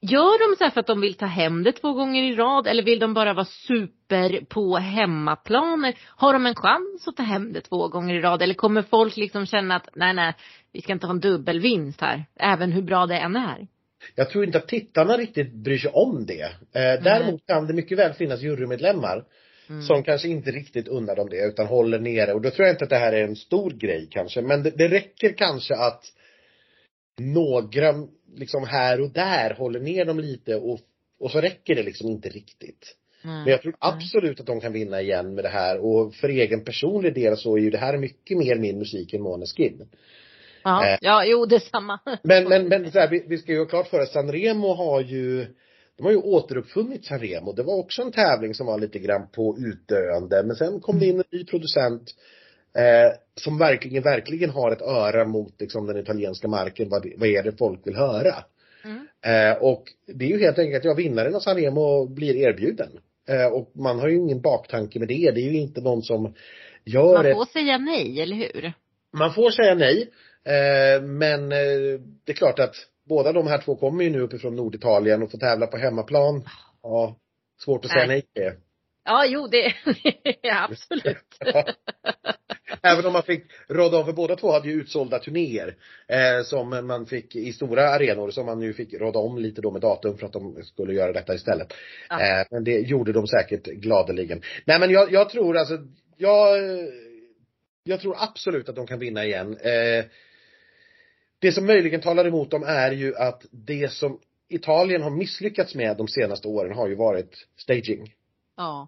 gör 0.04 0.50
de 0.52 0.58
så 0.58 0.64
här 0.64 0.72
för 0.72 0.80
att 0.80 0.88
de 0.88 1.02
vill 1.02 1.14
ta 1.14 1.26
hem 1.26 1.64
det 1.64 1.72
två 1.72 1.94
gånger 1.94 2.24
i 2.24 2.36
rad 2.36 2.68
eller 2.68 2.84
vill 2.84 3.00
de 3.00 3.14
bara 3.14 3.34
vara 3.34 3.46
super 3.46 4.46
på 4.50 4.78
hemmaplan? 4.78 5.94
Har 6.08 6.34
de 6.34 6.46
en 6.46 6.56
chans 6.56 7.08
att 7.08 7.16
ta 7.16 7.24
hem 7.24 7.54
det 7.54 7.62
två 7.62 7.88
gånger 7.88 8.16
i 8.16 8.22
rad 8.22 8.42
eller 8.42 8.54
kommer 8.54 8.82
folk 8.82 9.18
liksom 9.18 9.46
känna 9.46 9.76
att 9.76 9.90
nej 9.96 10.14
nej, 10.14 10.34
vi 10.74 10.82
ska 10.82 10.94
inte 10.94 11.08
ha 11.08 11.14
en 11.14 11.20
dubbelvinst 11.20 12.02
här, 12.02 12.26
även 12.40 12.72
hur 12.72 12.82
bra 12.82 13.06
det 13.06 13.18
än 13.18 13.36
är? 13.36 13.68
Jag 14.16 14.30
tror 14.30 14.46
inte 14.46 14.58
att 14.58 14.68
tittarna 14.68 15.18
riktigt 15.18 15.54
bryr 15.54 15.78
sig 15.78 15.92
om 15.94 16.26
det. 16.26 16.44
Eh, 16.44 17.04
däremot 17.04 17.48
kan 17.48 17.68
det 17.68 17.74
mycket 17.74 17.98
väl 17.98 18.14
finnas 18.14 18.42
jurymedlemmar 18.42 19.24
Mm. 19.70 19.82
som 19.82 20.04
kanske 20.04 20.28
inte 20.28 20.52
riktigt 20.52 20.88
undrar 20.88 21.16
dem 21.16 21.30
det 21.30 21.46
utan 21.48 21.68
håller 21.68 22.00
nere 22.00 22.34
och 22.34 22.42
då 22.42 22.50
tror 22.50 22.68
jag 22.68 22.74
inte 22.74 22.84
att 22.84 22.90
det 22.90 22.98
här 22.98 23.14
är 23.14 23.24
en 23.24 23.36
stor 23.36 23.72
grej 23.72 24.08
kanske 24.12 24.42
men 24.42 24.64
det, 24.64 24.70
det 24.70 24.88
räcker 24.88 25.34
kanske 25.34 25.76
att 25.76 26.04
några 27.20 27.94
liksom 28.36 28.64
här 28.64 29.02
och 29.02 29.10
där 29.10 29.54
håller 29.54 29.80
ner 29.80 30.06
dem 30.06 30.20
lite 30.20 30.56
och, 30.56 30.80
och 31.20 31.32
så 31.32 31.42
räcker 31.42 31.76
det 31.76 31.84
liksom 31.84 32.10
inte 32.10 32.30
riktigt. 32.30 32.96
Men 33.24 33.48
jag 33.48 33.62
tror 33.62 33.76
absolut 33.80 34.40
att 34.40 34.46
de 34.46 34.62
kan 34.62 34.74
vinna 34.74 35.02
igen 35.02 35.36
med 35.36 35.44
det 35.44 35.50
här 35.50 35.78
och 35.78 36.16
för 36.16 36.30
egen 36.30 36.64
personlig 36.64 37.14
del 37.14 37.38
så 37.38 37.58
är 37.58 37.62
ju 37.62 37.70
det 37.70 37.78
här 37.78 37.98
mycket 37.98 38.38
mer 38.38 38.56
min 38.56 38.80
musik 38.80 39.14
än 39.14 39.22
Måneskin. 39.22 39.90
Ja, 40.64 40.88
eh, 40.88 40.98
ja, 41.02 41.26
jo 41.26 41.46
detsamma. 41.46 42.00
Men, 42.24 42.50
men, 42.50 42.68
men 42.68 42.92
så 42.92 43.00
här, 43.00 43.10
vi, 43.10 43.26
vi 43.28 43.38
ska 43.38 43.52
ju 43.52 43.60
ha 43.60 43.66
klart 43.66 43.88
för 43.88 44.00
oss, 44.00 44.12
Sanremo 44.12 44.74
har 44.74 45.02
ju 45.02 45.48
de 45.98 46.04
har 46.04 46.12
ju 46.12 46.18
återuppfunnit 46.18 47.06
Sanremo. 47.06 47.54
Det 47.54 47.64
var 47.64 47.80
också 47.80 48.02
en 48.02 48.12
tävling 48.12 48.54
som 48.54 48.68
var 48.68 48.80
lite 48.80 49.00
grann 49.00 49.28
på 49.32 49.58
utdöende. 49.58 50.44
Men 50.44 50.56
sen 50.56 50.80
kom 50.80 51.00
det 51.00 51.06
in 51.06 51.18
en 51.18 51.24
ny 51.32 51.46
producent 51.46 52.16
eh, 52.78 53.18
som 53.36 53.58
verkligen, 53.58 54.04
verkligen 54.04 54.50
har 54.50 54.72
ett 54.72 54.82
öra 54.82 55.26
mot 55.26 55.62
liksom, 55.62 55.88
den 55.88 55.98
italienska 55.98 56.48
marken. 56.48 56.90
Vad, 56.90 57.08
vad 57.18 57.30
är 57.30 57.44
det 57.44 57.58
folk 57.58 57.88
vill 57.88 57.96
höra? 57.96 58.36
Mm. 58.86 59.08
Eh, 59.26 59.58
och 59.58 59.84
det 60.08 60.26
är 60.26 60.30
ju 60.30 60.40
helt 60.40 60.60
enkelt 60.60 60.86
ja, 60.86 60.94
vinnaren 60.94 61.36
av 61.36 61.40
Sanremo 61.40 62.08
blir 62.08 62.36
erbjuden. 62.36 62.90
Eh, 63.28 63.46
och 63.46 63.72
man 63.74 64.00
har 64.00 64.08
ju 64.08 64.16
ingen 64.16 64.42
baktanke 64.42 65.00
med 65.00 65.08
det. 65.08 65.32
Det 65.32 65.42
är 65.42 65.52
ju 65.52 65.58
inte 65.58 65.82
någon 65.82 66.02
som 66.04 66.34
gör 66.86 67.14
Man 67.14 67.26
ett 67.26 67.34
får 67.34 67.46
säga 67.46 67.78
nej, 67.78 68.22
eller 68.22 68.36
hur? 68.36 68.74
Man 69.14 69.34
får 69.34 69.50
säga 69.50 69.76
nej. 69.76 70.10
Eh, 70.46 71.02
men 71.02 71.52
eh, 71.52 72.00
det 72.24 72.32
är 72.32 72.34
klart 72.34 72.60
att 72.60 72.76
båda 73.10 73.32
de 73.32 73.48
här 73.48 73.62
två 73.62 73.76
kommer 73.76 74.04
ju 74.04 74.10
nu 74.10 74.22
uppifrån 74.22 74.56
Norditalien 74.56 75.24
och 75.24 75.32
får 75.32 75.38
tävla 75.38 75.68
på 75.68 75.78
hemmaplan. 75.78 76.44
Ja, 76.84 77.16
svårt 77.64 77.86
att 77.86 77.92
säga 77.92 78.08
Nej. 78.08 78.24
Ja, 79.06 79.26
jo 79.26 79.48
det, 79.48 79.74
ja, 80.42 80.68
absolut. 80.70 81.38
Även 82.82 83.06
om 83.06 83.14
man 83.14 83.24
fick 83.24 83.44
råda 83.68 83.98
av, 83.98 84.04
för 84.04 84.14
båda 84.14 84.36
två 84.36 84.52
hade 84.52 84.68
ju 84.68 84.74
utsålda 84.74 85.20
turnéer. 85.20 85.76
Eh, 86.08 86.44
som 86.44 86.88
man 86.88 87.06
fick 87.06 87.36
i 87.36 87.54
stora 87.54 87.90
arenor 87.90 88.32
som 88.32 88.46
man 88.46 88.60
nu 88.60 88.74
fick 88.74 88.94
råda 88.94 89.20
om 89.20 89.38
lite 89.38 89.62
då 89.62 89.72
med 89.72 89.82
datum 89.82 90.18
för 90.18 90.26
att 90.26 90.34
de 90.34 90.64
skulle 90.64 90.94
göra 90.94 91.14
detta 91.14 91.36
istället. 91.36 91.74
Ja. 92.10 92.22
Eh, 92.22 92.46
men 92.52 92.64
det 92.64 92.80
gjorde 92.80 93.12
de 93.12 93.28
säkert 93.28 93.64
gladeligen. 93.66 94.42
Nej 94.66 94.80
men 94.80 94.92
jag, 94.92 95.12
jag 95.12 95.30
tror 95.30 95.58
alltså, 95.58 95.78
jag, 96.18 96.58
jag 97.84 98.00
tror 98.00 98.16
absolut 98.20 98.70
att 98.70 98.76
de 98.76 98.88
kan 98.88 99.00
vinna 99.00 99.26
igen. 99.26 99.58
Eh, 99.58 100.06
det 101.40 101.52
som 101.52 101.66
möjligen 101.66 102.02
talar 102.02 102.26
emot 102.28 102.52
dem 102.52 102.64
är 102.64 102.92
ju 102.92 103.16
att 103.16 103.46
det 103.52 103.92
som 103.92 104.20
Italien 104.50 105.02
har 105.02 105.10
misslyckats 105.10 105.76
med 105.76 105.98
de 105.98 106.08
senaste 106.08 106.48
åren 106.48 106.78
har 106.78 106.88
ju 106.88 106.96
varit 106.96 107.48
staging. 107.58 108.14
Ja. 108.58 108.88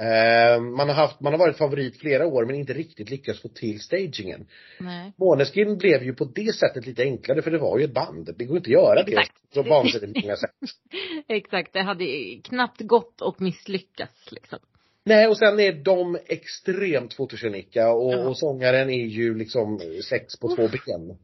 Eh, 0.00 0.60
man 0.60 0.88
har 0.88 0.94
haft, 0.94 1.20
man 1.20 1.32
har 1.32 1.38
varit 1.38 1.56
favorit 1.56 1.96
flera 1.96 2.26
år 2.26 2.44
men 2.44 2.56
inte 2.56 2.72
riktigt 2.72 3.10
lyckats 3.10 3.42
få 3.42 3.48
till 3.48 3.80
stagingen. 3.80 4.46
Nej. 4.80 5.12
Måneskin 5.16 5.78
blev 5.78 6.02
ju 6.02 6.14
på 6.14 6.24
det 6.24 6.54
sättet 6.54 6.86
lite 6.86 7.02
enklare 7.02 7.42
för 7.42 7.50
det 7.50 7.58
var 7.58 7.78
ju 7.78 7.84
ett 7.84 7.94
band. 7.94 8.34
Det 8.38 8.44
går 8.44 8.56
inte 8.56 8.68
att 8.68 8.72
göra 8.72 9.02
det 9.02 9.12
Exakt. 9.12 9.32
så 9.54 9.62
vansinnigt 9.62 10.24
många 10.24 10.36
sätt. 10.36 10.50
Exakt, 11.28 11.72
det 11.72 11.82
hade 11.82 12.04
knappt 12.44 12.80
gått 12.80 13.20
och 13.20 13.40
misslyckats 13.40 14.32
liksom. 14.32 14.58
Nej 15.04 15.26
och 15.28 15.38
sen 15.38 15.60
är 15.60 15.72
de 15.72 16.18
extremt 16.26 17.14
fotogenika 17.14 17.92
och, 17.92 18.12
Ja. 18.12 18.18
och 18.28 18.38
sångaren 18.38 18.90
är 18.90 19.06
ju 19.06 19.34
liksom 19.34 19.80
sex 20.08 20.36
på 20.40 20.56
två 20.56 20.68
ben. 20.68 21.18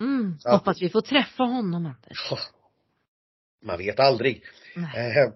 Mm. 0.00 0.38
Hoppas 0.44 0.82
vi 0.82 0.88
får 0.88 1.00
träffa 1.00 1.42
honom 1.42 1.86
Anders. 1.86 2.32
Man 3.62 3.78
vet 3.78 4.00
aldrig. 4.00 4.42
Nej. 4.76 5.18
Eh, 5.18 5.32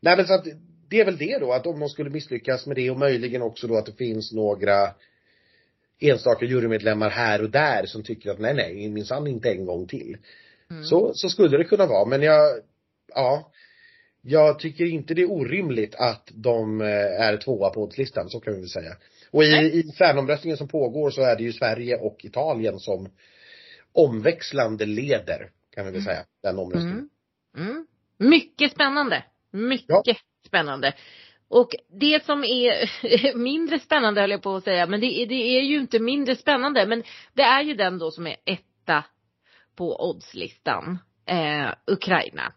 nej 0.00 0.16
men 0.16 0.26
så 0.26 0.34
att 0.34 0.46
det 0.90 1.00
är 1.00 1.04
väl 1.04 1.16
det 1.16 1.38
då 1.38 1.52
att 1.52 1.66
om 1.66 1.80
de 1.80 1.88
skulle 1.88 2.10
misslyckas 2.10 2.66
med 2.66 2.76
det 2.76 2.90
och 2.90 2.98
möjligen 2.98 3.42
också 3.42 3.66
då 3.66 3.76
att 3.76 3.86
det 3.86 3.92
finns 3.92 4.32
några 4.32 4.94
enstaka 6.00 6.44
jurymedlemmar 6.44 7.10
här 7.10 7.42
och 7.42 7.50
där 7.50 7.86
som 7.86 8.02
tycker 8.02 8.30
att 8.30 8.38
nej 8.38 8.54
nej 8.54 8.88
minsann 8.88 9.26
inte 9.26 9.50
en 9.50 9.66
gång 9.66 9.86
till. 9.86 10.16
Mm. 10.70 10.84
Så, 10.84 11.12
så 11.14 11.28
skulle 11.28 11.58
det 11.58 11.64
kunna 11.64 11.86
vara 11.86 12.04
men 12.04 12.22
jag, 12.22 12.60
ja. 13.14 13.52
Jag 14.22 14.58
tycker 14.58 14.84
inte 14.84 15.14
det 15.14 15.22
är 15.22 15.32
orimligt 15.32 15.94
att 15.94 16.30
de 16.34 16.80
eh, 16.80 17.20
är 17.20 17.36
tvåa 17.36 17.70
på 17.70 17.82
oddslistan, 17.82 18.30
så 18.30 18.40
kan 18.40 18.54
vi 18.54 18.60
väl 18.60 18.68
säga. 18.68 18.96
Och 19.30 19.44
i, 19.44 19.50
Nej. 19.50 19.78
i 19.78 19.92
fanomröstningen 19.92 20.56
som 20.56 20.68
pågår 20.68 21.10
så 21.10 21.22
är 21.22 21.36
det 21.36 21.42
ju 21.42 21.52
Sverige 21.52 21.96
och 21.96 22.24
Italien 22.24 22.78
som 22.78 23.08
omväxlande 23.92 24.86
leder, 24.86 25.50
kan 25.74 25.86
vi 25.86 25.92
väl 25.92 26.02
säga, 26.02 26.24
den 26.42 26.58
omröstningen. 26.58 27.08
Mm. 27.56 27.70
Mm. 27.70 27.86
Mycket 28.18 28.72
spännande. 28.72 29.24
Mycket 29.50 30.16
spännande. 30.48 30.94
Och 31.50 31.70
det 32.00 32.24
som 32.24 32.44
är 32.44 33.34
mindre 33.36 33.78
spännande 33.78 34.20
höll 34.20 34.30
jag 34.30 34.42
på 34.42 34.54
att 34.56 34.64
säga, 34.64 34.86
men 34.86 35.00
det 35.00 35.06
är, 35.22 35.26
det 35.26 35.58
är 35.58 35.62
ju 35.62 35.76
inte 35.78 35.98
mindre 35.98 36.36
spännande, 36.36 36.86
men 36.86 37.02
det 37.34 37.42
är 37.42 37.62
ju 37.62 37.74
den 37.74 37.98
då 37.98 38.10
som 38.10 38.26
är 38.26 38.36
etta 38.44 39.04
på 39.76 40.10
oddslistan, 40.10 40.98
eh, 41.26 41.68
Ukraina. 41.86 42.52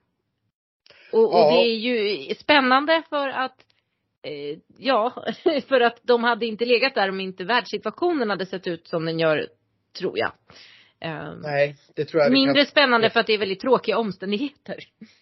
Och, 1.11 1.33
och 1.33 1.39
Ja. 1.39 1.51
det 1.51 1.67
är 1.67 1.75
ju 1.75 2.35
spännande 2.35 3.03
för 3.09 3.27
att 3.29 3.57
eh, 4.23 4.57
Ja, 4.77 5.23
för 5.67 5.81
att 5.81 5.99
de 6.03 6.23
hade 6.23 6.45
inte 6.45 6.65
legat 6.65 6.95
där 6.95 7.09
om 7.09 7.19
inte 7.19 7.43
världssituationen 7.43 8.29
hade 8.29 8.45
sett 8.45 8.67
ut 8.67 8.87
som 8.87 9.05
den 9.05 9.19
gör, 9.19 9.47
tror 9.99 10.17
jag. 10.19 10.31
Eh, 10.99 11.33
Nej, 11.41 11.75
det 11.95 12.05
tror 12.05 12.23
jag 12.23 12.31
mindre 12.31 12.63
kan... 12.63 12.65
spännande 12.71 13.09
för 13.09 13.19
att 13.19 13.27
det 13.27 13.33
är 13.33 13.37
väldigt 13.37 13.59
tråkiga 13.61 13.97
omständigheter. 13.97 14.75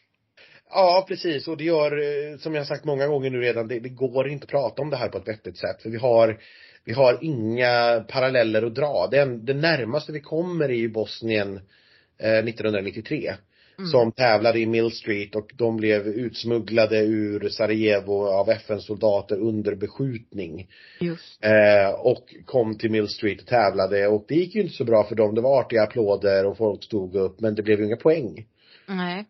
Ja, 0.69 1.05
precis. 1.07 1.47
Och 1.47 1.57
det 1.57 1.63
gör, 1.63 1.91
eh, 1.97 2.37
som 2.37 2.53
jag 2.53 2.61
har 2.61 2.65
sagt 2.65 2.85
många 2.85 3.07
gånger 3.07 3.29
nu 3.29 3.41
redan, 3.41 3.67
det, 3.67 3.79
det 3.79 3.89
går 3.89 4.29
inte 4.29 4.43
att 4.43 4.49
prata 4.49 4.81
om 4.81 4.89
det 4.89 4.97
här 4.97 5.09
på 5.09 5.17
ett 5.17 5.27
vettigt 5.27 5.57
sätt. 5.57 5.81
För 5.81 5.89
vi 5.89 5.97
har, 5.97 6.37
vi 6.85 6.93
har 6.93 7.17
inga 7.21 8.05
paralleller 8.07 8.63
att 8.63 8.75
dra. 8.75 9.07
Den, 9.11 9.45
det 9.45 9.53
närmaste 9.53 10.11
vi 10.11 10.21
kommer 10.21 10.69
är 10.69 10.77
ju 10.77 10.89
Bosnien 10.89 11.59
eh, 12.17 12.37
1993. 12.37 13.33
Mm. 13.77 13.89
Som 13.89 14.11
tävlade 14.11 14.59
i 14.59 14.65
Mill 14.65 14.91
Street 14.91 15.35
och 15.35 15.51
de 15.55 15.77
blev 15.77 16.07
utsmugglade 16.07 16.99
ur 16.99 17.49
Sarajevo 17.49 18.27
av 18.27 18.49
FN-soldater 18.49 19.35
under 19.39 19.75
beskjutning. 19.75 20.67
Just. 20.99 21.45
Eh, 21.45 21.89
och 21.89 22.35
kom 22.45 22.77
till 22.77 22.91
Mill 22.91 23.07
Street 23.07 23.41
och 23.41 23.47
tävlade 23.47 24.07
och 24.07 24.25
det 24.27 24.35
gick 24.35 24.55
ju 24.55 24.61
inte 24.61 24.73
så 24.73 24.83
bra 24.83 25.03
för 25.03 25.15
dem. 25.15 25.35
Det 25.35 25.41
var 25.41 25.59
artiga 25.59 25.83
applåder 25.83 26.45
och 26.45 26.57
folk 26.57 26.83
stod 26.83 27.15
upp 27.15 27.39
men 27.39 27.55
det 27.55 27.63
blev 27.63 27.79
ju 27.79 27.85
inga 27.85 27.97
poäng. 27.97 28.45
Nej. 28.87 29.25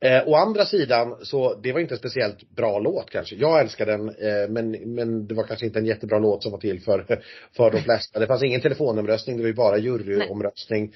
Eh, 0.00 0.28
å 0.28 0.34
andra 0.34 0.66
sidan 0.66 1.16
så, 1.22 1.60
det 1.62 1.72
var 1.72 1.80
inte 1.80 1.94
en 1.94 1.98
speciellt 1.98 2.50
bra 2.56 2.78
låt 2.78 3.10
kanske. 3.10 3.34
Jag 3.34 3.60
älskar 3.60 3.86
den, 3.86 4.08
eh, 4.08 4.48
men, 4.48 4.70
men 4.70 5.26
det 5.26 5.34
var 5.34 5.44
kanske 5.44 5.66
inte 5.66 5.78
en 5.78 5.86
jättebra 5.86 6.18
låt 6.18 6.42
som 6.42 6.52
var 6.52 6.58
till 6.58 6.80
för, 6.80 7.04
för 7.56 7.70
de 7.70 7.82
flesta. 7.82 8.20
Det 8.20 8.26
fanns 8.26 8.42
ingen 8.42 8.60
telefonomröstning, 8.60 9.36
det 9.36 9.42
var 9.42 9.48
ju 9.48 9.54
bara 9.54 9.78
juryomröstning. 9.78 10.92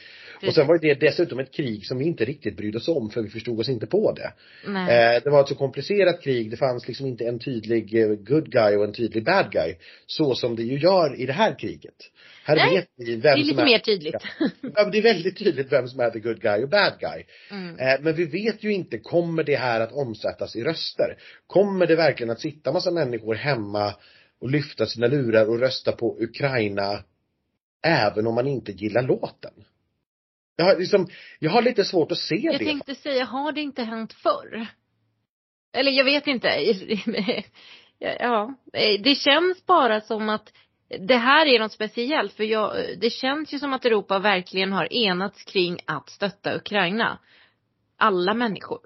Och 0.46 0.54
sen 0.54 0.66
var 0.66 0.78
det 0.78 0.94
dessutom 0.94 1.38
ett 1.38 1.52
krig 1.52 1.86
som 1.86 1.98
vi 1.98 2.04
inte 2.04 2.24
riktigt 2.24 2.56
brydde 2.56 2.78
oss 2.78 2.88
om 2.88 3.10
för 3.10 3.22
vi 3.22 3.30
förstod 3.30 3.60
oss 3.60 3.68
inte 3.68 3.86
på 3.86 4.12
det. 4.12 4.32
Nej. 4.66 5.16
Eh, 5.16 5.22
det 5.22 5.30
var 5.30 5.40
ett 5.40 5.48
så 5.48 5.54
komplicerat 5.54 6.22
krig, 6.22 6.50
det 6.50 6.56
fanns 6.56 6.88
liksom 6.88 7.06
inte 7.06 7.24
en 7.24 7.38
tydlig 7.38 7.94
eh, 7.94 8.08
good 8.08 8.50
guy 8.50 8.76
och 8.76 8.84
en 8.84 8.92
tydlig 8.92 9.24
bad 9.24 9.50
guy. 9.50 9.74
Så 10.06 10.34
som 10.34 10.56
det 10.56 10.62
ju 10.62 10.78
gör 10.78 11.20
i 11.20 11.26
det 11.26 11.32
här 11.32 11.58
kriget. 11.58 12.10
Här 12.46 12.56
Nej, 12.56 12.76
vet 12.76 12.88
vi 12.96 13.16
vem 13.16 13.20
det 13.20 13.28
är 13.28 13.36
som 13.36 13.48
lite 13.48 13.64
mer 13.64 13.78
tydligt. 13.78 14.16
Ja, 14.74 14.84
det 14.84 14.98
är 14.98 15.02
väldigt 15.02 15.38
tydligt 15.38 15.72
vem 15.72 15.88
som 15.88 16.00
är 16.00 16.10
the 16.10 16.18
good 16.18 16.40
guy 16.40 16.62
och 16.62 16.68
bad 16.68 16.92
guy. 17.00 17.24
Mm. 17.50 17.78
Eh, 17.78 18.00
Men 18.00 18.14
vi 18.14 18.24
vet 18.24 18.64
ju 18.64 18.72
inte, 18.72 18.83
kommer 19.02 19.44
det 19.44 19.56
här 19.56 19.80
att 19.80 19.92
omsättas 19.92 20.56
i 20.56 20.64
röster? 20.64 21.16
Kommer 21.46 21.86
det 21.86 21.96
verkligen 21.96 22.30
att 22.30 22.40
sitta 22.40 22.72
massa 22.72 22.90
människor 22.90 23.34
hemma 23.34 23.94
och 24.40 24.50
lyfta 24.50 24.86
sina 24.86 25.06
lurar 25.06 25.48
och 25.48 25.58
rösta 25.58 25.92
på 25.92 26.16
Ukraina 26.20 27.04
även 27.86 28.26
om 28.26 28.34
man 28.34 28.46
inte 28.46 28.72
gillar 28.72 29.02
låten? 29.02 29.52
Jag 30.56 30.64
har, 30.64 30.76
liksom, 30.78 31.08
jag 31.38 31.50
har 31.50 31.62
lite 31.62 31.84
svårt 31.84 32.12
att 32.12 32.18
se 32.18 32.36
Jag 32.36 32.58
det. 32.58 32.64
tänkte 32.64 32.94
säga, 32.94 33.24
har 33.24 33.52
det 33.52 33.60
inte 33.60 33.82
hänt 33.82 34.12
förr? 34.12 34.66
Eller 35.72 35.92
jag 35.92 36.04
vet 36.04 36.26
inte. 36.26 36.48
Ja, 37.98 38.54
det 39.04 39.18
känns 39.18 39.66
bara 39.66 40.00
som 40.00 40.28
att 40.28 40.52
det 40.98 41.16
här 41.16 41.46
är 41.46 41.58
något 41.58 41.72
speciellt 41.72 42.32
för 42.32 42.44
jag, 42.44 42.76
det 43.00 43.10
känns 43.10 43.54
ju 43.54 43.58
som 43.58 43.72
att 43.72 43.84
Europa 43.84 44.18
verkligen 44.18 44.72
har 44.72 44.92
enats 44.92 45.44
kring 45.44 45.78
att 45.86 46.10
stötta 46.10 46.56
Ukraina. 46.56 47.18
Alla 47.96 48.34
människor. 48.34 48.80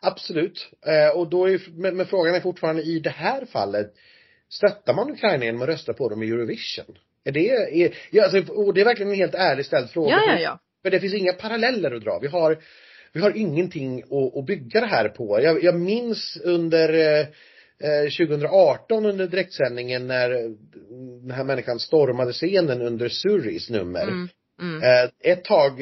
Absolut. 0.00 0.68
Eh, 0.86 1.18
och 1.18 1.30
då 1.30 1.48
är, 1.48 1.60
men, 1.70 1.96
men 1.96 2.06
frågan 2.06 2.34
är 2.34 2.40
fortfarande 2.40 2.82
i 2.82 2.98
det 2.98 3.10
här 3.10 3.44
fallet, 3.44 3.94
stöttar 4.48 4.94
man 4.94 5.10
Ukraina 5.10 5.44
genom 5.44 5.62
att 5.62 5.68
rösta 5.68 5.92
på 5.92 6.08
dem 6.08 6.22
i 6.22 6.30
Eurovision? 6.30 6.98
Är 7.24 7.32
det, 7.32 7.50
är, 7.50 7.94
ja, 8.10 8.24
alltså, 8.24 8.52
och 8.52 8.74
det 8.74 8.80
är 8.80 8.84
verkligen 8.84 9.12
en 9.12 9.18
helt 9.18 9.34
ärligt 9.34 9.66
ställd 9.66 9.90
fråga. 9.90 10.10
Ja, 10.10 10.22
ja, 10.26 10.38
ja. 10.38 10.58
För 10.82 10.90
det 10.90 11.00
finns 11.00 11.14
inga 11.14 11.32
paralleller 11.32 11.90
att 11.90 12.04
dra. 12.04 12.18
Vi 12.22 12.28
har, 12.28 12.58
vi 13.12 13.20
har 13.20 13.36
ingenting 13.36 14.02
att, 14.02 14.36
att 14.36 14.46
bygga 14.46 14.80
det 14.80 14.86
här 14.86 15.08
på. 15.08 15.40
Jag, 15.42 15.64
jag 15.64 15.80
minns 15.80 16.38
under 16.44 16.94
eh, 16.94 17.26
eh, 17.90 18.26
2018 18.26 19.06
under 19.06 19.26
direktsändningen 19.26 20.06
när 20.06 20.30
eh, 20.30 20.50
den 21.22 21.30
här 21.30 21.44
människan 21.44 21.78
stormade 21.78 22.32
scenen 22.32 22.82
under 22.82 23.08
Surris 23.08 23.70
nummer. 23.70 24.02
Mm. 24.02 24.28
Mm. 24.60 24.82
Eh, 24.82 25.32
ett 25.32 25.44
tag 25.44 25.72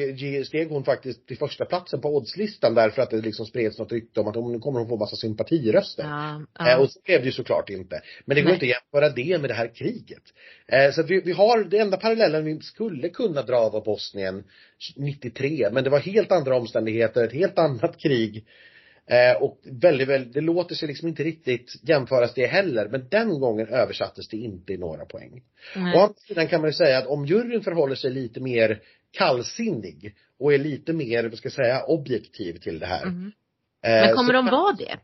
steg 0.45 0.69
hon 0.69 0.83
faktiskt 0.83 1.27
till 1.27 1.37
första 1.37 1.65
platsen 1.65 2.01
på 2.01 2.15
oddslistan 2.15 2.73
därför 2.73 3.01
att 3.01 3.09
det 3.09 3.17
liksom 3.21 3.45
spreds 3.45 3.79
något 3.79 3.91
rykte 3.91 4.19
om 4.19 4.27
att 4.27 4.35
hon, 4.35 4.51
nu 4.51 4.59
kommer 4.59 4.79
hon 4.79 4.89
få 4.89 4.97
massa 4.97 5.15
sympatiröster. 5.15 6.03
Ja, 6.03 6.41
Eh, 6.59 6.71
ja. 6.71 6.77
och 6.77 6.91
så 6.91 6.99
blev 7.05 7.19
det 7.19 7.25
ju 7.25 7.31
såklart 7.31 7.69
inte. 7.69 8.01
Men 8.25 8.35
det 8.35 8.41
går 8.41 8.49
Nej. 8.49 8.53
inte 8.53 8.65
att 8.65 8.83
jämföra 8.93 9.09
det 9.09 9.41
med 9.41 9.49
det 9.49 9.53
här 9.53 9.75
kriget. 9.75 10.23
Eh, 10.67 10.91
så 10.91 11.01
att 11.01 11.09
vi, 11.09 11.21
vi 11.21 11.31
har, 11.31 11.63
det 11.63 11.77
enda 11.77 11.97
parallellen 11.97 12.45
vi 12.45 12.59
skulle 12.61 13.09
kunna 13.09 13.41
dra 13.41 13.69
var 13.69 13.81
Bosnien 13.81 14.43
93. 14.95 15.69
Men 15.71 15.83
det 15.83 15.89
var 15.89 15.99
helt 15.99 16.31
andra 16.31 16.55
omständigheter, 16.55 17.23
ett 17.23 17.33
helt 17.33 17.59
annat 17.59 17.97
krig. 17.97 18.45
Eh, 19.09 19.41
och 19.41 19.59
väldigt, 19.63 20.07
väldigt, 20.07 20.33
det 20.33 20.41
låter 20.41 20.75
sig 20.75 20.87
liksom 20.87 21.07
inte 21.07 21.23
riktigt 21.23 21.75
jämföras 21.81 22.33
det 22.33 22.47
heller. 22.47 22.87
Men 22.89 23.07
den 23.09 23.39
gången 23.39 23.67
översattes 23.67 24.27
det 24.27 24.37
inte 24.37 24.73
i 24.73 24.77
några 24.77 25.05
poäng. 25.05 25.43
Nej. 25.75 25.97
Å 25.97 25.99
andra 25.99 26.15
sidan 26.27 26.47
kan 26.47 26.61
man 26.61 26.69
ju 26.69 26.73
säga 26.73 26.97
att 26.97 27.07
om 27.07 27.25
juryn 27.25 27.61
förhåller 27.61 27.95
sig 27.95 28.11
lite 28.11 28.39
mer 28.39 28.81
kallsinnig 29.11 30.15
och 30.39 30.53
är 30.53 30.57
lite 30.57 30.93
mer, 30.93 31.23
vad 31.23 31.37
ska 31.37 31.45
jag 31.45 31.53
säga, 31.53 31.83
objektiv 31.83 32.53
till 32.57 32.79
det 32.79 32.85
här. 32.85 33.05
Eh, 33.05 33.11
Men 33.81 34.15
kommer 34.15 34.33
de 34.33 34.45
vara 34.45 34.73
det? 34.73 34.97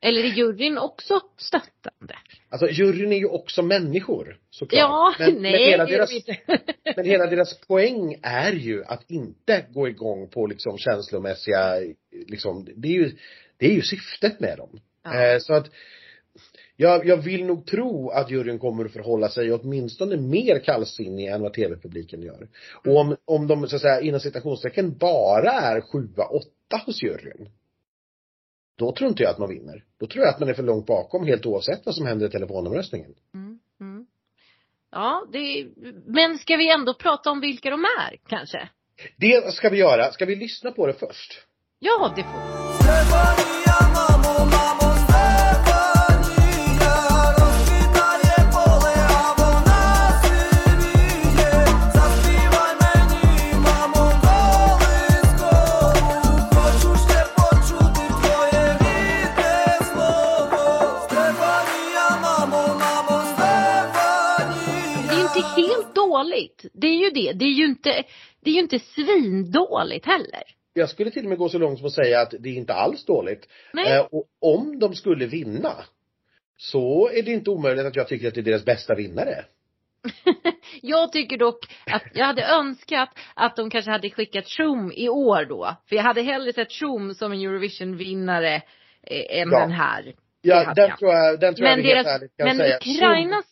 Eller 0.00 0.24
är 0.24 0.28
juryn 0.28 0.78
också 0.78 1.20
stöttande? 1.36 2.14
Alltså 2.48 2.68
juryn 2.70 3.12
är 3.12 3.16
ju 3.16 3.26
också 3.26 3.62
människor 3.62 4.36
såklart. 4.50 4.80
Ja, 4.80 5.14
men, 5.18 5.42
nej 5.42 5.52
men, 5.52 5.60
hela 5.60 5.84
deras, 5.84 6.10
men 6.96 7.04
hela 7.04 7.26
deras 7.26 7.60
poäng 7.60 8.20
är 8.22 8.52
ju 8.52 8.84
att 8.84 9.10
inte 9.10 9.64
gå 9.70 9.88
igång 9.88 10.28
på 10.28 10.46
liksom 10.46 10.78
känslomässiga, 10.78 11.74
liksom, 12.26 12.68
det 12.76 12.88
är 12.88 12.92
ju, 12.92 13.16
det 13.56 13.66
är 13.66 13.72
ju 13.72 13.82
syftet 13.82 14.40
med 14.40 14.58
dem. 14.58 14.80
Ja. 15.02 15.24
Eh, 15.24 15.38
så 15.38 15.54
att 15.54 15.70
jag, 16.76 17.06
jag 17.06 17.16
vill 17.16 17.44
nog 17.44 17.66
tro 17.66 18.10
att 18.10 18.30
juryn 18.30 18.58
kommer 18.58 18.84
att 18.84 18.92
förhålla 18.92 19.28
sig 19.28 19.52
åtminstone 19.52 20.16
mer 20.16 20.58
kallsinnig 20.58 21.26
än 21.26 21.42
vad 21.42 21.52
tv-publiken 21.52 22.22
gör. 22.22 22.48
Och 22.84 22.96
om, 22.96 23.16
om 23.24 23.46
de 23.46 23.68
så 23.68 23.76
att 23.76 23.82
säga 23.82 24.00
inom 24.00 24.20
citationstecken 24.20 24.98
bara 24.98 25.52
är 25.52 25.80
sjua, 25.80 26.24
åtta 26.24 26.82
hos 26.86 27.02
juryn. 27.02 27.48
Då 28.78 28.92
tror 28.92 29.10
inte 29.10 29.22
jag 29.22 29.30
att 29.30 29.38
man 29.38 29.48
vinner. 29.48 29.84
Då 30.00 30.06
tror 30.06 30.24
jag 30.24 30.34
att 30.34 30.40
man 30.40 30.48
är 30.48 30.54
för 30.54 30.62
långt 30.62 30.86
bakom 30.86 31.26
helt 31.26 31.46
oavsett 31.46 31.86
vad 31.86 31.94
som 31.94 32.06
händer 32.06 32.26
i 32.26 32.30
telefonomröstningen. 32.30 33.14
Mm, 33.34 33.58
mm. 33.80 34.06
Ja, 34.90 35.26
det, 35.32 35.66
men 36.06 36.38
ska 36.38 36.56
vi 36.56 36.70
ändå 36.70 36.94
prata 36.94 37.30
om 37.30 37.40
vilka 37.40 37.70
de 37.70 37.84
är 37.84 38.16
kanske? 38.28 38.68
Det 39.16 39.54
ska 39.54 39.68
vi 39.68 39.78
göra. 39.78 40.12
Ska 40.12 40.24
vi 40.24 40.36
lyssna 40.36 40.70
på 40.70 40.86
det 40.86 40.92
först? 40.92 41.46
Ja, 41.78 42.12
det 42.16 42.22
får 42.22 43.42
vi. 43.42 43.47
Är 66.88 67.04
ju 67.04 67.10
det. 67.10 67.32
Det 67.32 67.44
är 67.44 67.52
ju 67.52 67.64
inte, 67.64 68.04
det 68.40 68.50
är 68.50 68.54
ju 68.54 68.60
inte 68.60 68.78
svindåligt 68.78 70.06
heller. 70.06 70.42
Jag 70.72 70.88
skulle 70.88 71.10
till 71.10 71.22
och 71.22 71.28
med 71.28 71.38
gå 71.38 71.48
så 71.48 71.58
långt 71.58 71.78
som 71.78 71.86
att 71.86 71.92
säga 71.92 72.20
att 72.20 72.34
det 72.40 72.48
är 72.48 72.54
inte 72.54 72.74
alls 72.74 73.04
dåligt. 73.04 73.48
Nej. 73.72 73.92
Eh, 73.92 74.00
och 74.00 74.24
om 74.40 74.78
de 74.78 74.94
skulle 74.94 75.26
vinna 75.26 75.74
så 76.56 77.08
är 77.10 77.22
det 77.22 77.30
inte 77.30 77.50
omöjligt 77.50 77.86
att 77.86 77.96
jag 77.96 78.08
tycker 78.08 78.28
att 78.28 78.34
det 78.34 78.40
är 78.40 78.42
deras 78.42 78.64
bästa 78.64 78.94
vinnare. 78.94 79.44
Jag 80.82 81.12
tycker 81.12 81.38
dock 81.38 81.58
att 81.86 82.02
jag 82.14 82.26
hade 82.26 82.42
önskat 82.46 83.08
att 83.34 83.56
de 83.56 83.70
kanske 83.70 83.90
hade 83.90 84.10
skickat 84.10 84.46
Shum 84.46 84.92
i 84.94 85.08
år 85.08 85.44
då. 85.44 85.76
För 85.88 85.96
jag 85.96 86.02
hade 86.02 86.22
hellre 86.22 86.52
sett 86.52 86.72
Shum 86.72 87.14
som 87.14 87.32
en 87.32 87.40
Eurovision-vinnare 87.40 88.54
eh, 89.02 89.40
än 89.40 89.50
Ja. 89.50 89.60
den 89.60 89.70
här. 89.70 90.02
Det 90.02 90.14
Ja, 90.48 90.72
den 90.76 90.88
jag. 90.88 90.98
tror 90.98 91.12
jag, 91.14 91.40
den 91.40 91.54
tror 91.54 91.64
Men, 91.64 91.70
jag 91.78 91.82
vi 91.82 91.94
helt 91.94 92.06
deras, 92.06 92.16
ärligt 92.20 92.36
kan 92.36 92.46
men 92.46 92.56
säga. 92.56 92.76
Ukrainas 92.76 93.44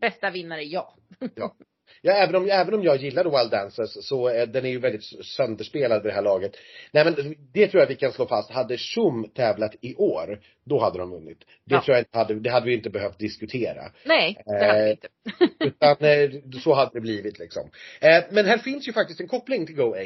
bästa 0.00 0.30
vinnare, 0.30 0.62
ja. 0.64 0.94
Ja. 1.34 1.54
Ja, 2.02 2.12
även 2.12 2.34
om, 2.34 2.48
även 2.50 2.74
om 2.74 2.82
jag 2.82 2.96
gillade 2.96 3.30
Wild 3.30 3.50
Dances 3.50 4.06
så 4.08 4.28
är 4.28 4.46
den 4.46 4.64
är 4.64 4.70
ju 4.70 4.78
väldigt 4.78 5.04
sönderspelad 5.24 6.02
vid 6.02 6.10
det 6.12 6.14
här 6.14 6.22
laget. 6.22 6.52
Nej 6.92 7.04
men 7.04 7.34
det 7.52 7.68
tror 7.68 7.80
jag 7.80 7.88
vi 7.88 7.96
kan 7.96 8.12
slå 8.12 8.26
fast. 8.26 8.50
Hade 8.50 8.76
Schum 8.78 9.28
tävlat 9.34 9.74
i 9.80 9.94
år, 9.94 10.40
då 10.64 10.80
hade 10.80 10.98
de 10.98 11.10
vunnit. 11.10 11.38
Det 11.40 11.74
Ja. 11.74 11.82
tror 11.84 11.94
jag 11.96 12.00
inte 12.00 12.18
hade, 12.18 12.34
det 12.40 12.50
hade 12.50 12.66
vi 12.66 12.74
inte 12.74 12.90
behövt 12.90 13.18
diskutera. 13.18 13.82
Nej, 14.04 14.36
det 14.46 14.66
hade 14.66 14.82
vi 14.84 14.84
Eh, 14.84 14.90
inte. 14.90 15.08
Utan 15.64 15.96
eh, 16.00 16.60
så 16.62 16.74
hade 16.74 16.90
det 16.94 17.00
blivit 17.00 17.38
liksom. 17.38 17.70
Eh, 18.00 18.24
Men 18.30 18.46
här 18.46 18.58
finns 18.58 18.88
ju 18.88 18.92
faktiskt 18.92 19.20
en 19.20 19.28
koppling 19.28 19.66
till 19.66 19.76
Go 19.76 19.94
A. 19.94 20.02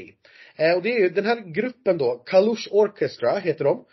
Eh, 0.56 0.76
Och 0.76 0.82
det 0.82 0.88
är 0.96 1.00
ju 1.00 1.08
den 1.08 1.26
här 1.26 1.52
gruppen 1.54 1.98
då, 1.98 2.22
Kalush 2.26 2.68
Orchestra 2.70 3.38
heter 3.38 3.64
de. 3.64 3.84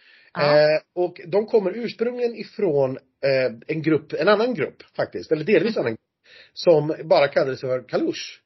Eh, 0.42 0.82
Och 0.96 1.22
de 1.28 1.46
kommer 1.46 1.72
ursprungligen 1.78 2.36
ifrån 2.36 2.98
eh, 2.98 3.52
en 3.68 3.82
grupp, 3.82 4.14
en 4.14 4.28
annan 4.28 4.54
grupp 4.54 4.84
faktiskt, 4.96 5.32
eller 5.32 5.44
delvis 5.44 5.78
annan 5.78 5.92
grupp. 5.92 6.00
Som 6.54 6.96
bara 7.04 7.28
kallades 7.28 7.62
för 7.62 7.88
Kalush. 7.88 8.40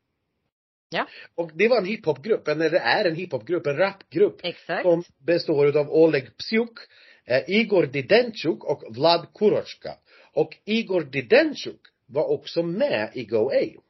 Ja. 0.89 1.07
Och 1.35 1.51
det 1.53 1.67
var 1.67 1.77
en 1.77 1.85
hiphopgrupp, 1.85 2.47
eller 2.47 2.69
det 2.69 2.79
är 2.79 3.05
en 3.05 3.15
hiphopgrupp, 3.15 3.67
en 3.67 3.77
rapgrupp. 3.77 4.39
Exakt. 4.43 4.81
Som 4.83 5.03
består 5.25 5.77
av 5.77 5.89
Oleg 5.89 6.37
Psyuk, 6.37 6.79
eh, 7.25 7.43
Igor 7.47 7.85
Didenchuk 7.85 8.63
och 8.63 8.83
Vlad 8.95 9.27
Kurochka. 9.33 9.97
Och 10.33 10.57
Igor 10.65 11.01
Didenchuk 11.01 11.81
var 12.05 12.31
också 12.31 12.63
med 12.63 13.11
i 13.13 13.25
Go 13.25 13.49
A. 13.49 13.81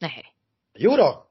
Nej. 0.00 0.24
Jo 0.78 0.96
då. 0.96 1.26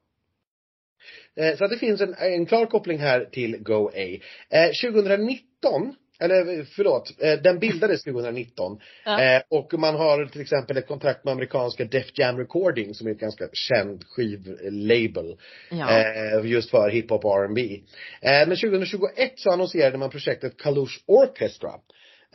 Eh, 1.35 1.57
Så 1.57 1.63
att 1.65 1.71
det 1.71 1.77
finns 1.77 2.01
en, 2.01 2.13
en 2.13 2.45
klar 2.45 2.65
koppling 2.65 2.99
här 2.99 3.25
till 3.25 3.57
Go 3.57 3.89
A. 3.89 4.19
Eh, 4.49 4.71
2019, 4.91 5.95
eller 6.19 6.63
förlåt, 6.63 7.13
eh, 7.21 7.33
den 7.33 7.59
bildades 7.59 8.03
2019. 8.03 8.79
Ja. 9.05 9.23
Eh, 9.23 9.41
och 9.49 9.73
man 9.79 9.95
har 9.95 10.25
till 10.25 10.41
exempel 10.41 10.77
ett 10.77 10.87
kontrakt 10.87 11.25
med 11.25 11.31
amerikanska 11.31 11.85
Def 11.85 12.05
Jam 12.13 12.37
Recording 12.37 12.93
som 12.93 13.07
är 13.07 13.11
ett 13.11 13.19
ganska 13.19 13.47
känd 13.53 14.03
skivlabel. 14.07 15.37
Ja. 15.71 15.99
Eh, 15.99 16.45
just 16.45 16.69
för 16.69 16.89
hiphop 16.89 17.25
och 17.25 17.43
R&B. 17.43 17.79
Men 18.21 18.55
2021 18.57 19.33
så 19.35 19.51
annonserade 19.51 19.97
man 19.97 20.09
projektet 20.09 20.57
Kalush 20.57 20.99
Orchestra. 21.05 21.71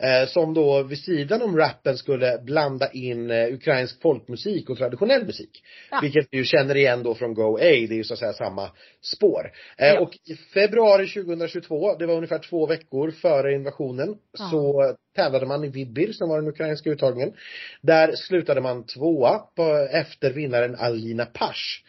Eh, 0.01 0.27
som 0.27 0.53
då 0.53 0.83
vid 0.83 0.99
sidan 0.99 1.41
om 1.41 1.57
rappen 1.57 1.97
skulle 1.97 2.37
blanda 2.43 2.91
in 2.91 3.31
eh, 3.31 3.53
ukrainsk 3.53 4.01
folkmusik 4.01 4.69
och 4.69 4.77
traditionell 4.77 5.25
musik. 5.25 5.63
Ja. 5.91 5.99
Vilket 6.01 6.27
vi 6.31 6.37
ju 6.37 6.43
känner 6.43 6.77
igen 6.77 7.03
då 7.03 7.15
från 7.15 7.33
Go 7.33 7.55
A, 7.57 7.59
det 7.61 7.91
är 7.91 7.93
ju 7.93 8.03
så 8.03 8.13
att 8.13 8.19
säga 8.19 8.33
samma 8.33 8.71
spår. 9.01 9.51
Eh, 9.77 9.87
Ja. 9.87 9.99
Och 9.99 10.13
i 10.25 10.35
februari 10.35 11.07
2022, 11.07 11.95
det 11.95 12.05
var 12.05 12.15
ungefär 12.15 12.39
två 12.39 12.65
veckor 12.67 13.11
före 13.11 13.53
invasionen, 13.53 14.15
Ja. 14.39 14.47
så 14.51 14.95
tävlade 15.15 15.45
man 15.45 15.63
i 15.63 15.67
Vibir 15.69 16.11
som 16.13 16.29
var 16.29 16.41
den 16.41 16.49
ukrainska 16.49 16.89
uttagningen. 16.89 17.33
Där 17.81 18.11
slutade 18.15 18.61
man 18.61 18.85
tvåa 18.85 19.39
på, 19.55 19.87
efter 19.91 20.31
vinnaren 20.33 20.75
Alina 20.75 21.25
Pash. 21.25 21.81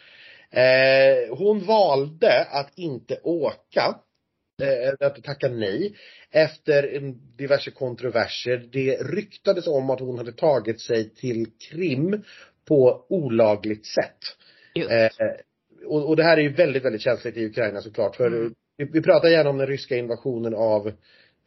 Hon 1.30 1.64
valde 1.64 2.44
att 2.44 2.78
inte 2.78 3.18
åka 3.22 3.94
eh, 4.62 5.06
att 5.06 5.24
tacka 5.24 5.48
nej 5.48 5.96
efter 6.30 6.96
en 6.96 7.36
diverse 7.36 7.70
kontroverser. 7.70 8.68
Det 8.72 8.96
ryktades 8.96 9.66
om 9.66 9.90
att 9.90 10.00
hon 10.00 10.18
hade 10.18 10.32
tagit 10.32 10.80
sig 10.80 11.10
till 11.10 11.46
Krim 11.70 12.22
på 12.68 13.06
olagligt 13.08 13.86
sätt. 13.86 14.18
Eh, 14.90 15.10
och, 15.86 16.08
och 16.08 16.16
det 16.16 16.22
här 16.22 16.36
är 16.36 16.42
ju 16.42 16.52
väldigt, 16.52 16.84
väldigt 16.84 17.02
känsligt 17.02 17.36
i 17.36 17.46
Ukraina 17.46 17.80
såklart. 17.80 18.16
För 18.16 18.26
Mm. 18.26 18.54
vi, 18.76 18.84
vi 18.84 19.02
pratar 19.02 19.28
gärna 19.28 19.50
om 19.50 19.58
den 19.58 19.66
ryska 19.66 19.96
invasionen 19.96 20.54
av 20.54 20.92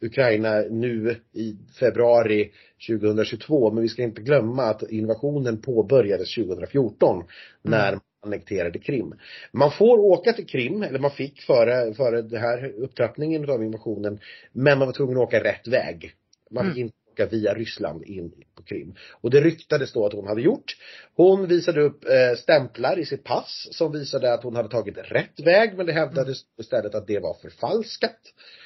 Ukraina 0.02 0.60
nu 0.70 1.16
i 1.32 1.56
februari 1.80 2.52
2022. 2.88 3.70
Men 3.70 3.82
vi 3.82 3.88
ska 3.88 4.02
inte 4.02 4.22
glömma 4.22 4.62
att 4.62 4.82
invasionen 4.82 5.62
påbörjades 5.62 6.34
2014. 6.34 7.24
När 7.62 7.92
man 7.92 8.00
annekterade 8.22 8.78
Krim. 8.78 9.14
Man 9.52 9.70
får 9.70 9.98
åka 9.98 10.32
till 10.32 10.46
Krim, 10.46 10.82
eller 10.82 10.98
man 10.98 11.10
fick 11.10 11.40
före, 11.42 11.94
före 11.94 12.22
det 12.22 12.38
här 12.38 12.72
upptrappningen 12.78 13.50
av 13.50 13.64
invasionen. 13.64 14.20
Men 14.52 14.78
man 14.78 14.88
var 14.88 14.92
tvungen 14.92 15.16
att 15.16 15.22
åka 15.22 15.44
rätt 15.44 15.68
väg. 15.68 16.14
Man 16.50 16.64
fick 16.64 16.76
Mm. 16.76 16.84
inte 16.86 16.96
åka 17.12 17.26
via 17.26 17.54
Ryssland 17.54 18.04
in 18.04 18.32
på 18.60 18.66
Krim. 18.66 18.94
Och 19.20 19.30
det 19.30 19.40
ryktades 19.40 19.92
då 19.92 20.06
att 20.06 20.12
hon 20.12 20.26
hade 20.26 20.42
gjort. 20.42 20.76
Hon 21.16 21.48
visade 21.48 21.80
upp 21.80 22.04
eh, 22.04 22.38
stämplar 22.38 22.98
i 22.98 23.04
sitt 23.04 23.24
pass 23.24 23.68
som 23.70 23.92
visade 23.92 24.32
att 24.34 24.42
hon 24.42 24.56
hade 24.56 24.68
tagit 24.68 24.98
rätt 24.98 25.40
väg 25.40 25.76
men 25.76 25.86
det 25.86 25.92
hävdades 25.92 26.38
istället 26.60 26.94
att 26.94 27.06
det 27.06 27.18
var 27.18 27.34
förfalskat. 27.34 28.18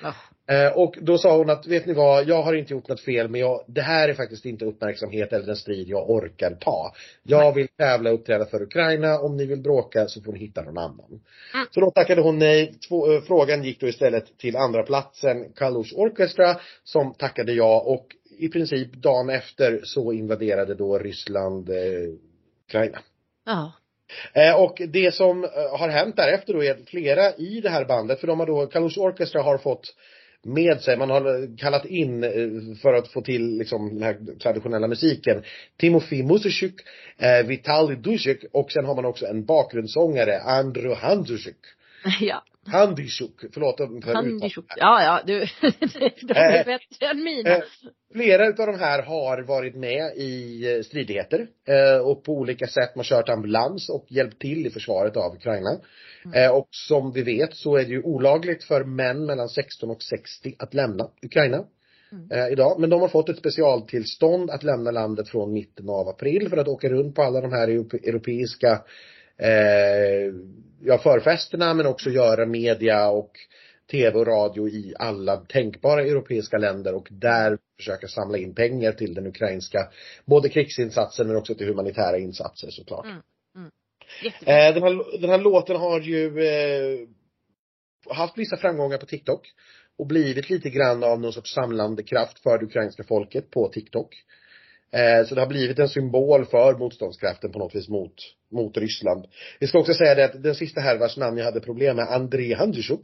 Ja. 0.02 0.14
Eh, 0.46 0.78
och 0.78 0.94
då 1.00 1.18
sa 1.18 1.36
hon 1.36 1.50
att, 1.50 1.66
vet 1.66 1.86
ni 1.86 1.92
vad, 1.92 2.28
jag 2.28 2.42
har 2.42 2.54
inte 2.54 2.72
gjort 2.72 2.88
något 2.88 3.00
fel 3.00 3.28
men 3.28 3.40
jag, 3.40 3.64
det 3.66 3.80
här 3.80 4.08
är 4.08 4.14
faktiskt 4.14 4.44
inte 4.44 4.64
uppmärksamhet 4.64 5.32
eller 5.32 5.48
en 5.48 5.56
strid 5.56 5.88
jag 5.88 6.10
orkar 6.10 6.50
ta. 6.60 6.92
Jag 7.22 7.54
vill 7.54 7.68
tävla 7.68 8.10
och 8.10 8.14
uppträda 8.14 8.46
för 8.46 8.62
Ukraina, 8.62 9.18
om 9.18 9.36
ni 9.36 9.46
vill 9.46 9.60
bråka 9.60 10.08
så 10.08 10.22
får 10.22 10.32
ni 10.32 10.38
hitta 10.38 10.62
någon 10.62 10.78
annan. 10.78 11.06
Mm. 11.08 11.66
Så 11.70 11.80
då 11.80 11.90
tackade 11.90 12.20
hon 12.20 12.38
nej. 12.38 12.74
Två, 12.88 13.12
eh, 13.12 13.22
frågan 13.22 13.64
gick 13.64 13.80
då 13.80 13.88
istället 13.88 14.38
till 14.38 14.56
andra 14.56 14.82
platsen 14.82 15.52
Kalush 15.52 15.94
Orchestra 15.94 16.56
som 16.84 17.14
tackade 17.14 17.52
ja 17.52 17.80
och 17.80 18.06
i 18.38 18.48
princip 18.48 18.92
dagen 18.92 19.30
efter 19.30 19.80
så 19.84 20.12
invaderade 20.12 20.74
då 20.74 20.98
Ryssland 20.98 21.68
eh, 21.68 21.76
Ukraina. 22.68 22.98
Ja. 23.46 23.72
Eh, 24.32 24.60
och 24.60 24.82
det 24.88 25.14
som 25.14 25.44
eh, 25.44 25.50
har 25.78 25.88
hänt 25.88 26.16
därefter 26.16 26.52
då 26.52 26.64
är 26.64 26.70
att 26.70 26.88
flera 26.88 27.34
i 27.34 27.60
det 27.60 27.70
här 27.70 27.84
bandet, 27.84 28.20
för 28.20 28.26
de 28.26 28.40
har 28.40 28.46
då, 28.46 28.66
Kalush 28.66 28.98
Orchestra 28.98 29.42
har 29.42 29.58
fått 29.58 29.94
med 30.44 30.80
sig, 30.80 30.96
man 30.96 31.10
har 31.10 31.42
eh, 31.42 31.48
kallat 31.56 31.84
in 31.84 32.24
eh, 32.24 32.76
för 32.82 32.94
att 32.94 33.08
få 33.08 33.20
till 33.20 33.58
liksom 33.58 33.88
den 33.94 34.02
här 34.02 34.18
traditionella 34.42 34.88
musiken 34.88 35.42
Timofey 35.76 36.22
Musishuk, 36.22 36.74
eh, 37.18 37.46
Vitali 37.46 37.96
Dushik 37.96 38.44
och 38.52 38.72
sen 38.72 38.84
har 38.84 38.94
man 38.94 39.04
också 39.04 39.26
en 39.26 39.44
bakgrundssångare, 39.44 40.40
Andrew 40.40 41.06
Handzushik. 41.06 41.56
Ja. 42.20 42.44
Handishuk, 42.66 43.34
förlåt 43.54 43.76
för 43.76 43.98
uttal. 43.98 44.14
Handishuk. 44.14 44.64
Ja, 44.76 45.02
ja, 45.02 45.20
du. 45.26 45.38
De 46.26 46.34
är 46.34 46.58
Eh, 46.58 46.64
bättre 46.64 47.06
än 47.06 47.24
mina. 47.24 47.50
Eh, 47.50 47.62
Flera 48.12 48.46
utav 48.48 48.66
de 48.66 48.78
här 48.78 49.02
har 49.02 49.42
varit 49.42 49.74
med 49.76 50.16
i 50.16 50.62
eh, 50.74 50.82
stridigheter 50.82 51.46
eh, 51.68 52.06
och 52.06 52.24
på 52.24 52.32
olika 52.32 52.66
sätt 52.66 52.96
man 52.96 53.04
kört 53.04 53.28
ambulans 53.28 53.88
och 53.88 54.06
hjälpt 54.08 54.40
till 54.40 54.66
i 54.66 54.70
försvaret 54.70 55.16
av 55.16 55.34
Ukraina. 55.34 55.70
Eh, 56.34 56.50
och 56.50 56.68
som 56.70 57.12
vi 57.12 57.22
vet 57.22 57.54
så 57.54 57.76
är 57.76 57.84
det 57.84 57.90
ju 57.90 58.02
olagligt 58.02 58.64
för 58.64 58.84
män 58.84 59.26
mellan 59.26 59.48
16 59.48 59.90
och 59.90 60.02
60 60.02 60.54
att 60.58 60.74
lämna 60.74 61.08
Ukraina. 61.22 61.64
Mm. 62.12 62.30
Eh, 62.30 62.52
idag. 62.52 62.80
Men 62.80 62.90
de 62.90 63.00
har 63.00 63.08
fått 63.08 63.28
ett 63.28 63.38
specialtillstånd 63.38 64.50
att 64.50 64.62
lämna 64.62 64.90
landet 64.90 65.28
från 65.28 65.52
mitten 65.52 65.88
av 65.88 66.08
april 66.08 66.48
för 66.48 66.56
att 66.56 66.68
åka 66.68 66.88
runt 66.88 67.14
på 67.14 67.22
alla 67.22 67.40
de 67.40 67.52
här 67.52 67.68
europe- 67.68 68.08
europeiska 68.08 68.82
eh, 69.38 70.34
ja, 70.80 70.98
förfesterna 70.98 71.74
men 71.74 71.86
också 71.86 72.10
göra 72.10 72.46
media 72.46 73.08
och 73.08 73.30
tv 73.90 74.18
och 74.18 74.26
radio 74.26 74.68
i 74.68 74.94
alla 74.98 75.36
tänkbara 75.36 76.02
europeiska 76.02 76.58
länder 76.58 76.94
och 76.94 77.08
där 77.10 77.58
försöka 77.76 78.08
samla 78.08 78.38
in 78.38 78.54
pengar 78.54 78.92
till 78.92 79.14
den 79.14 79.26
ukrainska, 79.26 79.88
både 80.24 80.48
krigsinsatsen 80.48 81.26
men 81.26 81.36
också 81.36 81.54
till 81.54 81.66
humanitära 81.66 82.18
insatser 82.18 82.70
såklart. 82.70 83.04
Mm. 83.04 83.70
Jättebra. 84.22 84.68
Eh, 84.68 84.74
den, 84.74 84.82
här, 84.82 85.20
den 85.20 85.30
här 85.30 85.38
låten 85.38 85.76
har 85.76 86.00
ju 86.00 86.44
eh, 86.44 87.08
haft 88.14 88.38
vissa 88.38 88.56
framgångar 88.56 88.98
på 88.98 89.06
TikTok 89.06 89.52
och 89.98 90.06
blivit 90.06 90.50
lite 90.50 90.70
grann 90.70 91.04
av 91.04 91.20
någon 91.20 91.32
sorts 91.32 91.54
samlande 91.54 92.02
kraft 92.02 92.38
för 92.38 92.58
det 92.58 92.64
ukrainska 92.64 93.04
folket 93.04 93.50
på 93.50 93.68
TikTok. 93.68 94.14
Eh, 94.92 95.26
så 95.26 95.34
det 95.34 95.40
har 95.40 95.48
blivit 95.48 95.78
en 95.78 95.88
symbol 95.88 96.44
för 96.44 96.78
motståndskraften 96.78 97.52
på 97.52 97.58
något 97.58 97.74
vis 97.74 97.88
mot, 97.88 98.14
mot 98.52 98.76
Ryssland. 98.76 99.26
Vi 99.60 99.66
ska 99.66 99.78
också 99.78 99.94
säga 99.94 100.14
det 100.14 100.24
att 100.24 100.42
den 100.42 100.54
sista 100.54 100.80
här 100.80 100.98
vars 100.98 101.16
namn 101.16 101.38
jag 101.38 101.44
hade 101.44 101.60
problem 101.60 101.96
med, 101.96 102.08
Andrei 102.08 102.54
Handzychuk, 102.54 103.00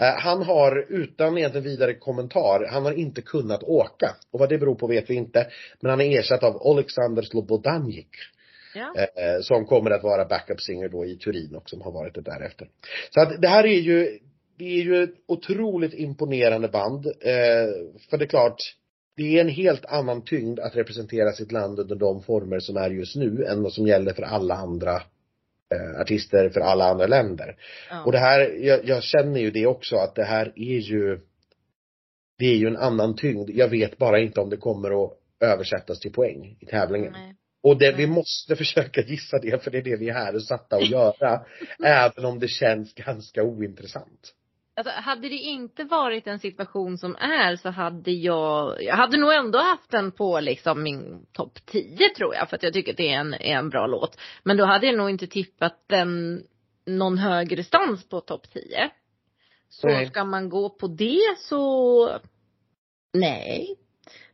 eh, 0.00 0.14
han 0.18 0.42
har 0.42 0.86
utan 0.88 1.38
egentligen 1.38 1.64
vidare 1.64 1.94
kommentar, 1.94 2.68
han 2.70 2.84
har 2.84 2.92
inte 2.92 3.22
kunnat 3.22 3.62
åka. 3.62 4.16
Och 4.30 4.40
vad 4.40 4.48
det 4.48 4.58
beror 4.58 4.74
på 4.74 4.86
vet 4.86 5.10
vi 5.10 5.14
inte. 5.14 5.46
Men 5.80 5.90
han 5.90 6.00
är 6.00 6.18
ersatt 6.18 6.42
av 6.42 6.56
Oleksandr 6.56 7.22
Slobodanjik. 7.22 8.10
Ja. 8.74 8.94
Eh, 8.96 9.40
som 9.42 9.66
kommer 9.66 9.90
att 9.90 10.02
vara 10.02 10.24
backup 10.24 10.60
singer 10.60 10.88
då 10.88 11.04
i 11.04 11.16
Turin 11.16 11.54
och 11.56 11.70
som 11.70 11.80
har 11.80 11.92
varit 11.92 12.14
det 12.14 12.20
därefter. 12.20 12.68
Så 13.10 13.20
att 13.20 13.42
det 13.42 13.48
här 13.48 13.64
är 13.66 13.80
ju, 13.80 14.18
det 14.58 14.64
är 14.64 14.82
ju 14.82 15.02
ett 15.02 15.14
otroligt 15.26 15.94
imponerande 15.94 16.68
band. 16.68 17.06
Eh, 17.06 17.68
för 18.10 18.18
det 18.18 18.24
är 18.24 18.28
klart, 18.28 18.74
det 19.20 19.36
är 19.36 19.40
en 19.40 19.48
helt 19.48 19.84
annan 19.84 20.24
tyngd 20.24 20.60
att 20.60 20.76
representera 20.76 21.32
sitt 21.32 21.52
land 21.52 21.78
under 21.78 21.96
de 21.96 22.22
former 22.22 22.60
som 22.60 22.76
är 22.76 22.90
just 22.90 23.16
nu 23.16 23.44
än 23.44 23.62
vad 23.62 23.72
som 23.72 23.86
gäller 23.86 24.12
för 24.12 24.22
alla 24.22 24.54
andra 24.54 24.94
eh, 25.74 26.00
artister 26.00 26.48
för 26.48 26.60
alla 26.60 26.84
andra 26.84 27.06
länder. 27.06 27.56
Ja. 27.90 28.04
Och 28.04 28.12
det 28.12 28.18
här, 28.18 28.40
jag, 28.40 28.84
jag 28.84 29.02
känner 29.02 29.40
ju 29.40 29.50
det 29.50 29.66
också 29.66 29.96
att 29.96 30.14
det 30.14 30.24
här 30.24 30.52
är 30.56 30.78
ju 30.78 31.20
det 32.38 32.46
är 32.46 32.56
ju 32.56 32.66
en 32.66 32.76
annan 32.76 33.16
tyngd. 33.16 33.50
Jag 33.50 33.68
vet 33.68 33.98
bara 33.98 34.18
inte 34.18 34.40
om 34.40 34.50
det 34.50 34.56
kommer 34.56 35.04
att 35.04 35.12
översättas 35.40 36.00
till 36.00 36.12
poäng 36.12 36.56
i 36.60 36.66
tävlingen. 36.66 37.12
Nej. 37.12 37.34
Och 37.62 37.78
det, 37.78 37.92
vi 37.92 38.06
måste 38.06 38.56
försöka 38.62 39.00
gissa 39.00 39.38
det 39.38 39.64
för 39.64 39.70
det 39.70 39.78
är 39.78 39.82
det 39.82 39.96
vi 39.96 40.08
är 40.08 40.14
här 40.14 40.34
och 40.34 40.42
satta 40.42 40.76
att 40.76 40.90
göra. 40.90 41.44
även 41.84 42.24
om 42.24 42.38
det 42.38 42.48
känns 42.48 42.94
ganska 42.94 43.42
ointressant. 43.42 44.34
Alltså, 44.80 45.00
hade 45.00 45.28
det 45.28 45.36
inte 45.36 45.84
varit 45.84 46.26
en 46.26 46.38
situation 46.38 46.98
som 46.98 47.16
är 47.16 47.56
så 47.56 47.70
hade 47.70 48.10
jag, 48.10 48.82
jag 48.82 48.96
hade 48.96 49.16
nog 49.16 49.32
ändå 49.32 49.58
haft 49.58 49.90
den 49.90 50.12
på 50.12 50.40
liksom 50.40 50.82
min 50.82 51.26
topp 51.32 51.58
10 51.66 52.08
tror 52.16 52.34
jag 52.34 52.48
för 52.48 52.56
att 52.56 52.62
jag 52.62 52.72
tycker 52.72 52.92
att 52.92 52.96
det 52.96 53.12
är 53.12 53.20
en, 53.20 53.34
är 53.34 53.56
en 53.56 53.70
bra 53.70 53.86
låt. 53.86 54.20
Men 54.42 54.56
då 54.56 54.64
hade 54.64 54.86
jag 54.86 54.96
nog 54.96 55.10
inte 55.10 55.26
tippat 55.26 55.84
den 55.86 56.42
någon 56.86 57.18
högre 57.18 57.64
stans 57.64 58.08
på 58.08 58.20
topp 58.20 58.52
10. 58.52 58.90
Så 59.68 59.86
Nej. 59.86 60.06
ska 60.06 60.24
man 60.24 60.48
gå 60.48 60.68
på 60.68 60.86
det 60.86 61.36
så, 61.38 62.18
nej. 63.12 63.76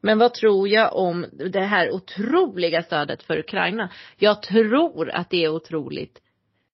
Men 0.01 0.19
vad 0.19 0.35
tror 0.35 0.69
jag 0.69 0.97
om 0.97 1.27
det 1.33 1.61
här 1.61 1.91
otroliga 1.91 2.83
stödet 2.83 3.23
för 3.23 3.39
Ukraina? 3.39 3.93
Jag 4.17 4.43
tror 4.43 5.11
att 5.11 5.31
det 5.31 5.45
är 5.45 5.49
otroligt 5.49 6.21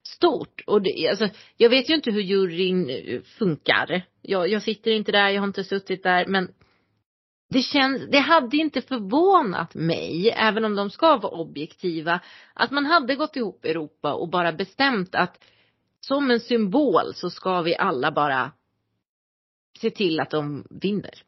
stort. 0.07 0.63
Och 0.67 0.83
det, 0.83 1.09
alltså, 1.09 1.29
jag 1.57 1.71
vet 1.71 1.91
ju 1.91 1.95
inte 1.95 2.11
hur 2.11 2.21
juryn 2.21 2.91
eh, 2.91 3.23
funkar. 3.23 4.03
Jag, 4.23 4.49
jag 4.49 4.63
sitter 4.63 4.91
inte 4.91 5.13
där, 5.13 5.29
jag 5.29 5.41
har 5.41 5.47
inte 5.47 5.65
suttit 5.65 6.03
där, 6.03 6.27
men 6.27 6.49
det 7.51 7.63
känns, 7.63 8.03
det 8.11 8.19
hade 8.19 8.57
inte 8.57 8.83
förvånat 8.83 9.75
mig, 9.75 10.31
även 10.37 10.65
om 10.65 10.75
de 10.75 10.91
ska 10.91 11.17
vara 11.17 11.33
objektiva, 11.33 12.21
att 12.55 12.71
man 12.71 12.87
hade 12.87 13.15
gått 13.15 13.37
ihop 13.37 13.65
Europa 13.65 14.15
och 14.15 14.29
bara 14.29 14.53
bestämt 14.53 15.15
att 15.15 15.39
som 16.01 16.31
en 16.31 16.41
symbol 16.41 17.15
så 17.15 17.31
ska 17.31 17.63
vi 17.63 17.77
alla 17.77 18.13
bara 18.13 18.53
se 19.81 19.91
till 19.91 20.21
att 20.21 20.31
de 20.31 20.67
vinner. 20.71 21.23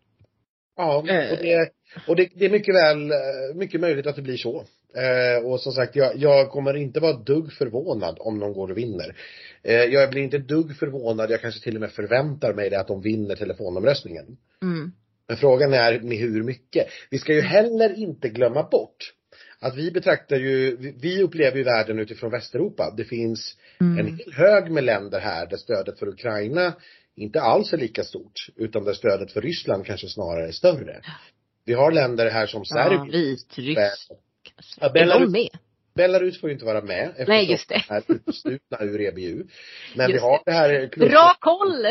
Ja, 0.77 0.97
och 0.97 1.09
Eh. 1.09 1.39
det, 1.39 1.71
och 2.07 2.17
det, 2.17 2.29
det 2.35 2.45
är 2.45 2.51
mycket 2.51 2.75
väl, 2.75 3.11
eh, 3.11 3.55
mycket 3.55 3.81
möjligt 3.81 4.07
att 4.07 4.17
det 4.17 4.23
blir 4.23 4.37
så. 4.37 4.65
Eh, 4.97 5.45
och 5.47 5.61
som 5.61 5.73
sagt, 5.73 5.97
jag, 5.97 6.16
jag 6.16 6.51
kommer 6.51 6.75
inte 6.77 7.01
vara 7.01 7.12
dugg 7.12 7.53
förvånad 7.53 8.16
om 8.21 8.39
de 8.41 8.53
går 8.53 8.71
och 8.71 8.79
vinner. 8.79 9.16
Eh, 9.62 9.75
jag 9.75 10.11
blir 10.11 10.23
inte 10.23 10.39
dugg 10.39 10.77
förvånad, 10.77 11.31
jag 11.31 11.41
kanske 11.41 11.61
till 11.61 11.75
och 11.75 11.81
med 11.81 11.91
förväntar 11.93 12.55
mig 12.55 12.71
det 12.71 12.81
att 12.81 12.89
de 12.89 13.01
vinner 13.03 13.37
telefonomröstningen. 13.37 14.37
Mm. 14.62 14.93
Men 15.29 15.37
frågan 15.37 15.73
är 15.75 16.01
med 16.01 16.19
hur 16.19 16.43
mycket. 16.43 16.87
Vi 17.11 17.19
ska 17.19 17.33
ju 17.35 17.41
heller 17.41 17.99
inte 17.99 18.29
glömma 18.29 18.62
bort 18.62 19.12
att 19.61 19.77
vi 19.77 19.91
betraktar 19.91 20.37
ju, 20.37 20.77
vi- 20.77 21.23
upplever 21.23 21.57
ju 21.57 21.65
världen 21.65 21.99
utifrån 21.99 22.31
Västeuropa. 22.31 22.95
Det 22.97 23.05
finns 23.05 23.57
en 23.81 23.99
Mm. 23.99 24.07
hel 24.07 24.33
hög 24.33 24.71
med 24.71 24.85
länder 24.85 25.21
här 25.21 25.47
där 25.47 25.57
stödet 25.57 25.99
för 25.99 26.09
Ukraina 26.09 26.75
inte 27.16 27.41
alls 27.41 27.73
är 27.73 27.77
lika 27.79 28.05
stort, 28.05 28.47
utan 28.57 28.85
där 28.85 28.93
stödet 28.93 29.33
för 29.33 29.41
Ryssland 29.41 29.87
kanske 29.87 30.09
snarare 30.09 30.49
är 30.49 30.53
större. 30.53 31.01
Vi 31.65 31.73
har 31.73 31.93
länder 31.93 32.31
här 32.31 32.47
som 32.47 32.62
Ja, 32.69 32.85
Serbien, 32.85 33.07
Vitrysk. 33.11 33.79
Ja, 34.81 34.87
Är 34.87 34.93
Belarus- 34.93 35.21
de 35.21 35.33
med? 35.33 35.49
Belarus 35.95 36.41
får 36.41 36.51
ju 36.51 36.55
inte 36.55 36.65
vara 36.65 36.81
med 36.83 37.09
eftersom 37.09 37.35
Nej, 37.35 37.51
just 37.51 37.69
det. 37.69 37.83
de 37.89 37.95
är 37.95 38.03
uteslutna 38.16 38.79
ur 38.81 39.01
EBU. 39.01 39.45
Men 39.97 40.11
Just 40.11 40.15
vi 40.15 40.27
har 40.27 40.43
det 40.45 40.53
här 40.53 40.89
klustret, 40.93 41.11
Bra 41.11 41.37
koll! 41.41 41.87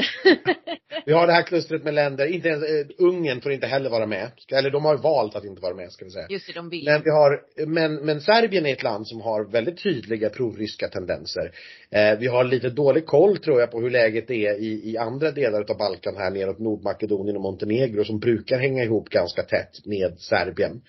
vi 1.06 1.14
har 1.14 1.28
det 1.28 1.34
här 1.34 1.42
klustret 1.42 1.84
med 1.84 1.94
länder, 1.94 2.26
inte 2.26 2.48
ens 2.50 2.64
eh, 2.64 2.86
Ungern 2.98 3.42
får 3.42 3.52
inte 3.52 3.68
heller 3.68 3.90
vara 3.90 4.06
med. 4.06 4.32
Eller 4.52 4.70
de 4.70 4.86
har 4.86 4.98
valt 4.98 5.36
att 5.36 5.46
inte 5.46 5.62
vara 5.62 5.74
med 5.74 5.92
ska 5.92 6.06
vi 6.06 6.12
säga. 6.12 6.28
Just 6.30 6.48
det, 6.48 6.54
de 6.54 6.70
vill. 6.70 6.86
Men 6.86 7.02
vi 7.04 7.10
har, 7.10 7.42
men, 7.66 7.96
men 7.96 8.22
Serbien 8.22 8.66
är 8.66 8.74
ett 8.74 8.84
land 8.84 9.08
som 9.08 9.22
har 9.22 9.52
väldigt 9.52 9.84
tydliga 9.84 10.30
proryska 10.30 10.88
tendenser. 10.88 11.52
Eh, 11.92 12.20
vi 12.20 12.28
har 12.28 12.44
lite 12.44 12.70
dålig 12.70 13.06
koll 13.06 13.38
tror 13.38 13.60
jag 13.60 13.72
på 13.72 13.82
hur 13.82 13.90
läget 13.90 14.30
är 14.32 14.54
i, 14.60 14.92
i 14.92 14.98
andra 14.98 15.32
delar 15.32 15.72
av 15.72 15.78
Balkan 15.78 16.18
här 16.18 16.32
neråt 16.32 16.60
Nordmakedonien 16.60 17.36
och 17.36 17.42
Montenegro 17.42 18.04
som 18.04 18.20
brukar 18.20 18.58
hänga 18.60 18.84
ihop 18.84 19.10
ganska 19.10 19.44
tätt 19.44 19.86
med 19.86 20.20
Serbien. 20.20 20.82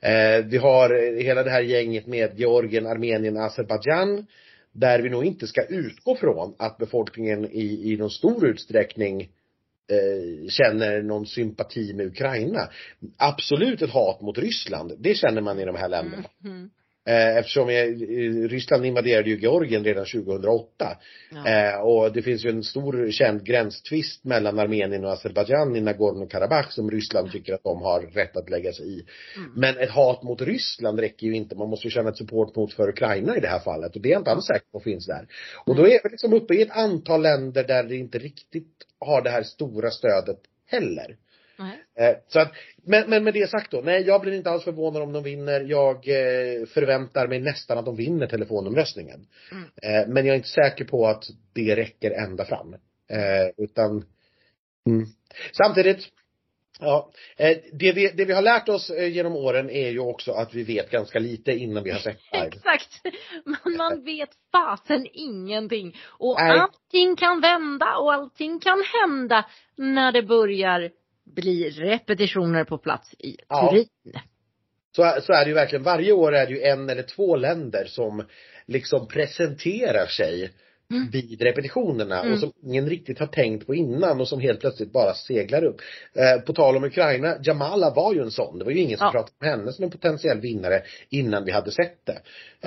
Eh, 0.00 0.44
vi 0.44 0.56
har 0.56 0.90
eh, 0.90 1.24
hela 1.24 1.42
det 1.42 1.50
här 1.50 1.62
gänget 1.62 2.06
med 2.06 2.40
Georgien, 2.40 2.86
Armenien, 2.86 3.36
Azerbajdzjan. 3.36 4.26
Där 4.72 5.02
vi 5.02 5.10
nog 5.10 5.24
inte 5.24 5.46
ska 5.46 5.62
utgå 5.62 6.16
från 6.16 6.54
att 6.58 6.78
befolkningen 6.78 7.44
i, 7.44 7.92
i 7.92 7.96
någon 7.96 8.10
stor 8.10 8.46
utsträckning 8.46 9.20
eh, 9.20 10.48
känner 10.48 11.02
någon 11.02 11.26
sympati 11.26 11.94
med 11.94 12.06
Ukraina. 12.06 12.68
Absolut 13.16 13.82
ett 13.82 13.90
hat 13.90 14.20
mot 14.20 14.38
Ryssland, 14.38 14.92
det 14.98 15.14
känner 15.14 15.40
man 15.40 15.60
i 15.60 15.64
de 15.64 15.76
här 15.76 15.88
länderna. 15.88 16.24
Mhm. 16.38 16.70
Eh, 17.06 17.36
eftersom 17.36 17.68
eh, 17.68 18.48
Ryssland 18.48 18.86
invaderade 18.86 19.30
ju 19.30 19.38
Georgien 19.38 19.84
redan 19.84 20.04
2008. 20.04 20.98
Ja. 21.30 21.48
Eh, 21.48 21.80
och 21.80 22.12
det 22.12 22.22
finns 22.22 22.44
ju 22.44 22.50
en 22.50 22.62
stor 22.62 23.10
känd 23.10 23.44
gränstvist 23.44 24.24
mellan 24.24 24.58
Armenien 24.58 25.04
och 25.04 25.12
Azerbajdzjan 25.12 25.76
i 25.76 25.80
Nagorno-Karabach 25.80 26.70
som 26.70 26.90
Ryssland 26.90 27.32
tycker 27.32 27.54
att 27.54 27.64
de 27.64 27.82
har 27.82 28.00
rätt 28.00 28.36
att 28.36 28.50
lägga 28.50 28.72
sig 28.72 28.86
i. 28.86 29.04
Mm. 29.36 29.50
Men 29.56 29.78
ett 29.78 29.90
hat 29.90 30.22
mot 30.22 30.42
Ryssland 30.42 31.00
räcker 31.00 31.26
ju 31.26 31.36
inte. 31.36 31.56
Man 31.56 31.68
måste 31.68 31.86
ju 31.86 31.90
känna 31.90 32.08
ett 32.08 32.16
support 32.16 32.56
mot 32.56 32.74
för 32.74 32.88
Ukraina 32.88 33.36
i 33.36 33.40
det 33.40 33.48
här 33.48 33.60
fallet. 33.60 33.96
Och 33.96 34.02
det 34.02 34.08
är 34.08 34.12
jag 34.12 34.20
inte 34.20 34.30
alls 34.30 34.46
säker 34.46 34.66
på 34.72 34.80
finns 34.80 35.06
där. 35.06 35.26
Och 35.66 35.76
då 35.76 35.82
är 35.82 36.00
vi 36.04 36.08
liksom 36.10 36.32
uppe 36.32 36.54
i 36.54 36.62
ett 36.62 36.76
antal 36.76 37.22
länder 37.22 37.64
där 37.64 37.82
det 37.82 37.96
inte 37.96 38.18
riktigt 38.18 38.72
har 39.00 39.22
det 39.22 39.30
här 39.30 39.42
stora 39.42 39.90
stödet 39.90 40.40
heller. 40.66 41.16
Eh, 41.98 42.16
Så 42.28 42.40
att, 42.40 42.52
men, 42.84 43.10
men 43.10 43.24
med 43.24 43.34
det 43.34 43.50
sagt 43.50 43.70
då, 43.70 43.80
nej 43.80 44.02
jag 44.02 44.20
blir 44.20 44.32
inte 44.32 44.50
alls 44.50 44.64
förvånad 44.64 45.02
om 45.02 45.12
de 45.12 45.22
vinner. 45.22 45.60
Jag 45.60 45.96
eh, 45.96 46.66
förväntar 46.66 47.28
mig 47.28 47.40
nästan 47.40 47.78
att 47.78 47.84
de 47.84 47.96
vinner 47.96 48.26
telefonomröstningen. 48.26 49.26
Mm. 49.52 49.64
Eh, 49.82 50.08
men 50.08 50.26
jag 50.26 50.32
är 50.32 50.36
inte 50.36 50.48
säker 50.48 50.84
på 50.84 51.06
att 51.06 51.24
det 51.54 51.76
räcker 51.76 52.10
ända 52.10 52.44
fram. 52.44 52.74
Eh, 53.10 53.64
utan, 53.64 54.04
mm. 54.86 55.06
Samtidigt, 55.52 56.08
ja, 56.80 57.10
eh, 57.36 57.56
det 57.72 57.92
vi, 57.92 58.12
det 58.14 58.24
vi 58.24 58.32
har 58.32 58.42
lärt 58.42 58.68
oss 58.68 58.90
eh, 58.90 59.08
genom 59.08 59.36
åren 59.36 59.70
är 59.70 59.90
ju 59.90 59.98
också 59.98 60.32
att 60.32 60.54
vi 60.54 60.62
vet 60.62 60.90
ganska 60.90 61.18
lite 61.18 61.52
innan 61.52 61.84
vi 61.84 61.90
har 61.90 61.98
sett 61.98 62.20
live. 62.32 62.46
Exakt. 62.46 63.00
Man, 63.44 63.76
man 63.76 64.04
vet 64.04 64.30
fasen 64.52 65.06
ingenting. 65.12 65.96
Och 66.18 66.36
Nej. 66.40 66.58
allting 66.60 67.16
kan 67.16 67.40
vända 67.40 67.96
och 67.96 68.12
allting 68.12 68.60
kan 68.60 68.84
hända 69.02 69.46
när 69.76 70.12
det 70.12 70.22
börjar 70.22 70.90
bli 71.26 71.70
repetitioner 71.70 72.64
på 72.64 72.78
plats 72.78 73.14
i 73.18 73.36
Ja. 73.48 73.70
Turin. 73.70 73.88
Så, 74.96 75.20
så 75.22 75.32
är 75.32 75.44
det 75.44 75.48
ju 75.48 75.54
verkligen. 75.54 75.82
Varje 75.82 76.12
år 76.12 76.34
är 76.34 76.46
det 76.46 76.52
ju 76.52 76.62
en 76.62 76.90
eller 76.90 77.02
två 77.02 77.36
länder 77.36 77.84
som 77.84 78.24
liksom 78.66 79.08
presenterar 79.08 80.06
sig 80.06 80.52
Mm. 80.90 81.10
vid 81.10 81.42
repetitionerna 81.42 82.20
Mm. 82.20 82.32
och 82.32 82.38
som 82.40 82.52
ingen 82.62 82.88
riktigt 82.88 83.18
har 83.18 83.26
tänkt 83.26 83.66
på 83.66 83.74
innan 83.74 84.20
och 84.20 84.28
som 84.28 84.40
helt 84.40 84.60
plötsligt 84.60 84.92
bara 84.92 85.14
seglar 85.14 85.64
upp. 85.64 85.80
Eh, 86.14 86.40
på 86.40 86.52
tal 86.52 86.76
om 86.76 86.84
Ukraina, 86.84 87.36
Jamala 87.42 87.90
var 87.94 88.14
ju 88.14 88.22
en 88.22 88.30
sån. 88.30 88.58
Det 88.58 88.64
var 88.64 88.72
ju 88.72 88.78
ingen 88.80 88.98
som 88.98 89.04
Ja. 89.06 89.12
pratade 89.12 89.32
om 89.40 89.46
henne 89.60 89.72
som 89.72 89.84
en 89.84 89.90
potentiell 89.90 90.40
vinnare 90.40 90.82
innan 91.10 91.44
vi 91.44 91.52
hade 91.52 91.70
sett 91.70 92.06
det. 92.06 92.18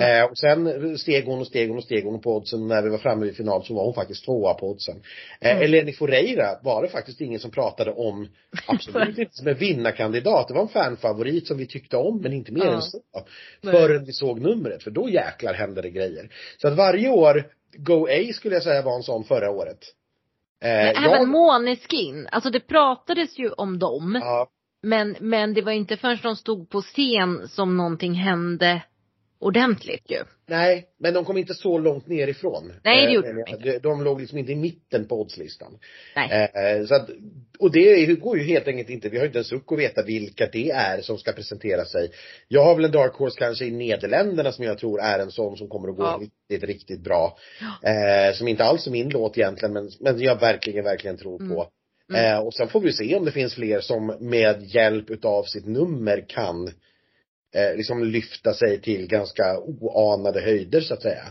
Eh, 0.04 0.24
och 0.24 0.38
sen 0.38 0.98
steg 0.98 1.24
hon 1.26 1.40
och 1.40 1.46
steg 1.46 1.68
hon 1.68 1.76
och 1.78 1.84
steg 1.84 2.04
hon 2.04 2.20
på 2.20 2.36
oddsen. 2.36 2.68
När 2.68 2.82
vi 2.82 2.88
var 2.88 2.98
framme 2.98 3.24
vid 3.26 3.36
final 3.36 3.64
så 3.64 3.74
var 3.74 3.84
hon 3.84 3.94
faktiskt 3.94 4.24
tvåa 4.24 4.54
på 4.54 4.70
oddsen. 4.70 4.96
Eh, 5.40 5.50
Mm. 5.50 5.62
Eleni 5.62 5.92
Foureira 5.92 6.58
var 6.62 6.82
det 6.82 6.88
faktiskt 6.88 7.20
ingen 7.20 7.40
som 7.40 7.50
pratade 7.50 7.90
om, 7.92 8.28
absolut 8.66 9.18
inte 9.18 9.34
som 9.36 9.46
en 9.48 9.54
vinnarkandidat. 9.54 10.48
Det 10.48 10.54
var 10.54 10.62
en 10.62 10.68
fanfavorit 10.68 11.46
som 11.46 11.58
vi 11.58 11.66
tyckte 11.66 11.96
om 11.96 12.20
men 12.22 12.32
inte 12.32 12.52
mer 12.52 12.64
Ja. 12.64 12.74
än 12.74 12.82
så. 12.82 12.98
Nej. 13.62 13.74
Förrän 13.74 14.04
vi 14.04 14.12
såg 14.12 14.40
numret, 14.40 14.82
för 14.82 14.90
då 14.90 15.08
jäklar 15.08 15.54
hände 15.54 15.82
det 15.82 15.90
grejer. 15.90 16.28
Så 16.58 16.68
att 16.68 16.76
varje 16.76 17.08
år, 17.10 17.44
Go 17.76 18.06
A 18.08 18.32
skulle 18.32 18.54
jag 18.54 18.62
säga 18.62 18.82
var 18.82 18.96
en 18.96 19.02
sån 19.02 19.24
förra 19.24 19.50
året. 19.50 19.78
Eh, 20.62 20.88
Även 20.88 21.02
jag, 21.02 21.28
Måneskin, 21.28 22.28
alltså 22.32 22.50
det 22.50 22.60
pratades 22.60 23.38
ju 23.38 23.50
om 23.50 23.78
dem. 23.78 24.18
ja, 24.22 24.48
Men, 24.82 25.16
men 25.20 25.54
det 25.54 25.62
var 25.62 25.72
inte 25.72 25.96
förrän 25.96 26.18
de 26.22 26.36
stod 26.36 26.70
på 26.70 26.82
scen 26.82 27.48
som 27.48 27.76
någonting 27.76 28.14
hände 28.14 28.82
ordentligt 29.40 30.10
ju. 30.10 30.18
nej, 30.48 30.86
men 30.98 31.14
de 31.14 31.24
kom 31.24 31.38
inte 31.38 31.54
så 31.54 31.78
långt 31.78 32.06
nerifrån. 32.06 32.72
Nej, 32.84 33.02
det 33.06 33.08
Eh, 33.08 33.14
gjorde 33.14 33.32
de 33.32 33.50
inte. 33.52 33.78
de, 33.78 34.04
låg 34.04 34.20
liksom 34.20 34.38
inte 34.38 34.52
i 34.52 34.56
mitten 34.56 35.08
på 35.08 35.20
oddslistan. 35.20 35.78
Nej. 36.16 36.50
Eh, 36.54 36.86
så 36.86 36.94
att, 36.94 37.10
och 37.58 37.70
det 37.72 38.06
går 38.20 38.38
ju 38.38 38.44
helt 38.44 38.68
enkelt 38.68 38.90
inte, 38.90 39.08
vi 39.08 39.16
har 39.16 39.24
ju 39.24 39.28
inte 39.28 39.38
en 39.38 39.44
suck 39.44 39.72
att 39.72 39.78
veta 39.78 40.02
vilka 40.02 40.46
det 40.52 40.70
är 40.70 41.00
som 41.00 41.18
ska 41.18 41.32
presentera 41.32 41.84
sig. 41.84 42.10
Jag 42.48 42.64
har 42.64 42.74
väl 42.74 42.84
en 42.84 42.90
dark 42.90 43.12
horse 43.14 43.38
kanske 43.38 43.64
i 43.64 43.70
Nederländerna 43.70 44.52
som 44.52 44.64
jag 44.64 44.78
tror 44.78 45.00
är 45.00 45.18
en 45.18 45.30
sån 45.30 45.56
som 45.56 45.68
kommer 45.68 45.88
att 45.88 45.96
gå 45.96 46.02
Ja. 46.02 46.18
riktigt, 46.20 46.68
riktigt 46.68 47.00
bra. 47.00 47.36
Eh, 47.82 48.34
som 48.34 48.48
inte 48.48 48.64
alls 48.64 48.86
är 48.86 48.90
min 48.90 49.08
låt 49.08 49.38
egentligen 49.38 49.72
men, 49.72 49.90
men 50.00 50.20
jag 50.20 50.40
verkligen, 50.40 50.84
verkligen 50.84 51.16
tror 51.16 51.38
på. 51.38 51.68
Mm. 52.12 52.32
Eh, 52.34 52.38
och 52.40 52.54
sen 52.54 52.68
får 52.68 52.80
vi 52.80 52.92
se 52.92 53.14
om 53.16 53.24
det 53.24 53.32
finns 53.32 53.54
fler 53.54 53.80
som 53.80 54.16
med 54.20 54.62
hjälp 54.74 55.10
utav 55.10 55.42
sitt 55.44 55.66
nummer 55.66 56.24
kan 56.28 56.70
eh, 57.54 57.76
liksom 57.76 58.04
lyfta 58.04 58.54
sig 58.54 58.80
till 58.80 59.06
ganska 59.06 59.58
oanade 59.58 60.40
höjder 60.40 60.80
så 60.80 60.94
att 60.94 61.02
säga. 61.02 61.24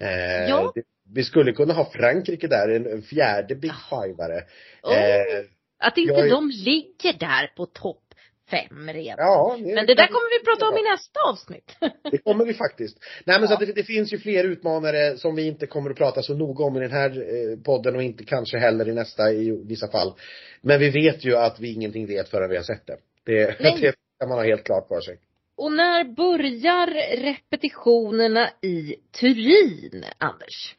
Eh, 0.00 0.48
Ja. 0.48 0.72
det, 0.74 0.82
vi 1.14 1.24
skulle 1.24 1.52
kunna 1.52 1.74
ha 1.74 1.90
Frankrike 1.90 2.46
där, 2.46 2.68
en, 2.68 2.86
en 2.86 3.02
fjärde 3.02 3.54
Big 3.54 3.72
Five-are. 3.90 4.42
Åh. 4.82 4.96
Eh, 4.98 5.44
Att 5.78 5.98
inte 5.98 6.14
är- 6.14 6.30
de 6.30 6.50
ligger 6.50 7.12
där 7.18 7.46
på 7.56 7.66
topp 7.66 8.02
fem 8.50 8.88
redan. 8.92 9.16
ja, 9.18 9.56
Men 9.60 9.86
det 9.86 9.94
där 9.94 10.06
kommer 10.06 10.38
vi 10.40 10.44
prata 10.44 10.68
om 10.68 10.78
i 10.78 10.90
nästa 10.90 11.20
avsnitt. 11.30 11.76
Det 12.10 12.18
kommer 12.18 12.44
vi 12.44 12.54
faktiskt. 12.54 12.98
Nej 13.24 13.38
men 13.40 13.48
så 13.48 13.54
att 13.54 13.60
det, 13.60 13.72
det 13.72 13.82
finns 13.84 14.12
ju 14.12 14.18
fler 14.18 14.44
utmanare 14.44 15.16
som 15.18 15.34
vi 15.36 15.46
inte 15.46 15.66
kommer 15.66 15.90
att 15.90 15.96
prata 15.96 16.22
så 16.22 16.34
noga 16.34 16.64
om 16.64 16.76
i 16.76 16.80
den 16.80 16.90
här 16.90 17.10
eh, 17.10 17.58
podden 17.64 17.96
och 17.96 18.02
inte 18.02 18.24
kanske 18.24 18.58
heller 18.58 18.88
i 18.88 18.92
nästa 18.92 19.32
i 19.32 19.50
vissa 19.66 19.88
fall. 19.88 20.14
Men 20.60 20.80
vi 20.80 20.90
vet 20.90 21.24
ju 21.24 21.36
att 21.36 21.60
vi 21.60 21.72
ingenting 21.72 22.06
vet 22.06 22.28
förrän 22.28 22.50
vi 22.50 22.56
har 22.56 22.64
sett 22.64 22.86
det. 22.86 22.96
Det, 23.24 23.60
Nej. 23.60 23.78
det 23.80 23.94
kan 24.18 24.28
man 24.28 24.38
ha 24.38 24.44
helt 24.44 24.64
klart 24.64 24.88
för 24.88 25.00
sig. 25.00 25.18
Och 25.56 25.72
när 25.72 26.04
börjar 26.04 26.86
repetitionerna 27.16 28.50
i 28.62 28.96
Turin, 29.20 30.04
Anders? 30.18 30.74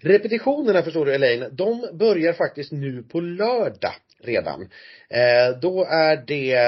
Repetitionerna 0.00 0.82
förstår 0.82 1.06
du 1.06 1.14
Elaine, 1.14 1.48
de 1.52 1.88
börjar 1.92 2.32
faktiskt 2.32 2.72
nu 2.72 3.02
på 3.02 3.20
lördag 3.20 3.94
redan. 4.20 4.62
Eh, 5.10 5.58
då 5.60 5.84
är 5.84 6.16
det 6.26 6.58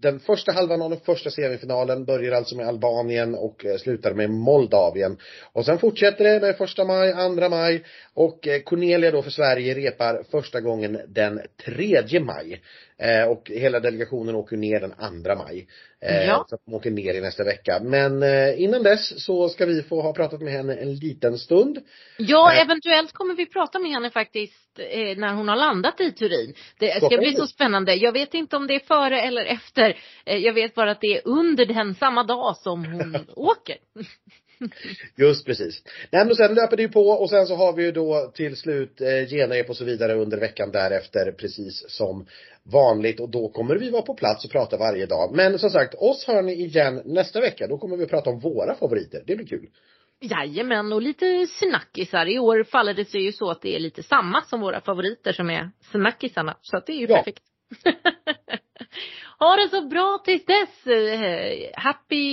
den 0.00 0.20
första 0.20 0.52
halvan 0.52 0.82
av 0.82 0.90
den 0.90 1.00
första 1.00 1.30
semifinalen 1.30 2.04
börjar 2.04 2.32
alltså 2.32 2.56
med 2.56 2.68
Albanien 2.68 3.34
och 3.34 3.64
eh, 3.64 3.76
slutar 3.76 4.14
med 4.14 4.30
Moldavien. 4.30 5.18
Och 5.52 5.64
sen 5.64 5.78
fortsätter 5.78 6.24
det 6.24 6.40
med 6.40 6.56
första 6.56 6.84
maj, 6.84 7.12
andra 7.12 7.48
maj 7.48 7.84
och 8.14 8.48
eh, 8.48 8.60
Cornelia 8.60 9.10
då 9.10 9.22
för 9.22 9.30
Sverige 9.30 9.74
repar 9.74 10.22
första 10.30 10.60
gången 10.60 11.00
den 11.08 11.40
tredje 11.64 12.20
maj. 12.20 12.60
Eh, 13.02 13.28
och 13.28 13.50
hela 13.50 13.80
delegationen 13.80 14.34
åker 14.34 14.56
ner 14.56 14.80
den 14.80 14.92
andra 14.98 15.34
maj. 15.36 15.66
Eh, 16.02 16.26
Ja. 16.26 16.44
Så 16.48 16.54
att 16.54 16.60
de 16.66 16.74
åker 16.74 16.90
ner 16.90 17.14
i 17.14 17.20
nästa 17.20 17.44
vecka. 17.44 17.80
Men 17.82 18.22
eh, 18.22 18.62
innan 18.62 18.82
dess 18.82 19.24
så 19.24 19.48
ska 19.48 19.66
vi 19.66 19.82
få 19.82 20.00
ha 20.02 20.12
pratat 20.12 20.40
med 20.40 20.52
henne 20.52 20.74
en 20.76 20.94
liten 20.94 21.38
stund. 21.38 21.78
Ja, 22.18 22.52
Eh. 22.52 22.60
eventuellt 22.60 23.12
kommer 23.12 23.34
vi 23.34 23.46
prata 23.46 23.78
med 23.78 23.90
henne 23.90 24.10
faktiskt 24.10 24.78
eh, 24.78 25.16
när 25.18 25.34
hon 25.34 25.48
har 25.48 25.56
landat 25.56 26.00
i 26.00 26.12
Turin. 26.12 26.54
Det 26.78 26.96
ska 26.96 27.16
bli 27.18 27.34
så 27.34 27.46
spännande. 27.46 27.94
Jag 27.94 28.12
vet 28.12 28.34
inte 28.34 28.56
om 28.56 28.66
det 28.66 28.74
är 28.74 28.80
före 28.86 29.20
eller 29.20 29.44
efter. 29.44 29.96
Eh, 30.24 30.36
jag 30.36 30.52
vet 30.52 30.74
bara 30.74 30.90
att 30.90 31.00
det 31.00 31.16
är 31.16 31.20
under 31.24 31.66
den 31.66 31.94
samma 31.94 32.22
dag 32.24 32.56
som 32.56 32.84
hon 32.84 33.16
åker. 33.36 33.76
Just 35.16 35.46
precis. 35.46 35.82
Nej 36.12 36.26
men 36.26 36.34
sen 36.36 36.54
löper 36.54 36.76
det 36.76 36.82
ju 36.82 36.88
på 36.88 37.08
och 37.08 37.30
sen 37.30 37.46
så 37.46 37.54
har 37.54 37.72
vi 37.72 37.82
ju 37.84 37.92
då 37.92 38.30
till 38.34 38.56
slut 38.56 39.00
eh, 39.00 39.28
genrep 39.28 39.70
och 39.70 39.76
så 39.76 39.84
vidare 39.84 40.14
under 40.14 40.38
veckan 40.40 40.70
därefter 40.72 41.32
precis 41.32 41.84
som 41.88 42.26
vanligt 42.62 43.20
och 43.20 43.28
då 43.30 43.48
kommer 43.48 43.76
vi 43.76 43.90
vara 43.90 44.02
på 44.02 44.14
plats 44.14 44.44
och 44.44 44.50
prata 44.50 44.76
varje 44.76 45.06
dag. 45.06 45.32
Men 45.34 45.58
som 45.58 45.70
sagt, 45.70 45.94
oss 45.94 46.24
hör 46.26 46.42
ni 46.42 46.52
igen 46.52 47.02
nästa 47.04 47.40
vecka. 47.40 47.66
Då 47.66 47.78
kommer 47.78 47.96
vi 47.96 48.06
prata 48.06 48.30
om 48.30 48.40
våra 48.40 48.74
favoriter. 48.74 49.22
Det 49.26 49.36
blir 49.36 49.46
kul. 49.46 49.66
Jajamän, 50.20 50.92
och 50.92 51.02
lite 51.02 51.46
snackisar. 51.46 52.26
I 52.26 52.38
år 52.38 52.64
faller 52.64 52.94
det 52.94 53.04
sig 53.04 53.22
ju 53.22 53.32
så 53.32 53.50
att 53.50 53.62
det 53.62 53.76
är 53.76 53.80
lite 53.80 54.02
samma 54.02 54.42
som 54.42 54.60
våra 54.60 54.80
favoriter 54.80 55.32
som 55.32 55.50
är 55.50 55.70
snackisarna. 55.90 56.56
Så 56.62 56.76
att 56.76 56.86
det 56.86 56.92
är 56.92 56.96
ju 56.96 57.06
Ja. 57.06 57.16
perfekt. 57.16 57.42
ha 59.40 59.56
det 59.56 59.68
så 59.68 59.82
bra 59.86 60.22
tills 60.24 60.44
dess. 60.44 60.86
Eh, 60.86 61.70
Happy 61.74 62.24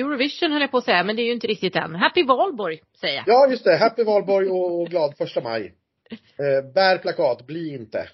Eurovision 0.00 0.52
höll 0.52 0.60
jag 0.60 0.70
på 0.70 0.78
att 0.78 0.84
säga, 0.84 1.04
men 1.04 1.16
det 1.16 1.22
är 1.22 1.26
ju 1.26 1.32
inte 1.32 1.46
riktigt 1.46 1.76
än. 1.76 1.94
Happy 1.94 2.24
Valborg, 2.24 2.80
säger 3.00 3.16
jag. 3.16 3.24
Ja 3.26 3.50
just 3.50 3.64
det, 3.64 3.76
Happy 3.76 4.04
Valborg 4.04 4.48
och, 4.48 4.80
och 4.80 4.88
glad 4.88 5.16
första 5.18 5.40
maj. 5.40 5.74
Eh, 6.10 6.72
bär 6.74 6.98
plakat, 6.98 7.46
bli 7.46 7.74
inte. 7.74 8.08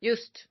Just. 0.00 0.46